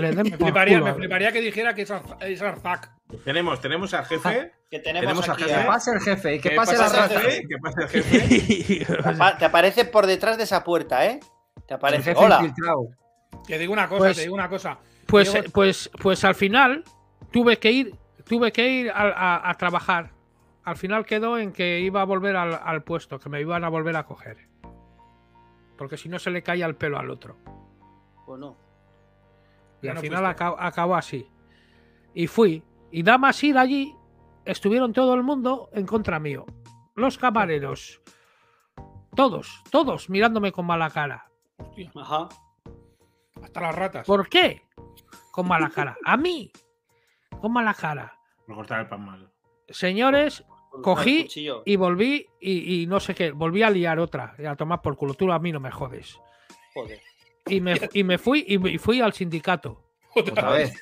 le 0.02 0.12
den 0.12 0.24
Me 0.30 0.36
fliparía, 0.36 0.78
culo. 0.80 0.90
me 0.92 0.94
fliparía 0.98 1.32
que 1.32 1.40
dijera 1.40 1.74
que 1.74 1.82
es, 1.82 1.92
es 2.20 2.42
Arzac. 2.42 2.90
Tenemos, 3.24 3.60
tenemos 3.60 3.94
al 3.94 4.04
jefe. 4.06 4.52
Que 4.70 4.80
tenemos, 4.80 5.02
Tenemos 5.02 5.28
a 5.28 5.32
aquí. 5.32 5.42
jefe. 5.44 5.54
Que 5.54 5.60
a- 5.60 5.66
pase 5.66 5.90
el 5.92 6.00
jefe 6.00 6.34
y 6.34 6.40
que 6.40 6.50
¿Qué 6.50 6.56
pase 6.56 6.76
la 6.76 6.88
rata. 6.88 7.20
jefe? 7.20 7.46
¿Qué 7.48 7.56
pasa 7.58 7.80
el 7.82 7.88
jefe? 7.88 8.84
Te 9.02 9.08
apa- 9.10 9.38
Te 9.38 9.44
aparece 9.44 9.84
por 9.84 10.06
detrás 10.06 10.36
de 10.36 10.44
esa 10.44 10.64
puerta, 10.64 11.06
¿eh? 11.06 11.20
Te 11.66 11.74
El 11.74 11.76
aparece. 11.76 12.02
jefe 12.14 12.24
Hola. 12.24 12.38
infiltrado. 12.40 12.88
Que 13.46 13.58
digo 13.58 13.72
una 13.72 13.88
cosa, 13.88 13.98
Pues- 13.98 14.16
te 14.16 14.22
digo 14.22 14.34
una 14.34 14.48
cosa. 14.48 14.78
Pues, 15.14 15.32
Diego- 15.32 15.50
pues, 15.52 15.90
pues 16.02 16.24
al 16.24 16.34
final 16.34 16.82
tuve 17.30 17.58
que 17.58 17.70
ir, 17.72 17.94
tuve 18.26 18.50
que 18.52 18.68
ir 18.68 18.90
a, 18.90 19.02
a- 19.02 19.50
a 19.50 19.54
trabajar. 19.54 20.10
Al 20.64 20.76
final 20.76 21.04
quedó 21.04 21.38
en 21.38 21.52
que 21.52 21.80
iba 21.80 22.00
a 22.00 22.04
volver 22.04 22.36
al, 22.36 22.54
al 22.54 22.82
puesto, 22.82 23.18
que 23.18 23.28
me 23.28 23.40
iban 23.40 23.64
a 23.64 23.68
volver 23.68 23.96
a 23.96 24.04
coger. 24.06 24.48
Porque 25.76 25.96
si 25.96 26.08
no 26.08 26.18
se 26.18 26.30
le 26.30 26.42
caía 26.42 26.66
el 26.66 26.74
pelo 26.76 26.98
al 26.98 27.10
otro. 27.10 27.36
Bueno, 28.26 28.56
Y 29.82 29.86
Ya 29.86 29.90
al 29.92 29.96
no 29.96 30.00
final 30.00 30.24
acabó, 30.26 30.56
acabó 30.58 30.94
así. 30.96 31.28
Y 32.14 32.26
fui. 32.26 32.62
Y 32.90 33.02
da 33.02 33.18
más 33.18 33.42
ir 33.44 33.58
allí, 33.58 33.94
estuvieron 34.44 34.92
todo 34.92 35.14
el 35.14 35.22
mundo 35.22 35.68
en 35.72 35.84
contra 35.86 36.18
mío. 36.18 36.46
Los 36.94 37.18
camareros. 37.18 38.00
Todos, 39.14 39.62
todos 39.70 40.08
mirándome 40.10 40.50
con 40.52 40.64
mala 40.66 40.90
cara. 40.90 41.28
Hostia, 41.58 41.90
ajá. 41.94 42.28
hasta 43.42 43.60
las 43.60 43.74
ratas. 43.74 44.06
¿Por 44.06 44.28
qué? 44.28 44.62
Con 45.30 45.48
mala 45.48 45.70
cara. 45.70 45.96
A 46.04 46.16
mí. 46.16 46.50
Con 47.40 47.52
mala 47.52 47.74
cara. 47.74 48.18
Por 48.46 48.56
cortar 48.56 48.80
el 48.80 48.88
pan 48.88 49.04
mal. 49.04 49.32
Señores, 49.68 50.44
Cogí 50.82 51.28
y 51.64 51.76
volví 51.76 52.26
y, 52.40 52.82
y 52.82 52.86
no 52.86 53.00
sé 53.00 53.14
qué. 53.14 53.30
Volví 53.30 53.62
a 53.62 53.70
liar 53.70 53.98
otra. 53.98 54.34
Y 54.38 54.44
a 54.44 54.56
tomar 54.56 54.82
por 54.82 54.96
culo. 54.96 55.14
Tú 55.14 55.30
a 55.30 55.38
mí 55.38 55.52
no 55.52 55.60
me 55.60 55.70
jodes. 55.70 56.18
Joder. 56.74 57.00
Y 57.46 57.60
me, 57.60 57.74
y 57.92 58.04
me 58.04 58.18
fui 58.18 58.44
y 58.46 58.78
fui 58.78 59.00
al 59.00 59.12
sindicato. 59.12 59.82
Otra 60.16 60.50
vez. 60.50 60.72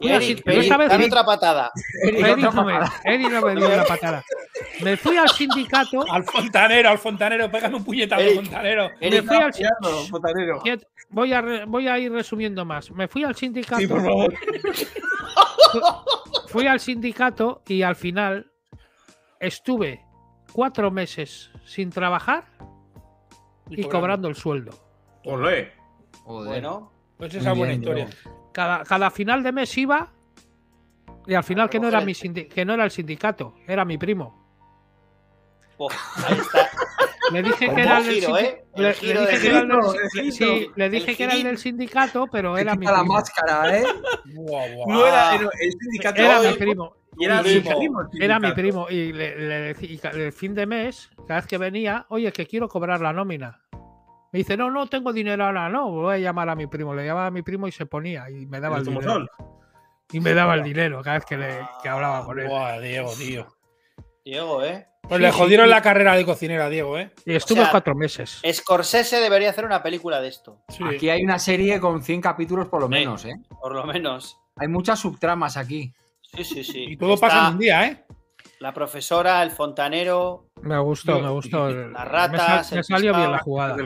Dame 0.00 1.06
otra 1.06 1.24
patada. 1.24 1.70
Otra 2.04 2.36
no, 2.36 2.64
me, 2.64 3.54
dio 3.56 3.66
una 3.68 3.84
patada. 3.84 4.24
Me 4.82 4.96
fui 4.96 5.16
al 5.16 5.28
sindicato. 5.30 6.04
Al 6.10 6.24
fontanero, 6.24 6.88
al 6.88 6.98
fontanero, 6.98 7.50
pégame 7.50 7.76
un 7.76 7.84
puñetazo, 7.84 8.22
Eric. 8.22 8.36
fontanero. 8.36 8.90
Me 9.00 9.22
fui 9.22 9.36
al 9.36 9.52
sin- 9.54 9.66
Tirando, 9.66 10.06
botanero. 10.10 10.60
Quiet- 10.62 10.86
Voy 11.10 11.32
a, 11.34 11.42
re- 11.42 11.64
voy 11.66 11.88
a 11.88 11.98
ir 11.98 12.10
resumiendo 12.10 12.64
más. 12.64 12.90
Me 12.90 13.06
fui 13.06 13.22
al 13.22 13.34
sindicato. 13.36 13.80
Sí, 13.80 13.86
por 13.86 14.00
favor. 14.02 14.32
Fui 16.48 16.66
al 16.66 16.80
sindicato 16.80 17.62
y 17.66 17.82
al 17.82 17.96
final 17.96 18.50
estuve 19.40 20.04
cuatro 20.52 20.90
meses 20.90 21.50
sin 21.64 21.90
trabajar 21.90 22.44
y 23.70 23.84
cobrando 23.84 24.28
el 24.28 24.34
sueldo. 24.36 24.72
Olé. 25.24 25.72
Joder. 26.24 26.48
Bueno, 26.48 26.92
Pues 27.16 27.34
esa 27.34 27.50
Muy 27.50 27.58
buena 27.58 27.74
historia. 27.74 28.08
Cada, 28.52 28.84
cada 28.84 29.10
final 29.10 29.42
de 29.42 29.52
mes 29.52 29.76
iba 29.78 30.12
y 31.26 31.34
al 31.34 31.44
final 31.44 31.68
que 31.70 31.78
no, 31.80 31.88
era 31.88 32.00
mi 32.00 32.14
que 32.14 32.64
no 32.64 32.74
era 32.74 32.84
el 32.84 32.90
sindicato, 32.90 33.54
era 33.66 33.84
mi 33.84 33.98
primo. 33.98 34.40
ahí 36.26 36.38
está. 36.38 36.68
Le 37.32 37.42
dije 37.42 37.70
que 37.74 37.80
era 41.24 41.34
el 41.34 41.42
del 41.44 41.58
sindicato, 41.58 42.26
pero 42.30 42.54
Se 42.56 42.62
era 42.62 42.74
mi 42.74 42.84
la 42.86 42.98
primo. 43.00 43.14
máscara, 43.14 43.78
¿eh? 43.78 43.84
No 44.86 45.06
era 45.06 45.30
Ah. 45.30 45.34
era 45.36 45.48
el 45.60 45.72
sindicato. 45.72 46.20
Era 46.20 46.40
hoy, 46.40 46.48
mi 46.48 46.54
primo. 46.54 46.96
y 47.18 47.24
era 47.24 47.42
mi 47.42 47.60
primo 47.60 48.00
el 48.12 48.22
Era 48.22 48.38
mi 48.38 48.48
sindicato. 48.48 48.54
primo. 48.54 48.86
Y, 48.90 49.12
le, 49.12 49.36
le 49.72 49.76
y 49.80 50.00
el 50.14 50.32
fin 50.32 50.54
de 50.54 50.66
mes, 50.66 51.10
cada 51.26 51.40
vez 51.40 51.46
que 51.46 51.58
venía, 51.58 52.06
oye, 52.08 52.32
que 52.32 52.46
quiero 52.46 52.68
cobrar 52.68 53.00
la 53.00 53.12
nómina. 53.12 53.60
Me 54.32 54.38
dice, 54.38 54.56
no, 54.56 54.70
no 54.70 54.86
tengo 54.86 55.12
dinero 55.12 55.44
ahora, 55.44 55.68
no, 55.68 55.90
voy 55.90 56.14
a 56.14 56.18
llamar 56.18 56.48
a 56.48 56.54
mi 56.54 56.66
primo. 56.66 56.94
Le 56.94 57.04
llamaba 57.04 57.26
a 57.26 57.30
mi 57.30 57.42
primo 57.42 57.68
y 57.68 57.72
se 57.72 57.84
ponía 57.84 58.30
y 58.30 58.46
me 58.46 58.60
daba 58.60 58.78
el, 58.78 58.88
El 58.88 58.94
dinero. 58.94 59.26
Y 60.10 60.20
me 60.20 60.32
daba 60.32 60.54
el 60.54 60.62
dinero 60.62 61.02
cada 61.02 61.18
vez 61.18 61.26
que, 61.26 61.36
le, 61.36 61.60
que 61.82 61.88
hablaba 61.88 62.24
con 62.24 62.38
él. 62.38 62.48
Buah, 62.48 62.80
Diego, 62.80 63.12
tío. 63.14 63.46
Diego, 64.24 64.64
¿eh? 64.64 64.86
Pues 65.02 65.18
Sí, 65.18 65.22
le 65.22 65.32
jodieron 65.32 65.66
sí. 65.66 65.70
la 65.70 65.82
carrera 65.82 66.14
de 66.14 66.24
cocinera 66.24 66.66
a 66.66 66.68
Diego, 66.70 66.98
¿eh? 66.98 67.12
Y 67.26 67.34
estuve 67.34 67.60
sea, 67.60 67.70
cuatro 67.70 67.94
meses. 67.94 68.40
Scorsese 68.50 69.20
debería 69.20 69.50
hacer 69.50 69.66
una 69.66 69.82
película 69.82 70.20
de 70.20 70.28
esto, 70.28 70.62
Sí. 70.68 70.82
Aquí 70.84 71.10
hay 71.10 71.22
una 71.22 71.38
serie 71.38 71.78
con 71.80 72.02
100 72.02 72.20
capítulos 72.20 72.68
por 72.68 72.80
lo 72.80 72.88
menos, 72.88 73.24
¿eh? 73.26 73.34
por 73.60 73.74
lo 73.74 73.84
menos. 73.84 74.38
Hay 74.56 74.68
muchas 74.68 74.98
subtramas 74.98 75.56
aquí. 75.56 75.92
Sí, 76.22 76.44
sí, 76.44 76.64
sí. 76.64 76.84
Y 76.88 76.96
todo 76.96 77.14
Está 77.14 77.26
pasa 77.28 77.48
en 77.48 77.52
un 77.54 77.58
día, 77.58 77.86
¿eh? 77.86 78.04
La 78.62 78.72
profesora, 78.72 79.42
el 79.42 79.50
fontanero. 79.50 80.46
Me 80.62 80.78
gustó, 80.78 81.20
me 81.20 81.28
gustó. 81.30 81.68
las 81.68 81.88
me 81.90 82.04
ratas, 82.04 82.68
sal- 82.68 82.76
me 82.78 82.84
salió 82.84 83.12
bien 83.12 83.32
la 83.32 83.38
jugada. 83.40 83.76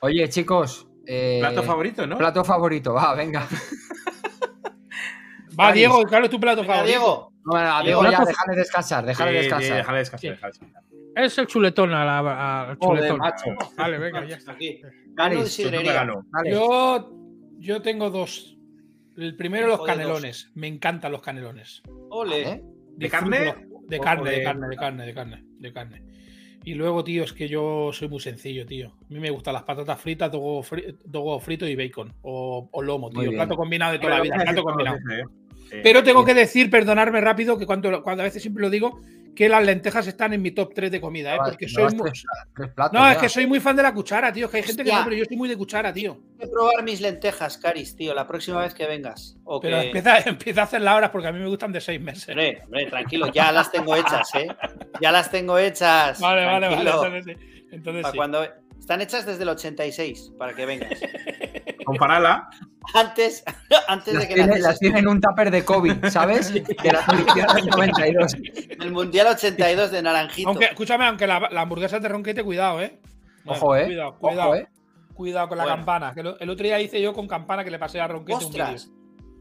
Oye, 0.00 0.28
chicos. 0.28 0.86
eh, 1.06 1.38
Plato 1.40 1.62
favorito, 1.62 2.06
¿no? 2.06 2.18
Plato 2.18 2.44
favorito, 2.44 2.92
va, 2.92 3.14
venga. 3.14 3.48
Va. 5.58 5.72
Diego, 5.72 6.02
¿cuál 6.08 6.24
es 6.24 6.30
tu 6.30 6.38
plato 6.40 6.62
Venga, 6.62 6.74
favorito? 6.74 6.98
Diego. 6.98 7.32
No, 7.44 7.56
a 7.56 7.82
Diego 7.82 8.02
ya, 8.10 8.24
déjale 8.24 8.56
descansar, 8.56 9.04
déjale 9.06 9.30
Sí, 9.32 9.36
sí, 9.36 9.42
descansar. 9.44 9.76
déjale 9.76 9.98
descansar, 9.98 10.20
Sí. 10.20 10.28
déjale 10.28 10.52
descansar. 10.52 10.82
Es 11.16 11.38
el 11.38 11.46
chuletón 11.46 11.92
a 11.94 12.04
la, 12.04 12.76
chuletón. 12.80 13.18
macho. 13.18 13.44
Vale, 13.76 13.98
venga, 13.98 14.24
ya 14.26 14.36
está. 14.36 14.52
Aquí. 14.52 14.80
Caris. 15.16 15.56
Yo, 16.44 17.10
yo 17.58 17.80
tengo 17.82 18.10
dos. 18.10 18.56
El 19.16 19.34
primero, 19.36 19.66
los 19.66 19.82
canelones. 19.82 20.50
Me 20.54 20.68
encantan 20.68 21.10
los 21.12 21.20
canelones. 21.22 21.82
Ole. 22.10 22.42
¿Eh? 22.50 22.62
¿De 22.96 23.08
carne? 23.08 23.54
De 23.88 23.98
carne, 24.00 24.30
de 24.30 24.42
carne, 24.42 24.68
de 24.68 24.76
carne, 24.76 25.06
de 25.06 25.14
carne, 25.14 25.44
de 25.58 25.72
carne. 25.72 26.02
Y 26.64 26.74
luego, 26.74 27.02
tío, 27.02 27.24
es 27.24 27.32
que 27.32 27.48
yo 27.48 27.90
soy 27.92 28.08
muy 28.08 28.20
sencillo, 28.20 28.64
tío. 28.64 28.88
A 28.88 29.12
mí 29.12 29.18
me 29.18 29.30
gustan 29.30 29.54
las 29.54 29.64
patatas 29.64 30.00
fritas, 30.00 30.30
dos 30.30 30.40
huevos 30.40 30.70
fri- 30.70 30.96
dos 31.04 31.22
huevos 31.24 31.42
fritos 31.42 31.68
y 31.68 31.74
bacon. 31.74 32.14
O, 32.22 32.68
o 32.70 32.82
lomo, 32.82 33.10
tío. 33.10 33.30
Plato 33.32 33.56
combinado 33.56 33.92
de 33.92 33.98
toda 33.98 34.18
la 34.18 34.22
vida. 34.22 34.36
Plato 34.36 34.62
combinado. 34.62 34.96
¿eh? 34.96 35.24
Pero 35.82 36.04
tengo 36.04 36.24
que 36.24 36.34
decir, 36.34 36.70
perdonarme 36.70 37.20
rápido, 37.20 37.58
que 37.58 37.66
cuando, 37.66 38.02
cuando 38.02 38.22
a 38.22 38.26
veces 38.26 38.42
siempre 38.42 38.62
lo 38.62 38.70
digo, 38.70 39.00
que 39.34 39.48
las 39.48 39.64
lentejas 39.64 40.06
están 40.06 40.32
en 40.32 40.42
mi 40.42 40.50
top 40.50 40.72
3 40.74 40.90
de 40.90 41.00
comida, 41.00 41.34
¿eh? 41.34 41.38
No, 41.38 41.44
Porque 41.44 41.66
no, 41.66 41.72
soy 41.72 41.84
es 41.86 41.94
muy... 41.94 42.10
tres, 42.10 42.24
tres 42.54 42.70
platos. 42.74 42.92
No, 43.00 43.08
es 43.08 43.16
que 43.18 43.28
soy 43.28 43.46
muy 43.46 43.60
fan 43.60 43.74
de 43.76 43.82
la 43.82 43.94
cuchara, 43.94 44.32
tío. 44.32 44.50
Que 44.50 44.58
hay 44.58 44.62
gente 44.62 44.84
que 44.84 44.92
no, 44.92 45.00
pero 45.04 45.16
yo 45.16 45.24
soy 45.24 45.36
muy 45.36 45.48
de 45.48 45.56
cuchara, 45.56 45.92
tío. 45.92 46.14
Tengo 46.14 46.38
que 46.38 46.46
probar 46.48 46.82
mis 46.84 47.00
lentejas, 47.00 47.56
Caris, 47.58 47.96
tío, 47.96 48.14
la 48.14 48.26
próxima 48.26 48.60
vez 48.60 48.74
que 48.74 48.86
vengas. 48.86 49.36
O 49.44 49.60
Pero 49.60 49.80
que- 49.80 49.86
empieza, 49.86 50.18
empieza 50.26 50.60
a 50.60 50.64
hacer 50.64 50.82
las 50.82 50.96
horas 50.96 51.10
porque 51.10 51.28
a 51.28 51.32
mí 51.32 51.38
me 51.38 51.48
gustan 51.48 51.72
de 51.72 51.80
seis 51.80 52.00
meses. 52.00 52.28
Hombre, 52.28 52.60
hombre, 52.64 52.86
tranquilo, 52.86 53.28
ya 53.32 53.50
las 53.52 53.70
tengo 53.72 53.96
hechas, 53.96 54.34
¿eh? 54.34 54.48
Ya 55.00 55.10
las 55.12 55.30
tengo 55.30 55.58
hechas. 55.58 56.20
Vale, 56.20 56.44
vale, 56.44 56.68
vale. 56.68 56.82
tranquilo. 56.90 57.04
Entonces, 57.06 57.36
sí. 57.38 57.66
Entonces 57.72 58.02
Para 58.02 58.12
sí. 58.12 58.16
cuando... 58.18 58.62
Están 58.78 59.00
hechas 59.00 59.24
desde 59.24 59.44
el 59.44 59.48
86, 59.50 60.32
para 60.36 60.54
que 60.54 60.66
vengas. 60.66 60.98
Comparala. 61.84 62.50
Antes, 62.94 63.44
antes 63.88 64.14
Las 64.14 64.22
de 64.22 64.28
que 64.28 64.34
tiene, 64.34 64.58
las 64.58 64.78
tiene 64.78 64.98
en 64.98 65.08
un 65.08 65.20
tupper 65.20 65.50
de 65.50 65.64
COVID, 65.64 66.06
¿sabes? 66.10 66.52
De 66.52 66.64
la 66.92 67.04
del 67.54 67.66
92. 67.66 68.32
tú. 68.32 68.42
El 68.80 68.92
Mundial 68.92 69.26
82 69.28 69.90
de 69.90 70.02
Naranjito. 70.02 70.48
Aunque, 70.50 70.64
escúchame, 70.66 71.06
aunque 71.06 71.26
la, 71.26 71.48
la 71.50 71.60
hamburguesa 71.62 71.98
de 72.00 72.08
ronquete, 72.08 72.42
cuidado, 72.44 72.80
¿eh? 72.82 72.98
Ojo, 73.46 73.76
¿eh? 73.76 73.84
Cuidado, 73.86 74.18
cuidado. 74.18 74.48
Ojo, 74.50 74.56
¿eh? 74.56 74.68
Cuidado 75.14 75.48
con 75.48 75.58
la 75.58 75.64
Bueno. 75.64 75.76
campana. 75.78 76.12
Que 76.14 76.22
lo- 76.22 76.38
el 76.38 76.50
otro 76.50 76.64
día 76.64 76.80
hice 76.80 77.00
yo 77.00 77.12
con 77.12 77.28
campana 77.28 77.64
que 77.64 77.70
le 77.70 77.78
pasé 77.78 78.00
a 78.00 78.08
ronquete 78.08 78.38
un. 78.44 78.50
Ostras, 78.50 78.90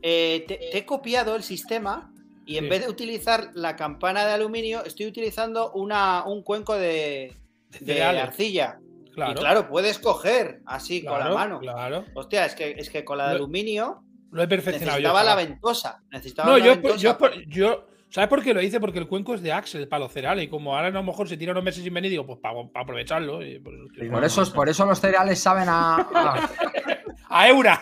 eh, 0.02 0.46
te, 0.48 0.58
te 0.72 0.78
he 0.80 0.86
copiado 0.86 1.36
el 1.36 1.44
sistema 1.44 2.12
y 2.46 2.58
en 2.58 2.66
Sí. 2.66 2.70
vez 2.70 2.82
de 2.82 2.89
utilizar 2.89 3.50
la 3.54 3.76
campana 3.76 4.26
de 4.26 4.34
aluminio, 4.34 4.84
estoy 4.84 5.06
utilizando 5.08 5.72
una, 5.74 6.24
un 6.26 6.44
cuenco 6.44 6.76
de, 6.76 7.34
de 7.70 7.78
cereales. 7.86 8.24
arcilla. 8.24 8.80
Claro. 9.14 9.32
Y 9.32 9.36
claro, 9.36 9.68
puedes 9.68 9.99
coger 9.99 10.62
así 10.66 11.03
con 11.03 11.20
la 11.20 11.30
mano. 11.30 11.59
Claro. 11.59 12.05
Hostia, 12.14 12.45
es 12.45 12.55
que, 12.55 12.72
es 12.78 12.89
que 12.89 13.03
con 13.03 13.18
la 13.18 13.26
de 13.28 13.32
Lo- 13.34 13.36
aluminio 13.43 14.03
Lo 14.32 14.41
he 14.41 14.47
perfeccionado 14.47 14.99
yo. 14.99 15.09
necesitaba 15.09 15.24
la 15.24 15.36
ventosa. 15.36 16.01
Necesitaba 16.12 16.49
No, 16.49 16.55
una 16.55 16.66
yo, 16.66 16.72
ventosa. 16.74 16.97
yo, 16.97 17.18
por- 17.18 17.45
yo- 17.47 17.86
¿Sabes 18.09 18.28
por 18.30 18.43
qué 18.43 18.53
lo 18.53 18.62
hice? 18.62 18.82
Porque 18.82 18.99
el 18.99 19.07
cuenco 19.07 19.34
es 19.36 19.41
de 19.41 19.53
Axel 19.53 19.88
para 19.88 20.01
los 20.03 20.12
cereales. 20.12 20.43
Y 20.43 20.49
como 20.49 20.76
ahora 20.76 20.88
a 20.88 20.91
lo 20.91 21.01
mejor 21.01 21.30
se 21.30 21.38
tira 21.38 21.53
unos 21.53 21.64
meses 21.64 21.82
sin 21.82 21.93
venir, 21.93 22.12
digo, 22.12 22.26
pues 22.26 22.39
para, 22.39 22.59
aprovecharlo. 22.76 23.41
y 23.45 23.57
por 23.59 23.74
eso 23.74 24.12
Por 24.12 24.24
eso, 24.26 24.53
por 24.53 24.70
eso 24.70 24.86
los 24.86 24.99
cereales 24.99 25.39
saben 25.39 25.70
a. 25.70 25.95
a- 25.95 26.49
¡A 27.30 27.47
Eura! 27.47 27.82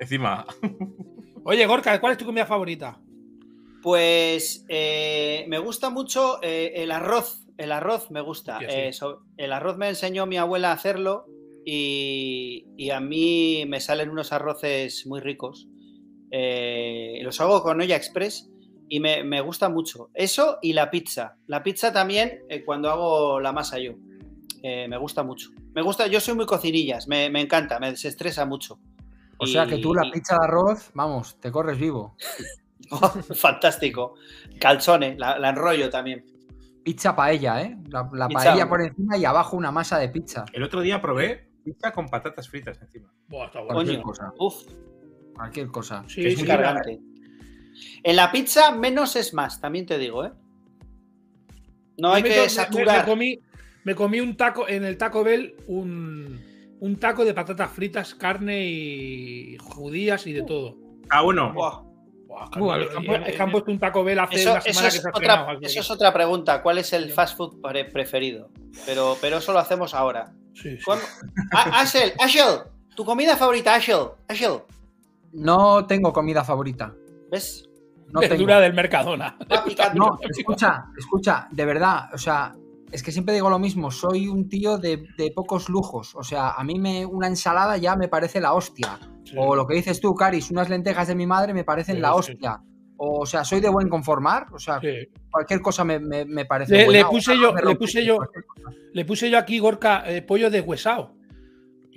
Encima. 0.00 0.44
Oye, 1.44 1.64
Gorka, 1.66 2.00
¿cuál 2.00 2.12
es 2.12 2.18
tu 2.18 2.24
comida 2.24 2.44
favorita? 2.44 2.98
Pues 3.82 4.64
eh, 4.68 5.44
me 5.48 5.58
gusta 5.58 5.90
mucho 5.90 6.40
eh, 6.42 6.72
el 6.74 6.90
arroz. 6.90 7.45
El 7.58 7.72
arroz 7.72 8.10
me 8.10 8.20
gusta. 8.20 8.58
Sí. 8.58 8.66
Eh, 8.68 8.92
so- 8.92 9.22
el 9.36 9.52
arroz 9.52 9.76
me 9.76 9.88
enseñó 9.88 10.26
mi 10.26 10.36
abuela 10.36 10.70
a 10.70 10.74
hacerlo 10.74 11.26
y, 11.64 12.66
y 12.76 12.90
a 12.90 13.00
mí 13.00 13.64
me 13.66 13.80
salen 13.80 14.10
unos 14.10 14.32
arroces 14.32 15.06
muy 15.06 15.20
ricos. 15.20 15.68
Eh, 16.30 17.18
los 17.22 17.40
hago 17.40 17.62
con 17.62 17.80
olla 17.80 17.96
express 17.96 18.50
y 18.88 19.00
me, 19.00 19.24
me 19.24 19.40
gusta 19.40 19.68
mucho. 19.68 20.10
Eso 20.14 20.58
y 20.62 20.72
la 20.74 20.90
pizza. 20.90 21.36
La 21.46 21.62
pizza 21.62 21.92
también 21.92 22.40
eh, 22.48 22.64
cuando 22.64 22.90
hago 22.90 23.40
la 23.40 23.52
masa 23.52 23.78
yo. 23.78 23.92
Me 24.62 24.96
gusta 24.98 25.22
mucho. 25.22 25.50
Me 25.74 25.82
gusta, 25.82 26.08
yo 26.08 26.18
soy 26.18 26.34
muy 26.34 26.44
cocinillas, 26.44 27.06
me, 27.06 27.30
me 27.30 27.40
encanta, 27.40 27.78
me 27.78 27.90
desestresa 27.92 28.44
mucho. 28.46 28.80
O 29.38 29.46
sea 29.46 29.64
que 29.64 29.78
tú 29.78 29.94
la 29.94 30.10
pizza 30.10 30.34
de 30.40 30.44
arroz, 30.44 30.90
vamos, 30.92 31.38
te 31.38 31.52
corres 31.52 31.78
vivo. 31.78 32.16
Fantástico. 33.36 34.14
Calzone, 34.58 35.16
la, 35.16 35.38
la 35.38 35.50
enrollo 35.50 35.88
también. 35.88 36.24
Pizza 36.86 37.16
paella, 37.16 37.62
¿eh? 37.62 37.76
La, 37.88 38.08
la 38.12 38.28
Pizza. 38.28 38.44
paella 38.44 38.68
por 38.68 38.80
encima 38.80 39.16
y 39.18 39.24
abajo 39.24 39.56
una 39.56 39.72
masa 39.72 39.98
de 39.98 40.08
pizza. 40.08 40.44
El 40.52 40.62
otro 40.62 40.80
día 40.82 41.02
probé 41.02 41.48
pizza 41.64 41.90
con 41.90 42.06
patatas 42.06 42.48
fritas 42.48 42.80
encima. 42.80 43.12
Buah, 43.26 43.46
está 43.46 43.58
bueno. 43.58 43.74
Cualquier 43.74 44.02
cosa. 44.02 44.32
Uf, 44.38 44.54
Cualquier 45.34 45.66
cosa. 45.66 46.04
Sí, 46.06 46.22
que 46.22 46.28
es 46.28 46.38
muy 46.38 46.46
cargante. 46.46 47.00
En 48.04 48.14
la 48.14 48.30
pizza, 48.30 48.70
menos 48.70 49.16
es 49.16 49.34
más, 49.34 49.60
también 49.60 49.84
te 49.84 49.98
digo, 49.98 50.24
¿eh? 50.26 50.32
No 51.98 52.12
hay 52.12 52.22
me 52.22 52.28
que 52.28 52.36
me- 52.36 52.42
Me, 52.42 52.48
saturar. 52.48 53.04
comí, 53.04 53.40
me 53.82 53.94
comí 53.96 54.20
un 54.20 54.36
taco 54.36 54.68
en 54.68 54.84
el 54.84 54.96
Taco 54.96 55.24
Bell, 55.24 55.56
un, 55.66 56.40
un 56.78 56.96
taco 57.00 57.24
de 57.24 57.34
patatas 57.34 57.68
fritas, 57.72 58.14
carne 58.14 58.64
y 58.64 59.56
judías 59.58 60.24
y 60.28 60.32
de 60.32 60.44
todo. 60.44 60.76
Ah, 61.10 61.22
bueno. 61.22 61.52
Buah. 61.52 61.82
Buah, 62.58 62.78
que 62.78 63.42
han, 63.42 63.50
es 63.56 63.62
un 63.68 63.78
Taco 63.78 64.04
Bell 64.04 64.18
hace 64.18 64.36
Eso, 64.36 64.50
una 64.50 64.58
eso 64.60 64.68
es 64.68 64.94
que 64.94 65.00
se 65.00 65.06
ha 65.08 65.10
otra, 65.12 65.58
eso 65.60 65.80
es 65.80 65.90
otra 65.90 66.12
pregunta. 66.12 66.62
¿Cuál 66.62 66.78
es 66.78 66.92
el 66.92 67.10
fast 67.12 67.36
food 67.36 67.60
pre- 67.60 67.84
preferido? 67.86 68.50
Pero, 68.84 69.16
pero 69.20 69.38
eso 69.38 69.52
lo 69.52 69.58
hacemos 69.58 69.94
ahora. 69.94 70.32
Sí, 70.54 70.76
sí. 70.76 70.84
¿Cuándo- 70.84 71.04
Ah, 71.52 71.80
Ashel, 71.80 72.12
Ashel, 72.18 72.60
tu 72.94 73.04
comida 73.04 73.36
favorita, 73.36 73.74
Ashel, 73.74 74.08
Ashel. 74.28 74.58
No 75.32 75.86
tengo 75.86 76.12
comida 76.12 76.44
favorita. 76.44 76.94
¿Ves? 77.30 77.68
No 78.08 78.20
Verdura 78.20 78.36
tengo. 78.54 78.60
del 78.60 78.72
Mercadona. 78.74 79.36
No, 79.94 80.16
escucha, 80.22 80.84
escucha, 80.96 81.48
de 81.50 81.64
verdad, 81.64 82.08
o 82.14 82.18
sea, 82.18 82.52
es 82.92 83.02
que 83.02 83.12
siempre 83.12 83.34
digo 83.34 83.50
lo 83.50 83.58
mismo, 83.58 83.90
soy 83.90 84.28
un 84.28 84.48
tío 84.48 84.78
de, 84.78 85.04
de 85.18 85.30
pocos 85.34 85.68
lujos, 85.68 86.14
o 86.14 86.22
sea, 86.22 86.50
a 86.52 86.64
mí 86.64 86.78
me 86.78 87.04
una 87.06 87.26
ensalada 87.26 87.76
ya 87.76 87.96
me 87.96 88.08
parece 88.08 88.40
la 88.40 88.52
hostia, 88.54 88.98
o 89.36 89.56
lo 89.56 89.66
que 89.66 89.74
dices 89.74 90.00
tú, 90.00 90.14
Caris, 90.14 90.50
unas 90.50 90.68
lentejas 90.68 91.08
de 91.08 91.14
mi 91.14 91.26
madre 91.26 91.52
me 91.52 91.64
parecen 91.64 91.96
Sí, 91.96 92.00
la 92.02 92.10
sí. 92.12 92.14
hostia, 92.18 92.60
o, 92.96 93.20
o 93.22 93.26
sea, 93.26 93.44
soy 93.44 93.60
de 93.60 93.68
buen 93.68 93.88
conformar, 93.88 94.46
o 94.52 94.58
sea, 94.58 94.80
cualquier 95.30 95.60
cosa 95.60 95.84
me, 95.84 95.98
me- 95.98 96.24
me 96.24 96.44
parece 96.46 96.72
Le- 96.76 96.84
buena, 96.86 97.00
le 97.00 97.04
puse 97.06 97.36
yo- 97.38 97.52
de 97.52 97.62
le 97.62 97.76
puse 97.76 98.04
yo-. 98.04 98.18
Le 98.92 99.04
puse 99.04 99.28
yo 99.30 99.38
aquí, 99.38 99.58
Gorka, 99.58 100.04
eh, 100.10 100.22
pollo 100.22 100.48
deshuesado. 100.50 101.12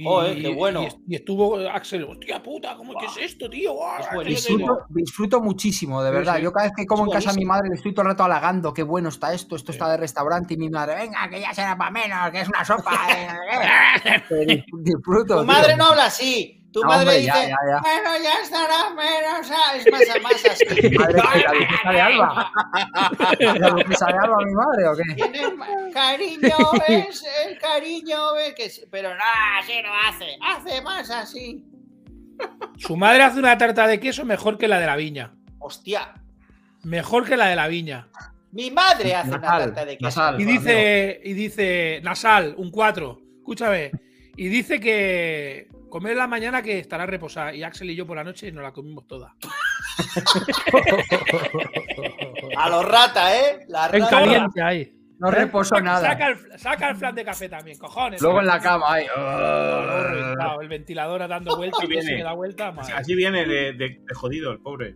Y, 0.01 0.05
Joder, 0.05 0.41
qué 0.41 0.47
bueno. 0.53 0.83
y 0.83 0.85
est- 0.85 0.97
y 1.09 1.15
estuvo 1.15 1.57
Axel, 1.69 2.05
hostia 2.05 2.41
puta, 2.41 2.73
¿cómo 2.77 2.93
que 2.97 3.05
es 3.05 3.17
esto, 3.17 3.49
tío? 3.49 3.73
Guau, 3.73 3.99
Es 3.99 4.07
tío, 4.07 4.15
buenísimo. 4.15 4.57
tío". 4.57 4.65
Disfruto, 4.67 4.85
disfruto 4.93 5.41
muchísimo, 5.41 6.01
de 6.01 6.11
verdad. 6.11 6.37
sí. 6.37 6.43
Yo 6.43 6.53
cada 6.53 6.67
vez 6.67 6.73
que 6.77 6.85
como 6.85 7.03
Es 7.03 7.07
en 7.09 7.13
casa 7.15 7.31
a 7.31 7.33
mi 7.33 7.43
madre 7.43 7.67
le 7.67 7.75
estoy 7.75 7.93
todo 7.93 8.03
el 8.03 8.07
rato 8.11 8.23
halagando, 8.23 8.73
qué 8.73 8.83
bueno 8.83 9.09
está 9.09 9.33
esto, 9.33 9.57
esto 9.57 9.73
Sí. 9.73 9.75
está 9.77 9.91
de 9.91 9.97
restaurante, 9.97 10.53
y 10.53 10.57
mi 10.57 10.69
madre, 10.69 10.95
venga, 10.95 11.29
que 11.29 11.41
ya 11.41 11.53
será 11.53 11.77
para 11.77 11.91
menos, 11.91 12.31
que 12.31 12.39
es 12.39 12.47
una 12.47 12.63
sopa. 12.63 12.91
eh, 13.11 14.23
eh". 14.29 14.63
Disfruto. 14.79 15.33
Tu 15.35 15.43
tío. 15.43 15.53
madre 15.53 15.75
no 15.75 15.87
habla 15.87 16.05
así. 16.05 16.58
Tu 16.71 16.81
No, 16.81 16.87
madre 16.87 16.99
hombre, 17.01 17.17
dice, 17.17 17.27
ya, 17.27 17.41
ya, 17.47 17.57
ya. 17.67 17.79
bueno, 17.81 18.09
ya 18.23 18.41
estará 18.43 18.89
menos. 18.91 19.51
ah", 19.51 19.75
Es 19.75 19.91
más, 19.91 20.01
más 20.21 20.45
así. 20.45 20.65
Madre 20.97 21.13
que 21.13 21.39
la 21.39 21.53
duquesa 21.53 21.91
de 21.91 22.01
Alba. 22.01 22.51
¿La 23.39 23.69
duquesa 23.69 24.05
de 24.05 24.13
Alba 24.13 24.37
mi 24.45 24.53
madre 24.53 24.87
o 24.87 24.95
qué? 24.95 25.15
Tiene 25.15 25.91
cariño, 25.93 26.55
es 26.87 27.23
el 27.47 27.57
cariño, 27.57 28.33
ve 28.35 28.53
que 28.55 28.69
sí, 28.69 28.83
pero 28.91 29.09
no, 29.15 29.21
así 29.59 29.73
no 29.81 29.89
hace, 30.07 30.37
hace 30.41 30.81
más 30.83 31.09
así. 31.09 31.65
Su 32.77 32.95
madre 32.95 33.23
hace 33.23 33.39
una 33.39 33.57
tarta 33.57 33.87
de 33.87 33.99
queso 33.99 34.23
mejor 34.25 34.57
que 34.57 34.67
la 34.67 34.79
de 34.79 34.85
la 34.85 34.95
viña. 34.95 35.33
Hostia, 35.59 36.13
Mejor 36.83 37.27
que 37.27 37.35
la 37.35 37.47
de 37.47 37.55
la 37.57 37.67
viña. 37.67 38.07
mi 38.51 38.71
madre 38.71 39.13
hace 39.15 39.29
una 39.31 39.41
tarta 39.41 39.85
de 39.85 39.97
queso. 39.97 40.05
nasal. 40.05 40.39
Y 40.39 40.43
Amigo. 40.43 40.59
dice, 40.61 41.21
y 41.25 41.33
dice, 41.33 41.99
Nasal, 42.03 42.53
un 42.57 42.71
4. 42.71 43.19
Escúchame. 43.39 43.91
Y 44.37 44.47
dice 44.47 44.79
que 44.79 45.67
comer 45.89 46.13
en 46.13 46.17
la 46.19 46.27
mañana 46.27 46.61
que 46.61 46.79
estará 46.79 47.05
reposada. 47.05 47.53
Y 47.53 47.63
Axel 47.63 47.89
y 47.89 47.95
yo 47.95 48.05
por 48.07 48.17
la 48.17 48.23
noche 48.23 48.51
nos 48.51 48.63
la 48.63 48.71
comimos 48.71 49.05
toda. 49.07 49.35
A 52.57 52.69
los 52.69 52.85
rata, 52.85 53.35
¿eh? 53.37 53.65
La 53.67 53.87
En 53.87 54.01
rata. 54.01 54.09
caliente 54.09 54.61
ahí. 54.61 54.93
No 55.19 55.29
reposo 55.31 55.79
nada. 55.81 56.11
Saca 56.11 56.27
el, 56.29 56.59
saca 56.59 56.89
el 56.91 56.95
flan 56.95 57.13
de 57.13 57.25
café 57.25 57.49
también, 57.49 57.77
cojones. 57.77 58.21
Luego 58.21 58.39
en 58.39 58.47
la 58.47 58.59
cama, 58.59 58.95
reventado, 58.97 60.61
el 60.61 60.67
ventilador 60.69 61.27
dando 61.27 61.57
vueltas, 61.57 61.79
Así 61.81 61.89
que 61.89 62.01
se 62.01 62.07
viene. 62.07 62.23
da 62.23 62.33
vuelta. 62.33 62.71
madre. 62.71 62.93
Así 62.93 63.15
viene 63.15 63.45
de, 63.45 63.73
de- 63.73 63.99
de 64.07 64.15
jodido 64.15 64.51
el 64.53 64.59
pobre. 64.59 64.95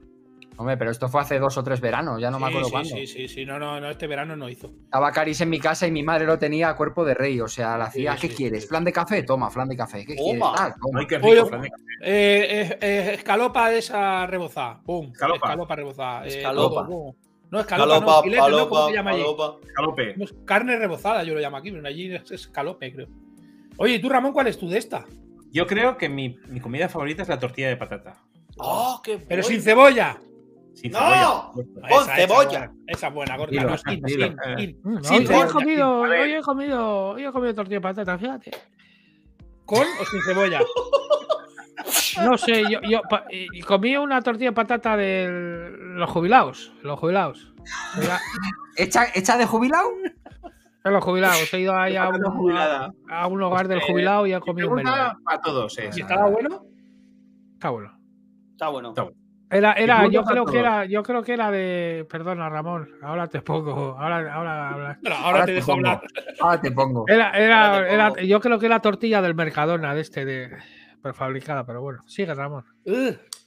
Hombre, 0.56 0.78
pero 0.78 0.92
esto 0.92 1.10
fue 1.10 1.22
hace 1.22 1.40
dos 1.40 1.58
o 1.58 1.64
tres 1.64 1.82
veranos, 1.82 2.22
ya 2.22 2.30
no 2.30 2.40
me 2.40 2.48
acuerdo 2.48 2.66
sí, 2.68 2.72
cuándo. 2.72 2.90
Sí, 2.96 3.08
sí, 3.08 3.28
sí, 3.28 3.46
no, 3.46 3.58
no, 3.58 3.80
no, 3.80 3.90
este 3.90 4.06
verano 4.08 4.36
no 4.36 4.48
hizo. 4.50 4.72
Estaba 4.86 5.12
Caris 5.12 5.42
en 5.42 5.50
mi 5.50 5.60
casa 5.60 5.88
y 5.88 5.92
mi 5.92 6.04
madre 6.04 6.26
lo 6.28 6.38
tenía 6.38 6.70
a 6.70 6.76
cuerpo 6.76 7.04
de 7.04 7.14
rey. 7.16 7.42
O 7.42 7.48
sea, 7.48 7.78
le 7.78 7.84
hacía, 7.86 8.14
Sí, 8.16 8.22
¿qué 8.22 8.28
sí, 8.30 8.36
quieres? 8.36 8.62
sí. 8.64 8.70
¿Flan 8.70 8.84
de 8.84 8.94
café? 8.94 9.24
Toma, 9.24 9.50
flan 9.50 9.68
de 9.70 9.76
café. 9.76 10.06
¿Qué 10.06 10.16
Toma. 10.16 10.54
quieres? 10.54 10.56
Tal, 10.56 10.74
toma. 10.80 11.00
Ay, 11.00 11.08
qué 11.08 11.16
Oye, 11.18 11.34
rico. 11.36 11.46
Fran 11.48 11.62
de 11.64 11.70
café. 11.72 11.84
Eh, 12.02 12.62
eh, 12.62 12.78
eh, 12.82 13.12
escalopa 13.16 13.70
de 13.70 13.78
esa 13.80 14.28
rebozada. 14.28 14.80
Pum. 14.86 15.12
Escalopa. 15.12 15.48
Escalopa 15.48 15.76
rebozada. 15.76 16.26
eh, 16.26 16.38
Escalopa. 16.38 16.76
todo, 16.76 16.88
pum. 16.88 17.14
No, 17.50 17.60
escalopa, 17.60 18.00
no, 18.00 18.24
filete, 18.24 18.50
¿no? 18.52 18.70
¿Cómo 18.70 18.88
se 18.88 18.94
llama 18.94 19.12
allí? 19.12 19.24
Galope. 19.76 20.14
No, 20.18 20.26
es 20.26 20.34
carne 20.46 20.76
rebozada, 20.78 21.24
yo 21.24 21.36
lo 21.36 21.40
llamo 21.40 21.58
aquí, 21.58 21.72
pero 21.72 21.88
allí 21.88 22.14
es 22.14 22.32
escalope, 22.32 22.92
creo. 22.92 23.08
Oye, 23.78 23.96
¿y 23.96 24.00
tú, 24.00 24.10
Ramón, 24.10 24.34
cuál 24.34 24.48
es 24.48 24.58
tu 24.58 24.68
de 24.68 24.80
esta? 24.80 25.06
Yo 25.52 25.68
creo 25.68 25.96
que 25.98 26.10
mi, 26.10 26.36
mi 26.48 26.60
comida 26.60 26.90
favorita 26.90 27.22
es 27.22 27.30
la 27.30 27.38
tortilla 27.40 27.68
de 27.70 27.78
patata. 27.78 28.16
¡Oh, 28.58 29.00
qué 29.04 29.18
Pero 29.20 29.44
sin 29.44 29.62
cebolla. 29.62 30.18
Sin 30.74 30.92
¡No! 30.92 31.00
cebolla. 31.00 31.52
Con 31.54 32.04
Esa, 32.04 32.16
cebolla. 32.16 32.72
Esa, 32.88 33.08
es 33.08 33.14
buena. 33.14 33.38
Dilo, 33.48 33.70
No, 33.70 33.78
sin, 33.78 34.02
sin, 34.08 34.36
sin. 34.58 35.04
Sin 35.04 35.34
hoy, 35.34 35.42
he 35.42 35.48
comido, 35.52 35.86
A 36.04 36.10
hoy 36.10 36.34
he 36.34 36.42
comido, 36.42 37.10
hoy 37.10 37.26
he 37.26 37.32
comido 37.32 37.54
tortilla 37.54 37.78
de 37.78 37.82
patata, 37.82 38.18
fíjate. 38.18 38.52
¿Con 39.66 39.82
o 40.02 40.06
sin 40.06 40.22
cebolla? 40.24 40.60
No 42.24 42.38
sé, 42.38 42.64
yo, 42.70 42.80
yo 42.82 43.02
comí 43.68 43.96
una 43.98 44.22
tortilla 44.22 44.50
de 44.50 44.56
patata 44.56 44.96
de 44.98 45.28
los 45.80 46.10
jubilados. 46.10 46.74
Los 46.82 47.00
jubilados. 47.00 47.54
¿Hecha, 48.78 49.06
hecha 49.14 49.38
de 49.38 49.46
jubilado? 49.46 49.90
de 50.84 50.92
los 50.92 51.04
jubilados. 51.04 51.54
He 51.54 51.60
ido 51.62 51.76
ahí 51.78 51.96
a 51.96 52.10
un, 52.10 52.54
a 53.10 53.28
un 53.28 53.42
hogar 53.42 53.68
del 53.68 53.80
Eh, 53.80 53.84
jubilado 53.88 54.28
y 54.28 54.34
he 54.34 54.36
Mi 54.36 54.42
comido 54.42 54.70
un 54.70 54.76
menú. 54.76 54.90
para 55.24 55.42
todos 55.42 55.78
¿Y 55.80 56.02
estaba 56.02 56.30
bueno? 56.30 56.66
Está 57.54 57.70
bueno. 57.70 57.98
Está 58.52 58.68
bueno. 58.70 58.90
Está 58.90 59.04
bueno. 59.04 59.18
Era, 59.54 59.74
era, 59.74 60.08
yo 60.08 60.24
creo 60.24 60.46
que 60.46 60.60
era, 60.60 60.86
yo 60.86 61.04
creo 61.04 61.22
que 61.24 61.34
era 61.34 61.52
de. 61.52 62.06
Perdona, 62.10 62.50
Ramón. 62.50 62.90
Ahora 63.02 63.28
te 63.28 63.42
pongo. 63.42 63.98
Ahora, 64.00 64.34
ahora, 64.34 64.70
ahora. 64.70 65.00
No, 65.02 65.10
ahora, 65.16 65.26
Ahora 65.26 65.40
te 65.42 65.46
te 65.46 65.54
dejo 65.54 65.68
pongo. 65.68 65.78
hablar. 65.88 66.02
Ahora 66.40 66.62
te 66.62 66.72
pongo. 66.72 67.06
Era, 67.08 67.28
Ahora 67.28 67.38
era, 67.40 67.72
te 67.88 67.94
era, 67.94 68.10
pongo. 68.10 68.22
yo 68.22 68.40
creo 68.40 68.60
que 68.60 68.66
era 68.66 68.80
tortilla 68.80 69.22
del 69.22 69.36
Mercadona, 69.36 69.94
de 69.96 70.02
este, 70.02 70.26
de 70.26 70.50
prefabricada, 71.02 71.66
pero 71.66 71.82
bueno. 71.82 72.02
Sigue, 72.08 72.34
Ramón. 72.34 72.66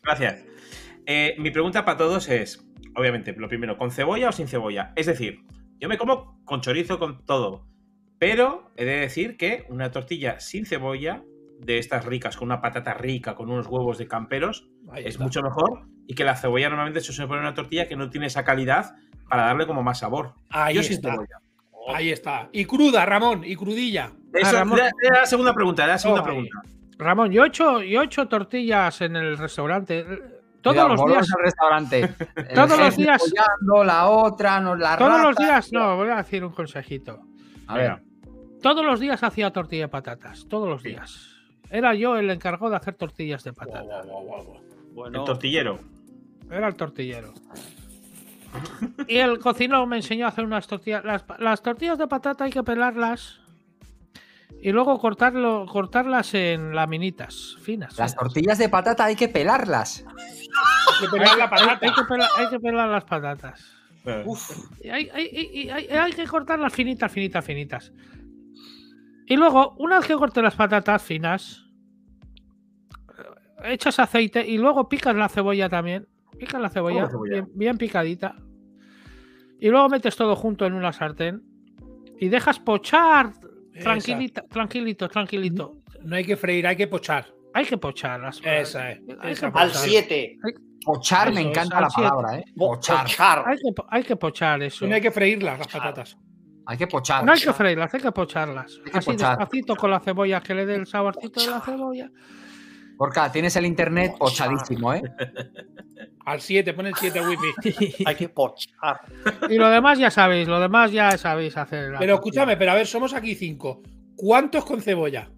Gracias. 0.03 0.45
Eh, 1.07 1.35
mi 1.39 1.51
pregunta 1.51 1.85
para 1.85 1.97
todos 1.99 2.29
es, 2.29 2.67
obviamente, 2.95 3.35
lo 3.37 3.49
primero, 3.49 3.77
¿con 3.77 3.91
cebolla 3.91 4.29
o 4.29 4.33
sin 4.33 4.49
cebolla? 4.49 4.93
Es 4.97 5.07
decir, 5.07 5.41
yo 5.79 5.89
me 5.89 5.99
como 5.99 6.41
con 6.45 6.61
chorizo, 6.61 6.99
con 6.99 7.25
todo. 7.25 7.67
Pero 8.19 8.71
he 8.77 8.85
de 8.85 8.97
decir 9.01 9.37
que 9.37 9.67
una 9.69 9.91
tortilla 9.91 10.41
sin 10.41 10.67
cebolla, 10.67 11.23
de 11.61 11.79
estas 11.79 12.05
ricas, 12.05 12.37
con 12.37 12.49
una 12.49 12.61
patata 12.61 12.93
rica, 12.95 13.35
con 13.35 13.51
unos 13.51 13.67
huevos 13.67 13.99
de 13.99 14.07
camperos, 14.09 14.69
es 14.97 15.19
mucho 15.19 15.43
mejor. 15.43 15.87
Y 16.07 16.15
que 16.15 16.25
la 16.25 16.37
cebolla 16.37 16.69
normalmente 16.69 17.01
se 17.01 17.13
suele 17.13 17.29
poner 17.29 17.43
en 17.43 17.49
una 17.49 17.55
tortilla 17.55 17.89
que 17.89 17.97
no 17.97 18.11
tiene 18.11 18.27
esa 18.27 18.45
calidad 18.45 18.95
para 19.29 19.47
darle 19.47 19.67
como 19.67 19.83
más 19.83 19.99
sabor. 19.99 20.35
Ahí 20.51 20.77
yo 20.77 20.83
sin 20.83 20.93
está. 20.95 21.17
Ahí 21.93 22.11
está. 22.11 22.49
Y 22.53 22.65
cruda, 22.65 23.05
Ramón, 23.07 23.43
y 23.45 23.55
crudilla. 23.57 24.13
Eso, 24.33 24.53
Ramón. 24.53 24.79
era, 24.79 24.91
era 25.03 25.21
la 25.21 25.27
segunda 25.27 25.53
pregunta, 25.55 25.85
era 25.85 25.95
la 25.95 25.99
segunda 25.99 26.23
pregunta. 26.25 26.63
Ramón, 26.99 27.31
yo 27.31 27.45
he 27.45 27.49
hecho, 27.49 27.83
yo 27.83 28.03
he 28.03 28.05
hecho 28.07 28.27
tortillas 28.27 29.01
en 29.03 29.17
el 29.17 29.37
restaurante. 29.37 30.05
Todos 30.63 30.89
los 30.89 31.07
días. 31.07 31.29
al 31.37 31.45
restaurante. 31.45 32.09
Todos 32.55 32.79
los 32.79 32.97
días. 32.97 33.23
la 33.85 34.09
otra, 34.09 34.61
no, 34.61 34.75
la 34.75 34.97
Todos 34.97 35.21
los 35.23 35.37
días, 35.37 35.73
no, 35.73 35.97
voy 35.97 36.09
a 36.09 36.17
decir 36.17 36.45
un 36.45 36.53
consejito. 36.53 37.21
A 37.69 37.77
ver. 37.77 38.03
Todos 38.63 38.85
los 38.85 38.99
días 38.99 39.23
hacía 39.23 39.53
tortilla 39.53 39.83
de 39.85 39.89
patatas. 39.89 40.47
Todos 40.49 40.69
los 40.69 40.83
Sí. 40.83 40.89
días. 40.89 41.33
Era 41.71 41.95
yo 41.95 42.17
el 42.17 42.31
encargado 42.31 42.71
de 42.71 42.77
hacer 42.77 42.95
tortillas 42.95 43.45
de 43.45 43.51
Guau, 43.51 43.69
patata. 43.69 44.03
guau, 44.05 44.25
guau, 44.25 44.45
guau. 44.45 44.61
Bueno, 44.93 45.19
El 45.21 45.25
tortillero. 45.25 45.79
Era 46.51 46.69
el 46.69 46.75
tortillero. 46.75 47.33
Y 49.09 49.19
el 49.19 49.39
cocinero 49.39 49.87
me 49.87 49.97
enseñó 49.97 50.25
a 50.25 50.29
hacer 50.31 50.45
unas 50.45 50.67
tortillas. 50.67 51.05
Las, 51.05 51.25
las 51.39 51.63
tortillas 51.63 51.99
de 51.99 52.09
patata 52.09 52.45
hay 52.45 52.51
que 52.51 52.63
pelarlas 52.63 53.39
y 54.63 54.73
luego 54.73 54.99
cortarlo, 54.99 55.67
cortarlas 55.71 56.33
en 56.33 56.75
laminitas 56.75 57.57
finas. 57.61 57.99
las 57.99 58.13
finas. 58.13 58.17
tortillas 58.17 58.59
de 58.59 58.69
patata 58.71 59.05
hay 59.05 59.15
que 59.17 59.29
pelarlas. 59.29 60.05
Hay 60.07 61.01
que 61.07 61.09
pelar 61.11 61.37
la 61.37 61.51
patata. 61.51 61.87
hay 61.87 61.93
que 61.93 62.03
pelar, 62.05 62.29
hay 62.39 62.49
que 62.49 62.61
pelar 62.61 62.89
las 62.89 63.05
patatas. 63.05 63.73
Eh, 64.07 64.25
Y 64.85 64.89
hay, 64.89 65.09
hay- 65.13 65.29
y- 65.33 65.61
y 65.65 65.69
hay- 65.71 65.89
hay 65.89 66.13
que 66.13 66.25
cortarlas 66.27 66.73
finitas, 66.73 67.13
finitas, 67.13 67.45
finitas. 67.45 67.93
Y 69.27 69.37
luego, 69.37 69.75
una 69.79 69.99
vez 69.99 70.07
que 70.07 70.15
cortes 70.15 70.43
las 70.43 70.55
patatas 70.55 71.03
finas, 71.03 71.67
eh, 73.19 73.73
echas 73.75 73.99
aceite 73.99 74.47
y 74.47 74.57
luego 74.57 74.89
picas 74.89 75.15
la 75.15 75.29
cebolla 75.29 75.69
también. 75.69 76.07
Picas 76.39 76.61
la 76.61 76.69
cebolla, 76.71 77.03
la 77.03 77.09
cebolla? 77.11 77.33
Bien, 77.33 77.49
bien 77.55 77.79
picadita. 77.79 78.35
Y 79.59 79.69
luego 79.69 79.89
metes 79.89 80.17
todo 80.17 80.37
junto 80.37 80.67
en 80.67 80.75
una 80.75 80.93
sartén 80.93 81.43
y 82.19 82.29
dejas 82.29 82.59
pochar 82.61 83.33
tranquilita, 83.83 84.43
tranquilito, 84.43 85.09
tranquilito. 85.09 85.79
No 86.03 86.17
hay 86.17 86.25
que 86.25 86.37
freír, 86.37 86.67
hay 86.67 86.77
que 86.77 86.87
pochar. 86.87 87.27
Hay 87.55 87.65
que 87.65 87.79
pochar 87.79 88.21
las 88.21 88.39
Esa 88.45 88.93
es, 88.93 89.01
Hay 89.21 89.33
esa 89.33 89.51
que 89.51 89.59
al 89.59 89.69
pochar. 89.69 89.83
7. 89.89 90.37
Pochar, 90.85 91.33
me 91.33 91.41
Eso 91.41 91.49
encanta 91.51 91.81
la 91.81 91.91
siete. 91.91 92.09
palabra, 92.11 92.39
¿eh? 92.39 92.45
Pochar. 92.55 93.03
Pochar. 93.05 93.45
Hay 93.47 93.57
que, 93.57 93.73
po- 93.75 93.87
hay 93.89 94.03
que 94.05 94.17
pochar 94.17 94.63
eso. 94.63 94.87
No 94.87 94.95
hay 94.95 95.01
que 95.01 95.11
freírlas 95.11 95.59
las 95.59 95.69
patatas. 95.69 96.17
Hay 96.67 96.77
que 96.77 96.87
pochar. 96.87 97.25
No 97.25 97.33
hay 97.33 97.41
que 97.41 97.53
freírlas, 97.53 97.95
hay 97.95 98.01
que 98.01 98.13
pocharlas. 98.13 98.79
Hay 98.85 98.93
que 98.93 98.99
Así 98.99 99.11
pochar. 99.13 99.39
despacito 99.39 99.75
con 99.77 99.91
la 99.91 100.01
cebolla, 100.01 100.41
que 100.43 100.55
le 100.55 100.67
dé 100.67 100.75
el 100.75 100.87
saborcito 100.87 101.41
de 101.41 101.51
la 101.51 101.61
cebolla. 101.61 102.11
Gorka, 102.97 103.31
tienes 103.31 103.55
el 103.57 103.67
internet 103.67 104.17
pochadísimo, 104.19 104.95
¿eh? 104.95 105.03
Al 106.27 106.41
7, 106.41 106.75
pon 106.75 106.87
el 106.87 106.95
7 106.95 107.21
wifi. 107.21 108.05
Hay 108.07 108.17
que 108.17 108.29
pochar. 108.29 109.01
Y 109.49 109.57
lo 109.59 109.71
demás 109.71 109.99
ya 109.99 110.11
sabéis, 110.11 110.49
lo 110.49 110.59
demás 110.59 110.91
ya 110.91 111.17
sabéis 111.17 111.57
hacer. 111.57 111.93
la 111.93 111.99
Pero 112.01 112.15
escúchame, 112.15 112.57
pero 112.57 112.73
a 112.73 112.75
ver, 112.75 112.87
somos 112.87 113.15
aquí 113.15 113.37
5. 113.37 113.83
¿Cuántos 114.17 114.65
con 114.65 114.83
cebolla? 114.83 115.31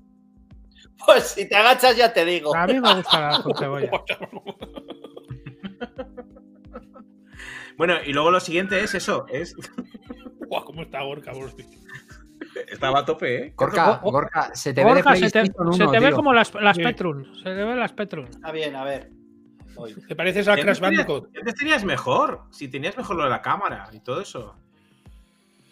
Pues 1.05 1.25
si 1.25 1.47
te 1.49 1.57
agachas 1.57 1.97
ya 1.97 2.13
te 2.13 2.25
digo. 2.25 2.55
A 2.57 2.67
mí 2.67 2.81
me 2.81 2.95
gusta 2.95 3.21
la 3.21 3.39
con 3.43 3.55
cebolla. 3.55 3.91
Bueno, 7.77 7.95
y 8.05 8.13
luego 8.13 8.31
lo 8.31 8.41
siguiente 8.41 8.83
es 8.83 8.95
eso, 8.95 9.27
es 9.29 9.55
Guau, 10.49 10.65
¿Cómo 10.65 10.83
está 10.83 11.03
Gorka? 11.03 11.33
por? 11.33 11.53
Estaba 12.69 13.01
a 13.01 13.05
tope, 13.05 13.37
¿eh? 13.47 13.53
Gorka, 13.57 13.99
Go- 14.03 14.11
Gorka, 14.11 14.55
se 14.55 14.73
te 14.75 14.83
ve 14.85 14.91
de 14.95 14.97
se 14.97 15.03
te, 15.03 15.09
PlayStation 15.19 15.73
se 15.75 15.83
1, 15.85 15.91
te 15.93 16.01
ve 16.01 16.13
como 16.13 16.33
las, 16.33 16.53
las 16.55 16.77
Sí. 16.77 16.83
Petrun. 16.83 17.35
Se 17.37 17.43
te 17.45 17.55
ve 17.65 17.77
las 17.77 17.93
Petrun. 17.93 18.27
Está 18.29 18.51
bien, 18.53 18.75
a 18.77 18.85
ver. 18.85 19.11
¿Te 20.09 20.17
pareces 20.17 20.49
a 20.49 20.57
Crash 20.57 20.81
Bandicoot? 20.81 21.29
Antes 21.37 21.55
tenías 21.55 21.85
mejor, 21.85 22.43
si 22.51 22.67
tenías 22.69 22.97
mejor 22.97 23.17
lo 23.17 23.25
de 23.25 23.31
la 23.31 23.41
cámara 23.43 23.89
y 23.93 24.01
todo 24.01 24.21
eso. 24.21 24.55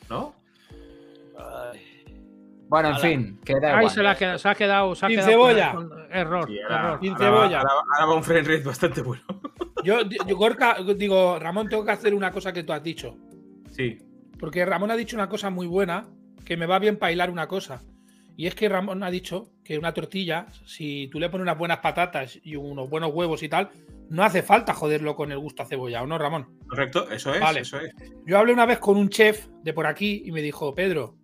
¿No? 0.08 0.34
Ay. 1.38 1.80
Bueno, 2.68 2.88
en 2.90 2.98
fin, 2.98 3.40
que 3.44 3.54
da 3.60 3.78
Ahí 3.78 3.88
se, 3.88 4.02
la 4.02 4.16
queda- 4.16 4.38
se 4.38 4.48
ha 4.48 4.54
quedado. 4.54 4.94
Se 4.96 5.06
ha 5.06 5.08
Sin 5.08 5.16
quedado 5.18 5.30
cebolla. 5.32 5.72
con- 5.72 5.88
con- 5.88 6.12
error. 6.12 6.46
Sí, 6.48 6.58
ahora, 6.60 6.78
error. 6.80 6.98
Sin 7.00 7.12
ahora- 7.12 7.24
cebolla. 7.24 7.58
ahora- 7.58 7.70
ahora 7.94 8.06
va 8.06 8.14
un 8.16 8.24
frame 8.24 8.42
rate 8.42 8.62
bastante 8.64 9.02
bueno. 9.02 9.22
Yo, 9.84 10.00
yo, 10.02 10.36
Gorka, 10.36 10.78
digo, 10.96 11.38
Ramón, 11.38 11.68
tengo 11.68 11.84
que 11.84 11.92
hacer 11.92 12.12
una 12.12 12.32
cosa 12.32 12.52
que 12.52 12.64
tú 12.64 12.72
has 12.72 12.82
dicho. 12.82 13.16
Sí. 13.70 13.98
Porque 14.40 14.64
Ramón 14.64 14.90
ha 14.90 14.96
dicho 14.96 15.14
una 15.16 15.28
cosa 15.28 15.48
muy 15.48 15.66
buena 15.68 16.04
que 16.46 16.56
me 16.56 16.64
va 16.64 16.78
bien 16.78 16.96
para 16.96 17.12
hilar 17.12 17.28
una 17.30 17.46
cosa. 17.46 17.82
Y 18.38 18.46
es 18.46 18.54
que 18.54 18.68
Ramón 18.68 19.02
ha 19.02 19.10
dicho 19.10 19.50
que 19.64 19.78
una 19.78 19.92
tortilla, 19.92 20.46
si 20.66 21.08
tú 21.10 21.18
le 21.18 21.28
pones 21.28 21.42
unas 21.42 21.58
buenas 21.58 21.78
patatas 21.78 22.38
y 22.42 22.54
unos 22.56 22.88
buenos 22.88 23.10
huevos 23.12 23.42
y 23.42 23.48
tal, 23.48 23.70
no 24.10 24.22
hace 24.22 24.42
falta 24.42 24.72
joderlo 24.74 25.16
con 25.16 25.32
el 25.32 25.38
gusto 25.38 25.62
a 25.62 25.66
cebolla, 25.66 26.02
¿o 26.02 26.06
no, 26.06 26.16
Ramón? 26.18 26.46
Correcto, 26.68 27.10
eso 27.10 27.34
es, 27.34 27.40
Vale. 27.40 27.60
eso 27.60 27.80
es. 27.80 27.92
Yo 28.26 28.38
hablé 28.38 28.52
una 28.52 28.66
vez 28.66 28.78
con 28.78 28.96
un 28.96 29.08
chef 29.08 29.46
de 29.62 29.72
por 29.72 29.86
aquí 29.86 30.22
y 30.24 30.32
me 30.32 30.42
dijo, 30.42 30.74
Pedro, 30.74 31.16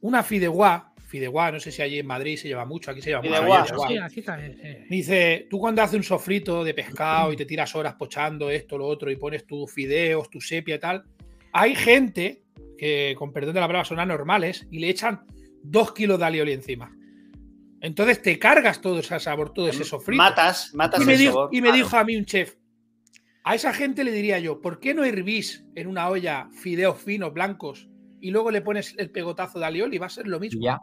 una 0.00 0.22
fideuá, 0.22 0.94
fideuá, 1.06 1.52
no 1.52 1.60
sé 1.60 1.70
si 1.70 1.82
allí 1.82 1.98
en 1.98 2.06
Madrid 2.06 2.36
se 2.38 2.48
lleva 2.48 2.64
mucho, 2.64 2.90
aquí 2.90 3.02
se 3.02 3.10
lleva 3.10 3.22
Fideuá. 3.22 3.60
mucho. 3.60 3.74
fideuá. 3.74 3.88
Sí, 3.88 3.98
aquí 3.98 4.22
también. 4.22 4.86
dice, 4.88 5.46
tú 5.50 5.58
cuando 5.60 5.82
haces 5.82 5.96
un 5.98 6.02
sofrito 6.04 6.64
de 6.64 6.72
pescado 6.74 7.32
y 7.32 7.36
te 7.36 7.44
tiras 7.44 7.74
horas 7.76 7.94
pochando 7.94 8.50
esto, 8.50 8.78
lo 8.78 8.86
otro, 8.86 9.10
y 9.10 9.16
pones 9.16 9.46
tus 9.46 9.70
fideos, 9.70 10.30
tu 10.30 10.40
sepia 10.40 10.76
y 10.76 10.78
tal, 10.80 11.04
hay 11.52 11.74
gente 11.74 12.42
que, 12.78 13.14
con 13.18 13.32
perdón 13.32 13.54
de 13.54 13.60
la 13.60 13.66
palabra, 13.66 13.84
son 13.84 13.98
anormales 14.00 14.66
y 14.70 14.78
le 14.78 14.88
echan 14.90 15.22
dos 15.62 15.92
kilos 15.92 16.18
de 16.18 16.24
alioli 16.24 16.52
encima. 16.52 16.92
Entonces 17.80 18.22
te 18.22 18.38
cargas 18.38 18.80
todo 18.80 18.98
ese 19.00 19.18
sabor, 19.20 19.52
todo 19.52 19.68
ese 19.68 19.84
sofrito. 19.84 20.22
Matas, 20.22 20.74
matas 20.74 21.00
y 21.00 21.04
me, 21.04 21.12
el 21.12 21.18
dijo, 21.18 21.32
sabor. 21.32 21.48
y 21.52 21.56
me 21.60 21.68
Claro. 21.68 21.76
dijo 21.76 21.96
a 21.96 22.04
mí 22.04 22.16
un 22.16 22.24
chef, 22.24 22.56
a 23.44 23.54
esa 23.54 23.72
gente 23.72 24.02
le 24.02 24.10
diría 24.12 24.38
yo, 24.38 24.60
¿por 24.60 24.80
qué 24.80 24.94
no 24.94 25.04
hervís 25.04 25.64
en 25.74 25.86
una 25.86 26.08
olla 26.08 26.48
fideos 26.52 27.00
finos, 27.00 27.32
blancos, 27.32 27.88
y 28.20 28.30
luego 28.30 28.50
le 28.50 28.60
pones 28.62 28.94
el 28.98 29.10
pegotazo 29.10 29.58
de 29.58 29.66
alioli? 29.66 29.98
Va 29.98 30.06
a 30.06 30.10
ser 30.10 30.26
lo 30.26 30.40
mismo. 30.40 30.60
ya, 30.62 30.80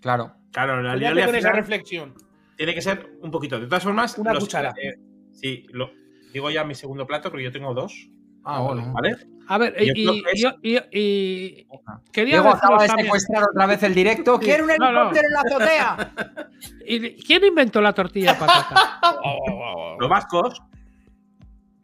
claro. 0.00 0.32
Claro, 0.52 0.80
la 0.82 0.92
alioli 0.92 1.22
con 1.24 1.34
esa 1.34 1.52
reflexión. 1.52 2.14
tiene 2.56 2.74
que 2.74 2.80
ser 2.82 3.10
un 3.20 3.30
poquito. 3.30 3.60
De 3.60 3.66
todas 3.66 3.82
formas, 3.84 4.16
Una 4.16 4.34
cuchara. 4.38 4.72
eh, 4.82 4.94
sí, 5.32 5.66
lo, 5.70 5.90
digo 6.32 6.50
ya 6.50 6.64
mi 6.64 6.74
segundo 6.74 7.06
plato, 7.06 7.30
porque 7.30 7.44
yo 7.44 7.52
tengo 7.52 7.74
dos. 7.74 8.08
Ah, 8.44 8.60
bueno. 8.62 8.92
¿Vale? 8.94 9.16
A 9.50 9.56
ver, 9.58 9.74
y, 9.80 9.90
y- 10.08 10.22
y- 10.62 10.78
y- 10.92 11.66
quería 12.12 12.42
secuestrar 12.42 13.44
otra 13.50 13.66
vez 13.66 13.82
el 13.82 13.94
directo. 13.94 14.38
¡Quiero 14.38 14.64
un 14.64 14.70
No, 14.78 14.92
no. 14.92 15.10
helicóptero 15.10 15.26
en 15.26 15.32
la 15.32 15.40
azotea! 15.40 16.12
y- 16.86 17.22
¿Quién 17.22 17.44
inventó 17.44 17.80
la 17.80 17.92
tortilla 17.94 18.34
de 18.34 18.38
patata? 18.40 19.00
Los 19.98 20.08
vascos, 20.08 20.62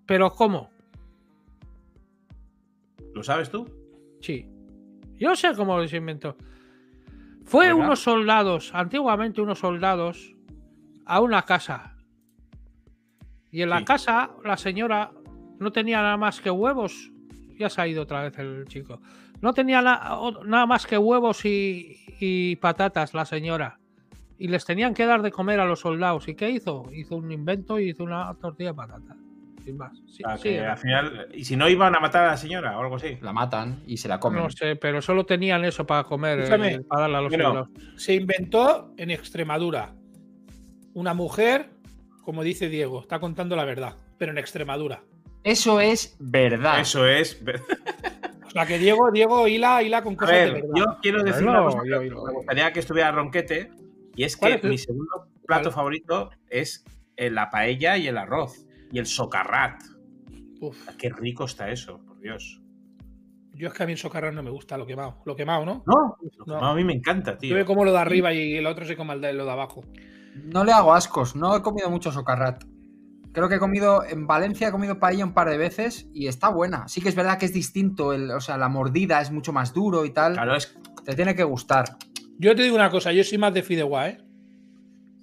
¿Pero 0.07 0.31
cómo? 0.31 0.69
¿lo 3.15 3.23
sabes 3.23 3.51
tú? 3.51 3.67
Sí. 4.21 4.47
Yo 5.19 5.35
sé 5.37 5.55
cómo 5.55 5.87
se 5.87 5.97
inventó. 5.97 6.37
Fue 7.45 7.67
¿Verdad? 7.69 7.81
unos 7.85 8.01
soldados, 8.03 8.71
antiguamente 8.75 9.41
unos 9.41 9.59
soldados, 9.61 10.35
a 11.07 11.21
una 11.21 11.43
casa. 11.43 11.97
Y 13.51 13.63
en 13.63 13.71
la 13.71 13.79
Sí. 13.79 13.85
casa 13.85 14.31
la 14.45 14.57
señora 14.57 15.13
no 15.61 15.71
tenía 15.73 16.03
nada 16.03 16.17
más 16.17 16.41
que 16.41 16.51
huevos. 16.51 17.11
Ya 17.59 17.69
se 17.71 17.81
ha 17.81 17.87
ido 17.87 18.03
otra 18.03 18.23
vez 18.23 18.39
el 18.39 18.65
chico. 18.67 19.01
No 19.41 19.53
tenía 19.53 19.83
na- 19.83 20.19
nada 20.45 20.67
más 20.67 20.87
que 20.87 20.97
huevos 20.99 21.45
y, 21.45 21.99
y 22.21 22.57
patatas 22.57 23.15
la 23.15 23.25
señora. 23.25 23.79
Y 24.39 24.49
les 24.49 24.65
tenían 24.65 24.95
que 24.95 25.07
dar 25.07 25.23
de 25.23 25.31
comer 25.31 25.61
a 25.61 25.65
los 25.65 25.81
soldados. 25.81 26.27
¿Y 26.29 26.35
qué 26.35 26.51
hizo? 26.51 26.91
Hizo 26.93 27.17
un 27.17 27.31
invento 27.31 27.79
y 27.79 27.91
hizo 27.91 28.03
una 28.05 28.35
tortilla 28.41 28.71
de 28.71 28.75
patata. 28.75 29.17
Sin 29.65 29.77
más. 29.79 29.97
Sí, 30.09 30.23
O 30.25 30.29
sea, 30.29 30.37
sí, 30.37 30.43
que 30.43 30.57
era- 30.57 30.73
al 30.73 30.79
final, 30.79 31.29
y 31.33 31.45
si 31.45 31.57
no 31.57 31.69
iban 31.69 31.95
a 31.95 32.01
matar 32.01 32.25
a 32.25 32.29
la 32.33 32.37
señora 32.37 32.77
o 32.77 32.83
algo 32.83 32.97
así. 32.97 33.17
La 33.23 33.33
matan 33.33 33.83
y 33.87 33.97
se 33.97 34.09
la 34.09 34.19
comen. 34.21 34.43
No 34.43 34.51
sé, 34.51 34.77
pero 34.77 35.01
solo 35.01 35.25
tenían 35.25 35.65
eso 35.65 35.87
para 35.87 36.05
comer, 36.05 36.41
eh, 36.41 36.81
para 36.89 37.03
darle 37.03 37.17
a 37.17 37.21
los 37.23 37.31
Bueno, 37.31 37.45
soldados. 37.45 37.69
Se 37.97 38.15
inventó 38.15 38.93
en 38.99 39.11
Extremadura. 39.11 39.95
Una 40.95 41.15
mujer, 41.15 41.71
como 42.23 42.43
dice 42.43 42.69
Diego, 42.69 43.01
está 43.01 43.19
contando 43.21 43.57
la 43.57 43.65
verdad, 43.65 43.97
pero 44.19 44.33
en 44.33 44.39
Extremadura. 44.39 45.03
Eso 45.45 45.81
es 45.81 46.17
verdad. 46.19 46.81
Eso 46.81 47.07
es. 47.07 47.41
O 48.47 48.51
sea 48.51 48.67
que 48.67 48.79
Diego, 48.79 49.11
Diego 49.13 49.47
hila, 49.47 49.83
hila 49.83 50.03
con 50.03 50.15
A 50.15 50.17
cosas 50.17 50.35
de 50.35 50.41
ver, 50.45 50.53
verdad. 50.55 50.69
yo 50.75 50.85
quiero 51.03 51.23
decir 51.23 51.47
una 51.47 51.63
cosa. 51.65 51.79
yo- 51.89 52.03
yo- 52.03 52.25
Me 52.25 52.33
gustaría 52.33 52.73
que 52.73 52.81
estuviera 52.81 53.13
Ronquete. 53.13 53.71
Y 54.17 54.23
es 54.25 54.37
¿Cuál 54.37 54.53
que 54.61 54.67
es? 54.67 54.71
mi 54.71 54.79
segundo 54.79 55.27
plato 55.47 55.65
¿Cuál? 55.65 55.75
favorito 55.75 56.31
es 56.49 56.85
la 57.17 57.51
paella 57.51 57.97
y 57.97 58.07
el 58.09 58.17
arroz. 58.17 58.67
Y 58.93 58.99
el 58.99 59.07
socarrat. 59.07 59.83
Uf, 60.61 60.89
Qué 60.97 61.11
rico 61.11 61.45
está 61.45 61.71
eso, 61.71 61.99
por 62.07 62.19
Dios. 62.21 62.61
yo 63.53 63.69
es 63.69 63.75
que 63.75 63.83
a 63.83 63.87
mí 63.87 63.93
el 63.93 63.99
socarrón 63.99 64.35
no 64.37 64.43
me 64.43 64.51
gusta, 64.51 64.79
lo 64.79 64.87
quemado. 64.87 65.19
Lo 65.27 65.35
quemado, 65.37 65.65
¿no? 65.67 65.83
No, 65.87 66.17
No. 66.47 66.61
no, 66.61 66.67
a 66.67 66.75
mí 66.75 66.85
me 66.85 66.93
encanta, 66.95 67.33
Yo 67.33 67.39
tío. 67.39 67.55
veo 67.57 67.67
como 67.67 67.85
lo 67.85 67.91
de 67.93 67.99
arriba 67.99 68.33
y 68.33 68.55
el 68.57 68.67
otro 68.67 68.85
se 68.85 68.97
come 68.97 69.15
el 69.15 69.21
de 69.21 69.33
lo 69.33 69.45
de 69.45 69.51
abajo. 69.51 69.83
No 70.37 70.65
le 70.65 70.73
hago 70.73 70.95
ascos. 70.95 71.35
No 71.37 71.55
he 71.57 71.63
comido 71.63 71.91
mucho 71.91 72.11
socarrat. 72.13 72.65
Creo 73.35 73.49
que 73.49 73.57
he 73.57 73.59
comido 73.59 74.05
en 74.05 74.29
Valencia, 74.29 74.69
he 74.69 74.71
comido 74.71 75.01
paella 75.01 75.25
un 75.25 75.35
par 75.35 75.51
de 75.51 75.59
veces 75.59 76.09
y 76.15 76.29
está 76.29 76.49
buena. 76.51 76.87
Sí 76.87 77.01
que 77.01 77.09
es 77.09 77.17
verdad 77.17 77.37
que 77.37 77.47
es 77.47 77.53
distinto, 77.53 78.13
el, 78.13 78.31
o 78.31 78.41
sea, 78.41 78.57
la 78.57 78.69
mordida 78.69 79.21
es 79.21 79.33
mucho 79.33 79.53
más 79.53 79.75
duro 79.75 80.05
y 80.05 80.11
tal. 80.11 80.35
Claro, 80.35 80.55
es. 80.55 80.79
Te 81.05 81.17
tiene 81.17 81.35
que 81.35 81.43
gustar. 81.43 81.85
Yo 82.39 82.55
te 82.55 82.63
digo 82.63 82.77
una 82.77 82.91
cosa, 82.91 83.13
yo 83.13 83.25
soy 83.25 83.39
más 83.39 83.53
de 83.53 83.63
fideuá, 83.65 84.09
¿eh? 84.09 84.19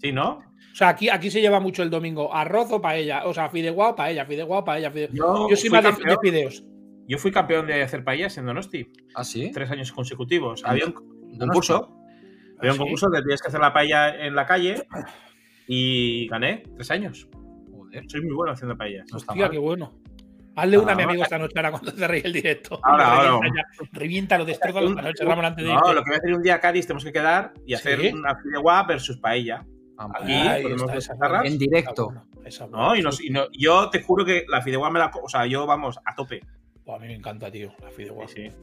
Sí, 0.01 0.11
¿no? 0.11 0.39
O 0.71 0.75
sea, 0.75 0.89
aquí, 0.89 1.07
aquí 1.09 1.31
se 1.31 1.39
lleva 1.39 1.61
mucho 1.61 1.83
el 1.83 1.89
domingo 1.89 2.35
arroz 2.35 2.67
o 2.71 2.81
paella. 2.81 3.25
O 3.25 3.33
sea, 3.33 3.49
fideuá 3.49 3.89
o 3.89 3.95
paella, 3.95 4.25
fideuá 4.25 4.59
o 4.59 4.63
paella. 4.65 4.91
fideuá. 4.91 5.09
Yo, 5.13 5.49
Yo 5.49 5.55
soy 5.55 5.69
más 5.69 5.83
de, 5.83 5.89
campeón, 5.91 6.09
de 6.09 6.29
fideos. 6.29 6.63
yo 7.07 7.17
fui 7.17 7.31
campeón 7.31 7.65
de 7.65 7.81
hacer 7.81 8.03
paellas 8.03 8.37
en 8.37 8.45
Donosti. 8.45 8.91
¿Ah, 9.15 9.23
sí? 9.23 9.51
Tres 9.53 9.71
años 9.71 9.91
consecutivos. 9.93 10.63
Había 10.65 10.85
un 10.85 10.91
concurso. 11.37 11.97
Había 12.59 12.73
un 12.73 12.77
¿Ah, 12.77 12.83
concurso 12.83 13.09
que 13.09 13.21
tenías 13.21 13.41
que 13.41 13.47
hacer 13.47 13.61
la 13.61 13.71
paella 13.71 14.09
en 14.25 14.35
la 14.35 14.45
calle. 14.45 14.83
Y 15.65 16.27
gané 16.27 16.63
tres 16.75 16.91
años. 16.91 17.29
Joder, 17.91 18.09
Soy 18.09 18.21
muy 18.21 18.33
bueno 18.35 18.51
haciendo 18.53 18.77
paellas. 18.77 19.05
no 19.11 19.17
está 19.17 19.31
Hostia, 19.33 19.45
mal. 19.45 19.51
qué 19.51 19.57
bueno. 19.57 19.93
Hazle 20.55 20.77
una 20.77 20.91
a 20.91 20.95
mi 20.95 21.03
amigo 21.03 21.23
esta 21.23 21.37
noche 21.37 21.53
ahora 21.55 21.71
cuando 21.71 21.91
cerréis 21.91 22.25
el 22.25 22.33
directo. 22.33 22.79
Ahora, 22.83 23.29
ahora. 23.29 23.39
Revienta. 23.39 23.61
Reviéntalo, 23.93 24.45
destrozalo 24.45 24.89
esta 24.89 25.01
noche, 25.01 25.23
Ramón, 25.23 25.45
antes 25.45 25.63
de 25.65 25.71
No, 25.71 25.77
irte. 25.79 25.93
lo 25.93 26.03
que 26.03 26.09
voy 26.09 26.15
a 26.15 26.17
hacer 26.17 26.33
un 26.33 26.41
día, 26.43 26.59
Cádiz, 26.59 26.87
tenemos 26.87 27.03
que 27.05 27.13
quedar 27.13 27.53
y 27.65 27.73
hacer 27.73 28.01
¿Sí? 28.01 28.07
una 28.13 28.35
fideuá 28.35 28.83
versus 28.83 29.17
paella. 29.17 29.65
Ah, 29.97 30.09
Aquí 30.19 30.33
esa 30.33 31.13
guitarras. 31.13 31.45
En 31.45 31.57
directo. 31.57 32.09
Esa 32.11 32.25
buena, 32.25 32.47
esa 32.49 32.67
No, 32.67 32.95
y, 32.95 33.01
nos- 33.01 33.21
y 33.23 33.29
no- 33.29 33.47
yo 33.53 33.89
te 33.89 34.01
juro 34.01 34.25
que 34.25 34.45
la 34.49 34.61
fideuá 34.61 34.89
me 34.89 34.99
la... 34.99 35.09
O 35.23 35.29
sea, 35.29 35.45
yo, 35.45 35.65
vamos, 35.65 35.99
a 36.03 36.15
tope. 36.15 36.41
A 36.87 36.99
mí 36.99 37.07
me 37.07 37.15
encanta, 37.15 37.49
tío, 37.49 37.73
la 37.81 37.89
fideuá. 37.91 38.27
Sí, 38.27 38.49
sí. 38.49 38.55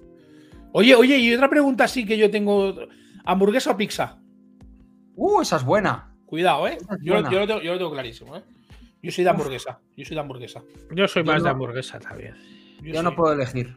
Oye, 0.72 0.94
oye, 0.94 1.16
y 1.16 1.34
otra 1.34 1.48
pregunta 1.48 1.88
sí 1.88 2.04
que 2.04 2.18
yo 2.18 2.30
tengo. 2.30 2.74
¿Hamburguesa 3.24 3.70
o 3.70 3.76
pizza? 3.78 4.18
Uh, 5.14 5.40
esa 5.40 5.56
es 5.56 5.64
buena. 5.64 6.12
Cuidado, 6.26 6.68
¿eh? 6.68 6.76
Yo, 7.00 7.14
yo 7.30 7.38
lo 7.40 7.46
tengo, 7.46 7.60
yo 7.62 7.72
lo 7.72 7.78
tengo 7.78 7.92
clarísimo, 7.92 8.36
¿eh? 8.36 8.42
Yo 9.02 9.10
soy 9.10 9.24
de 9.24 9.30
hamburguesa. 9.30 9.80
Yo 9.96 10.04
soy 10.04 10.14
de 10.14 10.20
hamburguesa. 10.20 10.62
Yo 10.90 11.08
soy 11.08 11.22
Yo 11.22 11.32
más 11.32 11.42
de 11.42 11.48
no- 11.48 11.54
hamburguesa 11.54 11.98
también. 11.98 12.34
Yo 12.82 13.02
no 13.02 13.10
soy- 13.10 13.16
puedo 13.16 13.32
elegir. 13.34 13.76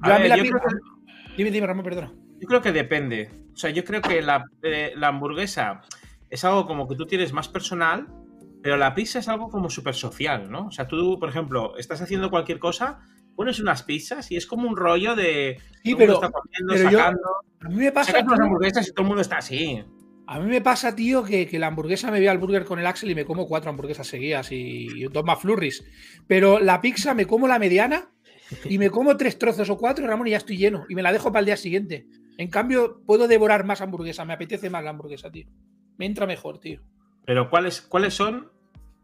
A 0.00 0.08
Yo 0.08 0.14
a 0.14 0.18
ver, 0.18 0.28
la 0.28 0.36
yo 0.36 0.42
creo 0.44 0.60
que- 0.60 1.34
Dime, 1.36 1.50
dime, 1.50 1.66
Ramón, 1.66 1.84
perdona. 1.84 2.12
Yo 2.40 2.48
creo 2.48 2.60
que 2.60 2.72
depende. 2.72 3.30
O 3.52 3.56
sea, 3.56 3.70
yo 3.70 3.84
creo 3.84 4.00
que 4.02 4.20
la, 4.22 4.44
eh, 4.62 4.92
la 4.96 5.08
hamburguesa 5.08 5.82
es 6.28 6.44
algo 6.44 6.66
como 6.66 6.88
que 6.88 6.94
tú 6.96 7.06
tienes 7.06 7.32
más 7.32 7.48
personal, 7.48 8.06
pero 8.62 8.76
la 8.76 8.94
pizza 8.94 9.18
es 9.18 9.28
algo 9.28 9.48
como 9.48 9.70
súper 9.70 9.94
social, 9.94 10.50
¿no? 10.50 10.66
O 10.66 10.70
sea, 10.70 10.86
tú, 10.88 11.18
por 11.18 11.28
ejemplo, 11.28 11.74
estás 11.78 12.00
haciendo 12.02 12.30
cualquier 12.30 12.58
cosa, 12.58 13.00
pones 13.36 13.60
unas 13.60 13.82
pizzas 13.82 14.30
y 14.30 14.36
es 14.36 14.46
como 14.46 14.68
un 14.68 14.76
rollo 14.76 15.14
de. 15.14 15.58
Sí, 15.82 15.94
pero- 15.94 16.14
está 16.14 16.30
comiendo, 16.30 16.74
pero 16.74 16.90
yo- 16.90 16.98
sacando. 16.98 17.20
A 17.60 17.68
mí 17.68 17.76
me 17.76 17.92
pasa. 17.92 18.12
Sacas 18.12 18.26
unas 18.26 18.40
hamburguesas 18.40 18.88
y 18.88 18.92
todo 18.92 19.02
el 19.02 19.08
mundo 19.08 19.22
está 19.22 19.38
así. 19.38 19.84
A 20.26 20.38
mí 20.40 20.48
me 20.48 20.60
pasa, 20.60 20.94
tío, 20.94 21.24
que, 21.24 21.46
que 21.46 21.58
la 21.58 21.66
hamburguesa 21.66 22.10
me 22.10 22.20
ve 22.20 22.28
al 22.28 22.38
burger 22.38 22.64
con 22.64 22.78
el 22.78 22.86
Axel 22.86 23.10
y 23.10 23.14
me 23.14 23.24
como 23.24 23.46
cuatro 23.46 23.70
hamburguesas 23.70 24.06
seguidas 24.06 24.52
y, 24.52 24.86
y 24.94 25.02
dos 25.04 25.24
más 25.24 25.40
flurries. 25.40 25.84
Pero 26.26 26.58
la 26.58 26.80
pizza 26.80 27.12
me 27.14 27.26
como 27.26 27.48
la 27.48 27.58
mediana 27.58 28.08
y 28.64 28.78
me 28.78 28.88
como 28.90 29.16
tres 29.16 29.38
trozos 29.38 29.68
o 29.70 29.76
cuatro, 29.76 30.06
Ramón, 30.06 30.28
y 30.28 30.30
ya 30.30 30.36
estoy 30.38 30.56
lleno. 30.56 30.84
Y 30.88 30.94
me 30.94 31.02
la 31.02 31.12
dejo 31.12 31.30
para 31.32 31.40
el 31.40 31.46
día 31.46 31.56
siguiente. 31.56 32.06
En 32.38 32.48
cambio, 32.48 33.02
puedo 33.04 33.28
devorar 33.28 33.64
más 33.64 33.80
hamburguesa. 33.80 34.24
Me 34.24 34.32
apetece 34.32 34.70
más 34.70 34.82
la 34.84 34.90
hamburguesa, 34.90 35.30
tío. 35.30 35.46
Me 35.98 36.06
entra 36.06 36.26
mejor, 36.26 36.58
tío. 36.60 36.80
Pero 37.26 37.50
¿cuáles, 37.50 37.82
¿cuáles 37.82 38.14
son? 38.14 38.50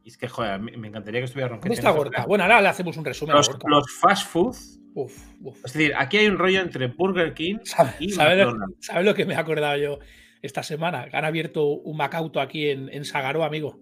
Es 0.04 0.16
que, 0.16 0.28
joder, 0.28 0.58
me 0.60 0.88
encantaría 0.88 1.20
que 1.20 1.26
estuviera 1.26 1.48
¿Dónde 1.50 1.68
Ronquete. 1.68 1.86
está 1.86 1.92
frase. 1.92 2.26
Bueno, 2.26 2.44
ahora 2.44 2.62
le 2.62 2.68
hacemos 2.68 2.96
un 2.96 3.04
resumen 3.04 3.36
Los, 3.36 3.50
los 3.66 3.90
fast 4.00 4.26
food. 4.26 4.56
Uf, 4.94 5.14
uf. 5.42 5.56
Es 5.66 5.72
decir, 5.74 5.92
aquí 5.96 6.16
hay 6.16 6.26
un 6.28 6.38
rollo 6.38 6.60
entre 6.62 6.86
Burger 6.88 7.34
King 7.34 7.58
¿Sabe- 7.64 7.92
y 8.00 8.08
¿Sabes 8.10 8.38
lo, 8.38 8.46
McDonald's. 8.46 8.86
sabe 8.86 9.04
lo 9.04 9.14
que 9.14 9.26
me 9.26 9.34
he 9.34 9.36
acordado 9.36 9.76
yo 9.76 9.98
esta 10.43 10.62
semana? 10.62 11.09
Que 11.09 11.16
han 11.16 11.24
abierto 11.24 11.66
un 11.66 11.97
Macauto 11.97 12.40
aquí 12.40 12.69
en, 12.69 12.89
en 12.93 13.05
Sagaró, 13.05 13.44
amigo. 13.44 13.78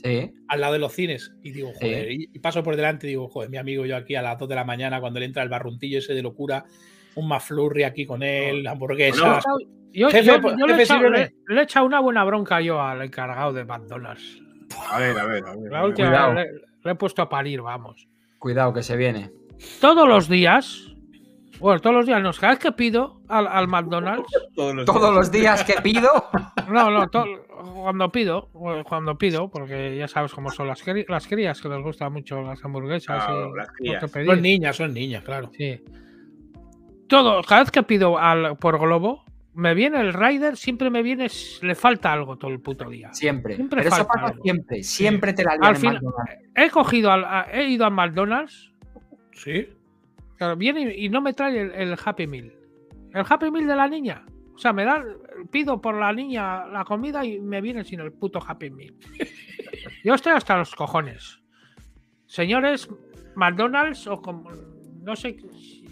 Sí. 0.00 0.30
al 0.46 0.60
lado 0.60 0.74
de 0.74 0.78
los 0.78 0.92
cines 0.92 1.34
y 1.42 1.50
digo, 1.50 1.72
joder, 1.74 2.12
y, 2.12 2.28
y 2.32 2.38
paso 2.38 2.62
por 2.62 2.76
delante 2.76 3.08
y 3.08 3.10
digo, 3.10 3.28
joder, 3.28 3.50
mi 3.50 3.56
amigo 3.56 3.84
yo 3.84 3.96
aquí 3.96 4.14
a 4.14 4.22
las 4.22 4.38
2 4.38 4.48
de 4.48 4.54
la 4.54 4.62
mañana 4.62 5.00
cuando 5.00 5.18
le 5.18 5.26
entra 5.26 5.42
el 5.42 5.48
barruntillo 5.48 5.98
ese 5.98 6.14
de 6.14 6.22
locura, 6.22 6.64
un 7.16 7.26
McFlurry 7.26 7.82
aquí 7.82 8.06
con 8.06 8.22
él, 8.22 8.64
hamburguesas. 8.68 9.42
Yo, 9.92 10.08
Jefe, 10.08 10.24
yo- 10.24 10.56
yo 10.56 10.66
le, 10.68 10.74
he 10.74 10.76
jefe, 10.76 10.82
echado, 10.84 11.00
sírveme. 11.00 11.18
le- 11.48 11.54
le 11.54 11.60
he 11.60 11.64
echado 11.64 11.84
una 11.84 11.98
buena 11.98 12.22
bronca 12.22 12.60
yo 12.60 12.80
al 12.80 13.02
encargado 13.02 13.52
de 13.52 13.64
McDonald's. 13.64 14.40
A 14.88 15.00
ver, 15.00 15.18
a 15.18 15.24
ver, 15.24 15.44
a 15.44 15.56
ver. 15.56 15.72
La 15.72 15.84
última 15.84 16.32
le, 16.32 16.46
le 16.84 16.92
he 16.92 16.94
puesto 16.94 17.20
a 17.22 17.28
parir, 17.28 17.60
vamos. 17.62 18.06
Cuidado 18.38 18.72
que 18.72 18.84
se 18.84 18.96
viene. 18.96 19.32
Todos 19.80 20.06
los 20.06 20.28
días, 20.28 20.87
bueno, 21.60 21.80
todos 21.80 21.96
los 21.96 22.06
días, 22.06 22.22
no, 22.22 22.32
cada 22.32 22.52
vez 22.54 22.58
que 22.60 22.72
pido 22.72 23.20
al, 23.28 23.46
al 23.46 23.68
McDonald's, 23.68 24.26
Todos 24.54 24.74
los 24.74 24.84
Todos 24.86 25.00
días. 25.02 25.14
los 25.14 25.30
días 25.32 25.64
que 25.64 25.74
pido. 25.82 26.10
no, 26.68 26.90
no, 26.90 27.08
to- 27.08 27.24
cuando 27.74 28.10
pido, 28.12 28.48
cuando 28.88 29.18
pido, 29.18 29.50
porque 29.50 29.96
ya 29.96 30.06
sabes 30.08 30.32
cómo 30.32 30.50
son 30.50 30.68
las, 30.68 30.82
las 31.08 31.26
crías, 31.26 31.60
que 31.60 31.68
les 31.68 31.82
gustan 31.82 32.12
mucho 32.12 32.40
las 32.42 32.64
hamburguesas 32.64 33.24
Claro, 33.24 33.52
y 33.52 33.56
las 33.56 33.72
crías. 33.72 34.10
Son 34.26 34.42
niñas, 34.42 34.76
son 34.76 34.94
niñas, 34.94 35.24
claro. 35.24 35.50
Sí. 35.56 35.80
Todo, 37.08 37.42
cada 37.42 37.62
vez 37.62 37.70
que 37.70 37.82
pido 37.82 38.18
al, 38.18 38.56
por 38.58 38.78
Globo, 38.78 39.24
me 39.54 39.74
viene 39.74 40.00
el 40.00 40.12
rider, 40.12 40.56
siempre 40.56 40.90
me 40.90 41.02
viene, 41.02 41.26
le 41.62 41.74
falta 41.74 42.12
algo 42.12 42.36
todo 42.36 42.50
el 42.50 42.60
puto 42.60 42.88
día. 42.88 43.12
Siempre. 43.12 43.56
Siempre 43.56 43.78
Pero 43.82 43.88
eso 43.88 44.04
falta 44.04 44.12
pasa 44.12 44.26
algo. 44.32 44.42
siempre. 44.42 44.82
Siempre 44.82 45.32
te 45.32 45.42
la 45.44 45.52
Al 45.60 45.76
final- 45.76 45.94
McDonald's. 46.02 46.44
He 46.54 46.70
cogido, 46.70 47.10
al, 47.10 47.24
he 47.52 47.64
ido 47.68 47.86
a 47.86 47.90
McDonald's, 47.90 48.72
Sí. 49.32 49.68
Claro, 50.38 50.56
viene 50.56 50.94
y 50.96 51.08
no 51.10 51.20
me 51.20 51.34
trae 51.34 51.60
el, 51.60 51.70
el 51.72 51.96
Happy 52.02 52.26
Meal. 52.26 52.52
El 53.12 53.24
Happy 53.28 53.50
Meal 53.50 53.66
de 53.66 53.76
la 53.76 53.88
niña. 53.88 54.24
O 54.54 54.58
sea, 54.58 54.72
me 54.72 54.84
da, 54.84 55.04
pido 55.50 55.80
por 55.80 55.94
la 55.94 56.12
niña 56.12 56.66
la 56.66 56.84
comida 56.84 57.24
y 57.24 57.38
me 57.40 57.60
viene 57.60 57.84
sin 57.84 58.00
el 58.00 58.12
puto 58.12 58.40
Happy 58.44 58.70
Meal. 58.70 58.94
Yo 60.04 60.14
estoy 60.14 60.32
hasta 60.32 60.56
los 60.56 60.74
cojones. 60.74 61.40
Señores, 62.26 62.88
McDonald's 63.36 64.06
o 64.06 64.20
como, 64.20 64.50
no 65.02 65.14
sé 65.16 65.36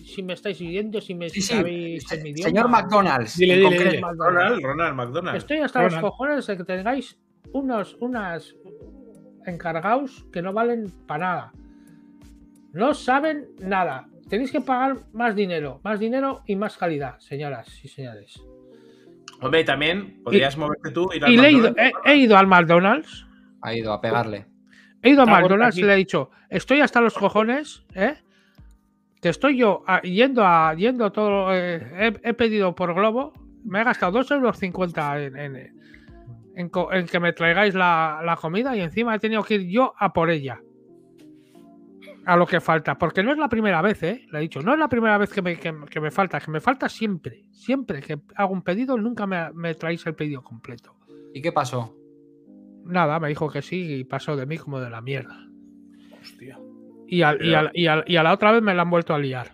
si- 0.05 0.23
me 0.23 0.33
estáis 0.35 0.59
siguiendo, 0.59 1.01
si 1.01 1.15
me 1.15 1.29
Sí, 1.29 1.43
sabéis. 1.43 2.05
Señor 2.09 2.69
McDonald's. 2.69 3.37
Dile, 3.37 3.55
en 3.55 3.59
dile, 3.61 3.69
concreto. 3.71 3.91
dile. 3.91 4.03
McDonald's. 4.03 4.63
Ronald, 4.63 4.65
Ronald 4.65 4.95
McDonald. 4.97 5.37
Estoy 5.37 5.59
hasta 5.59 5.83
los 5.83 5.97
cojones 5.97 6.47
de 6.47 6.57
que 6.57 6.65
tengáis 6.65 7.19
unos 7.53 7.97
unas 8.01 8.55
encargados 9.47 10.25
que 10.33 10.43
no 10.43 10.53
valen 10.53 10.91
para 11.07 11.27
nada. 11.27 11.53
No 12.73 12.95
saben 12.95 13.49
nada. 13.61 14.09
Tenéis 14.29 14.51
que 14.51 14.61
pagar 14.61 14.97
más 15.13 15.35
dinero, 15.37 15.81
más 15.85 16.01
dinero 16.01 16.43
y 16.47 16.57
más 16.57 16.77
calidad, 16.77 17.19
señoras 17.21 17.69
y 17.85 17.89
señores. 17.89 18.41
Hombre, 19.41 19.61
y 19.61 19.65
también 19.65 20.23
podrías 20.25 20.57
moverte 20.57 20.91
tú 20.91 21.09
ir 21.15 21.25
al 21.25 21.33
Y 21.33 21.37
le 21.37 21.49
he 21.49 21.53
ido, 21.53 21.71
McDonald's. 21.71 22.01
he, 22.05 22.13
he 22.13 22.17
ido 22.17 22.37
al 22.37 22.47
McDonald's, 22.47 23.27
Ha 23.63 23.75
ido 23.75 23.93
a 23.93 24.01
pegarle. 24.01 24.47
he 25.03 25.11
ido 25.11 25.25
gorda 25.25 25.41
McDonald's 25.41 25.79
y 25.79 25.83
le 25.83 25.93
he 25.93 25.97
dicho, 25.97 26.31
estoy 26.51 26.81
hasta 26.81 27.01
los 27.01 27.15
cojones, 27.15 27.85
¿eh? 27.95 28.15
que 29.21 29.29
estoy 29.29 29.57
yo 29.59 29.85
a- 29.87 30.03
yendo 30.03 30.45
a 30.45 30.75
yendo 30.75 31.13
todo, 31.13 31.55
eh, 31.55 31.77
he, 31.99 32.29
he 32.31 32.35
pedido 32.35 32.75
por 32.75 32.95
Globo, 32.95 33.33
me 33.65 33.81
he 33.81 33.85
gastado 33.85 34.19
2,50 34.21 34.35
euros 34.35 34.63
en, 34.63 35.37
en, 35.57 35.73
en 36.57 36.69
co- 36.69 36.93
en 36.93 37.07
que 37.07 37.21
me 37.21 37.33
traigáis 37.33 37.75
la, 37.75 38.21
la 38.25 38.37
comida 38.37 38.75
y 38.77 38.81
encima 38.81 39.15
he 39.15 39.19
tenido 39.19 39.43
que 39.45 39.55
ir 39.55 39.69
yo 39.69 39.95
a 39.99 40.13
por 40.13 40.31
ella. 40.31 40.61
A 42.27 42.37
lo 42.37 42.45
que 42.47 42.61
falta, 42.61 42.99
porque 42.99 43.23
no 43.23 43.31
es 43.33 43.39
la 43.39 43.49
primera 43.49 43.81
vez, 43.81 44.03
¿eh? 44.03 44.27
Le 44.33 44.39
he 44.39 44.43
dicho, 44.43 44.61
no 44.61 44.73
es 44.73 44.79
la 44.79 44.89
primera 44.89 45.17
vez 45.17 45.31
que 45.33 45.43
me, 45.43 45.57
que, 45.59 45.73
que 45.89 46.01
me 46.01 46.11
falta, 46.11 46.41
que 46.41 46.51
me 46.51 46.61
falta 46.61 46.89
siempre. 46.89 47.45
Siempre 47.53 48.03
que 48.03 48.19
hago 48.35 48.53
un 48.53 48.63
pedido, 48.63 48.97
nunca 48.99 49.27
me, 49.27 49.53
me 49.53 49.75
traéis 49.75 50.05
el 50.07 50.15
pedido 50.17 50.43
completo. 50.43 50.97
¿Y 51.33 51.41
qué 51.41 51.53
pasó? 51.53 51.97
Nada, 52.85 53.21
me 53.21 53.29
dijo 53.29 53.49
que 53.49 53.63
sí 53.63 53.95
y 54.01 54.05
pasó 54.05 54.37
de 54.37 54.45
mí 54.47 54.59
como 54.59 54.81
de 54.81 54.91
la 54.91 55.01
mierda. 55.01 55.39
Hostia. 56.21 56.59
Y, 57.07 57.23
al- 57.23 57.45
y, 57.45 57.55
al- 57.55 57.71
y 57.75 57.87
al- 57.87 58.05
y 58.09 58.17
a 58.17 58.23
la 58.25 58.33
otra 58.33 58.51
vez 58.53 58.63
me 58.63 58.75
la 58.75 58.83
han 58.83 58.91
vuelto 58.91 59.15
a 59.15 59.19
liar. 59.21 59.53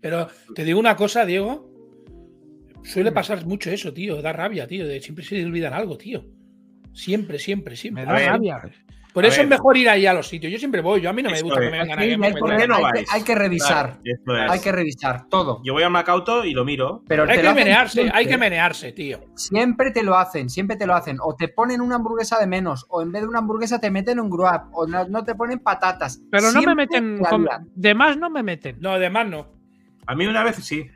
Pero 0.00 0.28
te 0.54 0.62
digo 0.64 0.78
una 0.78 0.94
cosa, 0.94 1.24
Diego. 1.24 1.68
Suele 2.84 3.10
pasar 3.10 3.44
mucho 3.44 3.70
eso, 3.70 3.92
tío. 3.92 4.22
Da 4.22 4.32
rabia, 4.32 4.68
tío. 4.68 4.86
De 4.86 5.00
siempre 5.00 5.24
se 5.24 5.44
olvidan 5.44 5.72
algo, 5.72 5.98
tío. 5.98 6.24
Siempre, 6.92 7.40
siempre, 7.40 7.74
siempre. 7.74 8.04
Me 8.04 8.12
da 8.12 8.18
rabia. 8.28 8.60
Por 9.16 9.24
a 9.24 9.28
eso 9.28 9.38
ver. 9.38 9.44
es 9.46 9.50
mejor 9.50 9.76
ir 9.78 9.88
ahí 9.88 10.04
a 10.04 10.12
los 10.12 10.28
sitios. 10.28 10.52
Yo 10.52 10.58
siempre 10.58 10.82
voy. 10.82 11.00
Yo 11.00 11.08
a 11.08 11.12
mí 11.14 11.22
no 11.22 11.30
me 11.30 11.40
gusta 11.40 11.58
que 11.58 11.70
me 11.70 11.78
vengan 11.78 11.98
ahí 11.98 12.12
a 12.12 12.16
no 12.18 12.24
hay 12.26 12.32
meter- 12.34 12.56
qué 12.58 12.68
no 12.68 12.74
hay, 12.74 12.82
que, 12.84 12.92
vais? 12.92 13.08
hay 13.14 13.22
que 13.22 13.34
revisar. 13.34 13.86
Claro, 13.86 14.00
esto 14.04 14.36
es. 14.36 14.50
Hay 14.50 14.60
que 14.60 14.72
revisar 14.72 15.28
todo. 15.30 15.60
Yo 15.64 15.72
voy 15.72 15.82
a 15.82 15.88
Macauto 15.88 16.44
y 16.44 16.52
lo 16.52 16.64
miro. 16.66 17.02
Pero 17.08 17.22
Hay 17.28 17.40
que 17.40 17.52
menearse, 17.54 18.10
hay 18.12 18.26
que 18.26 18.36
menearse, 18.36 18.92
tío. 18.92 19.20
Siempre 19.34 19.90
te 19.90 20.02
lo 20.02 20.16
hacen, 20.18 20.50
siempre 20.50 20.76
te 20.76 20.86
lo 20.86 20.94
hacen. 20.94 21.16
O 21.22 21.34
te 21.34 21.48
ponen 21.48 21.80
una 21.80 21.96
hamburguesa 21.96 22.38
de 22.38 22.46
menos, 22.46 22.84
o 22.90 23.00
en 23.00 23.10
vez 23.10 23.22
de 23.22 23.28
una 23.28 23.38
hamburguesa 23.38 23.80
te 23.80 23.90
meten 23.90 24.20
un 24.20 24.28
gruap, 24.28 24.66
o 24.72 24.86
no, 24.86 25.08
no 25.08 25.24
te 25.24 25.34
ponen 25.34 25.60
patatas. 25.60 26.20
Pero 26.30 26.52
no 26.52 26.60
me 26.60 26.74
meten. 26.74 27.18
con- 27.18 27.48
de 27.74 27.94
más 27.94 28.18
no 28.18 28.28
me 28.28 28.42
meten. 28.42 28.76
No, 28.80 28.90
además 28.90 29.26
no. 29.28 29.46
A 30.06 30.14
mí 30.14 30.26
una 30.26 30.44
vez 30.44 30.56
sí. 30.56 30.86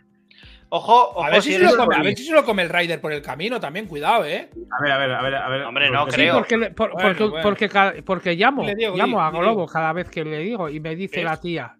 Ojo, 0.72 1.10
ojo, 1.10 1.24
A 1.24 1.30
ver, 1.30 1.42
si 1.42 1.52
si 1.52 1.58
se 1.58 1.64
lo 1.64 1.76
come, 1.76 1.96
a 1.96 2.02
ver 2.02 2.16
si 2.16 2.24
se 2.24 2.32
lo 2.32 2.44
come 2.44 2.62
el 2.62 2.68
Rider 2.68 3.00
por 3.00 3.12
el 3.12 3.20
camino 3.20 3.58
también, 3.58 3.86
cuidado, 3.86 4.24
eh. 4.24 4.48
A 4.78 4.82
ver, 4.82 4.92
a 4.92 4.98
ver, 4.98 5.10
a 5.12 5.22
ver, 5.22 5.34
a 5.34 5.48
ver. 5.48 5.62
Hombre, 5.62 5.90
no 5.90 6.06
creo. 6.06 6.34
Porque, 6.38 6.56
le- 6.56 6.70
por- 6.70 6.92
Bueno, 6.92 7.08
porque, 7.08 7.24
bueno. 7.24 7.42
porque, 7.42 8.02
porque 8.04 8.34
llamo, 8.36 8.64
llamo 8.94 9.20
a 9.20 9.30
Globo 9.32 9.66
cada 9.66 9.92
vez 9.92 10.08
que 10.10 10.24
le 10.24 10.38
digo 10.38 10.68
y 10.68 10.78
me 10.78 10.94
dice 10.94 11.16
¿Ves? 11.16 11.24
la 11.24 11.40
tía, 11.40 11.76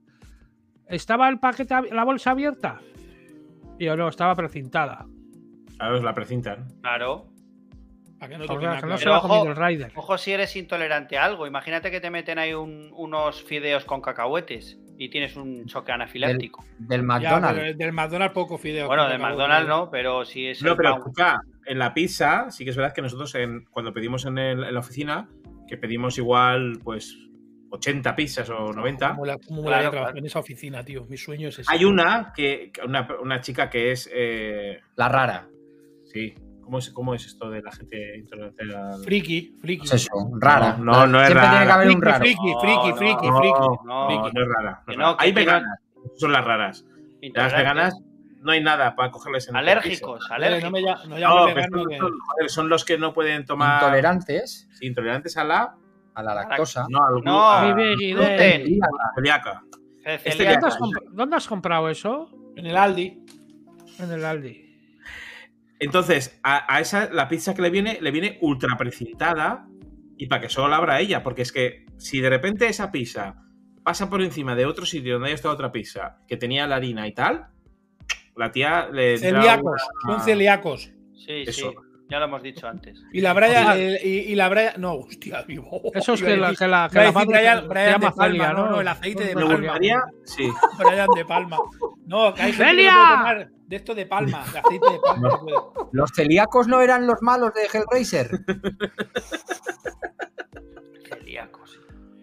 ¿estaba 0.88 1.28
el 1.28 1.38
paquete, 1.38 1.74
la 1.92 2.02
bolsa 2.04 2.32
abierta? 2.32 2.80
Y 3.78 3.84
yo 3.84 3.96
no, 3.96 4.08
estaba 4.08 4.34
precintada. 4.34 5.06
A 5.78 5.88
ver, 5.88 6.02
la 6.02 6.12
precintan. 6.12 6.66
Claro. 6.82 7.26
Que 8.20 8.28
no 8.36 8.44
que 8.58 8.66
no 8.86 8.98
se 8.98 9.04
claro. 9.04 9.18
ojo- 9.18 9.28
comido 9.28 9.46
el 9.52 9.56
Rider. 9.56 9.92
Ojo 9.94 10.18
si 10.18 10.32
eres 10.32 10.54
intolerante 10.56 11.16
a 11.16 11.24
algo. 11.24 11.46
Imagínate 11.46 11.90
que 11.90 12.00
te 12.00 12.10
meten 12.10 12.38
ahí 12.38 12.52
un- 12.52 12.90
unos 12.92 13.42
fideos 13.42 13.84
con 13.86 14.02
cacahuetes 14.02 14.78
y 15.02 15.08
tienes 15.08 15.34
un 15.34 15.64
choque 15.64 15.92
anafiláctico. 15.92 16.62
Del 16.78 17.02
McDonald's. 17.02 17.78
del 17.78 17.92
McDonald's 17.92 18.34
poco 18.34 18.58
fideo. 18.58 18.86
Bueno, 18.86 19.08
de 19.08 19.16
McDonald's 19.16 19.66
no, 19.68 19.90
pero 19.90 20.26
si 20.26 20.46
es 20.46 20.62
No, 20.62 20.72
el 20.72 20.76
pero 20.76 20.96
escucha, 20.98 21.40
en 21.64 21.78
la 21.78 21.94
pizza 21.94 22.50
sí 22.50 22.64
que 22.64 22.70
es 22.70 22.76
verdad 22.76 22.92
que 22.92 23.00
nosotros 23.00 23.34
en- 23.34 23.64
cuando 23.70 23.94
pedimos 23.94 24.26
en, 24.26 24.36
el- 24.36 24.62
en 24.62 24.74
la 24.74 24.80
oficina, 24.80 25.26
que 25.66 25.78
pedimos 25.78 26.18
igual 26.18 26.78
pues 26.84 27.16
80 27.70 28.14
pizzas 28.14 28.50
o 28.50 28.72
90, 28.74 29.10
Como 29.12 29.24
la, 29.24 29.38
como 29.38 29.62
Claro, 29.62 29.84
la 29.84 29.90
trabajar 29.90 30.12
claro. 30.12 30.18
en 30.18 30.26
esa 30.26 30.38
oficina, 30.40 30.84
tío. 30.84 31.06
Mi 31.08 31.16
sueño 31.16 31.48
es 31.48 31.60
ese. 31.60 31.72
hay 31.72 31.84
una 31.86 32.32
que 32.36 32.70
que- 32.70 32.82
una, 32.84 33.08
una 33.22 33.40
chica 33.40 33.70
que 33.70 33.92
es 33.92 34.10
eh, 34.12 34.80
La 34.96 35.08
rara. 35.08 35.48
sí, 36.04 36.34
¿cómo 36.70 36.78
es, 36.78 36.90
¿cómo 36.92 37.14
es 37.16 37.26
esto 37.26 37.50
de 37.50 37.62
la 37.62 37.72
gente 37.72 38.16
intolerante 38.16 39.04
Friki, 39.04 39.56
friki. 39.60 39.78
Pues 39.88 39.92
eso, 39.94 40.30
rara. 40.40 40.76
No, 40.78 40.92
no, 40.92 41.06
no 41.08 41.20
es 41.20 41.26
Siempre 41.26 41.48
tiene 41.48 41.66
que 41.66 41.72
haber 41.72 41.88
un 41.88 41.94
Friki, 41.94 42.06
raro. 42.06 42.20
friki, 42.20 42.38
friki, 42.60 42.88
no, 42.88 42.96
friki, 42.96 43.26
No, 43.28 43.38
friki. 43.38 43.56
no, 43.84 44.06
friki. 44.06 44.36
no 44.36 44.42
es 44.42 44.48
rara. 44.48 44.70
no 44.70 44.84
Que 44.86 44.92
es 44.92 44.98
no, 44.98 45.04
rara. 45.04 45.16
que 45.18 45.24
Hay 45.24 45.32
veganas, 45.32 45.78
son 46.16 46.32
las 46.32 46.44
raras. 46.44 46.84
Las 47.34 47.52
veganas 47.52 48.00
no 48.42 48.52
hay 48.52 48.62
nada 48.62 48.94
para 48.94 49.10
cogerles 49.10 49.48
en 49.48 49.56
el 49.56 49.62
Alérgicos, 49.68 50.24
no 50.30 50.34
alérgicos. 50.36 50.70
me 50.72 50.80
no 50.80 50.96
No, 51.08 51.18
llames 51.18 51.46
que 51.48 51.54
vegano 51.54 51.82
son, 52.48 52.64
que- 52.66 52.68
los 52.70 52.84
que 52.84 52.98
no 52.98 53.12
pueden 53.12 53.44
tomar 53.44 53.82
Intolerantes 53.82 54.68
sí, 54.78 54.86
intolerantes 54.86 55.36
a 55.36 55.42
la 55.44 55.74
a 56.14 56.22
la 56.22 56.34
lactosa. 56.36 56.86
no, 56.88 56.98
al 57.04 57.24
No, 57.24 57.50
a 57.50 57.64
la 57.66 57.74
gluten. 57.74 58.80
celíaca. 59.16 59.64
Este. 60.04 60.44
¿Dónde 60.44 60.66
has, 60.68 60.78
comp- 60.78 61.08
dónde 61.10 61.36
has 61.36 61.46
comprado 61.48 61.88
eso? 61.90 62.30
En 62.56 62.66
el 62.66 62.76
Aldi. 62.76 63.22
En 63.98 64.10
el 64.12 64.24
Aldi. 64.24 64.69
Entonces, 65.80 66.38
a, 66.42 66.72
a 66.74 66.80
esa, 66.80 67.10
la 67.12 67.28
pizza 67.28 67.54
que 67.54 67.62
le 67.62 67.70
viene, 67.70 67.98
le 68.00 68.10
viene 68.10 68.38
ultra 68.42 68.76
precintada 68.76 69.66
y 70.16 70.26
para 70.26 70.42
que 70.42 70.48
solo 70.48 70.68
la 70.68 70.76
abra 70.76 71.00
ella, 71.00 71.22
porque 71.22 71.42
es 71.42 71.52
que 71.52 71.86
si 71.96 72.20
de 72.20 72.28
repente 72.30 72.66
esa 72.68 72.92
pizza 72.92 73.36
pasa 73.82 74.10
por 74.10 74.20
encima 74.22 74.54
de 74.54 74.66
otro 74.66 74.84
sitio 74.84 75.14
donde 75.14 75.28
haya 75.28 75.34
estado 75.34 75.54
otra 75.54 75.72
pizza 75.72 76.18
que 76.28 76.36
tenía 76.36 76.66
la 76.66 76.76
harina 76.76 77.08
y 77.08 77.12
tal, 77.14 77.46
la 78.36 78.52
tía 78.52 78.88
le 78.92 79.16
Celíacos. 79.18 79.82
una- 80.04 80.16
Son 80.16 80.24
celíacos. 80.24 80.92
Sí, 81.14 81.44
Eso. 81.46 81.70
sí. 81.70 81.76
Ya 82.10 82.18
lo 82.18 82.24
hemos 82.24 82.42
dicho 82.42 82.66
antes. 82.66 83.02
Y 83.12 83.20
la 83.20 83.32
Brian. 83.32 83.78
Y, 83.78 84.08
y 84.08 84.34
la 84.34 84.48
Brian. 84.48 84.74
No, 84.78 84.94
hostia, 84.94 85.42
vivo. 85.42 85.80
Eso 85.94 86.14
es 86.14 86.22
que 86.22 86.36
la, 86.36 86.52
que 86.54 86.66
la, 86.66 86.88
que 86.92 86.98
la 86.98 87.12
madre 87.12 87.26
Brian- 87.28 87.60
se 87.62 87.68
Brian 87.68 87.90
llama 87.92 88.06
de 88.10 88.16
Palma, 88.16 88.52
no, 88.52 88.70
¿no? 88.70 88.80
el 88.80 88.88
aceite 88.88 89.24
de 89.26 89.34
Palma. 89.34 89.56
gustaría, 89.56 90.02
sí. 90.24 90.50
Brian 90.78 91.08
de 91.14 91.24
Palma. 91.24 91.58
No, 92.06 92.34
que 92.34 92.42
hay 92.42 92.52
gente 92.52 92.64
que 92.64 92.70
¡Celia! 92.76 92.92
no 92.92 92.98
puede 93.04 93.16
tomar 93.16 93.50
de 93.68 93.76
esto 93.76 93.94
de 93.94 94.06
Palma, 94.06 94.44
de 94.52 94.58
aceite 94.58 94.90
de 94.92 94.98
Palma. 94.98 95.28
no. 95.48 95.72
Los 95.92 96.10
celíacos 96.14 96.66
no 96.66 96.80
eran 96.80 97.06
los 97.06 97.22
malos 97.22 97.52
de 97.54 97.62
Hellraiser. 97.72 98.28
Celíacos. 101.08 101.78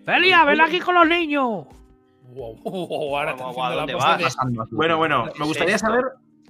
Celia, 0.05 0.43
ven 0.45 0.61
aquí 0.61 0.79
con 0.79 0.95
los 0.95 1.07
niños. 1.07 1.65
Wow, 2.29 2.55
wow, 2.63 3.85
de- 3.85 3.93
Pasando 4.23 4.61
aquí. 4.63 4.75
Bueno, 4.75 4.97
bueno, 4.97 5.29
¿Qué 5.33 5.39
me 5.39 5.45
gustaría 5.45 5.77
saber. 5.77 6.03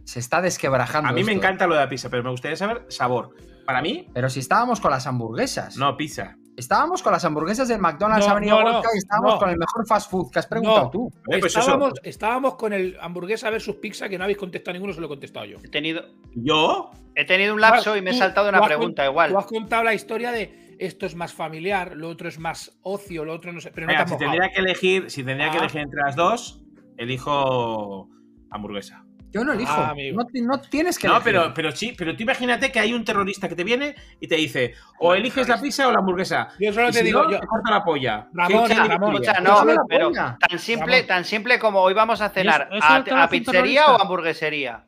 Se 0.07 0.19
está 0.19 0.41
desquebrajando. 0.41 1.09
A 1.09 1.11
mí 1.11 1.23
me 1.25 1.33
esto. 1.33 1.43
encanta 1.45 1.67
lo 1.67 1.73
de 1.75 1.81
la 1.81 1.89
pizza, 1.89 2.09
pero 2.09 2.23
me 2.23 2.29
gustaría 2.29 2.55
saber 2.55 2.85
sabor. 2.87 3.35
Para 3.65 3.81
mí, 3.81 4.07
Pero 4.13 4.29
si 4.29 4.39
estábamos 4.39 4.79
con 4.79 4.89
las 4.91 5.05
hamburguesas. 5.05 5.75
no, 5.75 5.97
pizza. 5.97 6.37
Estábamos 6.55 7.03
con 7.03 7.11
las 7.11 7.25
hamburguesas 7.25 7.67
del 7.67 7.79
McDonald's, 7.79 8.25
No, 8.25 8.31
ha 8.31 8.35
venido 8.35 8.63
no, 8.63 8.81
y 8.81 8.97
estábamos 8.97 9.33
no. 9.33 9.39
con 9.39 9.49
el 9.49 9.57
mejor 9.57 9.85
fast 9.85 10.09
food 10.09 10.31
que 10.31 10.39
has 10.39 10.47
preguntado 10.47 10.85
No. 10.85 10.89
tú. 10.89 11.11
Eh, 11.29 11.39
pues 11.41 11.47
eso. 11.51 11.59
estábamos, 11.59 11.93
estábamos 12.03 12.55
con 12.55 12.71
el 12.71 12.97
hamburguesa 13.01 13.49
versus 13.49 13.75
pizza 13.75 14.07
que 14.07 14.17
no 14.17 14.23
habéis 14.23 14.37
contestado 14.39 14.73
ninguno, 14.73 14.93
se 14.93 15.01
lo 15.01 15.07
he 15.07 15.09
contestado 15.09 15.45
yo. 15.45 15.57
He 15.61 15.67
tenido, 15.67 16.03
Yo, 16.33 16.89
he 17.13 17.25
tenido 17.25 17.53
un 17.53 17.59
lapso 17.59 17.95
y 17.97 18.01
me 18.01 18.11
he 18.11 18.13
saltado 18.13 18.47
una 18.47 18.61
pregunta 18.63 19.03
con- 19.03 19.11
igual. 19.11 19.31
Tú 19.31 19.37
has 19.37 19.45
contado 19.45 19.83
la 19.83 19.93
historia 19.93 20.31
de 20.31 20.75
esto 20.79 21.05
es 21.05 21.13
más 21.15 21.33
familiar, 21.33 21.95
lo 21.97 22.07
otro 22.07 22.29
es 22.29 22.39
más 22.39 22.79
ocio, 22.83 23.25
lo 23.25 23.33
otro 23.33 23.51
no 23.51 23.59
sé. 23.59 23.71
Pero 23.75 23.85
no 23.85 23.91
venga, 23.91 24.05
te 24.05 24.11
si 24.13 24.17
tendría 24.17 24.49
que 24.49 24.59
elegir, 24.61 25.11
si 25.11 25.23
tendría 25.25 25.51
que 25.51 25.57
Ah. 25.57 25.61
elegir 25.61 25.81
entre 25.81 25.99
las 26.01 26.15
dos, 26.15 26.61
elijo 26.97 28.09
hamburguesa. 28.49 29.03
Yo 29.31 29.43
no 29.43 29.53
elijo. 29.53 29.71
Ah, 29.75 29.93
no, 30.13 30.25
ti- 30.25 30.41
no 30.41 30.59
tienes 30.61 30.97
que 30.97 31.07
No, 31.07 31.15
elegir. 31.17 31.33
pero, 31.33 31.53
pero 31.53 31.71
sí, 31.71 31.93
pero 31.97 32.15
tú 32.15 32.23
imagínate 32.23 32.71
que 32.71 32.79
hay 32.79 32.93
un 32.93 33.03
terrorista 33.03 33.49
que 33.49 33.55
te 33.55 33.63
viene 33.63 33.93
y 34.21 34.27
te 34.27 34.35
dice, 34.35 34.73
o 34.99 35.13
eliges 35.13 35.47
la 35.49 35.59
pizza 35.61 35.87
o 35.87 35.91
la 35.91 35.99
hamburguesa. 35.99 36.47
Yo 36.59 36.71
solo 36.71 36.89
Y 36.89 36.91
te 36.93 36.99
si 36.99 37.03
digo, 37.05 37.23
no, 37.23 37.31
yo, 37.31 37.39
te 37.39 37.45
corta 37.47 37.69
la 37.71 37.83
polla. 37.83 38.27
Ramón, 38.33 38.67
¿Qué- 38.67 38.73
qué 38.73 38.79
Ramón, 38.83 39.13
no, 39.43 39.85
pero 39.87 40.11
tan 40.11 40.59
simple, 40.59 41.03
tan 41.03 41.25
simple 41.25 41.59
como 41.59 41.81
hoy 41.81 41.93
vamos 41.93 42.21
a 42.21 42.29
cenar 42.29 42.69
¿Es- 42.71 42.77
es 42.77 42.83
a, 43.13 43.27
pizzería 43.29 43.51
terrorista? 43.51 43.95
o 43.95 44.01
hamburguesería. 44.01 44.83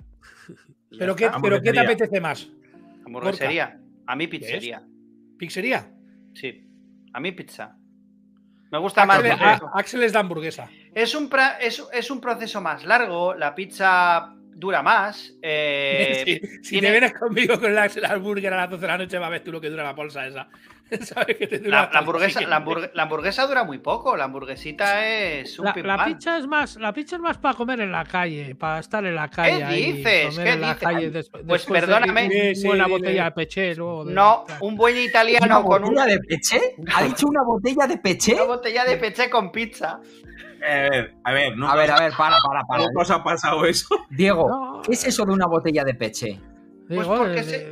pero, 0.98 1.16
qué, 1.16 1.30
pero 1.42 1.62
¿qué 1.62 1.72
te 1.74 1.80
apetece 1.82 2.22
más? 2.22 2.48
Hamburguesería. 3.06 3.78
A 4.08 4.16
mí 4.16 4.28
pizzería. 4.28 4.82
¿Pizzería? 5.38 5.92
Sí. 6.34 6.66
A 7.14 7.20
mí 7.20 7.32
pizza. 7.34 7.76
Me 8.72 8.78
gusta 8.78 9.06
más. 9.06 9.18
Axel, 9.20 9.32
a- 9.42 9.60
Axel 9.74 10.04
es 10.04 10.14
de 10.14 10.20
hamburguesa. 10.20 10.70
Es, 10.94 11.16
un 11.16 11.30
pra- 11.30 11.58
es, 11.60 11.84
es 11.94 12.12
un 12.12 12.20
proceso 12.22 12.62
más 12.62 12.84
largo. 12.86 13.34
La 13.34 13.54
pizza 13.56 14.34
dura 14.36 14.82
más. 14.84 15.34
eh, 15.42 16.42
si 16.64 16.80
te 16.82 16.92
vienes 16.92 17.14
conmigo 17.14 17.60
con 17.60 17.72
el 17.72 17.78
hamburguesa 17.78 18.54
a 18.54 18.58
las 18.58 18.70
12 18.70 18.82
de 18.82 18.88
la 18.88 18.98
noche, 18.98 19.18
va 19.20 19.28
a 19.28 19.30
ver 19.30 19.44
tú 19.44 19.52
lo 19.52 19.62
que 19.62 19.70
dura 19.70 19.84
la 19.84 19.94
bolsa 19.94 20.26
esa. 20.28 20.48
¿Sabes 21.02 21.38
que 21.38 21.46
te 21.46 21.60
dura 21.60 21.84
la, 21.84 21.90
la 21.94 22.00
hamburguesa, 22.00 22.42
la, 22.42 22.48
la 22.96 23.04
dura 23.46 23.64
muy 23.64 23.78
poco. 23.78 24.18
La 24.18 24.24
hamburguesita 24.24 25.08
es 25.08 25.60
un 25.60 25.66
La, 25.66 25.76
la 25.76 26.04
pizza 26.06 26.40
es 26.40 26.48
más, 26.48 26.78
la 26.78 26.92
pizza 26.92 27.16
es 27.18 27.22
más 27.22 27.38
para 27.38 27.54
comer 27.56 27.80
en 27.82 27.92
la 27.92 28.04
calle, 28.06 28.56
para 28.56 28.80
estar 28.80 29.06
en 29.06 29.14
la 29.14 29.30
calle. 29.30 29.64
ahí, 29.64 29.94
dices? 29.94 30.30
comer 30.36 30.48
¿Qué 30.48 30.54
en 30.54 30.62
la 30.62 30.68
dices? 30.74 30.84
calle 30.84 31.12
Pues 31.12 31.14
des- 31.14 31.66
de 31.68 31.80
perdóname. 31.80 32.26
una 32.26 32.56
Sí, 32.56 32.68
buena 32.68 32.86
sí, 32.86 32.90
botella 32.92 33.24
de 33.26 33.32
peché. 33.32 33.76
luego 33.76 34.06
de- 34.06 34.14
No, 34.16 34.46
un 34.62 34.76
buen 34.76 34.96
¿Una 34.96 35.04
italiano 35.04 35.64
con 35.64 35.84
un- 35.84 35.90
botella 35.94 36.06
de 36.08 36.20
peché? 36.22 36.76
¿Ha 36.96 37.04
dicho 37.04 37.28
una 37.28 37.44
botella 37.44 37.86
de 37.86 37.98
peché? 38.00 38.34
una 38.34 38.44
botella 38.46 38.84
de 38.86 38.98
peche 38.98 39.30
con 39.30 39.52
pizza. 39.52 40.00
Eh, 40.62 40.88
A 40.88 40.90
ver, 40.90 41.16
a 41.24 41.32
ver, 41.34 41.58
nunca, 41.58 41.74
A 41.74 41.76
ver, 41.76 41.92
a 41.92 42.00
ver, 42.00 42.14
para, 42.18 42.36
para, 42.48 42.64
para. 42.66 42.84
nunca 42.86 43.02
os 43.02 43.12
ha 43.12 43.24
pasado 43.24 43.66
eso. 43.66 43.88
Diego, 44.10 44.48
No. 44.50 44.82
¿qué 44.82 44.94
es 44.94 45.06
eso 45.06 45.26
de 45.26 45.34
una 45.34 45.46
botella 45.48 45.84
de 45.84 45.94
peché? 45.94 46.40
Pues 46.88 47.02
Digo, 47.02 47.18
porque 47.18 47.40
eh, 47.40 47.44
se- 47.44 47.56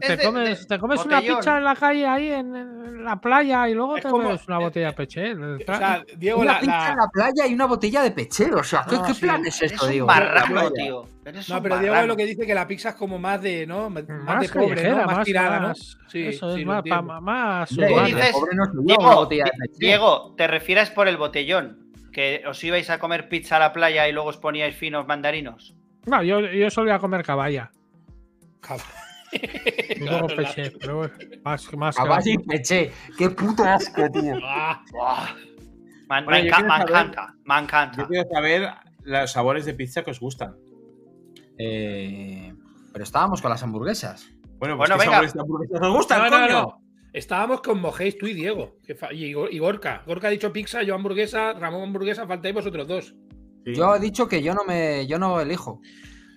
es 0.00 0.06
te 0.08 0.16
de- 0.16 0.24
comes, 0.24 0.60
de 0.60 0.66
te 0.66 0.78
comes 0.80 1.04
una 1.04 1.20
pizza 1.20 1.58
en 1.58 1.64
la 1.64 1.76
calle 1.76 2.04
ahí 2.08 2.28
en, 2.32 2.56
en 2.56 3.04
la 3.04 3.20
playa 3.20 3.68
y 3.68 3.74
luego 3.74 3.96
Es 3.96 4.02
te 4.02 4.10
como- 4.10 4.24
bebes 4.26 4.48
una 4.48 4.58
botella 4.58 4.88
de 4.88 4.92
peché. 4.94 5.32
O 5.34 5.58
sea, 5.64 6.04
Diego, 6.16 6.40
Una 6.40 6.54
la, 6.54 6.58
pizza 6.60 6.72
la- 6.76 6.88
en 6.90 6.96
la 6.96 7.08
playa 7.12 7.46
y 7.46 7.54
una 7.54 7.66
botella 7.66 8.02
de 8.02 8.10
peché. 8.10 8.52
O 8.52 8.64
sea, 8.64 8.84
¿qué, 8.90 8.96
No, 8.96 9.04
qué 9.04 9.14
sí. 9.14 9.20
plan 9.20 9.46
es 9.46 9.62
esto, 9.62 9.86
Diego? 9.86 10.08
marrano, 10.08 10.46
Playa. 10.54 10.70
tío. 10.74 11.04
Eres 11.24 11.48
No, 11.48 11.62
pero 11.62 11.78
Diego 11.78 11.94
es 11.94 12.06
lo 12.08 12.16
que 12.16 12.26
dice 12.26 12.46
que 12.46 12.54
la 12.54 12.66
pizza 12.66 12.88
es 12.88 12.94
como 12.96 13.16
más 13.16 13.40
de, 13.40 13.64
¿no? 13.64 13.88
Más, 13.90 14.02
más 14.08 14.40
de 14.40 14.48
pobre, 14.48 14.90
¿no? 14.90 15.04
Más, 15.06 15.24
tirada, 15.24 15.60
¿no? 15.60 15.68
más- 15.68 15.96
Sí, 16.08 16.26
eso 16.26 16.52
sí, 16.52 16.62
es 16.62 16.66
más, 16.66 16.82
pa- 16.82 17.00
más 17.02 17.70
no 17.70 17.86
Diego. 18.82 19.28
Diego, 19.78 20.34
te 20.36 20.46
refieres 20.48 20.90
por 20.90 21.06
el 21.06 21.16
botellón. 21.16 21.87
Que 22.18 22.42
os 22.50 22.58
ibais 22.66 22.90
a 22.90 22.98
comer 22.98 23.28
pizza 23.28 23.54
a 23.56 23.60
la 23.60 23.72
playa 23.72 24.08
y 24.08 24.12
luego 24.12 24.30
os 24.30 24.38
poníais 24.42 24.74
finos 24.74 25.06
mandarinos. 25.06 25.76
No, 26.06 26.20
yo, 26.24 26.40
yo 26.40 26.68
solía 26.68 26.98
comer 26.98 27.22
caballa. 27.22 27.70
Cabrón. 28.60 28.86
Y 29.30 30.00
luego 30.08 30.26
peché, 30.26 30.72
pero 30.80 30.96
bueno, 30.96 31.14
más, 31.44 31.72
más 31.76 31.94
que- 31.96 32.02
Caballa 32.02 32.32
y 32.32 32.38
peché. 32.38 32.90
Qué 33.16 33.30
puto 33.30 33.62
asco, 33.62 34.02
tío. 34.10 34.34
Buah. 34.92 35.28
Man- 36.08 36.24
Bueno, 36.24 36.30
me, 36.30 36.42
yo 36.42 36.48
enca- 36.50 36.56
quiero 36.56 36.68
me 36.72 36.78
saber- 36.78 36.90
encanta, 36.90 37.34
me 37.44 37.58
encanta. 37.58 37.96
Yo 38.02 38.08
quiero 38.08 38.28
saber 38.32 38.68
los 39.04 39.30
sabores 39.30 39.64
de 39.64 39.74
pizza 39.74 40.02
que 40.02 40.10
os 40.10 40.18
gustan. 40.18 40.56
Eh, 41.56 42.52
pero 42.92 43.04
estábamos 43.04 43.40
con 43.42 43.50
las 43.50 43.62
hamburguesas. 43.62 44.28
Bueno, 44.58 44.76
pues 44.76 44.88
Bueno, 44.90 44.94
¿qué 44.94 45.00
venga. 45.00 45.12
sabores 45.12 45.34
de 45.34 45.40
hamburguesas 45.40 45.80
os 45.82 45.94
gustan, 45.94 46.18
no, 46.22 46.30
no, 46.30 46.36
coño? 46.46 46.52
no. 46.62 46.82
Estábamos 47.12 47.62
con 47.62 47.80
Mojéis, 47.80 48.18
tú 48.18 48.26
y 48.26 48.34
Diego. 48.34 48.76
y, 49.12 49.32
Gor- 49.32 49.48
y 49.50 49.58
Gorka. 49.58 50.02
Gorka 50.06 50.28
ha 50.28 50.30
dicho 50.30 50.52
pizza, 50.52 50.82
yo 50.82 50.94
hamburguesa, 50.94 51.54
Ramón 51.54 51.82
hamburguesa, 51.82 52.26
faltáis 52.26 52.54
vosotros 52.54 52.86
dos. 52.86 53.14
Sí. 53.64 53.74
Yo 53.74 53.94
he 53.96 54.00
dicho 54.00 54.28
que 54.28 54.42
yo 54.42 54.54
no 54.54 54.64
me, 54.64 55.06
yo 55.06 55.18
no 55.18 55.40
elijo. 55.40 55.80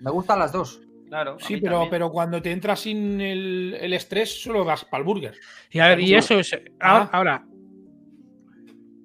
Me 0.02 0.12
gustan 0.12 0.40
las 0.40 0.52
dos. 0.52 0.82
Claro, 1.08 1.38
Sí, 1.40 1.58
pero, 1.58 1.74
también. 1.74 1.90
pero 1.92 2.10
cuando 2.10 2.42
te 2.42 2.52
entras 2.52 2.80
sin 2.80 3.20
el, 3.20 3.78
el 3.80 3.94
estrés, 3.94 4.42
solo 4.42 4.64
vas 4.64 4.86
para 4.86 5.02
el 5.02 5.06
burger. 5.06 5.36
Y 5.70 5.80
a 5.80 5.88
ver, 5.90 6.00
y 6.00 6.16
eso 6.16 6.40
es. 6.40 6.54
Ahora, 6.80 7.04
Ah. 7.04 7.10
ahora, 7.18 7.46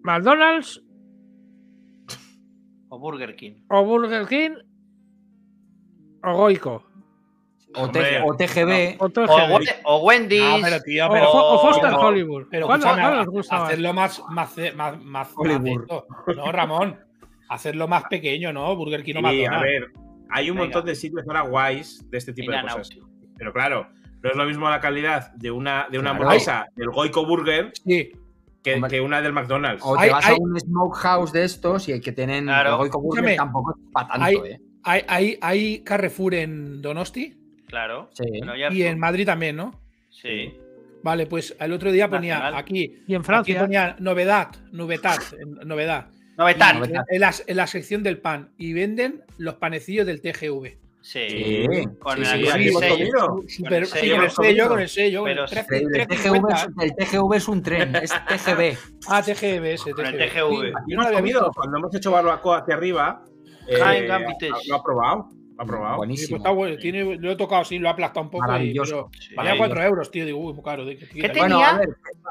McDonald's 0.03 0.83
O 2.89 2.99
Burger 3.01 3.35
King. 3.35 3.65
o 3.69 3.85
Burger 3.85 4.27
King 4.29 4.53
o 6.23 6.33
Goico. 6.37 6.85
O, 7.77 7.83
Hombre, 7.85 8.03
T- 8.03 8.23
o 8.25 8.35
TGB. 8.37 8.97
O, 8.99 9.05
O, 9.07 9.61
o 9.97 10.05
Wendy's. 10.07 10.43
Pero 10.63 10.81
tío, 10.81 11.07
o, 11.07 11.11
pero, 11.13 11.27
Fo- 11.27 11.43
o 11.43 11.59
Foster 11.61 11.85
pero- 11.91 12.01
Hollywood. 12.01 12.47
pero 12.51 12.67
¿Cuál, 12.67 12.81
cuál 12.81 13.19
os 13.21 13.27
gusta 13.27 13.65
hacerlo 13.67 13.93
más, 13.93 14.23
más, 14.31 14.55
más, 14.75 15.03
más, 15.03 15.29
Hollywood. 15.37 15.61
más 15.61 15.83
esto. 15.83 16.07
No, 16.37 16.53
Ramón. 16.53 16.99
Hacerlo 17.49 17.87
más 17.87 18.05
pequeño, 18.11 18.53
¿no? 18.53 18.75
Burger 18.75 19.05
King 19.05 19.23
o 19.25 19.31
Sí, 19.31 19.45
a 19.45 19.61
ver, 19.61 19.93
hay 20.31 20.51
un 20.51 20.57
Venga. 20.57 20.65
montón 20.67 20.87
de 20.87 20.95
sitios 20.97 21.23
ahora 21.29 21.43
guays 21.43 22.05
de 22.11 22.19
este 22.19 22.33
tipo 22.33 22.51
de 22.51 22.61
cosas. 22.63 22.91
out. 22.97 23.05
Pero 23.39 23.53
claro, 23.53 23.87
no 24.23 24.31
es 24.31 24.37
lo 24.37 24.45
mismo 24.47 24.69
la 24.69 24.81
calidad 24.81 25.33
de 25.35 25.51
una, 25.53 25.87
de 25.91 25.99
una 25.99 26.11
Claro. 26.11 26.25
hamburguesa 26.25 26.67
del 26.75 26.91
Goico 26.91 27.25
Burger 27.25 27.71
Sí, 27.85 28.11
que, 28.65 28.83
que 28.89 29.01
una 29.01 29.23
del 29.23 29.33
McDonald's. 29.33 29.83
O 29.85 29.97
te 29.97 30.05
Hay- 30.05 30.11
vas 30.11 30.27
hay- 30.27 30.35
a 30.35 30.39
un 30.43 30.59
smokehouse 30.59 31.33
de 31.33 31.45
estos 31.45 31.89
y 31.89 31.93
el 31.93 32.01
que 32.01 32.11
tienen 32.11 32.45
Claro. 32.47 32.71
el 32.71 32.77
Goico 32.79 33.01
Burger 33.01 33.25
Escúchame, 33.25 33.37
tampoco 33.37 33.71
es 33.79 33.93
para 33.93 34.09
tanto, 34.09 34.25
hay- 34.25 34.37
¿eh? 34.37 34.61
hay, 34.83 35.03
hay, 35.07 35.39
hay 35.41 35.85
Carrefour 35.85 36.35
en 36.35 36.83
Donosti 36.83 37.37
Claro. 37.67 38.09
Sí. 38.13 38.25
Y 38.71 38.83
en 38.83 38.99
Madrid 38.99 39.27
también, 39.27 39.57
¿no? 39.57 39.81
Sí. 40.11 40.55
Vale, 41.03 41.27
pues 41.27 41.55
el 41.61 41.73
otro 41.73 41.93
día 41.93 42.09
ponía 42.09 42.35
Nacional. 42.39 42.61
aquí, 42.61 43.03
Y 43.07 43.15
en 43.15 43.21
aquí 43.21 43.27
Francia. 43.27 43.61
ponía 43.61 43.97
novedad, 44.01 44.55
novedad, 44.73 45.19
novedad. 45.65 46.07
Novedad. 46.37 46.83
En 47.09 47.21
la, 47.21 47.35
en 47.47 47.57
la 47.57 47.67
sección 47.67 48.03
del 48.03 48.19
pan 48.19 48.51
y 48.59 48.73
venden 48.73 49.23
los 49.39 49.55
panecillos 49.55 50.05
del 50.07 50.21
TGV. 50.21 50.79
Sí. 51.01 51.21
Sí, 51.29 51.67
Con 52.01 52.17
sí, 52.25 52.33
el 52.33 52.47
sí, 52.47 52.73
con 52.73 52.83
el 52.85 52.91
sello. 52.91 53.43
Super, 53.47 53.89
con 53.89 53.99
el 54.25 54.31
sello, 54.31 54.69
con 54.69 54.81
el 54.81 54.89
sello. 54.89 55.25
Pero 55.25 55.45
el 55.45 55.51
13, 55.51 55.77
El, 55.77 55.83
TGV 55.85 56.07
350. 56.09 56.57
es, 56.57 56.67
el 56.81 56.97
TGV 56.97 57.33
es 57.35 57.49
un 57.49 57.63
tren, 57.63 57.97
es 57.97 58.11
TGV. 58.11 58.79
Ah, 59.09 59.23
TGV, 59.23 59.65
ese. 59.67 59.93
Con 59.93 60.07
el 60.07 60.19
TGV. 60.19 60.51
Yo 60.89 60.97
no 60.97 61.03
hemos 61.03 61.07
había 61.07 61.19
comido, 61.19 61.41
visto. 61.43 61.53
cuando 61.55 61.79
hemos 61.79 61.95
hecho 61.95 62.11
barbacoa 62.11 62.59
hacia 62.59 62.75
arriba, 62.75 63.25
eh, 63.69 64.09
lo 64.69 64.75
ha 64.75 64.83
probado. 64.83 65.29
Lo 65.57 65.63
ha 65.63 65.67
probado. 65.67 65.95
Sí, 65.95 65.97
Buenísimo. 65.99 66.29
pues 66.31 66.41
está 66.41 66.51
bueno. 66.51 66.77
Tiene, 66.77 67.17
lo 67.17 67.31
he 67.31 67.37
tocado 67.37 67.63
así, 67.63 67.79
lo 67.79 67.89
he 67.89 67.91
aplastado 67.91 68.25
un 68.25 68.31
poco. 68.31 68.45
Y, 68.45 68.49
Maravilloso. 68.49 69.09
pero 69.11 69.23
Sí. 69.23 69.35
valía 69.35 69.53
Ahí. 69.53 69.59
4 69.59 69.83
euros, 69.85 70.11
tío. 70.11 70.25
Digo, 70.27 70.39
uy, 70.39 70.53
muy 70.53 70.63
caro. 70.63 70.85
¿de 70.85 70.97
qué- 70.97 71.09
¿Qué 71.09 71.21
qué- 71.21 71.29
te- 71.31 71.39
Bueno, 71.39 71.57
tenía- 71.57 71.71
a 71.71 71.79
ver, 71.79 71.89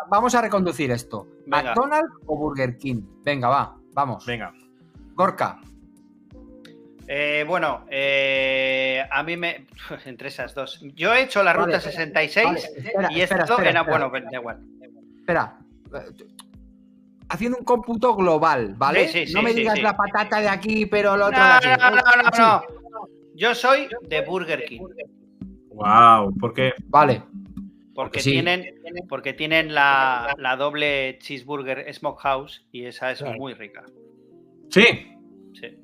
vamos 0.09 0.35
a 0.35 0.41
reconducir 0.41 0.91
esto. 0.91 1.27
Venga. 1.47 1.63
¿McDonald's 1.73 2.13
o 2.27 2.37
Burger 2.37 2.77
King? 2.77 3.01
Venga, 3.23 3.47
va, 3.49 3.75
vamos. 3.93 4.25
Venga. 4.25 4.53
Gorka. 5.15 5.59
Eh, 7.07 7.45
bueno, 7.47 7.85
eh, 7.89 9.03
a 9.11 9.21
mí 9.23 9.37
me. 9.37 9.67
Entre 10.05 10.27
esas 10.29 10.53
dos. 10.55 10.79
Yo 10.95 11.13
he 11.13 11.23
hecho 11.23 11.43
la 11.43 11.53
Vale, 11.53 11.65
ruta 11.65 11.77
espera, 11.77 11.95
66 11.95 12.45
Vale, 12.45 12.59
espera, 12.59 13.11
y 13.11 13.21
espera, 13.21 13.43
espera, 13.43 13.67
espera. 13.69 13.83
Bueno, 13.83 14.09
da 14.31 14.37
igual. 14.37 14.59
Espera. 15.19 15.57
Eh, 15.93 16.25
Haciendo 17.27 17.57
un 17.57 17.65
cómputo 17.65 18.15
global, 18.15 18.75
¿vale? 18.77 19.07
Sí, 19.07 19.25
sí, 19.25 19.33
no 19.33 19.39
sí, 19.39 19.45
me 19.45 19.51
sí, 19.53 19.57
digas 19.59 19.75
sí. 19.75 19.81
la 19.81 19.97
patata 19.97 20.41
de 20.41 20.47
aquí, 20.47 20.85
pero 20.85 21.17
lo 21.17 21.25
otro 21.27 21.39
No, 21.39 21.45
de 21.45 21.51
aquí. 21.53 21.67
no, 21.81 21.89
no, 21.89 21.95
no, 21.95 22.37
no. 22.37 22.63
Yo 23.35 23.53
soy 23.55 23.87
de 24.07 24.21
Burger 24.21 24.63
King. 24.65 24.81
Wow, 25.69 26.33
porque 26.39 26.73
Vale. 26.85 27.23
Porque 27.93 28.19
Sí. 28.19 28.31
tienen, 28.31 28.75
porque 29.07 29.33
tienen 29.33 29.73
la, 29.73 30.35
la 30.37 30.57
doble 30.57 31.17
cheeseburger 31.19 31.93
smokehouse 31.93 32.65
y 32.71 32.85
esa 32.85 33.11
es 33.11 33.19
Claro. 33.19 33.37
muy 33.37 33.53
rica. 33.53 33.83
sí. 34.69 34.83
Sí. 35.53 35.77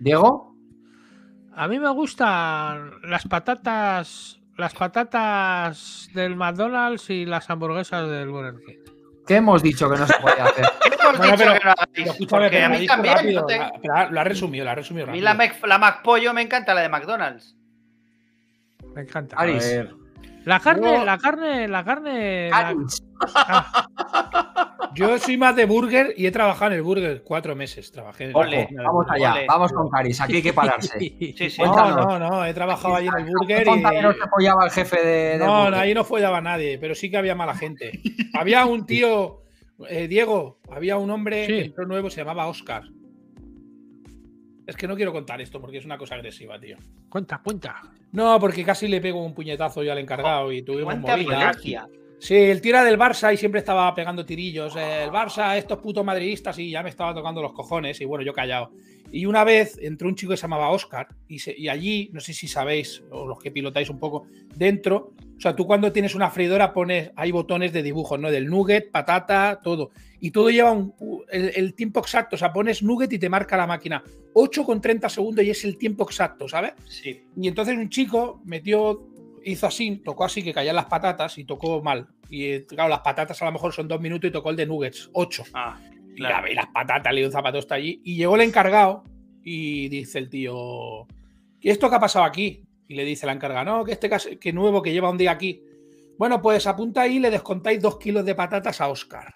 Diego. 0.00 0.54
A 1.54 1.68
mí 1.68 1.78
me 1.78 1.88
gustan 1.90 2.92
las 3.04 3.26
patatas. 3.26 4.38
Las 4.58 4.74
patatas 4.74 6.10
del 6.12 6.36
McDonald's 6.36 7.08
y 7.08 7.24
las 7.24 7.48
hamburguesas 7.48 8.06
del 8.10 8.28
Burger 8.28 8.54
King. 8.66 8.78
¿Qué 9.26 9.36
hemos 9.36 9.62
dicho 9.62 9.88
que 9.90 9.98
no 9.98 10.06
se 10.06 10.14
podía 10.20 10.44
hacer? 10.44 10.66
Hemos 11.04 11.18
Bueno, 11.18 11.32
dicho 11.32 11.44
pero- 11.44 11.58
que 11.58 11.64
no 11.64 11.70
hagáis, 11.70 11.88
Pero 11.92 12.10
escúchame, 12.12 12.28
porque 12.42 12.48
pero 12.50 12.64
a 12.64 12.68
lo 12.68 12.74
ha 12.74 12.76
mí 12.76 12.80
dicho 12.80 12.92
también. 12.94 13.14
rápido. 13.16 13.40
no 13.40 13.46
te- 13.46 13.58
la- 13.58 13.72
pero 13.82 14.10
lo 14.10 14.20
ha 14.20 14.24
resumido, 14.24 14.64
lo 14.64 14.70
ha 14.70 14.74
resumido 14.74 15.04
A 15.04 15.06
mí 15.12 15.20
rápido. 15.20 15.24
la, 15.24 15.34
Mac, 15.34 15.66
la 15.66 15.78
McPollo 15.78 16.34
me 16.34 16.42
encanta, 16.42 16.74
la 16.74 16.80
de 16.82 16.88
McDonald's. 16.88 17.56
Me 18.94 19.02
encanta. 19.02 19.36
A 19.36 19.44
ver. 19.46 19.94
La 20.44 20.58
carne, 20.58 20.98
Yo- 20.98 21.04
la 21.04 21.18
carne, 21.18 21.68
la 21.68 21.84
carne. 21.84 22.50
la-. 22.50 22.74
Yo 24.94 25.18
soy 25.18 25.36
más 25.38 25.56
de 25.56 25.64
burger 25.64 26.12
y 26.16 26.26
he 26.26 26.30
trabajado 26.32 26.72
en 26.72 26.76
el 26.78 26.82
burger 26.82 27.22
cuatro 27.24 27.54
meses. 27.56 27.90
Trabajé 27.92 28.24
en 28.24 28.30
el 28.30 28.36
Ole, 28.36 28.66
del 28.70 28.84
Vamos 28.84 29.06
allá, 29.08 29.32
Ole. 29.34 29.46
vamos 29.46 29.72
con 29.72 29.88
Caris. 29.88 30.20
Aquí 30.20 30.36
hay 30.36 30.42
que 30.42 30.52
pararse. 30.52 30.98
Sí, 30.98 31.34
sí. 31.48 31.62
No, 31.62 31.90
no, 31.96 32.18
no, 32.18 32.44
he 32.44 32.52
trabajado 32.52 32.96
allí 32.96 33.06
en 33.08 33.14
el 33.20 33.24
¿Qué 33.24 33.30
burger 33.64 33.68
y. 33.68 33.80
se 34.18 34.22
apoyaba 34.24 34.64
el 34.66 34.70
jefe 34.70 35.02
de, 35.02 35.38
No, 35.38 35.70
no, 35.70 35.76
ahí 35.78 35.94
no 35.94 36.04
follaba 36.04 36.40
nadie, 36.42 36.76
pero 36.78 36.94
sí 36.94 37.10
que 37.10 37.16
había 37.16 37.34
mala 37.34 37.54
gente. 37.54 38.00
había 38.34 38.66
un 38.66 38.84
tío, 38.84 39.41
eh, 39.88 40.08
Diego, 40.08 40.58
había 40.70 40.96
un 40.96 41.10
hombre 41.10 41.46
Sí. 41.46 41.52
que 41.52 41.64
entró 41.66 41.86
nuevo, 41.86 42.10
se 42.10 42.20
llamaba 42.20 42.46
Oscar. 42.46 42.84
Es 44.66 44.76
que 44.76 44.86
no 44.86 44.94
quiero 44.96 45.12
contar 45.12 45.40
esto 45.40 45.60
porque 45.60 45.78
es 45.78 45.84
una 45.84 45.98
cosa 45.98 46.14
agresiva, 46.14 46.58
tío. 46.58 46.76
Cuenta, 47.08 47.40
cuenta. 47.42 47.82
No, 48.12 48.38
porque 48.38 48.64
casi 48.64 48.86
le 48.88 49.00
pego 49.00 49.24
un 49.24 49.34
puñetazo 49.34 49.82
yo 49.82 49.92
al 49.92 49.98
encargado 49.98 50.52
y 50.52 50.62
tuvimos 50.62 50.96
movida. 50.98 51.16
violencia. 51.16 51.88
Sí, 52.22 52.36
el 52.36 52.60
tira 52.60 52.84
del 52.84 52.96
Barça 52.96 53.34
y 53.34 53.36
siempre 53.36 53.58
estaba 53.58 53.92
pegando 53.96 54.24
tirillos. 54.24 54.76
eh, 54.76 55.02
el 55.02 55.10
Barça, 55.10 55.56
estos 55.56 55.78
putos 55.78 56.04
madridistas, 56.04 56.56
y 56.60 56.70
ya 56.70 56.80
me 56.80 56.88
estaba 56.88 57.12
tocando 57.12 57.42
los 57.42 57.52
cojones. 57.52 58.00
Y 58.00 58.04
bueno, 58.04 58.24
yo 58.24 58.32
callado. 58.32 58.70
Y 59.10 59.26
una 59.26 59.42
vez 59.42 59.76
entró 59.82 60.06
un 60.08 60.14
chico 60.14 60.30
que 60.30 60.36
se 60.36 60.42
llamaba 60.42 60.70
Oscar, 60.70 61.08
y, 61.26 61.40
se- 61.40 61.58
y 61.58 61.68
allí, 61.68 62.10
no 62.12 62.20
sé 62.20 62.32
si 62.32 62.46
sabéis, 62.46 63.02
o 63.10 63.26
los 63.26 63.40
que 63.40 63.50
pilotáis 63.50 63.90
un 63.90 63.98
poco, 63.98 64.24
dentro, 64.54 65.14
o 65.36 65.40
sea, 65.40 65.56
tú 65.56 65.66
cuando 65.66 65.90
tienes 65.90 66.14
una 66.14 66.30
freidora 66.30 66.72
pones, 66.72 67.10
hay 67.16 67.32
botones 67.32 67.72
de 67.72 67.82
dibujos, 67.82 68.20
¿no? 68.20 68.30
Del 68.30 68.46
nugget, 68.48 68.92
patata, 68.92 69.58
todo. 69.60 69.90
Y 70.20 70.30
todo 70.30 70.48
lleva 70.50 70.70
un- 70.70 70.94
el, 71.32 71.50
el 71.56 71.74
tiempo 71.74 71.98
exacto. 71.98 72.36
O 72.36 72.38
sea, 72.38 72.52
pones 72.52 72.84
nugget 72.84 73.12
y 73.12 73.18
te 73.18 73.28
marca 73.28 73.56
la 73.56 73.66
máquina 73.66 74.04
8 74.34 74.64
con 74.64 74.80
30 74.80 75.08
segundos 75.08 75.44
y 75.44 75.50
es 75.50 75.64
el 75.64 75.76
tiempo 75.76 76.04
exacto, 76.04 76.48
¿sabes? 76.48 76.74
Sí. 76.86 77.20
Y 77.36 77.48
entonces 77.48 77.76
un 77.76 77.88
chico 77.90 78.40
metió, 78.44 79.08
hizo 79.44 79.66
así, 79.66 79.96
tocó 79.98 80.24
así 80.24 80.42
que 80.42 80.52
caían 80.52 80.76
las 80.76 80.86
patatas 80.86 81.36
y 81.38 81.44
tocó 81.44 81.82
mal. 81.82 82.08
Y 82.28 82.46
eh, 82.46 82.66
claro, 82.66 82.88
las 82.88 83.00
patatas 83.00 83.40
a 83.42 83.44
lo 83.44 83.52
mejor 83.52 83.72
son 83.72 83.88
dos 83.88 84.00
minutos 84.00 84.28
y 84.28 84.32
tocó 84.32 84.50
el 84.50 84.56
de 84.56 84.66
nuggets, 84.66 85.10
ocho. 85.12 85.44
Ah, 85.54 85.78
Y 86.10 86.16
claro. 86.16 86.44
veis 86.44 86.56
las 86.56 86.66
patatas, 86.68 87.12
le 87.12 87.20
dio 87.20 87.28
un 87.28 87.32
zapato 87.32 87.58
está 87.58 87.74
allí. 87.76 88.00
Y 88.04 88.16
llegó 88.16 88.34
el 88.36 88.42
encargado 88.42 89.04
y 89.42 89.88
dice 89.88 90.18
el 90.18 90.28
tío, 90.28 91.06
¿y 91.60 91.70
esto 91.70 91.88
qué 91.90 91.96
ha 91.96 92.00
pasado 92.00 92.24
aquí? 92.24 92.64
Y 92.88 92.94
le 92.94 93.04
dice 93.04 93.26
la 93.26 93.32
encargada, 93.32 93.64
no, 93.64 93.84
que 93.84 93.92
este 93.92 94.10
que 94.38 94.52
nuevo 94.52 94.82
que 94.82 94.92
lleva 94.92 95.10
un 95.10 95.18
día 95.18 95.30
aquí. 95.32 95.62
Bueno, 96.18 96.40
pues 96.42 96.66
apunta 96.66 97.02
ahí 97.02 97.16
y 97.16 97.20
le 97.20 97.30
descontáis 97.30 97.80
dos 97.80 97.98
kilos 97.98 98.24
de 98.24 98.34
patatas 98.34 98.80
a 98.80 98.88
Oscar. 98.88 99.34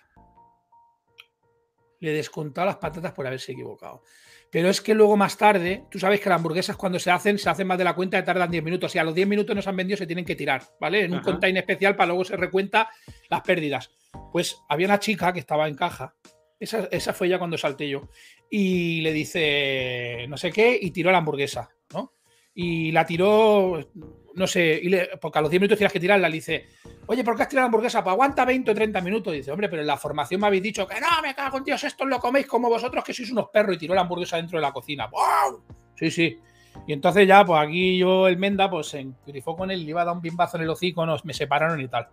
Le 2.00 2.12
descontado 2.12 2.66
las 2.66 2.76
patatas 2.76 3.12
por 3.12 3.26
haberse 3.26 3.52
equivocado. 3.52 4.02
Pero 4.50 4.68
es 4.70 4.80
que 4.80 4.94
luego 4.94 5.16
más 5.16 5.36
tarde, 5.36 5.84
tú 5.90 5.98
sabes 5.98 6.20
que 6.20 6.28
las 6.28 6.36
hamburguesas 6.36 6.76
cuando 6.76 6.98
se 6.98 7.10
hacen, 7.10 7.38
se 7.38 7.50
hacen 7.50 7.66
más 7.66 7.78
de 7.78 7.84
la 7.84 7.94
cuenta 7.94 8.18
y 8.18 8.24
tardan 8.24 8.50
10 8.50 8.62
minutos. 8.62 8.94
Y 8.94 8.98
a 8.98 9.04
los 9.04 9.14
10 9.14 9.28
minutos 9.28 9.54
no 9.54 9.62
se 9.62 9.68
han 9.68 9.76
vendido, 9.76 9.96
se 9.96 10.06
tienen 10.06 10.24
que 10.24 10.36
tirar, 10.36 10.62
¿vale? 10.80 11.04
En 11.04 11.14
un 11.14 11.20
container 11.20 11.62
especial 11.62 11.96
para 11.96 12.08
luego 12.08 12.24
se 12.24 12.36
recuenta 12.36 12.88
las 13.28 13.42
pérdidas. 13.42 13.90
Pues 14.32 14.58
había 14.68 14.86
una 14.86 15.00
chica 15.00 15.32
que 15.32 15.40
estaba 15.40 15.68
en 15.68 15.74
caja. 15.74 16.14
Esa, 16.58 16.88
esa 16.90 17.12
fue 17.12 17.28
ya 17.28 17.38
cuando 17.38 17.58
salté 17.58 17.88
yo. 17.88 18.08
Y 18.50 19.00
le 19.02 19.12
dice 19.12 20.26
no 20.28 20.36
sé 20.36 20.52
qué 20.52 20.78
y 20.80 20.90
tiró 20.90 21.10
la 21.10 21.18
hamburguesa, 21.18 21.68
¿no? 21.92 22.12
Y 22.54 22.92
la 22.92 23.04
tiró, 23.04 23.90
no 24.36 24.46
sé, 24.46 24.78
y 24.82 24.88
le- 24.88 25.10
porque 25.20 25.38
a 25.38 25.42
los 25.42 25.50
10 25.50 25.60
minutos 25.60 25.78
tienes 25.78 25.92
que 25.92 26.00
tirarla. 26.00 26.28
Le 26.28 26.36
dice, 26.36 26.68
oye, 27.06 27.24
¿por 27.24 27.36
qué 27.36 27.42
has 27.42 27.48
tirado 27.48 27.64
la 27.64 27.66
hamburguesa? 27.66 28.04
Pues 28.04 28.12
aguanta 28.12 28.44
20 28.44 28.70
o 28.70 28.74
30 28.74 29.00
minutos. 29.00 29.32
dice, 29.32 29.50
hombre, 29.50 29.68
pero 29.68 29.82
en 29.82 29.88
la 29.88 29.96
formación 29.96 30.40
me 30.40 30.46
habéis 30.46 30.62
dicho 30.62 30.86
que 30.86 31.00
no, 31.00 31.06
me 31.22 31.34
cago 31.34 31.58
en 31.58 31.64
Dios, 31.64 31.82
esto 31.84 32.04
lo 32.04 32.18
coméis 32.20 32.46
como 32.46 32.68
vosotros 32.68 33.02
que 33.02 33.12
sois 33.12 33.30
unos 33.32 33.48
perros. 33.52 33.74
Y 33.76 33.78
tiró 33.78 33.94
la 33.94 34.02
hamburguesa 34.02 34.36
dentro 34.36 34.58
de 34.58 34.62
la 34.62 34.72
cocina. 34.72 35.06
¡Wow! 35.08 35.62
Sí, 35.96 36.10
sí. 36.10 36.38
Y 36.86 36.92
entonces 36.92 37.26
ya, 37.26 37.44
pues 37.44 37.60
aquí 37.60 37.98
yo, 37.98 38.28
el 38.28 38.36
Menda, 38.36 38.68
pues 38.70 38.88
se 38.88 39.00
engrifó 39.00 39.56
con 39.56 39.70
él, 39.70 39.82
le 39.84 39.90
iba 39.90 40.02
a 40.02 40.04
dar 40.04 40.14
un 40.14 40.20
bimbazo 40.20 40.56
en 40.58 40.64
el 40.64 40.70
hocico, 40.70 41.04
nos, 41.06 41.24
me 41.24 41.32
separaron 41.32 41.80
y 41.80 41.88
tal. 41.88 42.08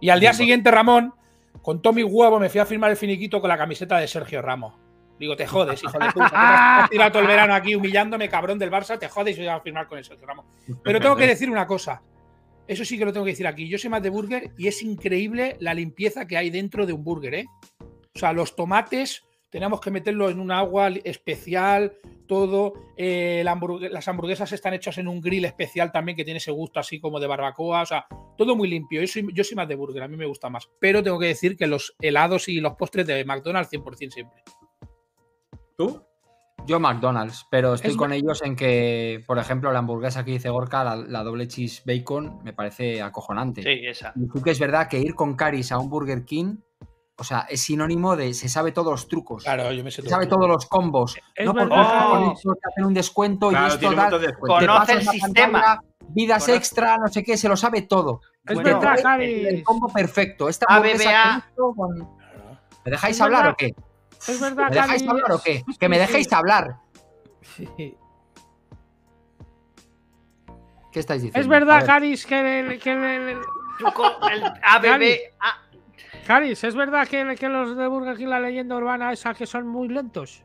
Y 0.00 0.08
al 0.08 0.18
día 0.20 0.32
siguiente, 0.32 0.70
Ramón, 0.70 1.12
con 1.62 1.82
todo 1.82 1.92
mi 1.92 2.02
huevo, 2.02 2.40
me 2.40 2.48
fui 2.48 2.60
a 2.60 2.66
firmar 2.66 2.90
el 2.90 2.96
finiquito 2.96 3.40
con 3.40 3.48
la 3.48 3.58
camiseta 3.58 3.98
de 3.98 4.08
Sergio 4.08 4.40
Ramos. 4.40 4.74
Digo, 5.18 5.36
te 5.36 5.46
jodes, 5.46 5.82
hijo 5.82 5.98
de 5.98 6.10
puta. 6.12 6.82
has 6.82 6.90
tirado 6.90 7.12
todo 7.12 7.22
el 7.22 7.28
verano 7.28 7.54
aquí 7.54 7.74
humillándome, 7.74 8.28
cabrón 8.28 8.58
del 8.58 8.70
Barça, 8.70 8.98
te 8.98 9.08
jodes 9.08 9.36
y 9.36 9.40
voy 9.40 9.48
a 9.48 9.60
firmar 9.60 9.86
con 9.86 9.98
eso. 9.98 10.14
Pero 10.82 11.00
tengo 11.00 11.16
que 11.16 11.26
decir 11.26 11.50
una 11.50 11.66
cosa. 11.66 12.02
Eso 12.66 12.84
sí 12.84 12.98
que 12.98 13.04
lo 13.04 13.12
tengo 13.12 13.24
que 13.24 13.32
decir 13.32 13.46
aquí. 13.46 13.68
Yo 13.68 13.78
soy 13.78 13.90
más 13.90 14.02
de 14.02 14.10
burger 14.10 14.50
y 14.58 14.66
es 14.66 14.82
increíble 14.82 15.56
la 15.60 15.72
limpieza 15.72 16.26
que 16.26 16.36
hay 16.36 16.50
dentro 16.50 16.84
de 16.84 16.92
un 16.92 17.04
burger, 17.04 17.34
¿eh? 17.34 17.46
O 18.14 18.18
sea, 18.18 18.32
los 18.32 18.56
tomates 18.56 19.24
tenemos 19.50 19.80
que 19.80 19.90
meterlos 19.90 20.32
en 20.32 20.40
un 20.40 20.50
agua 20.50 20.88
especial, 21.04 21.96
todo. 22.26 22.74
Eh, 22.96 23.42
las 23.44 24.08
hamburguesas 24.08 24.52
están 24.52 24.74
hechas 24.74 24.98
en 24.98 25.06
un 25.06 25.20
grill 25.20 25.44
especial 25.44 25.92
también 25.92 26.16
que 26.16 26.24
tiene 26.24 26.38
ese 26.38 26.50
gusto 26.50 26.80
así 26.80 26.98
como 26.98 27.20
de 27.20 27.26
barbacoa. 27.26 27.82
O 27.82 27.86
sea, 27.86 28.06
todo 28.36 28.56
muy 28.56 28.68
limpio. 28.68 29.00
Yo 29.00 29.06
soy, 29.06 29.28
yo 29.32 29.44
soy 29.44 29.54
más 29.54 29.68
de 29.68 29.76
burger, 29.76 30.02
a 30.02 30.08
mí 30.08 30.16
me 30.16 30.26
gusta 30.26 30.50
más. 30.50 30.68
Pero 30.80 31.02
tengo 31.02 31.18
que 31.18 31.26
decir 31.26 31.56
que 31.56 31.66
los 31.66 31.94
helados 32.00 32.48
y 32.48 32.60
los 32.60 32.74
postres 32.74 33.06
de 33.06 33.24
McDonald's 33.24 33.72
100% 33.72 34.10
siempre. 34.10 34.42
¿Tú? 35.76 36.02
Yo 36.66 36.80
McDonald's, 36.80 37.46
pero 37.50 37.74
estoy 37.74 37.92
Es 37.92 37.96
con 37.96 38.12
ellos 38.12 38.42
en 38.42 38.56
que, 38.56 39.22
por 39.26 39.38
ejemplo, 39.38 39.70
la 39.72 39.78
hamburguesa 39.80 40.24
que 40.24 40.32
dice 40.32 40.48
Gorka, 40.50 40.82
la, 40.82 40.96
la 40.96 41.22
doble 41.22 41.46
cheese 41.46 41.82
bacon, 41.86 42.40
me 42.42 42.52
parece 42.52 43.02
acojonante. 43.02 43.62
Sí, 43.62 43.86
esa. 43.86 44.12
Y 44.16 44.26
sí 44.26 44.42
que 44.42 44.50
es 44.50 44.58
verdad 44.58 44.88
que 44.88 44.98
ir 44.98 45.14
con 45.14 45.36
Caris 45.36 45.70
a 45.70 45.78
un 45.78 45.88
Burger 45.88 46.24
King, 46.24 46.56
o 47.18 47.22
sea, 47.24 47.46
es 47.48 47.60
sinónimo 47.62 48.16
de 48.16 48.34
se 48.34 48.48
sabe 48.48 48.72
todos 48.72 48.90
los 48.90 49.06
trucos. 49.06 49.44
Claro, 49.44 49.70
yo 49.70 49.84
me 49.84 49.90
sé 49.90 49.96
Se 49.96 50.02
todo. 50.02 50.10
sabe 50.10 50.26
todos 50.26 50.48
los 50.48 50.66
combos. 50.66 51.16
Es 51.36 51.46
no 51.46 51.54
porque 51.54 51.68
te 52.60 52.68
hacen 52.68 52.84
un 52.84 52.94
descuento 52.94 53.48
Claro, 53.50 53.66
y 53.66 53.68
esto 53.68 53.94
tal, 53.94 54.20
de 54.20 54.34
Conoce 54.34 54.92
el 54.94 55.02
sistema. 55.02 55.60
pantalla, 55.62 55.80
vidas 56.08 56.48
Conoce- 56.48 56.56
extra, 56.56 56.96
no 56.98 57.06
sé 57.08 57.22
qué, 57.22 57.36
se 57.36 57.48
lo 57.48 57.56
sabe 57.56 57.82
todo. 57.82 58.22
Es 58.44 58.54
Bueno. 58.56 58.80
verdad, 58.80 58.98
Caris. 59.02 59.46
el 59.46 59.62
combo 59.62 59.88
perfecto. 59.92 60.48
Esta 60.48 60.66
ABBA. 60.68 60.76
hamburguesa 60.76 61.46
con- 61.54 62.16
¿Me 62.84 62.90
dejáis 62.90 63.20
hablar 63.20 63.48
o 63.48 63.54
qué? 63.56 63.72
Es 64.28 64.40
verdad, 64.40 64.68
¿Me 64.70 64.74
dejáis 64.76 65.08
hablar 65.08 65.32
o 65.32 65.40
qué? 65.42 65.64
Que 65.78 65.88
me 65.88 65.98
dejéis 65.98 66.32
hablar. 66.32 66.76
Sí. 67.56 67.94
¿Qué 70.92 71.00
estáis 71.00 71.22
diciendo? 71.22 71.40
Es 71.40 71.48
verdad, 71.48 71.78
ver. 71.78 71.86
Caris, 71.86 72.26
que, 72.26 72.60
el- 72.60 72.78
que 72.80 72.92
el- 72.92 73.04
el- 73.04 73.38
el 74.32 74.44
ABB. 74.62 75.18
Caris, 76.26 76.64
es 76.64 76.74
verdad 76.74 77.06
que, 77.06 77.36
que 77.38 77.48
los 77.48 77.76
de 77.76 77.86
Burger 77.86 78.16
King, 78.16 78.26
la 78.26 78.40
leyenda 78.40 78.76
urbana 78.76 79.12
esa, 79.12 79.34
que 79.34 79.46
son 79.46 79.66
muy 79.68 79.88
lentos. 79.88 80.42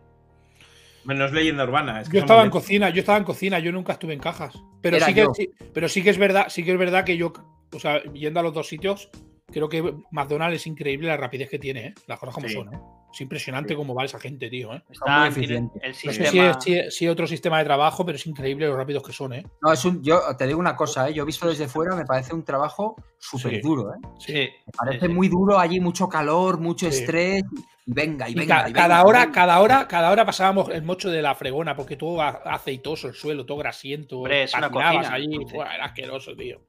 Menos 1.06 1.32
leyenda 1.32 1.64
urbana. 1.64 2.02
Es 2.02 2.10
que 2.10 2.18
Yo 2.18 2.22
estaba 2.22 2.44
en 2.44 2.52
cocina, 2.52 2.90
yo 2.90 3.00
estaba 3.00 3.18
en 3.18 3.24
cocina, 3.24 3.58
yo 3.60 3.72
nunca 3.72 3.94
estuve 3.94 4.14
en 4.14 4.20
cajas. 4.20 4.54
Pero 4.82 4.98
Era 4.98 5.08
sí 5.08 5.14
que 5.16 5.26
sí, 5.34 5.50
pero 5.74 5.90
sí 5.90 6.04
que 6.04 6.12
es 6.12 6.18
verdad, 6.20 6.48
sí 6.50 6.64
que 6.64 6.74
es 6.74 6.78
verdad 6.78 7.04
que 7.04 7.18
yo, 7.18 7.34
o 7.74 7.80
sea, 7.80 8.04
yendo 8.14 8.40
a 8.40 8.44
los 8.44 8.54
dos 8.54 8.68
sitios, 8.68 9.10
creo 9.52 9.70
que 9.70 9.94
McDonald's 10.12 10.56
es 10.58 10.68
increíble 10.68 11.08
la 11.08 11.18
rapidez 11.18 11.50
que 11.50 11.60
tiene, 11.60 11.88
¿eh? 11.88 11.94
Las 12.08 12.18
cosas 12.20 12.34
como 12.36 12.48
Sí. 12.48 12.54
son, 12.56 12.74
¿eh? 12.74 12.80
Es 13.14 13.20
impresionante 13.20 13.76
cómo 13.76 13.94
va 13.94 14.06
esa 14.06 14.20
gente, 14.22 14.50
tío, 14.50 14.74
¿eh? 14.74 14.82
está- 14.90 15.26
muy 15.26 15.30
tiene 15.34 15.58
eficientes. 15.68 15.84
el 15.84 15.90
No 15.92 15.96
sé 15.96 16.02
sistema. 16.24 16.32
si 16.32 16.40
es, 16.40 16.88
si- 16.90 16.98
si 16.98 17.06
es 17.06 17.12
otro 17.12 17.28
sistema 17.28 17.58
de 17.60 17.66
trabajo, 17.66 18.06
pero 18.06 18.16
es 18.16 18.26
increíble 18.26 18.68
lo 18.68 18.78
rápidos 18.78 19.04
que 19.06 19.12
son, 19.12 19.34
¿eh? 19.34 19.44
No, 19.62 19.74
es 19.74 19.84
un, 19.84 20.02
yo 20.02 20.22
te 20.38 20.48
digo 20.48 20.60
una 20.60 20.78
cosa, 20.78 21.10
¿eh? 21.10 21.14
yo 21.14 21.26
visto 21.26 21.46
desde 21.50 21.68
fuera 21.68 21.94
me 21.96 22.06
parece 22.06 22.34
un 22.34 22.46
trabajo 22.46 22.96
súper 23.20 23.56
Sí. 23.56 23.62
duro. 23.62 23.94
¿eh? 23.94 23.98
Sí, 24.18 24.34
Me 24.66 24.72
parece 24.78 25.10
muy 25.10 25.28
duro 25.28 25.60
allí, 25.60 25.82
mucho 25.82 26.08
calor, 26.08 26.58
mucho 26.60 26.90
Sí. 26.90 27.00
estrés. 27.00 27.44
Y 27.86 27.94
venga, 27.94 28.30
y 28.30 28.32
Y 28.32 28.36
venga. 28.36 28.64
ca- 28.64 28.70
y 28.70 28.74
cada 28.74 28.88
venga, 29.00 29.06
hora, 29.10 29.20
venga. 29.22 29.32
cada 29.34 29.60
hora, 29.60 29.88
cada 29.90 30.12
hora 30.12 30.26
pasábamos 30.26 30.70
el 30.70 30.84
mocho 30.84 31.10
de 31.10 31.22
la 31.22 31.36
fregona, 31.36 31.76
porque 31.76 31.98
todo 31.98 32.22
aceitoso 32.22 33.10
el 33.10 33.14
suelo, 33.16 33.46
todo 33.46 33.58
grasiento. 33.58 34.18
Hombre, 34.20 34.44
es 34.44 34.54
una 34.54 34.70
cocina, 34.70 35.14
allí, 35.14 35.38
buah, 35.52 35.76
era 35.76 35.86
asqueroso, 35.86 36.34
tío. 36.36 36.62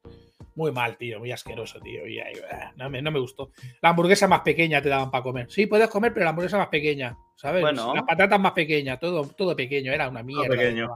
Muy 0.54 0.70
mal, 0.70 0.96
tío, 0.98 1.18
muy 1.18 1.32
asqueroso, 1.32 1.80
tío. 1.80 2.06
y 2.06 2.20
ahí, 2.20 2.34
bah, 2.50 2.72
no, 2.76 2.90
me, 2.90 3.00
no 3.00 3.10
me 3.10 3.18
gustó. 3.18 3.50
La 3.80 3.90
hamburguesa 3.90 4.28
más 4.28 4.40
pequeña 4.40 4.82
te 4.82 4.88
daban 4.90 5.10
para 5.10 5.22
comer. 5.22 5.50
Sí, 5.50 5.66
puedes 5.66 5.88
comer, 5.88 6.12
pero 6.12 6.24
la 6.24 6.30
hamburguesa 6.30 6.58
más 6.58 6.68
pequeña, 6.68 7.16
¿sabes? 7.36 7.62
Bueno. 7.62 7.94
Las 7.94 8.04
patatas 8.04 8.38
más 8.38 8.52
pequeñas, 8.52 9.00
todo, 9.00 9.26
todo 9.28 9.56
pequeño, 9.56 9.92
era 9.92 10.08
una 10.08 10.22
mierda. 10.22 10.48
pequeño. 10.54 10.88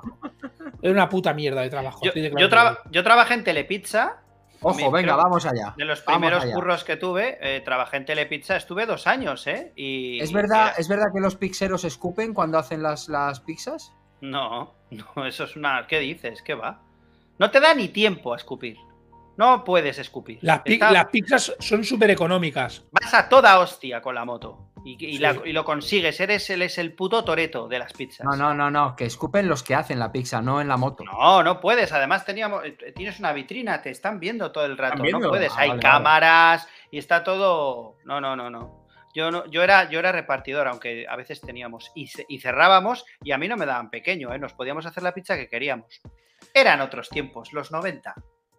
Era 0.82 0.92
una 0.92 1.08
puta 1.08 1.32
mierda 1.32 1.62
de 1.62 1.70
trabajo. 1.70 2.00
Yo, 2.04 2.12
de 2.12 2.32
yo, 2.38 2.48
traba- 2.50 2.82
trabajé 2.92 3.34
en 3.34 3.44
Telepizza. 3.44 4.22
Ojo, 4.60 4.90
venga, 4.90 5.12
creo- 5.12 5.16
vamos 5.22 5.46
allá. 5.46 5.74
De 5.76 5.84
los 5.84 6.00
primeros 6.00 6.42
allá. 6.42 6.54
curros 6.54 6.84
que 6.84 6.96
tuve, 6.96 7.38
eh, 7.40 7.60
trabajé 7.60 7.98
en 7.98 8.04
Telepizza, 8.06 8.56
estuve 8.56 8.84
dos 8.86 9.06
años, 9.06 9.46
¿eh? 9.46 9.72
Y, 9.76 10.20
¿Es 10.20 10.32
verdad, 10.32 10.72
¿Es 10.78 10.88
verdad 10.88 11.06
que 11.14 11.20
los 11.20 11.36
pixeros 11.36 11.84
escupen 11.84 12.34
cuando 12.34 12.58
hacen 12.58 12.82
las, 12.82 13.08
las 13.08 13.40
pizzas? 13.40 13.92
No, 14.20 14.74
no, 14.90 15.26
eso 15.26 15.44
es 15.44 15.56
una. 15.56 15.86
¿Qué 15.86 16.00
dices? 16.00 16.42
¿Qué 16.42 16.54
va? 16.54 16.82
No 17.38 17.50
te 17.50 17.60
da 17.60 17.74
ni 17.74 17.88
tiempo 17.88 18.32
a 18.32 18.36
escupir. 18.36 18.76
No 19.36 19.64
puedes 19.64 19.98
escupir. 19.98 20.38
Las, 20.42 20.60
pi- 20.60 20.74
Está- 20.74 20.90
las 20.92 21.06
pizzas 21.06 21.54
son 21.58 21.84
súper 21.84 22.10
económicas. 22.10 22.84
Vas 22.90 23.12
a 23.14 23.28
toda 23.28 23.58
hostia 23.58 24.00
con 24.00 24.14
la 24.14 24.24
moto. 24.24 24.70
Y, 24.84 24.92
y 25.04 25.16
Sí. 25.16 25.18
la- 25.18 25.36
y 25.44 25.52
lo 25.52 25.64
consigues. 25.64 26.18
Eres 26.20 26.48
el, 26.50 26.62
es 26.62 26.78
el 26.78 26.94
puto 26.94 27.24
toreto 27.24 27.66
de 27.68 27.78
las 27.78 27.92
pizzas. 27.92 28.24
No, 28.24 28.36
no, 28.36 28.54
no, 28.54 28.70
no, 28.70 28.94
que 28.96 29.04
escupen 29.04 29.48
los 29.48 29.62
que 29.62 29.74
hacen 29.74 29.98
la 29.98 30.12
pizza, 30.12 30.40
no 30.40 30.60
en 30.60 30.68
la 30.68 30.76
moto. 30.76 31.04
No, 31.04 31.42
no 31.42 31.60
puedes. 31.60 31.92
Además, 31.92 32.24
teníamos, 32.24 32.64
eh, 32.64 32.92
tienes 32.94 33.18
una 33.18 33.32
vitrina, 33.32 33.82
te 33.82 33.90
están 33.90 34.20
viendo 34.20 34.52
todo 34.52 34.64
el 34.64 34.78
rato. 34.78 35.02
No 35.04 35.28
puedes. 35.28 35.52
Ah, 35.52 35.60
Hay 35.62 35.68
vale, 35.70 35.82
cámaras 35.82 36.68
y 36.90 36.98
está 36.98 37.24
todo. 37.24 37.96
No, 38.04 38.20
no, 38.20 38.36
no, 38.36 38.48
no. 38.48 38.86
Yo, 39.14 39.30
no, 39.30 39.46
yo, 39.46 39.62
era, 39.62 39.88
yo 39.90 39.98
era 39.98 40.12
repartidor, 40.12 40.68
aunque 40.68 41.06
a 41.08 41.16
veces 41.16 41.40
teníamos. 41.40 41.90
Y, 41.94 42.08
y 42.28 42.38
cerrábamos 42.38 43.04
y 43.22 43.32
a 43.32 43.38
mí 43.38 43.48
no 43.48 43.56
me 43.56 43.66
daban 43.66 43.90
pequeño, 43.90 44.32
¿eh? 44.32 44.38
Nos 44.38 44.52
podíamos 44.52 44.86
hacer 44.86 45.02
la 45.02 45.12
pizza 45.14 45.36
que 45.36 45.48
queríamos. 45.48 46.00
Eran 46.54 46.80
otros 46.80 47.08
tiempos, 47.08 47.52
los 47.52 47.72
90. 47.72 48.14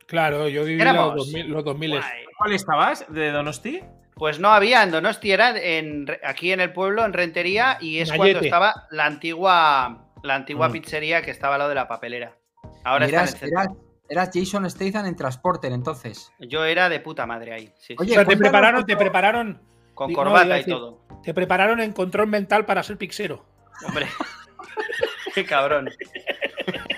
Claro, 0.08 0.48
yo 0.48 0.64
viví 0.64 0.82
Éramos- 0.82 1.16
los 1.16 1.26
2000. 1.28 1.48
Los 1.50 1.64
2000 1.66 1.92
Guay. 1.92 2.04
¿Cuál 2.38 2.54
estabas? 2.54 3.06
¿De 3.10 3.32
Donosti? 3.32 3.82
Pues 4.16 4.40
no 4.40 4.50
había 4.50 4.82
en 4.84 4.90
Donosti, 4.92 5.32
era 5.32 5.56
en, 5.58 6.08
aquí 6.24 6.52
en 6.52 6.60
el 6.60 6.74
pueblo, 6.74 7.06
en 7.06 7.14
Rentería, 7.14 7.78
y 7.80 8.00
es 8.00 8.12
cuando 8.12 8.40
estaba 8.40 8.88
la 8.90 9.06
antigua, 9.06 10.08
la 10.24 10.36
antigua 10.36 10.70
Mm. 10.70 10.72
pizzería 10.72 11.22
que 11.22 11.30
estaba 11.32 11.56
al 11.56 11.60
lado 11.60 11.70
de 11.70 11.76
la 11.76 11.88
papelera. 11.88 12.36
Ahora 12.84 13.06
está 13.06 13.18
en 13.18 13.22
eras, 13.24 13.34
el 13.34 13.40
centro. 13.40 13.60
eras- 13.62 13.74
eras 14.10 14.30
Jason 14.34 14.70
Statham 14.70 15.06
en 15.06 15.16
Transporter, 15.16 15.72
entonces. 15.72 16.32
Yo 16.40 16.66
era 16.66 16.90
de 16.90 17.00
puta 17.00 17.26
madre 17.28 17.54
ahí. 17.54 17.72
sí. 17.78 17.96
Oye, 18.00 18.14
O 18.14 18.16
sea, 18.16 18.26
te 18.26 18.38
prepararon, 18.38 18.86
te 18.86 18.98
prepararon, 18.98 19.62
con 19.94 20.12
no, 20.12 20.16
corbata 20.18 20.60
y 20.60 20.64
todo. 20.66 21.02
te 21.22 21.34
prepararon 21.34 21.80
en 21.82 21.92
control 21.92 22.28
mental 22.28 22.66
para 22.66 22.82
ser 22.82 22.98
pixero. 22.98 23.46
Hombre, 23.86 24.08
qué 25.36 25.46
cabrón. 25.46 25.90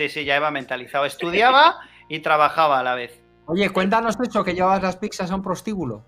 Sí, 0.00 0.08
sí, 0.08 0.24
ya 0.24 0.36
iba 0.36 0.50
mentalizado. 0.50 1.04
Estudiaba 1.44 1.76
y 2.08 2.20
trabajaba 2.20 2.80
a 2.80 2.82
la 2.82 2.94
vez. 2.94 3.22
Oye, 3.44 3.68
cuéntanos 3.68 4.16
eso, 4.18 4.42
que 4.42 4.54
llevabas 4.54 4.82
las 4.82 4.96
pizzas 4.96 5.30
a 5.30 5.34
un 5.34 5.42
prostíbulo. 5.42 6.02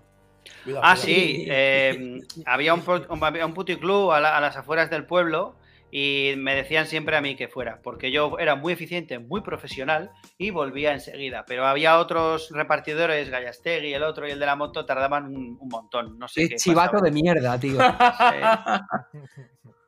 Cuidado, 0.63 0.83
Ah, 0.83 0.95
sí. 0.95 1.45
eh, 1.47 2.19
había, 2.47 2.73
un, 2.73 2.81
un- 3.09 3.53
puticlub 3.53 4.11
a, 4.11 4.19
la- 4.19 4.35
a 4.35 4.41
las 4.41 4.57
afueras 4.57 4.89
del 4.89 5.05
pueblo 5.05 5.55
y 5.91 6.33
me 6.37 6.55
decían 6.55 6.87
siempre 6.87 7.15
a 7.15 7.21
mí 7.21 7.35
que 7.35 7.47
fuera, 7.47 7.81
porque 7.83 8.11
yo 8.11 8.39
era 8.39 8.55
muy 8.55 8.73
eficiente, 8.73 9.19
muy 9.19 9.41
profesional 9.41 10.09
y 10.39 10.49
volvía 10.49 10.91
enseguida. 10.91 11.45
Pero 11.47 11.67
había 11.67 11.99
otros 11.99 12.49
repartidores, 12.51 13.29
Gallastegui, 13.29 13.93
el 13.93 14.01
otro 14.01 14.27
y 14.27 14.31
el 14.31 14.39
de 14.39 14.45
la 14.47 14.55
moto, 14.55 14.87
tardaban 14.87 15.25
un, 15.27 15.55
un 15.59 15.69
montón. 15.69 16.17
No 16.17 16.27
sé 16.27 16.41
Qué 16.41 16.49
qué. 16.49 16.55
chivato 16.55 16.93
pasaba. 16.93 17.05
de 17.05 17.11
mierda, 17.11 17.59
tío. 17.59 17.77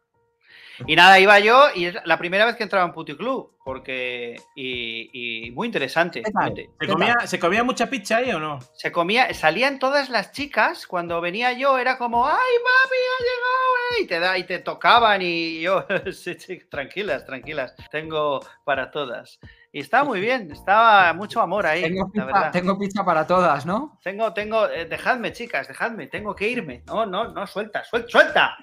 Y 0.88 0.96
nada, 0.96 1.20
iba 1.20 1.40
yo 1.40 1.68
y 1.74 1.86
es 1.86 1.96
la 2.06 2.18
primera 2.18 2.46
vez 2.46 2.56
que 2.56 2.64
entraba 2.64 2.86
en 2.86 2.92
puticlub, 2.94 3.56
porque. 3.64 4.36
Y, 4.56 5.46
y 5.48 5.52
muy 5.52 5.68
interesante. 5.68 6.22
¿Se 6.24 6.32
¿Qué 6.80 6.88
comía, 6.88 7.16
¿Se 7.26 7.40
comía 7.40 7.64
mucha 7.64 7.90
pizza 7.90 8.18
ahí 8.18 8.32
o 8.32 8.40
no? 8.40 8.60
Se 8.74 8.92
comía, 8.92 9.34
salían 9.34 9.80
todas 9.80 10.10
las 10.10 10.32
chicas, 10.32 10.86
cuando 10.88 11.22
venía 11.22 11.54
yo 11.54 11.78
era 11.78 11.98
como, 11.98 12.28
¡ay, 12.28 12.34
papi, 12.36 12.96
ha 12.96 13.24
llegado! 13.24 14.00
eh", 14.00 14.04
Y 14.04 14.08
te, 14.08 14.20
da, 14.20 14.38
y 14.38 14.44
te 14.44 14.60
tocaban 14.60 15.22
y 15.22 15.62
yo, 15.62 15.86
sí, 16.12 16.34
sí, 16.36 16.60
tranquilas, 16.70 17.26
tranquilas, 17.26 17.76
tengo 17.92 18.40
para 18.64 18.92
todas. 18.92 19.40
Y 19.72 19.80
estaba 19.80 20.06
muy 20.06 20.20
bien, 20.22 20.52
estaba 20.52 21.12
mucho 21.14 21.42
amor 21.42 21.66
ahí, 21.66 21.82
Tengo 21.84 22.06
la 22.06 22.12
pizza, 22.12 22.26
verdad. 22.26 22.52
tengo 22.52 22.80
pizza 22.80 23.04
para 23.04 23.28
todas, 23.28 23.66
¿no? 23.66 24.00
Tengo, 24.04 24.34
tengo, 24.34 24.70
eh, 24.70 24.86
dejadme, 24.86 25.34
chicas, 25.34 25.68
dejadme, 25.68 26.08
tengo 26.08 26.34
que 26.36 26.48
irme. 26.48 26.84
No, 26.88 27.06
no, 27.06 27.30
no, 27.34 27.46
suelta, 27.46 27.84
suelta, 27.84 28.10
suelta. 28.10 28.58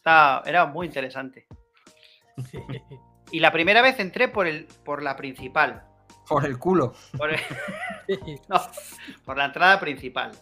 Está, 0.00 0.42
era 0.46 0.64
muy 0.64 0.86
interesante. 0.86 1.46
Y 3.30 3.38
la 3.40 3.52
primera 3.52 3.82
vez 3.82 4.00
entré 4.00 4.28
por, 4.28 4.46
el, 4.46 4.66
por 4.82 5.02
la 5.02 5.14
principal. 5.14 5.84
Por 6.26 6.46
el 6.46 6.58
culo. 6.58 6.94
Por, 7.18 7.30
el- 7.34 7.40
no, 8.48 8.60
por 9.26 9.36
la 9.36 9.44
entrada 9.44 9.78
principal. 9.78 10.32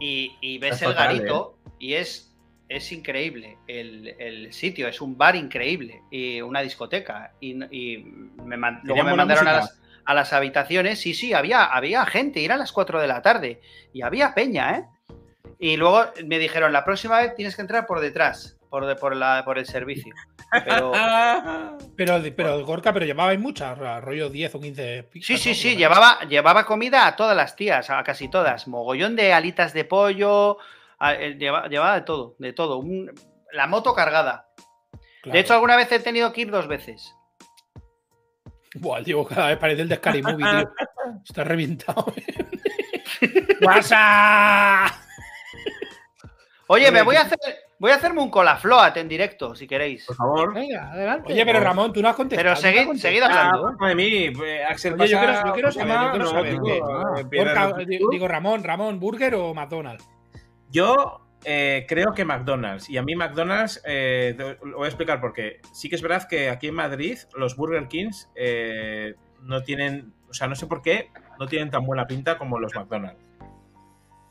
Y, 0.00 0.34
y 0.40 0.56
ves 0.58 0.76
Es 0.76 0.82
el 0.82 0.88
total, 0.88 1.06
garito 1.18 1.58
y 1.78 1.94
es, 1.94 2.34
es 2.70 2.90
increíble. 2.92 3.58
El, 3.66 4.08
el 4.18 4.52
sitio 4.54 4.88
es 4.88 5.02
un 5.02 5.18
bar 5.18 5.36
increíble 5.36 6.02
y 6.10 6.40
una 6.40 6.60
discoteca. 6.62 7.34
Y, 7.40 7.62
y 7.70 7.98
me, 8.42 8.56
luego 8.56 8.80
¿Tenían 8.86 9.06
me 9.06 9.14
mandaron 9.16 9.48
a 9.48 9.52
las, 9.52 9.78
a 10.06 10.14
las 10.14 10.32
habitaciones. 10.32 10.98
Sí, 10.98 11.12
sí, 11.12 11.34
había, 11.34 11.64
había 11.64 12.06
gente. 12.06 12.40
y 12.40 12.46
Eran 12.46 12.58
las 12.58 12.72
4 12.72 13.02
de 13.02 13.06
la 13.06 13.20
tarde. 13.20 13.60
Y 13.92 14.00
había 14.00 14.32
peña, 14.34 14.78
¿eh? 14.78 14.84
Y 15.58 15.76
luego 15.76 16.06
me 16.24 16.38
dijeron, 16.38 16.72
la 16.72 16.84
próxima 16.86 17.18
vez 17.18 17.34
tienes 17.34 17.54
que 17.54 17.62
entrar 17.62 17.86
por 17.86 18.00
detrás, 18.00 18.57
por, 18.70 18.86
de- 18.86 18.96
por, 18.96 19.14
la, 19.16 19.42
por 19.44 19.58
el 19.58 19.66
servicio. 19.66 20.14
Pero, 20.64 20.92
Pero, 21.96 22.20
pero 22.36 22.64
Gorka, 22.64 22.92
pero 22.92 23.04
llevabais 23.06 23.38
muchas, 23.40 23.76
rollo 24.02 24.30
10 24.30 24.54
o 24.54 24.60
15 24.60 25.02
pizzas. 25.04 25.26
Sí, 25.26 25.36
sí, 25.36 25.48
¿no? 25.50 25.54
sí, 25.54 25.76
llevaba, 25.76 26.20
llevaba 26.28 26.64
comida 26.64 27.06
a 27.06 27.16
todas 27.16 27.36
las 27.36 27.54
tías, 27.56 27.90
a 27.90 28.02
casi 28.04 28.28
todas. 28.30 28.66
Mogollón 28.68 29.16
de 29.16 29.32
alitas 29.32 29.72
de 29.74 29.84
pollo, 29.84 30.58
a- 30.98 31.14
eh, 31.14 31.34
lleva- 31.36 31.68
llevaba, 31.68 31.94
de 31.96 32.02
todo, 32.02 32.34
de 32.38 32.52
todo. 32.52 32.78
Un- 32.78 33.12
la 33.52 33.66
moto 33.66 33.94
cargada. 33.94 34.48
Claro. 35.22 35.34
De 35.34 35.40
hecho, 35.40 35.54
alguna 35.54 35.76
vez 35.76 35.90
he 35.92 35.98
tenido 36.00 36.32
que 36.32 36.42
ir 36.42 36.50
dos 36.50 36.66
veces. 36.68 37.14
Buah, 38.74 38.98
el 38.98 39.04
Diego 39.04 39.26
cada 39.26 39.48
vez 39.48 39.58
parece 39.58 39.82
el 39.82 39.88
de 39.88 39.96
Scary 39.96 40.22
Movie, 40.22 40.44
tío. 40.46 40.72
Está 41.26 41.42
reventado. 41.44 42.12
¡WhatsApp! 43.62 44.92
Oye, 46.68 46.90
me 46.92 47.02
voy 47.02 47.16
a 47.16 47.22
hacer, 47.22 47.38
voy 47.78 47.90
a 47.92 47.94
hacerme 47.96 48.20
un 48.22 48.30
cola 48.30 48.56
float 48.56 48.96
en 48.96 49.08
directo, 49.08 49.54
si 49.54 49.66
queréis. 49.66 50.04
Por 50.06 50.16
favor. 50.16 50.54
Venga, 50.54 50.90
adelante. 50.92 51.32
Oye, 51.32 51.44
pero 51.46 51.60
Ramón, 51.60 51.92
tú 51.92 52.02
no 52.02 52.08
has 52.08 52.16
contestado. 52.16 52.54
Pero 52.54 52.60
tú 52.60 52.66
no 52.86 52.92
seguid- 52.92 52.98
seguid 53.00 53.22
Ah, 53.22 53.26
hablando. 53.26 53.62
culpa 53.68 53.88
de 53.88 53.94
mí. 53.94 54.30
pues, 54.30 54.60
Axel 54.68 54.94
Oye, 54.94 55.08
yo 55.08 55.18
quiero- 55.18 55.46
yo 55.46 55.52
quiero 55.52 55.72
saber, 55.72 55.88
tema, 55.88 56.04
yo 56.04 56.10
quiero 56.10 56.24
no, 56.24 56.30
saber, 56.30 56.52
digo, 56.52 56.64
¿qué? 56.64 57.20
eh, 57.20 57.24
pierde 57.30 57.54
Gorka, 57.54 57.80
el- 57.80 57.86
di- 57.86 58.00
digo, 58.10 58.28
Ramón, 58.28 58.64
Ramón, 58.64 58.98
¿Burger 59.00 59.34
o 59.34 59.54
McDonald's? 59.54 60.08
Yo 60.70 61.20
eh, 61.44 61.86
creo 61.88 62.12
que 62.14 62.24
McDonald's. 62.24 62.90
Y 62.90 62.96
a 62.98 63.02
mí 63.02 63.14
McDonald's, 63.14 63.80
eh, 63.86 64.34
lo 64.64 64.78
voy 64.78 64.86
a 64.86 64.88
explicar 64.88 65.20
por 65.20 65.32
qué. 65.32 65.60
Sí 65.72 65.88
que 65.88 65.94
es 65.94 66.02
verdad 66.02 66.26
que 66.28 66.50
aquí 66.50 66.66
en 66.66 66.74
Madrid 66.74 67.16
los 67.36 67.54
Burger 67.56 67.86
Kings 67.86 68.28
eh, 68.34 69.14
no 69.42 69.62
tienen, 69.62 70.12
o 70.28 70.34
sea, 70.34 70.48
no 70.48 70.56
sé 70.56 70.66
por 70.66 70.82
qué, 70.82 71.10
no 71.38 71.46
tienen 71.46 71.70
tan 71.70 71.86
buena 71.86 72.08
pinta 72.08 72.36
como 72.38 72.58
los 72.58 72.74
McDonald's. 72.74 73.22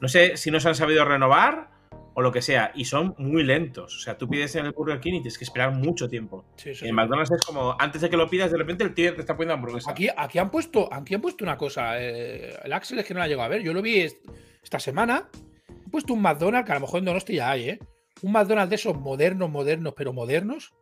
No 0.01 0.07
sé 0.09 0.35
si 0.35 0.51
no 0.51 0.59
se 0.59 0.67
han 0.67 0.75
sabido 0.75 1.05
renovar 1.05 1.69
o 2.17 2.21
lo 2.23 2.31
que 2.31 2.41
sea. 2.41 2.71
Y 2.73 2.85
son 2.85 3.13
muy 3.19 3.43
lentos. 3.43 3.95
O 3.95 3.99
sea, 3.99 4.17
tú 4.17 4.27
pides 4.27 4.55
en 4.55 4.65
el 4.65 4.71
Burger 4.71 4.99
King 4.99 5.13
y 5.13 5.17
tienes 5.17 5.37
que 5.37 5.43
esperar 5.43 5.71
mucho 5.71 6.09
tiempo. 6.09 6.45
Sí, 6.55 6.73
sí, 6.73 6.85
En 6.85 6.89
sí. 6.89 6.91
McDonald's 6.91 7.31
es 7.31 7.41
como, 7.45 7.75
antes 7.77 8.01
de 8.01 8.09
que 8.09 8.17
lo 8.17 8.27
pidas, 8.27 8.49
de 8.51 8.57
repente 8.57 8.83
el 8.83 8.95
tío 8.95 9.13
te 9.13 9.21
está 9.21 9.35
poniendo 9.37 9.53
hamburguesa. 9.53 9.91
Aquí, 9.91 10.09
aquí, 10.17 10.39
han 10.39 10.49
puesto, 10.49 10.91
aquí 10.91 11.13
han 11.13 11.21
puesto 11.21 11.43
una 11.43 11.57
cosa. 11.57 12.01
eh, 12.01 12.55
el 12.63 12.73
Axel 12.73 12.97
es 12.97 13.05
que 13.05 13.13
no 13.13 13.19
la 13.19 13.27
llegó 13.27 13.43
a 13.43 13.47
ver. 13.47 13.61
Yo 13.61 13.71
lo 13.71 13.83
vi 13.83 13.99
est- 13.99 14.25
esta 14.63 14.79
semana. 14.79 15.29
Han 15.69 15.91
puesto 15.91 16.13
un 16.13 16.21
McDonald's, 16.23 16.65
que 16.65 16.71
a 16.71 16.75
lo 16.75 16.81
mejor 16.81 16.99
en 16.99 17.05
Donosti 17.05 17.35
ya 17.35 17.51
hay, 17.51 17.69
¿eh? 17.69 17.79
Un 18.23 18.31
McDonald's 18.31 18.71
de 18.71 18.75
esos 18.77 18.99
modernos, 18.99 19.51
modernos, 19.51 19.93
pero 19.95 20.11
modernos, 20.11 20.73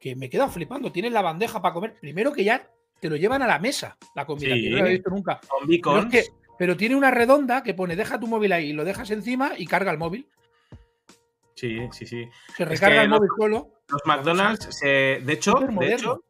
que 0.00 0.16
me 0.16 0.30
queda 0.30 0.48
flipando. 0.48 0.90
Tienen 0.90 1.12
la 1.12 1.20
bandeja 1.20 1.60
para 1.60 1.74
comer. 1.74 1.96
Primero 2.00 2.32
que 2.32 2.44
ya 2.44 2.66
te 2.98 3.10
lo 3.10 3.16
llevan 3.16 3.42
a 3.42 3.46
la 3.46 3.58
mesa, 3.58 3.98
la 4.16 4.24
comida, 4.24 4.54
que 4.54 4.70
no 4.70 4.78
lo 4.78 4.86
he 4.86 4.90
visto 4.92 5.10
nunca. 5.10 5.38
Con 5.46 5.66
Pero, 5.68 5.68
beacons. 5.68 6.14
es 6.14 6.24
que- 6.28 6.34
pero 6.58 6.76
tiene 6.78 6.96
una 6.96 7.10
redonda 7.10 7.62
que 7.62 7.74
pone 7.74 7.94
deja 7.94 8.18
tu 8.18 8.26
móvil 8.26 8.52
ahí, 8.52 8.72
lo 8.72 8.84
dejas 8.86 9.10
encima 9.10 9.52
y 9.58 9.66
carga 9.66 9.92
el 9.92 9.98
móvil. 9.98 10.26
Sí, 11.58 11.78
sí, 11.92 12.06
sí. 12.06 12.28
Se 12.56 12.64
recarga 12.64 12.96
que 12.98 13.02
el 13.02 13.08
móvil 13.10 13.28
solo. 13.38 13.68
Los 13.88 14.02
McDonald's, 14.04 14.68
se- 14.70 15.20
de 15.24 15.32
hecho, 15.32 15.54
de 15.54 15.92
hecho, 15.94 16.22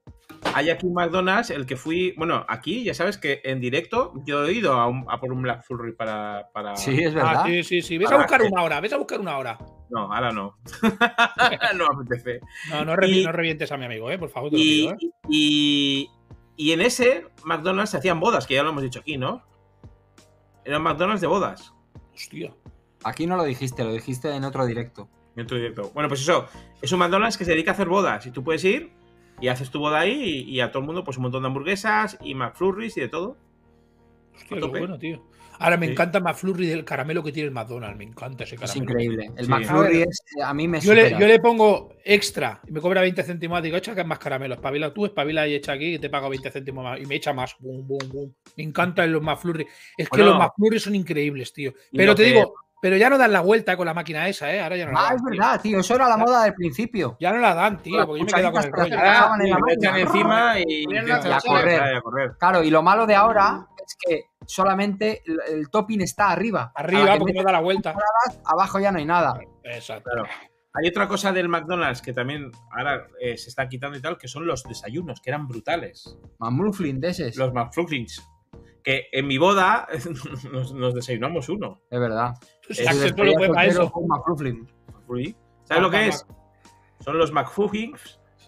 hay 0.55 0.70
aquí 0.70 0.86
un 0.86 0.94
McDonald's, 0.94 1.50
el 1.50 1.66
que 1.66 1.76
fui, 1.76 2.14
bueno, 2.16 2.46
aquí 2.48 2.84
ya 2.84 2.94
sabes 2.94 3.18
que 3.18 3.40
en 3.44 3.60
directo 3.60 4.12
yo 4.24 4.44
he 4.46 4.52
ido 4.52 4.72
a, 4.74 4.86
un- 4.86 5.05
a 5.09 5.20
por 5.20 5.32
un 5.32 5.42
Black 5.42 5.64
Furry 5.66 5.92
para, 5.94 6.48
para... 6.55 6.76
Sí, 6.76 6.98
es 7.02 7.14
Ah, 7.16 7.24
verdad. 7.24 7.44
sí, 7.46 7.62
sí, 7.64 7.82
sí. 7.82 7.98
Ves 7.98 8.10
a 8.12 8.16
buscar 8.16 8.40
que- 8.40 8.46
una 8.46 8.62
hora, 8.62 8.80
ves 8.80 8.92
a 8.92 8.96
buscar 8.96 9.20
una 9.20 9.36
hora. 9.36 9.59
No, 9.90 10.12
ahora 10.12 10.30
no. 10.32 10.56
no 11.76 11.86
apetece. 11.86 12.40
No, 12.70 12.84
no, 12.84 12.94
revi- 12.94 13.22
Y- 13.22 13.24
no 13.24 13.32
revientes 13.32 13.70
a 13.72 13.76
mi 13.76 13.84
amigo, 13.86 14.10
¿eh? 14.10 14.18
Por 14.18 14.30
favor, 14.30 14.50
te 14.50 14.56
lo 14.56 14.62
Y, 14.62 14.66
pido, 14.66 14.92
¿eh? 14.92 14.96
y, 15.28 16.10
y 16.56 16.72
en 16.72 16.80
ese 16.80 17.26
McDonald's 17.44 17.90
se 17.90 17.96
hacían 17.98 18.20
bodas, 18.20 18.46
que 18.46 18.55
ya 18.55 18.62
lo 18.62 18.70
hemos 18.70 18.82
dicho 18.82 19.00
aquí, 19.00 19.18
¿no? 19.18 19.42
Eran 20.64 20.82
McDonald's 20.82 21.20
de 21.20 21.26
bodas. 21.26 21.74
Hostia. 22.14 22.55
Aquí 23.05 23.26
no 23.26 23.36
lo 23.36 23.44
dijiste, 23.44 23.84
lo 23.84 23.92
dijiste 23.92 24.34
en 24.34 24.44
otro 24.44 24.66
directo. 24.66 25.09
Otro 25.43 25.56
directo. 25.56 25.90
Bueno, 25.94 26.09
pues 26.09 26.20
eso, 26.20 26.47
es 26.82 26.90
un 26.93 26.98
McDonald's 26.98 27.36
que 27.39 27.44
se 27.44 27.52
dedica 27.52 27.70
a 27.73 27.74
hacer 27.74 27.89
bodas 27.89 28.24
y 28.27 28.31
tú 28.31 28.43
puedes 28.44 28.65
ir 28.65 28.90
y 29.40 29.48
haces 29.48 29.70
tu 29.70 29.78
boda 29.78 30.01
ahí 30.01 30.44
y, 30.48 30.51
y 30.56 30.60
a 30.60 30.70
todo 30.70 30.81
el 30.81 30.86
mundo 30.86 31.05
pues 31.05 31.16
un 31.16 31.23
montón 31.24 31.43
de 31.43 31.47
hamburguesas 31.48 32.19
y 32.23 32.35
McFlurries 32.35 32.97
y 32.97 33.01
de 33.02 33.09
todo. 33.09 33.36
Hostia, 34.35 34.59
qué 34.60 34.66
bueno, 34.66 34.98
tío. 34.98 35.23
Ahora 35.60 35.77
me 35.77 35.86
Sí. 35.86 35.93
encanta 35.93 36.20
McFlurry 36.20 36.69
del 36.69 36.85
caramelo 36.85 37.20
que 37.24 37.32
tiene 37.32 37.48
el 37.48 37.52
McDonald's. 37.52 37.98
Me 37.98 38.05
encanta 38.05 38.44
ese 38.44 38.55
Es 38.55 38.60
caramelo. 38.60 38.85
increíble. 38.85 39.31
El 39.36 39.44
Sí. 39.47 39.51
McFlurry 39.51 39.97
A 39.97 39.98
ver, 39.98 40.09
es, 40.09 40.23
a 40.44 40.55
mí 40.55 40.69
me 40.69 40.81
Yo 40.81 40.94
le, 40.94 41.10
yo 41.10 41.27
le 41.27 41.40
pongo 41.40 41.89
extra 42.05 42.60
y 42.69 42.70
me 42.70 42.81
cobra 42.81 43.01
20 43.01 43.24
céntimos. 43.24 43.60
Digo, 43.60 43.77
echa 43.77 43.93
que 43.93 44.02
es 44.02 44.06
más 44.06 44.20
caramelo. 44.20 44.55
Espabila 44.55 44.94
tú, 44.94 45.06
espabila 45.06 45.48
y 45.48 45.55
echa 45.55 45.73
aquí 45.73 45.94
y 45.94 45.98
te 45.98 46.10
pago 46.10 46.28
20 46.28 46.48
céntimos 46.52 46.85
más. 46.85 47.01
Y 47.01 47.06
me 47.06 47.16
echa 47.16 47.32
más. 47.32 47.56
Boom, 47.59 47.89
boom, 47.89 48.09
boom. 48.09 48.35
Me 48.56 48.62
encantan 48.62 49.12
los 49.12 49.20
McFlurry. 49.20 49.66
Es 49.97 50.09
que 50.09 50.23
los 50.23 50.39
McFlurry 50.39 50.78
son 50.78 50.94
increíbles, 50.94 51.52
tío. 51.52 51.73
Pero 51.93 52.15
te 52.15 52.23
que- 52.23 52.28
digo, 52.35 52.55
pero 52.80 52.96
ya 52.96 53.10
no 53.10 53.18
dan 53.18 53.32
la 53.32 53.40
vuelta 53.40 53.76
con 53.76 53.86
la 53.86 53.94
máquina 53.94 54.28
esa, 54.28 54.52
¿eh? 54.52 54.60
Ahora 54.60 54.76
ya 54.76 54.86
no 54.86 54.92
la 54.92 55.00
Ah, 55.00 55.02
dan. 55.05 55.14
es 55.16 55.22
tío. 55.22 55.30
verdad, 55.30 55.60
tío. 55.60 55.80
Eso 55.80 55.94
era 55.94 56.09
la 56.09 56.16
moda 56.16 56.44
del 56.44 56.55
principio. 56.55 57.16
Ya 57.20 57.32
no 57.32 57.38
la 57.38 57.55
dan, 57.55 57.82
tío, 57.82 58.06
porque 58.06 58.20
yo 58.20 58.24
me 58.26 58.30
he 58.30 58.34
quedado 58.34 58.52
con 58.52 58.64
el 58.64 58.72
rollo. 58.72 58.94
en 58.94 59.00
la 59.00 59.36
echan 59.40 59.60
máquina. 59.60 59.98
encima 60.00 60.60
y, 60.60 60.84
a 60.96 62.00
correr. 62.00 62.32
Claro, 62.38 62.62
y 62.62 62.70
lo 62.70 62.82
malo 62.82 63.06
de 63.06 63.14
ahora 63.14 63.66
es 63.84 63.96
que 64.06 64.22
solamente 64.46 65.22
el, 65.26 65.40
el 65.59 65.70
topping 65.70 66.00
está 66.02 66.30
arriba. 66.30 66.72
Arriba, 66.74 67.12
que 67.14 67.18
porque 67.18 67.32
no 67.34 67.42
da 67.42 67.52
la 67.52 67.60
vuelta. 67.60 67.94
abajo 68.44 68.78
ya 68.80 68.92
no 68.92 68.98
hay 68.98 69.05
nada. 69.06 69.38
Exacto. 69.64 70.10
Claro. 70.12 70.28
Hay 70.74 70.88
otra 70.88 71.09
cosa 71.09 71.32
del 71.32 71.48
McDonald's 71.48 72.02
que 72.02 72.12
también 72.12 72.52
ahora 72.70 73.09
eh, 73.20 73.36
se 73.36 73.48
está 73.48 73.68
quitando 73.68 73.98
y 73.98 74.02
tal, 74.02 74.16
que 74.18 74.28
son 74.28 74.46
los 74.46 74.62
desayunos, 74.62 75.20
que 75.20 75.30
eran 75.30 75.48
brutales. 75.48 76.16
Mamruflin 76.38 77.00
de 77.00 77.09
ese. 77.09 77.32
Los 77.36 77.52
McFlurries. 77.52 78.22
Que 78.84 79.06
en 79.12 79.26
mi 79.26 79.38
boda 79.38 79.88
nos, 80.52 80.72
nos 80.74 80.94
desayunamos 80.94 81.48
uno. 81.48 81.80
Es 81.90 81.98
verdad. 81.98 82.34
Pues 82.68 82.78
Es 82.78 82.86
solo 82.86 83.36
fue 83.38 83.48
para 83.48 83.66
eso. 83.66 83.92
¿Sabes 85.64 85.82
lo 85.82 85.90
que 85.90 85.96
Mac- 85.96 86.08
es? 86.08 86.26
Son 87.00 87.18
los. 87.18 87.32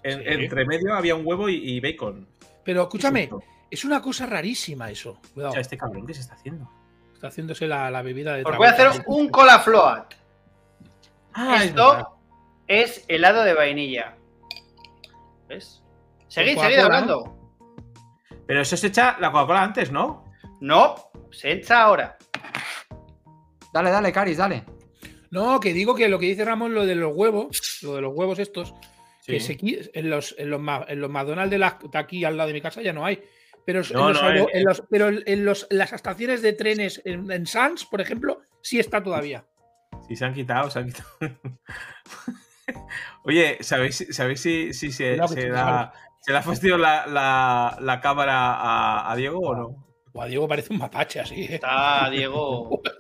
En- 0.03 0.19
Sí. 0.19 0.25
Entre 0.27 0.65
medio 0.67 0.95
había 0.95 1.15
un 1.15 1.27
huevo 1.27 1.49
y, 1.49 1.57
y 1.57 1.81
bacon. 1.81 2.27
Pero 2.65 2.83
escúchame, 2.83 3.29
es 3.71 3.85
una 3.85 4.01
cosa 4.01 4.27
rarísima 4.27 4.91
eso. 4.91 5.11
O 5.13 5.35
Cuidado, 5.35 5.53
sea, 5.53 5.61
este 5.63 5.77
cabrón, 5.77 6.07
¿qué 6.07 6.15
se 6.15 6.21
está 6.21 6.35
haciendo? 6.35 6.71
está 7.15 7.29
haciéndose 7.29 7.67
la, 7.67 7.91
la 7.91 8.01
bebida 8.01 8.35
de 8.35 8.45
Os 8.45 8.57
voy 8.57 8.67
a 8.67 8.71
hacer 8.71 9.05
un 9.07 9.29
cola 9.29 9.59
float. 9.59 10.15
Ah, 11.35 11.57
es 11.57 11.65
Esto 11.67 11.91
verdad. 11.91 12.09
es 12.67 13.05
helado 13.09 13.43
de 13.45 13.53
vainilla. 13.55 14.17
¿Ves? 15.49 15.83
Seguid, 16.29 16.55
Coca-Cola, 16.55 16.63
seguid 16.69 16.79
¿no? 16.79 16.85
hablando. 16.85 17.37
Pero 18.47 18.61
eso 18.63 18.77
se 18.77 18.87
echa 18.87 19.17
la 19.21 19.31
Coca-Cola 19.33 19.63
antes, 19.63 19.93
¿no? 19.93 20.25
No, 20.61 20.95
se 21.31 21.53
echa 21.53 21.83
ahora. 21.83 22.17
Dale, 23.73 23.91
dale, 23.91 24.13
Caris, 24.13 24.37
dale. 24.39 24.65
No, 25.31 25.61
que 25.61 25.73
digo 25.73 25.95
que 25.95 26.09
lo 26.09 26.19
que 26.19 26.27
dice 26.27 26.45
Ramón, 26.45 26.75
lo 26.75 26.85
de 26.87 26.95
los 26.97 27.13
huevos, 27.15 27.79
lo 27.83 27.95
de 27.95 28.01
los 28.03 28.13
huevos 28.15 28.39
estos, 28.39 28.75
que 29.25 29.39
se 29.39 29.57
en 29.95 30.11
los, 30.11 30.35
en 30.39 30.51
los, 30.51 30.61
en 30.89 31.01
los 31.01 31.11
McDonald's 31.11 31.51
de, 31.51 31.59
la, 31.59 31.79
de 31.93 31.99
aquí 31.99 32.25
al 32.25 32.37
lado 32.37 32.49
de 32.49 32.55
mi 32.55 32.61
casa 32.61 32.83
ya 32.83 32.93
no 32.93 33.05
hay. 33.05 33.23
Pero, 33.65 33.83
No, 33.93 34.09
en, 34.09 34.15
los, 34.15 34.23
no, 34.23 34.29
aero- 34.29 34.49
en- 34.51 34.59
en 34.59 34.65
los- 34.65 34.83
pero 34.91 35.09
en 35.09 35.45
los, 35.45 35.67
las 35.71 35.93
estaciones 35.93 36.43
de 36.43 36.53
trenes 36.55 37.01
en, 37.05 37.31
en 37.31 37.47
Sans, 37.47 37.85
por 37.85 38.01
ejemplo, 38.01 38.41
sí 38.63 38.81
está 38.81 39.03
todavía. 39.03 39.45
Sí, 40.09 40.17
se 40.17 40.25
han 40.25 40.35
quitado, 40.35 40.69
se 40.71 40.81
han 40.81 40.87
quitado. 40.87 41.09
Oye, 43.25 43.59
¿sabéis, 43.61 44.07
¿sabéis 44.11 44.41
si, 44.41 44.73
si 44.73 44.91
se, 44.93 45.17
se 45.29 45.49
da, 45.49 45.93
se 46.21 46.33
le 46.33 46.39
ha 46.39 46.43
fastidiado 46.43 46.79
la, 46.79 47.07
la- 47.07 47.77
la 47.81 48.01
cámara 48.01 48.55
a, 48.55 49.13
a 49.13 49.17
Diego 49.17 49.39
o 49.41 49.55
no? 49.55 49.87
Buah, 50.13 50.27
Diego 50.27 50.49
parece 50.49 50.73
un 50.73 50.79
mapache 50.81 51.21
así. 51.21 51.43
¿eh? 51.43 51.55
Está 51.57 52.09
Diego. 52.11 52.81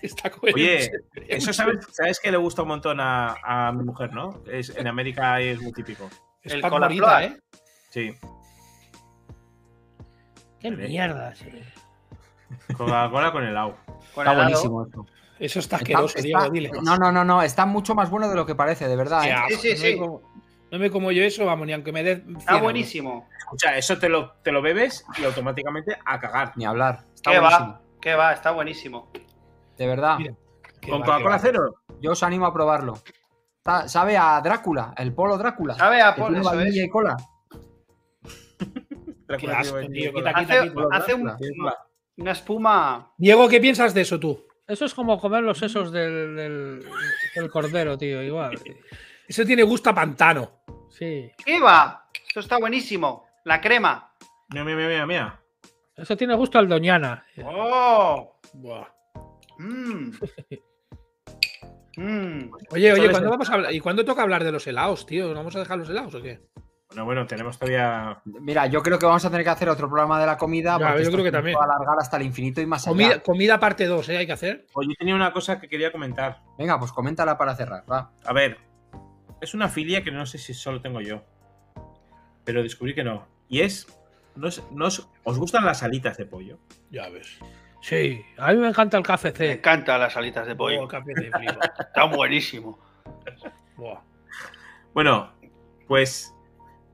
Está 0.02 0.30
con- 0.30 0.50
Oye, 0.54 0.90
Eso 1.28 1.52
sabes, 1.52 1.78
sabes 1.92 2.20
que 2.20 2.30
le 2.30 2.36
gusta 2.38 2.62
un 2.62 2.68
montón 2.68 3.00
a, 3.00 3.36
a 3.42 3.72
mi 3.72 3.84
mujer, 3.84 4.12
¿no? 4.12 4.42
Es, 4.50 4.70
en 4.76 4.86
América 4.86 5.40
es 5.40 5.60
muy 5.60 5.72
típico. 5.72 6.08
Es 6.42 6.52
el 6.54 6.62
Morita, 6.62 6.88
float. 7.18 7.22
¿eh? 7.22 7.40
Sí. 7.90 8.14
Qué 10.60 10.70
mierda. 10.70 11.34
sí. 11.34 11.50
Coca-Cola 12.76 13.32
con 13.32 13.44
helado. 13.44 13.76
Con 13.86 13.98
Está 14.26 14.32
helado. 14.32 14.36
buenísimo 14.42 14.86
eso. 14.86 15.06
Eso 15.38 15.58
está 15.60 15.76
asqueroso, 15.76 16.18
está- 16.18 16.22
Diego, 16.22 16.50
dile. 16.50 16.70
No, 16.82 16.96
no, 16.98 17.10
no, 17.10 17.24
no. 17.24 17.42
Está 17.42 17.64
mucho 17.64 17.94
más 17.94 18.10
bueno 18.10 18.28
de 18.28 18.34
lo 18.34 18.44
que 18.44 18.54
parece, 18.54 18.88
de 18.88 18.96
verdad. 18.96 19.24
¿eh? 19.26 19.56
Sí, 19.56 19.56
sí, 19.56 19.68
no, 19.68 19.72
me 19.72 19.90
sí. 19.92 19.96
como, 19.98 20.22
no 20.70 20.78
me 20.78 20.90
como 20.90 21.12
yo 21.12 21.22
eso, 21.22 21.46
vamos, 21.46 21.66
ni 21.66 21.72
aunque 21.72 21.92
me 21.92 22.02
dé. 22.02 22.16
100 22.16 22.36
Está 22.36 22.56
buenísimo. 22.60 23.26
Escucha, 23.38 23.76
eso 23.76 23.98
te 23.98 24.08
lo, 24.10 24.32
te 24.42 24.52
lo 24.52 24.60
bebes 24.60 25.04
y 25.18 25.24
automáticamente 25.24 25.96
a 26.04 26.18
cagar. 26.20 26.52
Ni 26.56 26.66
hablar. 26.66 27.06
Está 27.14 27.30
¿Qué 27.32 27.38
buenísimo. 27.40 27.68
va? 27.68 27.80
¿Qué 28.02 28.14
va? 28.14 28.32
Está 28.32 28.50
buenísimo. 28.50 29.10
De 29.80 29.86
verdad. 29.86 30.18
Mira. 30.18 30.34
¿Con 30.86 31.00
Coca-Cola 31.00 31.38
cero? 31.38 31.74
Yo 32.02 32.10
os 32.12 32.22
animo 32.22 32.44
a 32.44 32.52
probarlo. 32.52 32.98
Está- 33.56 33.88
sabe 33.88 34.18
a 34.18 34.38
Drácula, 34.42 34.92
el 34.98 35.14
polo 35.14 35.38
Drácula. 35.38 35.74
Sabe 35.74 36.02
a 36.02 36.14
polo, 36.14 36.38
tiene 36.38 36.40
eso 36.42 36.60
es. 36.60 36.76
y 36.76 36.88
cola. 36.90 37.16
Qué 39.38 39.50
asco, 39.50 39.78
tío, 39.80 40.12
quita, 40.12 40.30
Hace, 40.30 40.44
quita, 40.44 40.62
quita. 40.62 40.82
hace 40.92 41.14
un- 41.14 41.24
Drácula. 41.24 41.76
una 42.18 42.32
espuma. 42.32 43.12
Diego, 43.16 43.48
¿qué 43.48 43.58
piensas 43.58 43.94
de 43.94 44.02
eso 44.02 44.20
tú? 44.20 44.44
Eso 44.66 44.84
es 44.84 44.92
como 44.92 45.18
comer 45.18 45.42
los 45.42 45.56
sesos 45.58 45.90
del, 45.92 46.36
del, 46.36 46.86
del 47.34 47.50
cordero, 47.50 47.96
tío. 47.96 48.22
Igual. 48.22 48.60
Eso 49.26 49.44
tiene 49.46 49.62
gusto 49.62 49.88
a 49.88 49.94
pantano. 49.94 50.60
Sí. 50.90 51.32
¿Qué 51.42 51.58
va? 51.58 52.04
Esto 52.28 52.40
está 52.40 52.58
buenísimo. 52.58 53.24
La 53.44 53.62
crema. 53.62 54.12
Mira, 54.50 54.64
mira, 54.64 54.76
mira, 54.88 55.06
mira. 55.06 55.40
Eso 55.96 56.16
tiene 56.18 56.34
gusto 56.34 56.58
al 56.58 56.68
doñana. 56.68 57.24
¡Oh! 57.44 58.38
Buah. 58.52 58.86
Mm. 59.60 60.10
Mm. 61.96 62.50
Oye, 62.70 62.92
oye. 62.92 63.10
¿cuándo 63.10 63.28
vamos 63.30 63.50
a 63.50 63.54
hablar? 63.54 63.74
¿Y 63.74 63.80
cuándo 63.80 64.04
toca 64.04 64.22
hablar 64.22 64.44
de 64.44 64.52
los 64.52 64.66
helados, 64.66 65.04
tío? 65.06 65.28
¿No 65.28 65.34
vamos 65.34 65.56
a 65.56 65.58
dejar 65.58 65.76
los 65.76 65.88
helados 65.90 66.14
o 66.14 66.22
qué? 66.22 66.40
Bueno, 66.88 67.04
bueno, 67.04 67.26
tenemos 67.26 67.58
todavía. 67.58 68.22
Mira, 68.24 68.66
yo 68.68 68.80
creo 68.82 68.98
que 68.98 69.06
vamos 69.06 69.24
a 69.24 69.28
tener 69.30 69.44
que 69.44 69.50
hacer 69.50 69.68
otro 69.68 69.88
programa 69.88 70.18
de 70.20 70.26
la 70.26 70.38
comida. 70.38 70.78
Ya, 70.78 70.96
yo 71.02 71.10
creo 71.10 71.24
que 71.24 71.32
también. 71.32 71.56
puede 71.56 71.68
alargar 71.70 71.96
hasta 71.98 72.16
el 72.16 72.22
infinito 72.22 72.60
y 72.60 72.66
más 72.66 72.86
allá. 72.86 72.92
Comida, 72.92 73.22
comida 73.22 73.60
parte 73.60 73.86
2, 73.86 74.08
¿eh? 74.08 74.16
Hay 74.18 74.26
que 74.26 74.32
hacer. 74.32 74.66
Oye, 74.72 74.88
yo 74.90 74.94
tenía 74.98 75.14
una 75.14 75.32
cosa 75.32 75.60
que 75.60 75.68
quería 75.68 75.92
comentar. 75.92 76.42
Venga, 76.56 76.78
pues 76.78 76.90
coméntala 76.92 77.36
para 77.36 77.54
cerrar. 77.54 77.84
Va. 77.90 78.12
A 78.24 78.32
ver, 78.32 78.58
es 79.40 79.52
una 79.54 79.68
filia 79.68 80.02
que 80.02 80.10
no 80.10 80.24
sé 80.26 80.38
si 80.38 80.54
solo 80.54 80.80
tengo 80.80 81.00
yo. 81.00 81.22
Pero 82.44 82.62
descubrí 82.62 82.94
que 82.94 83.04
no. 83.04 83.26
Y 83.48 83.60
es. 83.60 83.86
No 84.36 84.48
es- 84.48 84.62
no 84.70 84.86
es- 84.86 85.06
¿Os 85.24 85.38
gustan 85.38 85.64
las 85.66 85.82
alitas 85.82 86.16
de 86.16 86.24
pollo? 86.24 86.58
Ya 86.90 87.08
ves. 87.10 87.38
Sí, 87.82 88.22
a 88.36 88.52
mí 88.52 88.58
me 88.58 88.68
encanta 88.68 88.96
el 88.98 89.02
Me 89.02 89.16
KFC. 89.16 89.52
encantan 89.52 90.00
las 90.00 90.16
alitas 90.16 90.46
de 90.46 90.52
Oh, 90.52 90.56
pollo. 90.56 90.88
flipa. 90.88 91.40
Está 91.80 92.04
buenísimo. 92.04 92.78
Buah. 93.76 94.00
Bueno, 94.92 95.32
pues. 95.88 96.34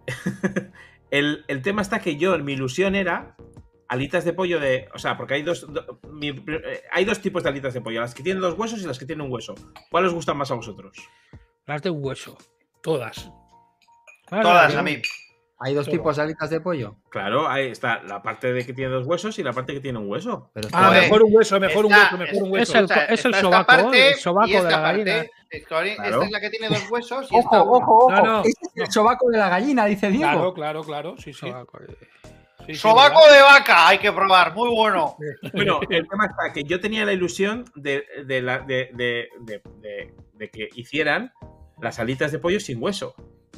el, 1.11 1.45
el 1.49 1.63
tema 1.63 1.83
está 1.83 1.99
que 1.99 2.17
yo, 2.17 2.39
mi 2.39 2.53
ilusión 2.53 2.95
era 2.95 3.37
alitas 3.89 4.25
de 4.25 4.33
pollo 4.33 4.61
de. 4.61 4.89
O 4.95 4.99
sea, 4.99 5.17
porque 5.17 5.35
hay 5.35 5.43
dos, 5.43 5.67
do- 5.73 5.99
mi- 6.13 6.29
eh, 6.29 6.83
hay 6.93 7.05
dos 7.05 7.21
tipos 7.21 7.43
de 7.43 7.49
alitas 7.49 7.75
de 7.75 7.81
pollo: 7.81 8.01
las 8.01 8.15
que 8.15 8.23
tienen 8.23 8.41
dos 8.41 8.57
huesos 8.59 8.81
y 8.81 8.87
las 8.87 8.99
que 8.99 9.07
tienen 9.07 9.27
un 9.27 9.33
hueso. 9.33 9.55
¿Cuál 9.91 10.05
os 10.07 10.15
gustan 10.15 10.37
más 10.37 10.51
a 10.51 10.55
vosotros? 10.55 10.97
Las 11.67 11.83
de 11.83 11.91
hueso. 11.91 12.39
Todas. 12.83 13.31
Claro, 14.27 14.43
Todas 14.45 14.75
a 14.77 14.83
mí. 14.83 15.03
Hay 15.59 15.73
dos 15.75 15.89
tipos 15.89 16.15
de 16.17 16.23
alitas 16.23 16.51
de 16.51 16.61
pollo. 16.61 16.97
Claro, 17.09 17.49
ahí 17.49 17.69
está 17.69 18.03
la 18.03 18.23
parte 18.23 18.53
de 18.53 18.67
que 18.67 18.75
tiene 18.75 18.91
dos 18.91 19.07
huesos 19.07 19.39
y 19.39 19.43
la 19.43 19.53
parte 19.55 19.73
que 19.73 19.81
tiene 19.81 19.99
un 19.99 20.11
hueso. 20.11 20.51
Pero 20.53 20.69
Ah, 20.73 20.91
mejor 20.91 21.23
un 21.23 21.35
hueso, 21.35 21.59
mejor 21.59 21.87
un 21.87 21.93
hueso, 21.95 22.19
mejor 22.19 22.43
un 22.43 22.53
hueso. 22.53 22.79
Es 22.79 23.25
el- 23.25 23.35
es 23.35 23.41
sobaco, 23.41 23.67
parte 23.67 24.09
el 24.11 24.15
sobaco 24.17 24.49
de 24.49 24.63
la 24.63 24.83
parte. 24.83 25.05
gallina. 25.05 25.27
Esta 25.49 26.25
es 26.25 26.31
la 26.31 26.41
que 26.41 26.51
tiene 26.51 26.69
dos 26.69 26.91
huesos 26.91 27.27
y 27.31 27.37
Ojo, 27.37 27.57
ojo, 27.63 27.97
ojo. 28.05 28.11
No, 28.13 28.23
no. 28.25 28.39
Este 28.45 28.51
es 28.67 28.73
el 28.87 28.93
sobaco 28.93 29.31
de 29.31 29.39
la 29.39 29.49
gallina, 29.49 29.87
dice 29.87 30.11
Diego. 30.11 30.31
Claro, 30.31 30.55
claro, 30.55 30.83
claro. 30.85 31.15
Sí, 31.17 31.33
sí. 31.33 31.49
sobaco. 31.49 31.79
Sí, 32.67 32.75
sí, 32.75 32.75
Sobaco 32.81 33.21
de 33.33 33.41
vaca, 33.43 33.89
hay 33.89 33.99
que 33.99 34.13
probar, 34.13 34.53
muy 34.53 34.69
bueno. 34.75 35.17
Bueno, 35.53 35.81
el 35.89 36.09
tema 36.09 36.27
está 36.27 36.53
que 36.53 36.65
yo 36.65 36.81
tenía 36.81 37.05
la 37.05 37.13
ilusión 37.13 37.65
de, 37.77 38.05
de 38.27 38.43
la- 38.43 38.59
de- 38.59 38.91
de- 38.93 39.29
de- 39.41 39.63
de- 39.81 40.15
de 40.35 40.51
que 40.51 40.69
hicieran 40.75 41.33
las 41.81 41.99
alitas 42.01 42.33
de 42.33 42.41
pollo 42.41 42.59
sin 42.59 42.83
hueso. 42.83 43.15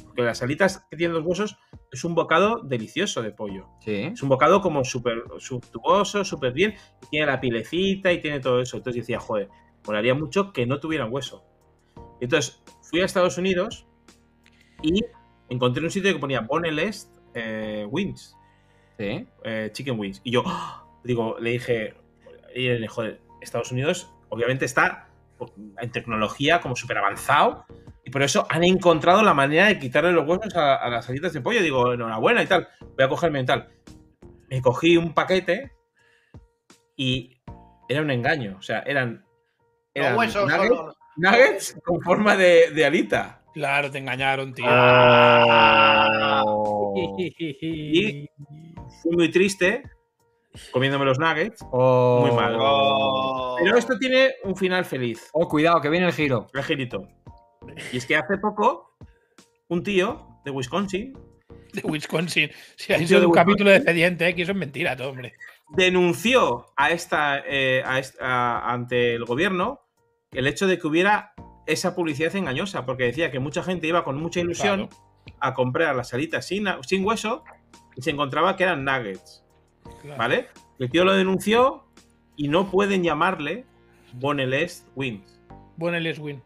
Porque 0.09 0.23
las 0.23 0.41
alitas 0.41 0.85
que 0.89 0.97
tienen 0.97 1.15
dos 1.15 1.25
huesos 1.25 1.57
es 1.91 2.03
un 2.03 2.15
bocado 2.15 2.61
delicioso 2.63 3.21
de 3.21 3.31
pollo. 3.31 3.67
Sí. 3.79 3.95
Es 4.13 4.21
un 4.21 4.29
bocado 4.29 4.61
como 4.61 4.83
súper 4.83 5.23
suntuoso, 5.37 6.25
súper 6.25 6.51
bien. 6.51 6.73
y 7.03 7.07
Tiene 7.07 7.27
la 7.27 7.39
pilecita 7.39 8.11
y 8.11 8.19
tiene 8.21 8.39
todo 8.39 8.59
eso. 8.61 8.77
Entonces 8.77 9.03
decía, 9.03 9.19
joder, 9.19 9.49
molaría 9.85 10.13
mucho 10.15 10.51
que 10.51 10.65
no 10.65 10.79
tuvieran 10.79 11.13
hueso. 11.13 11.45
Entonces 12.19 12.61
fui 12.81 13.01
a 13.01 13.05
Estados 13.05 13.37
Unidos 13.37 13.87
y 14.81 15.03
encontré 15.49 15.83
un 15.83 15.91
sitio 15.91 16.11
que 16.11 16.19
ponía 16.19 16.41
Boneless 16.41 17.11
eh, 17.33 17.85
Wings 17.89 18.35
Sí. 18.97 19.25
eh, 19.43 19.69
Chicken 19.71 19.97
Wings. 19.99 20.21
Y 20.23 20.31
yo, 20.31 20.43
¡ah! 20.45 20.85
digo, 21.03 21.37
le 21.39 21.51
dije, 21.51 21.93
y 22.53 22.67
le 22.67 22.75
dije, 22.75 22.87
joder, 22.87 23.21
Estados 23.41 23.71
Unidos 23.71 24.11
obviamente 24.29 24.65
está 24.65 25.07
en 25.79 25.91
tecnología 25.91 26.59
como 26.59 26.75
súper 26.75 26.97
avanzado 26.97 27.65
y 28.09 28.11
por 28.11 28.23
eso 28.23 28.47
han 28.49 28.63
encontrado 28.63 29.21
la 29.21 29.35
manera 29.35 29.67
de 29.67 29.77
quitarle 29.77 30.11
los 30.11 30.27
huesos 30.27 30.55
a, 30.55 30.73
a 30.77 30.89
las 30.89 31.07
alitas 31.07 31.31
de 31.31 31.41
pollo. 31.41 31.61
Digo, 31.61 31.93
enhorabuena 31.93 32.41
y 32.41 32.47
tal, 32.47 32.67
voy 32.97 33.05
a 33.05 33.07
cogerme 33.07 33.41
y 33.41 33.45
tal. 33.45 33.69
Me 34.49 34.63
cogí 34.63 34.97
un 34.97 35.13
paquete 35.13 35.73
y 36.95 37.39
era 37.87 38.01
un 38.01 38.09
engaño. 38.09 38.55
O 38.57 38.63
sea, 38.63 38.79
eran, 38.79 39.23
eran 39.93 40.13
Los 40.13 40.19
huesos 40.21 40.49
nuggets, 40.51 40.67
solo. 40.75 40.95
nuggets 41.17 41.77
con 41.85 42.01
forma 42.01 42.35
de, 42.35 42.71
de 42.71 42.83
alita. 42.85 43.43
Claro, 43.53 43.91
te 43.91 43.99
engañaron, 43.99 44.55
tío. 44.55 44.65
Ah. 44.67 46.43
Y- 47.27 48.27
Fui 49.03 49.11
muy 49.15 49.29
triste 49.29 49.83
comiéndome 50.71 51.05
los 51.05 51.19
nuggets. 51.19 51.63
Oh. 51.71 52.25
Muy 52.25 52.35
mal. 52.35 52.57
Oh. 52.59 53.55
Pero 53.61 53.77
esto 53.77 53.97
tiene 53.99 54.29
un 54.45 54.55
final 54.55 54.83
feliz. 54.83 55.29
Oh, 55.33 55.47
cuidado, 55.47 55.79
que 55.79 55.89
viene 55.89 56.07
el 56.07 56.13
giro. 56.13 56.47
El 56.55 56.63
girito. 56.63 57.07
Y 57.91 57.97
es 57.97 58.05
que 58.05 58.15
hace 58.15 58.37
poco, 58.37 58.95
un 59.67 59.83
tío 59.83 60.27
de 60.45 60.51
Wisconsin 60.51 61.17
De 61.73 61.81
Wisconsin. 61.83 62.49
Si 62.75 62.93
hay 62.93 63.05
Un 63.23 63.31
capítulo 63.31 63.69
de 63.69 63.77
expediente, 63.77 64.27
¿eh? 64.27 64.35
que 64.35 64.41
eso 64.43 64.51
es 64.53 64.57
mentira, 64.57 64.95
todo, 64.95 65.09
hombre. 65.09 65.33
denunció 65.75 66.65
a 66.75 66.89
esta, 66.91 67.43
eh, 67.45 67.83
a 67.85 67.99
esta- 67.99 68.25
a- 68.25 68.73
ante 68.73 69.13
el 69.15 69.25
gobierno 69.25 69.81
el 70.31 70.47
hecho 70.47 70.65
de 70.67 70.77
que 70.79 70.87
hubiera 70.87 71.33
esa 71.67 71.93
publicidad 71.95 72.35
engañosa, 72.35 72.85
porque 72.85 73.03
decía 73.03 73.29
que 73.31 73.39
mucha 73.39 73.61
gente 73.63 73.85
iba 73.87 74.03
con 74.03 74.17
mucha 74.19 74.39
ilusión 74.39 74.89
a 75.39 75.53
comprar 75.53 75.95
las 75.95 76.13
alitas 76.13 76.45
sin, 76.47 76.65
sin 76.81 77.05
hueso 77.05 77.43
y 77.95 78.01
se 78.01 78.09
encontraba 78.09 78.55
que 78.55 78.63
eran 78.63 78.83
nuggets, 78.83 79.43
Claro. 80.01 80.17
¿vale? 80.17 80.47
El 80.79 80.89
tío 80.89 81.03
lo 81.05 81.13
denunció 81.13 81.85
y 82.35 82.47
no 82.47 82.71
pueden 82.71 83.03
llamarle 83.03 83.65
Boneless 84.13 84.87
Wings. 84.95 85.39
Buen 85.77 85.93
el 85.93 86.19
win. 86.19 86.41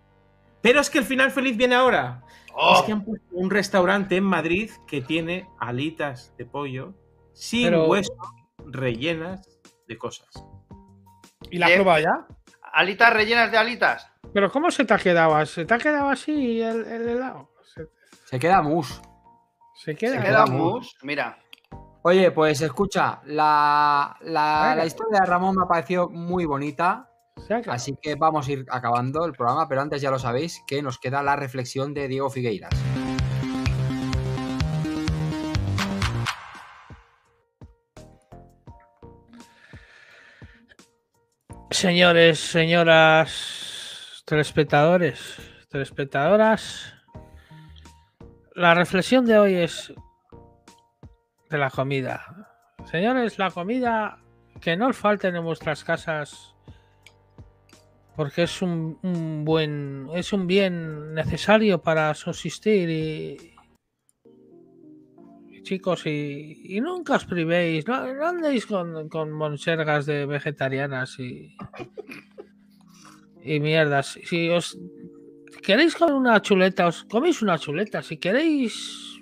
Pero 0.63 0.79
es 0.79 0.89
que 0.89 0.97
el 0.97 1.05
final 1.05 1.29
feliz 1.29 1.55
viene 1.55 1.75
ahora. 1.75 2.23
Oh. 2.55 2.77
Es 2.79 2.81
que 2.83 2.91
han 2.93 3.03
puesto 3.05 3.27
un 3.31 3.51
restaurante 3.51 4.15
en 4.15 4.23
Madrid 4.23 4.71
que 4.87 5.01
tiene 5.01 5.47
alitas 5.59 6.33
de 6.37 6.45
pollo 6.45 6.93
sin 7.33 7.65
Pero- 7.69 7.85
hueso 7.87 8.13
rellenas 8.65 9.47
de 9.87 9.97
cosas. 9.97 10.29
¿Y 11.51 11.57
la 11.59 11.65
has 11.67 11.71
Eh, 11.73 11.75
probado 11.75 11.99
ya? 11.99 12.27
Alitas 12.73 13.13
rellenas 13.13 13.51
de 13.51 13.57
alitas. 13.57 14.09
Pero 14.33 14.49
¿cómo 14.51 14.71
se 14.71 14.85
te 14.85 14.93
ha 14.93 14.97
quedado? 14.97 15.45
¿Se 15.45 15.65
te 15.65 15.73
ha 15.73 15.77
quedado 15.77 16.09
así 16.09 16.59
el, 16.61 16.85
el 16.85 17.09
helado? 17.09 17.51
Se, 17.63 17.87
Se 18.25 18.39
queda 18.39 18.61
mus. 18.63 18.99
se 19.75 19.95
queda. 19.95 20.15
Se 20.17 20.23
queda 20.23 20.45
mus. 20.47 20.95
Mira. 21.03 21.37
Oye, 22.03 22.31
pues 22.31 22.61
escucha, 22.61 23.21
la, 23.25 24.17
la, 24.21 24.83
historia 24.85 25.21
de 25.21 25.25
Ramón 25.25 25.55
me 25.55 25.63
ha 25.63 25.67
parecido 25.67 26.09
muy 26.09 26.45
bonita. 26.45 27.09
Así 27.67 27.95
que 28.01 28.15
vamos 28.15 28.47
a 28.47 28.51
ir 28.51 28.65
acabando 28.69 29.25
el 29.25 29.33
programa, 29.33 29.67
pero 29.67 29.81
antes 29.81 30.01
ya 30.01 30.11
lo 30.11 30.19
sabéis 30.19 30.63
que 30.65 30.81
nos 30.81 30.99
queda 30.99 31.23
la 31.23 31.35
reflexión 31.35 31.93
de 31.93 32.07
Diego 32.07 32.29
Figueiras. 32.29 32.73
Señores, 41.69 42.39
señoras, 42.39 44.23
telespectadores, 44.25 45.37
telespectadoras, 45.69 46.93
la 48.55 48.75
reflexión 48.75 49.25
de 49.25 49.39
hoy 49.39 49.55
es 49.55 49.91
de 51.49 51.57
la 51.57 51.69
comida. 51.69 52.47
Señores, 52.85 53.39
la 53.39 53.49
comida 53.49 54.19
que 54.61 54.77
no 54.77 54.87
os 54.87 54.97
falten 54.97 55.35
en 55.35 55.43
vuestras 55.43 55.83
casas 55.83 56.52
porque 58.15 58.43
es 58.43 58.61
un, 58.61 58.99
un 59.01 59.43
buen, 59.43 60.07
es 60.13 60.33
un 60.33 60.47
bien 60.47 61.13
necesario 61.13 61.81
para 61.81 62.13
subsistir 62.13 62.89
y, 62.89 63.37
y 65.49 65.63
chicos 65.63 66.05
y, 66.05 66.61
y 66.75 66.81
nunca 66.81 67.15
os 67.15 67.25
privéis, 67.25 67.87
no, 67.87 68.13
no 68.13 68.27
andéis 68.27 68.65
con, 68.65 69.09
con 69.09 69.31
monsergas 69.31 70.05
de 70.05 70.25
vegetarianas 70.25 71.19
y 71.19 71.55
y 73.43 73.59
mierdas. 73.59 74.17
Si 74.23 74.49
os 74.49 74.77
queréis 75.61 75.95
comer 75.95 76.15
una 76.15 76.41
chuleta, 76.41 76.87
os 76.87 77.03
coméis 77.03 77.41
una 77.41 77.59
chuleta. 77.59 78.01
Si 78.01 78.17
queréis 78.17 79.19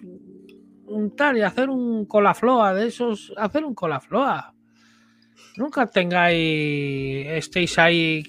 untar 0.86 1.38
y 1.38 1.42
hacer 1.42 1.70
un 1.70 2.06
colafloa 2.06 2.74
de 2.74 2.88
esos, 2.88 3.34
hacer 3.38 3.66
un 3.66 3.74
colafloa. 3.74 4.54
Nunca 5.58 5.88
tengáis, 5.88 7.28
estéis 7.28 7.78
ahí 7.80 8.24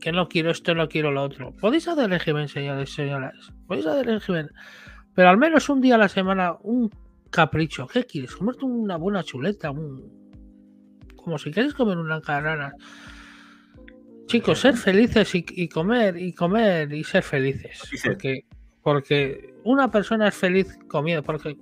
que 0.00 0.12
no 0.12 0.28
quiero 0.28 0.50
esto, 0.50 0.74
no 0.74 0.88
quiero 0.88 1.10
lo 1.10 1.22
otro. 1.22 1.52
Podéis 1.52 1.88
hacer 1.88 2.08
régimen, 2.10 2.48
señores, 2.48 2.92
señoras. 2.92 3.52
Podéis 3.66 3.86
hacer 3.86 4.06
régimen. 4.06 4.50
Pero 5.14 5.28
al 5.30 5.38
menos 5.38 5.68
un 5.68 5.80
día 5.80 5.94
a 5.94 5.98
la 5.98 6.08
semana, 6.08 6.56
un 6.62 6.90
capricho. 7.30 7.86
¿Qué 7.86 8.04
quieres? 8.04 8.36
Comerte 8.36 8.64
una 8.64 8.96
buena 8.96 9.22
chuleta, 9.22 9.70
un... 9.70 10.10
como 11.16 11.38
si 11.38 11.50
queréis 11.50 11.74
comer 11.74 11.98
una 11.98 12.20
carrana. 12.20 12.72
Chicos, 14.26 14.60
ser 14.60 14.76
felices 14.76 15.34
y, 15.34 15.44
y 15.48 15.68
comer, 15.68 16.16
y 16.16 16.32
comer 16.32 16.92
y 16.92 17.04
ser 17.04 17.22
felices. 17.22 17.80
Porque, 18.04 18.44
porque 18.82 19.54
una 19.64 19.90
persona 19.90 20.28
es 20.28 20.34
feliz 20.34 20.78
comiendo, 20.88 21.22
porque 21.22 21.56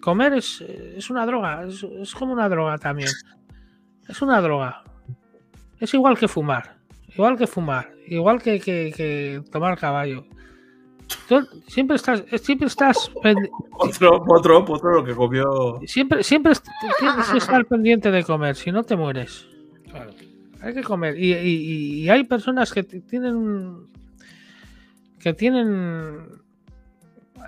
comer 0.00 0.34
es, 0.34 0.60
es 0.60 1.10
una 1.10 1.26
droga, 1.26 1.64
es, 1.66 1.82
es 1.82 2.14
como 2.14 2.32
una 2.32 2.48
droga 2.48 2.78
también. 2.78 3.10
Es 4.08 4.22
una 4.22 4.40
droga. 4.40 4.84
Es 5.80 5.92
igual 5.94 6.16
que 6.16 6.28
fumar, 6.28 6.76
igual 7.14 7.36
que 7.38 7.46
fumar, 7.46 7.90
igual 8.06 8.40
que, 8.42 8.60
que- 8.60 8.92
que 8.96 9.42
tomar 9.50 9.78
caballo. 9.78 10.24
Tú 11.28 11.46
siempre 11.68 11.96
estás, 11.96 12.24
siempre 12.40 12.66
estás 12.66 13.10
Otro, 13.72 14.24
otro, 14.26 14.64
otro 14.66 14.90
lo 14.94 15.04
que 15.04 15.14
comió. 15.14 15.78
siempre, 15.86 16.22
siempre 16.22 16.52
tienes 16.98 17.28
que 17.28 17.38
estar 17.38 17.64
pendiente 17.66 18.10
de 18.10 18.24
comer, 18.24 18.56
si 18.56 18.72
no 18.72 18.82
te 18.84 18.96
mueres. 18.96 19.46
Claro. 19.90 20.10
Hay 20.62 20.72
que 20.74 20.82
comer. 20.82 21.18
Y, 21.18 21.34
y- 21.34 22.00
y 22.04 22.08
hay 22.08 22.24
personas 22.24 22.72
que 22.72 22.82
tienen. 22.84 23.86
que 25.20 25.34
tienen. 25.34 26.26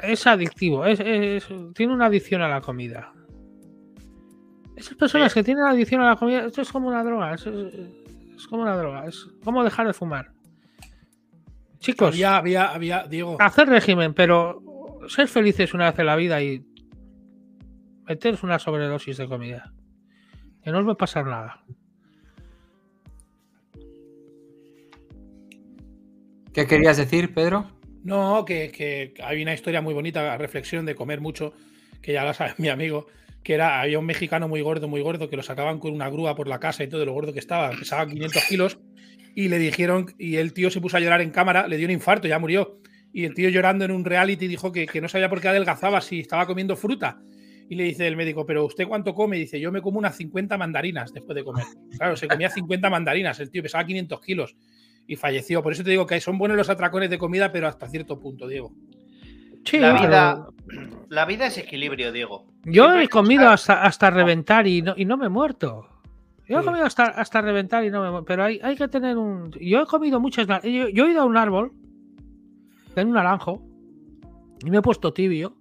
Es 0.02 0.26
adictivo. 0.26 0.84
Es, 0.84 1.00
es- 1.00 1.48
tiene 1.74 1.94
una 1.94 2.06
adicción 2.06 2.42
a 2.42 2.48
la 2.48 2.60
comida. 2.60 3.12
Esas 4.76 4.94
personas 4.96 5.32
que 5.32 5.42
tienen 5.42 5.64
adicción 5.64 6.02
a 6.02 6.10
la 6.10 6.16
comida, 6.16 6.44
esto 6.44 6.60
es 6.60 6.70
como 6.70 6.88
una 6.88 7.02
droga. 7.02 7.32
Es, 7.34 7.46
es- 8.36 8.46
como 8.46 8.62
una 8.62 8.76
droga. 8.76 9.06
Es 9.06 9.26
como 9.44 9.64
dejar 9.64 9.86
de 9.86 9.92
fumar. 9.94 10.32
Chicos, 11.78 12.14
Había, 12.14 12.36
había, 12.38 12.68
había, 12.74 13.04
Diego. 13.06 13.36
hacer 13.40 13.68
régimen, 13.68 14.14
pero 14.14 14.62
ser 15.08 15.28
felices 15.28 15.72
una 15.74 15.90
vez 15.90 15.98
en 15.98 16.06
la 16.06 16.16
vida 16.16 16.42
y 16.42 16.64
meteros 18.08 18.42
una 18.42 18.58
sobredosis 18.58 19.16
de 19.18 19.26
comida. 19.28 19.72
Que 20.62 20.70
no 20.72 20.78
os 20.80 20.86
va 20.88 20.92
a 20.92 20.96
pasar 20.96 21.26
nada. 21.26 21.62
¿Qué 26.52 26.66
querías 26.66 26.96
decir, 26.96 27.34
Pedro? 27.34 27.70
No, 28.02 28.44
que, 28.44 28.70
que 28.70 29.12
hay 29.22 29.42
una 29.42 29.52
historia 29.54 29.82
muy 29.82 29.92
bonita, 29.94 30.36
reflexión 30.38 30.86
de 30.86 30.94
comer 30.94 31.20
mucho, 31.20 31.52
que 32.00 32.12
ya 32.12 32.24
la 32.24 32.34
sabe 32.34 32.54
mi 32.58 32.68
amigo, 32.68 33.06
que 33.46 33.54
era, 33.54 33.80
había 33.80 34.00
un 34.00 34.06
mexicano 34.06 34.48
muy 34.48 34.60
gordo, 34.60 34.88
muy 34.88 35.00
gordo, 35.02 35.30
que 35.30 35.36
lo 35.36 35.42
sacaban 35.44 35.78
con 35.78 35.92
una 35.92 36.10
grúa 36.10 36.34
por 36.34 36.48
la 36.48 36.58
casa 36.58 36.82
y 36.82 36.88
todo, 36.88 37.04
lo 37.04 37.12
gordo 37.12 37.32
que 37.32 37.38
estaba, 37.38 37.70
pesaba 37.70 38.04
500 38.04 38.44
kilos, 38.48 38.80
y 39.36 39.48
le 39.48 39.60
dijeron, 39.60 40.06
y 40.18 40.34
el 40.38 40.52
tío 40.52 40.68
se 40.68 40.80
puso 40.80 40.96
a 40.96 41.00
llorar 41.00 41.20
en 41.20 41.30
cámara, 41.30 41.68
le 41.68 41.76
dio 41.76 41.86
un 41.86 41.92
infarto, 41.92 42.26
ya 42.26 42.40
murió. 42.40 42.80
Y 43.12 43.24
el 43.24 43.34
tío 43.34 43.48
llorando 43.48 43.84
en 43.84 43.92
un 43.92 44.04
reality 44.04 44.48
dijo 44.48 44.72
que, 44.72 44.86
que 44.86 45.00
no 45.00 45.06
sabía 45.06 45.28
por 45.28 45.40
qué 45.40 45.46
adelgazaba 45.46 46.00
si 46.00 46.18
estaba 46.18 46.44
comiendo 46.44 46.74
fruta. 46.74 47.20
Y 47.68 47.76
le 47.76 47.84
dice 47.84 48.08
el 48.08 48.16
médico, 48.16 48.44
¿pero 48.44 48.64
usted 48.64 48.88
cuánto 48.88 49.14
come? 49.14 49.36
Y 49.36 49.42
dice, 49.42 49.60
yo 49.60 49.70
me 49.70 49.80
como 49.80 50.00
unas 50.00 50.16
50 50.16 50.58
mandarinas 50.58 51.12
después 51.12 51.36
de 51.36 51.44
comer. 51.44 51.66
Claro, 51.96 52.16
se 52.16 52.26
comía 52.26 52.50
50 52.50 52.90
mandarinas, 52.90 53.38
el 53.38 53.50
tío 53.52 53.62
pesaba 53.62 53.86
500 53.86 54.20
kilos 54.22 54.56
y 55.06 55.14
falleció. 55.14 55.62
Por 55.62 55.72
eso 55.72 55.84
te 55.84 55.90
digo 55.90 56.04
que 56.04 56.20
son 56.20 56.36
buenos 56.36 56.56
los 56.56 56.68
atracones 56.68 57.10
de 57.10 57.18
comida, 57.18 57.52
pero 57.52 57.68
hasta 57.68 57.88
cierto 57.88 58.18
punto, 58.18 58.48
Diego. 58.48 58.74
Sí, 59.66 59.78
La 59.78 59.94
pero 59.94 60.08
vida, 60.08 60.46
la 61.08 61.24
vida 61.26 61.46
es 61.46 61.58
equilibrio, 61.58 62.10
Diego. 62.12 62.46
yo 62.64 62.98
he 62.98 63.08
comido 63.08 63.48
hasta, 63.50 63.82
hasta 63.82 64.10
reventar 64.10 64.66
y 64.66 64.80
no, 64.82 64.94
y 64.96 65.04
no 65.04 65.16
me 65.16 65.26
he 65.26 65.28
muerto. 65.28 65.88
Yo 66.48 66.60
he 66.60 66.64
comido 66.64 66.84
hasta, 66.86 67.04
hasta 67.06 67.40
reventar 67.40 67.84
y 67.84 67.90
no 67.90 68.00
me 68.02 68.06
he 68.08 68.10
muerto. 68.12 68.26
Pero 68.26 68.44
hay, 68.44 68.60
hay 68.62 68.76
que 68.76 68.86
tener 68.86 69.16
un. 69.18 69.50
Yo 69.60 69.82
he 69.82 69.86
comido 69.86 70.20
muchas. 70.20 70.46
Yo, 70.62 70.88
yo 70.88 71.06
he 71.06 71.10
ido 71.10 71.22
a 71.22 71.24
un 71.24 71.36
árbol, 71.36 71.72
en 72.94 73.08
un 73.08 73.14
naranjo, 73.14 73.62
y 74.64 74.70
me 74.70 74.78
he 74.78 74.82
puesto 74.82 75.12
tibio 75.12 75.56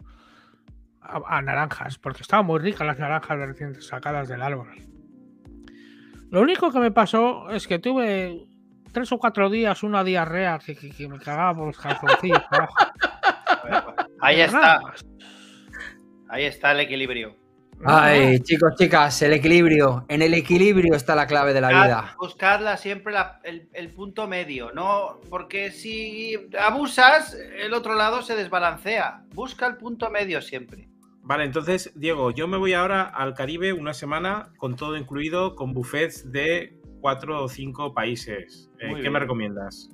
a, 1.01 1.37
a 1.37 1.41
naranjas, 1.41 1.97
porque 1.97 2.21
estaban 2.21 2.45
muy 2.45 2.59
ricas 2.59 2.85
las 2.85 2.99
naranjas 2.99 3.37
recién 3.39 3.81
sacadas 3.81 4.27
del 4.29 4.43
árbol. 4.43 4.67
Lo 6.29 6.41
único 6.41 6.71
que 6.71 6.79
me 6.79 6.91
pasó 6.91 7.49
es 7.49 7.67
que 7.67 7.79
tuve 7.79 8.45
tres 8.91 9.11
o 9.11 9.17
cuatro 9.17 9.49
días 9.49 9.81
una 9.83 10.03
diarrea 10.03 10.59
que, 10.63 10.75
que- 10.75 10.91
que 10.91 11.07
me 11.07 11.17
cagaba 11.19 11.53
por 11.55 11.67
los 11.67 11.77
calzoncillos. 11.79 12.41
Ahí 14.21 14.41
está, 14.41 14.81
ahí 16.29 16.45
está 16.45 16.71
el 16.71 16.79
equilibrio. 16.81 17.35
Ay, 17.83 18.39
chicos, 18.39 18.73
chicas, 18.77 19.21
el 19.21 19.33
equilibrio. 19.33 20.05
En 20.07 20.21
el 20.21 20.33
equilibrio 20.33 20.95
está 20.95 21.13
la 21.13 21.27
clave 21.27 21.53
de 21.53 21.59
la 21.59 21.69
Buscad- 21.71 21.83
vida. 21.85 22.15
Buscadla 22.17 22.77
siempre 22.77 23.11
la- 23.13 23.41
el, 23.43 23.67
el 23.73 23.89
punto 23.91 24.27
medio, 24.27 24.71
no 24.71 25.19
porque 25.29 25.71
si 25.71 26.35
abusas, 26.57 27.35
el 27.59 27.73
otro 27.73 27.95
lado 27.95 28.21
se 28.21 28.35
desbalancea. 28.35 29.23
Busca 29.33 29.67
el 29.67 29.75
punto 29.75 30.09
medio 30.09 30.41
siempre. 30.41 30.87
Vale, 31.21 31.43
entonces, 31.43 31.91
Diego, 31.95 32.31
yo 32.31 32.47
me 32.47 32.55
voy 32.57 32.73
ahora 32.73 33.01
al 33.03 33.33
Caribe 33.33 33.73
una 33.73 33.93
semana 33.93 34.53
con 34.57 34.75
todo 34.77 34.95
incluido, 34.95 35.55
con 35.55 35.73
buffets 35.73 36.31
de 36.31 36.79
cuatro 37.01 37.43
o 37.43 37.49
cinco 37.49 37.93
países. 37.93 38.69
Eh, 38.79 38.87
¿Qué 38.93 39.01
bien. 39.01 39.11
me 39.11 39.19
recomiendas? 39.19 39.89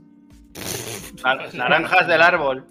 Nar- 1.23 1.53
Naranjas 1.55 2.07
del 2.07 2.21
árbol. 2.21 2.67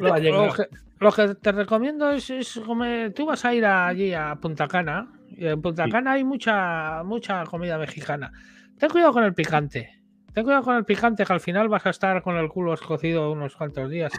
Lo 0.00 0.14
que, 0.52 0.68
lo 1.00 1.12
que 1.12 1.34
te 1.36 1.52
recomiendo 1.52 2.10
es, 2.10 2.30
es 2.30 2.60
comer. 2.64 3.12
Tú 3.12 3.26
vas 3.26 3.44
a 3.44 3.54
ir 3.54 3.64
allí 3.64 4.12
a 4.14 4.34
Punta 4.36 4.66
Cana. 4.68 5.10
Y 5.36 5.46
en 5.46 5.60
Punta 5.60 5.84
Sí. 5.84 5.90
Cana 5.90 6.12
hay 6.12 6.24
mucha, 6.24 7.02
mucha 7.04 7.44
comida 7.44 7.78
mexicana. 7.78 8.32
Ten 8.78 8.90
cuidado 8.90 9.12
con 9.12 9.24
el 9.24 9.34
picante. 9.34 10.00
Ten 10.32 10.44
cuidado 10.44 10.62
con 10.64 10.76
el 10.76 10.84
picante, 10.84 11.24
que 11.24 11.32
al 11.32 11.40
final 11.40 11.68
vas 11.68 11.86
a 11.86 11.90
estar 11.90 12.22
con 12.22 12.36
el 12.36 12.48
culo 12.48 12.74
escocido 12.74 13.30
unos 13.30 13.54
cuantos 13.56 13.88
días. 13.90 14.12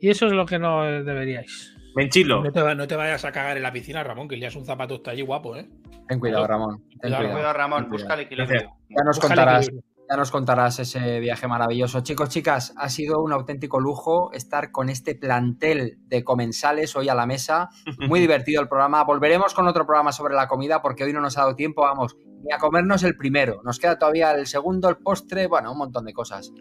Y 0.00 0.08
eso 0.10 0.26
es 0.26 0.32
lo 0.32 0.46
que 0.46 0.58
no 0.58 0.82
deberíais. 0.84 1.74
Me 1.94 2.04
enchilo. 2.04 2.42
No 2.42 2.52
te, 2.52 2.74
no 2.74 2.86
te 2.86 2.96
vayas 2.96 3.24
a 3.24 3.32
cagar 3.32 3.56
en 3.56 3.62
la 3.62 3.72
piscina, 3.72 4.04
Ramón, 4.04 4.28
que 4.28 4.34
el 4.34 4.40
día 4.40 4.48
es 4.48 4.56
un 4.56 4.64
zapato 4.64 4.94
está 4.96 5.10
allí 5.10 5.22
guapo, 5.22 5.56
¿eh? 5.56 5.68
Ten 6.06 6.20
cuidado. 6.20 6.46
Ramón. 6.46 6.82
Ten 7.00 7.12
Cuidado, 7.14 7.52
Ramón, 7.52 7.82
Ten 7.84 7.90
busca 7.90 8.14
cuidado. 8.14 8.20
el 8.20 8.26
equilibrio. 8.26 8.60
Ya 8.88 9.04
nos 9.04 9.16
Búscale 9.16 9.28
contarás, 9.34 9.66
equilibrio. 9.66 9.87
Ya 10.08 10.16
nos 10.16 10.30
contarás 10.30 10.78
ese 10.78 11.20
viaje 11.20 11.46
maravilloso. 11.46 12.00
Chicos, 12.00 12.28
chicas, 12.30 12.72
ha 12.76 12.88
sido 12.88 13.20
un 13.22 13.32
auténtico 13.32 13.78
lujo 13.80 14.32
estar 14.32 14.70
con 14.70 14.88
este 14.88 15.14
plantel 15.14 15.98
de 16.06 16.24
comensales 16.24 16.96
hoy 16.96 17.08
a 17.08 17.14
la 17.14 17.26
mesa. 17.26 17.68
Muy 18.08 18.20
divertido 18.20 18.62
el 18.62 18.68
programa. 18.68 19.04
Volveremos 19.04 19.52
con 19.54 19.66
otro 19.68 19.84
programa 19.84 20.12
sobre 20.12 20.34
la 20.34 20.48
comida 20.48 20.80
porque 20.80 21.04
hoy 21.04 21.12
no 21.12 21.20
nos 21.20 21.36
ha 21.36 21.42
dado 21.42 21.54
tiempo, 21.54 21.82
vamos, 21.82 22.16
ni 22.42 22.52
a 22.52 22.58
comernos 22.58 23.02
el 23.02 23.16
primero. 23.16 23.60
Nos 23.64 23.78
queda 23.78 23.98
todavía 23.98 24.32
el 24.32 24.46
segundo, 24.46 24.88
el 24.88 24.96
postre, 24.96 25.46
bueno, 25.46 25.72
un 25.72 25.78
montón 25.78 26.04
de 26.06 26.12
cosas. 26.12 26.52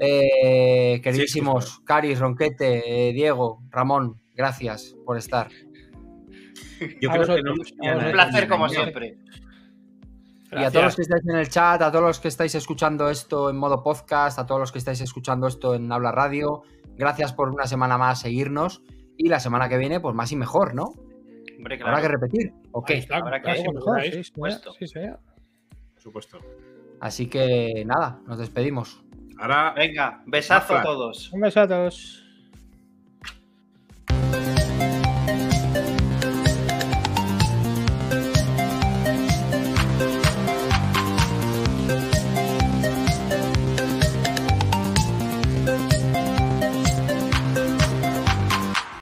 Eh, 0.00 1.00
queridísimos 1.02 1.80
Caris, 1.80 2.20
Ronquete, 2.20 3.08
eh, 3.08 3.12
Diego, 3.12 3.62
Ramón, 3.70 4.20
gracias 4.34 4.94
por 5.04 5.18
estar. 5.18 5.48
Yo 7.00 7.10
creo 7.10 7.26
que 7.36 7.42
no 7.42 7.56
vosotros. 7.56 8.04
Un 8.04 8.12
placer 8.12 8.48
como 8.48 8.68
no- 8.68 8.72
Y 10.50 10.64
a 10.64 10.70
todos 10.70 10.84
los 10.86 10.96
que 10.96 11.02
estáis 11.02 11.22
en 11.28 11.36
el 11.36 11.48
chat, 11.48 11.82
a 11.82 11.90
todos 11.92 12.04
los 12.04 12.20
que 12.20 12.28
estáis 12.28 12.54
escuchando 12.54 13.10
esto 13.10 13.50
en 13.50 13.56
modo 13.56 13.82
podcast, 13.82 14.38
a 14.38 14.46
todos 14.46 14.60
los 14.60 14.72
que 14.72 14.78
estáis 14.78 15.00
escuchando 15.00 15.46
esto 15.46 15.74
en 15.74 15.90
Habla 15.92 16.10
Radio, 16.12 16.62
gracias 16.96 17.32
por 17.34 17.50
una 17.50 17.66
semana 17.66 17.98
más 17.98 18.20
seguirnos. 18.20 18.82
Y 19.16 19.28
la 19.28 19.40
semana 19.40 19.68
que 19.68 19.76
viene, 19.76 20.00
pues 20.00 20.14
más 20.14 20.30
y 20.32 20.36
mejor, 20.36 20.74
¿no? 20.74 20.92
Hombre, 21.56 21.74
Habrá 21.82 21.96
que 21.96 22.02
claro. 22.02 22.08
repetir, 22.08 22.52
¿ok? 22.70 22.90
Está, 22.90 23.16
Habrá 23.16 23.42
que- 23.42 23.52
claro, 23.52 23.72
mejor, 23.72 24.02
sí, 24.02 24.22
sí, 24.78 24.86
señor. 24.86 25.18
Por 25.94 26.02
supuesto. 26.02 26.38
Así 27.00 27.26
que 27.28 27.84
nada, 27.84 28.20
nos 28.26 28.38
despedimos. 28.38 29.02
Ahora 29.38 29.72
Venga, 29.76 30.22
besazo 30.26 30.76
a 30.76 30.82
todos. 30.82 31.32
Un 31.32 31.40
beso 31.40 31.60
a 31.60 31.68
todos. 31.68 32.24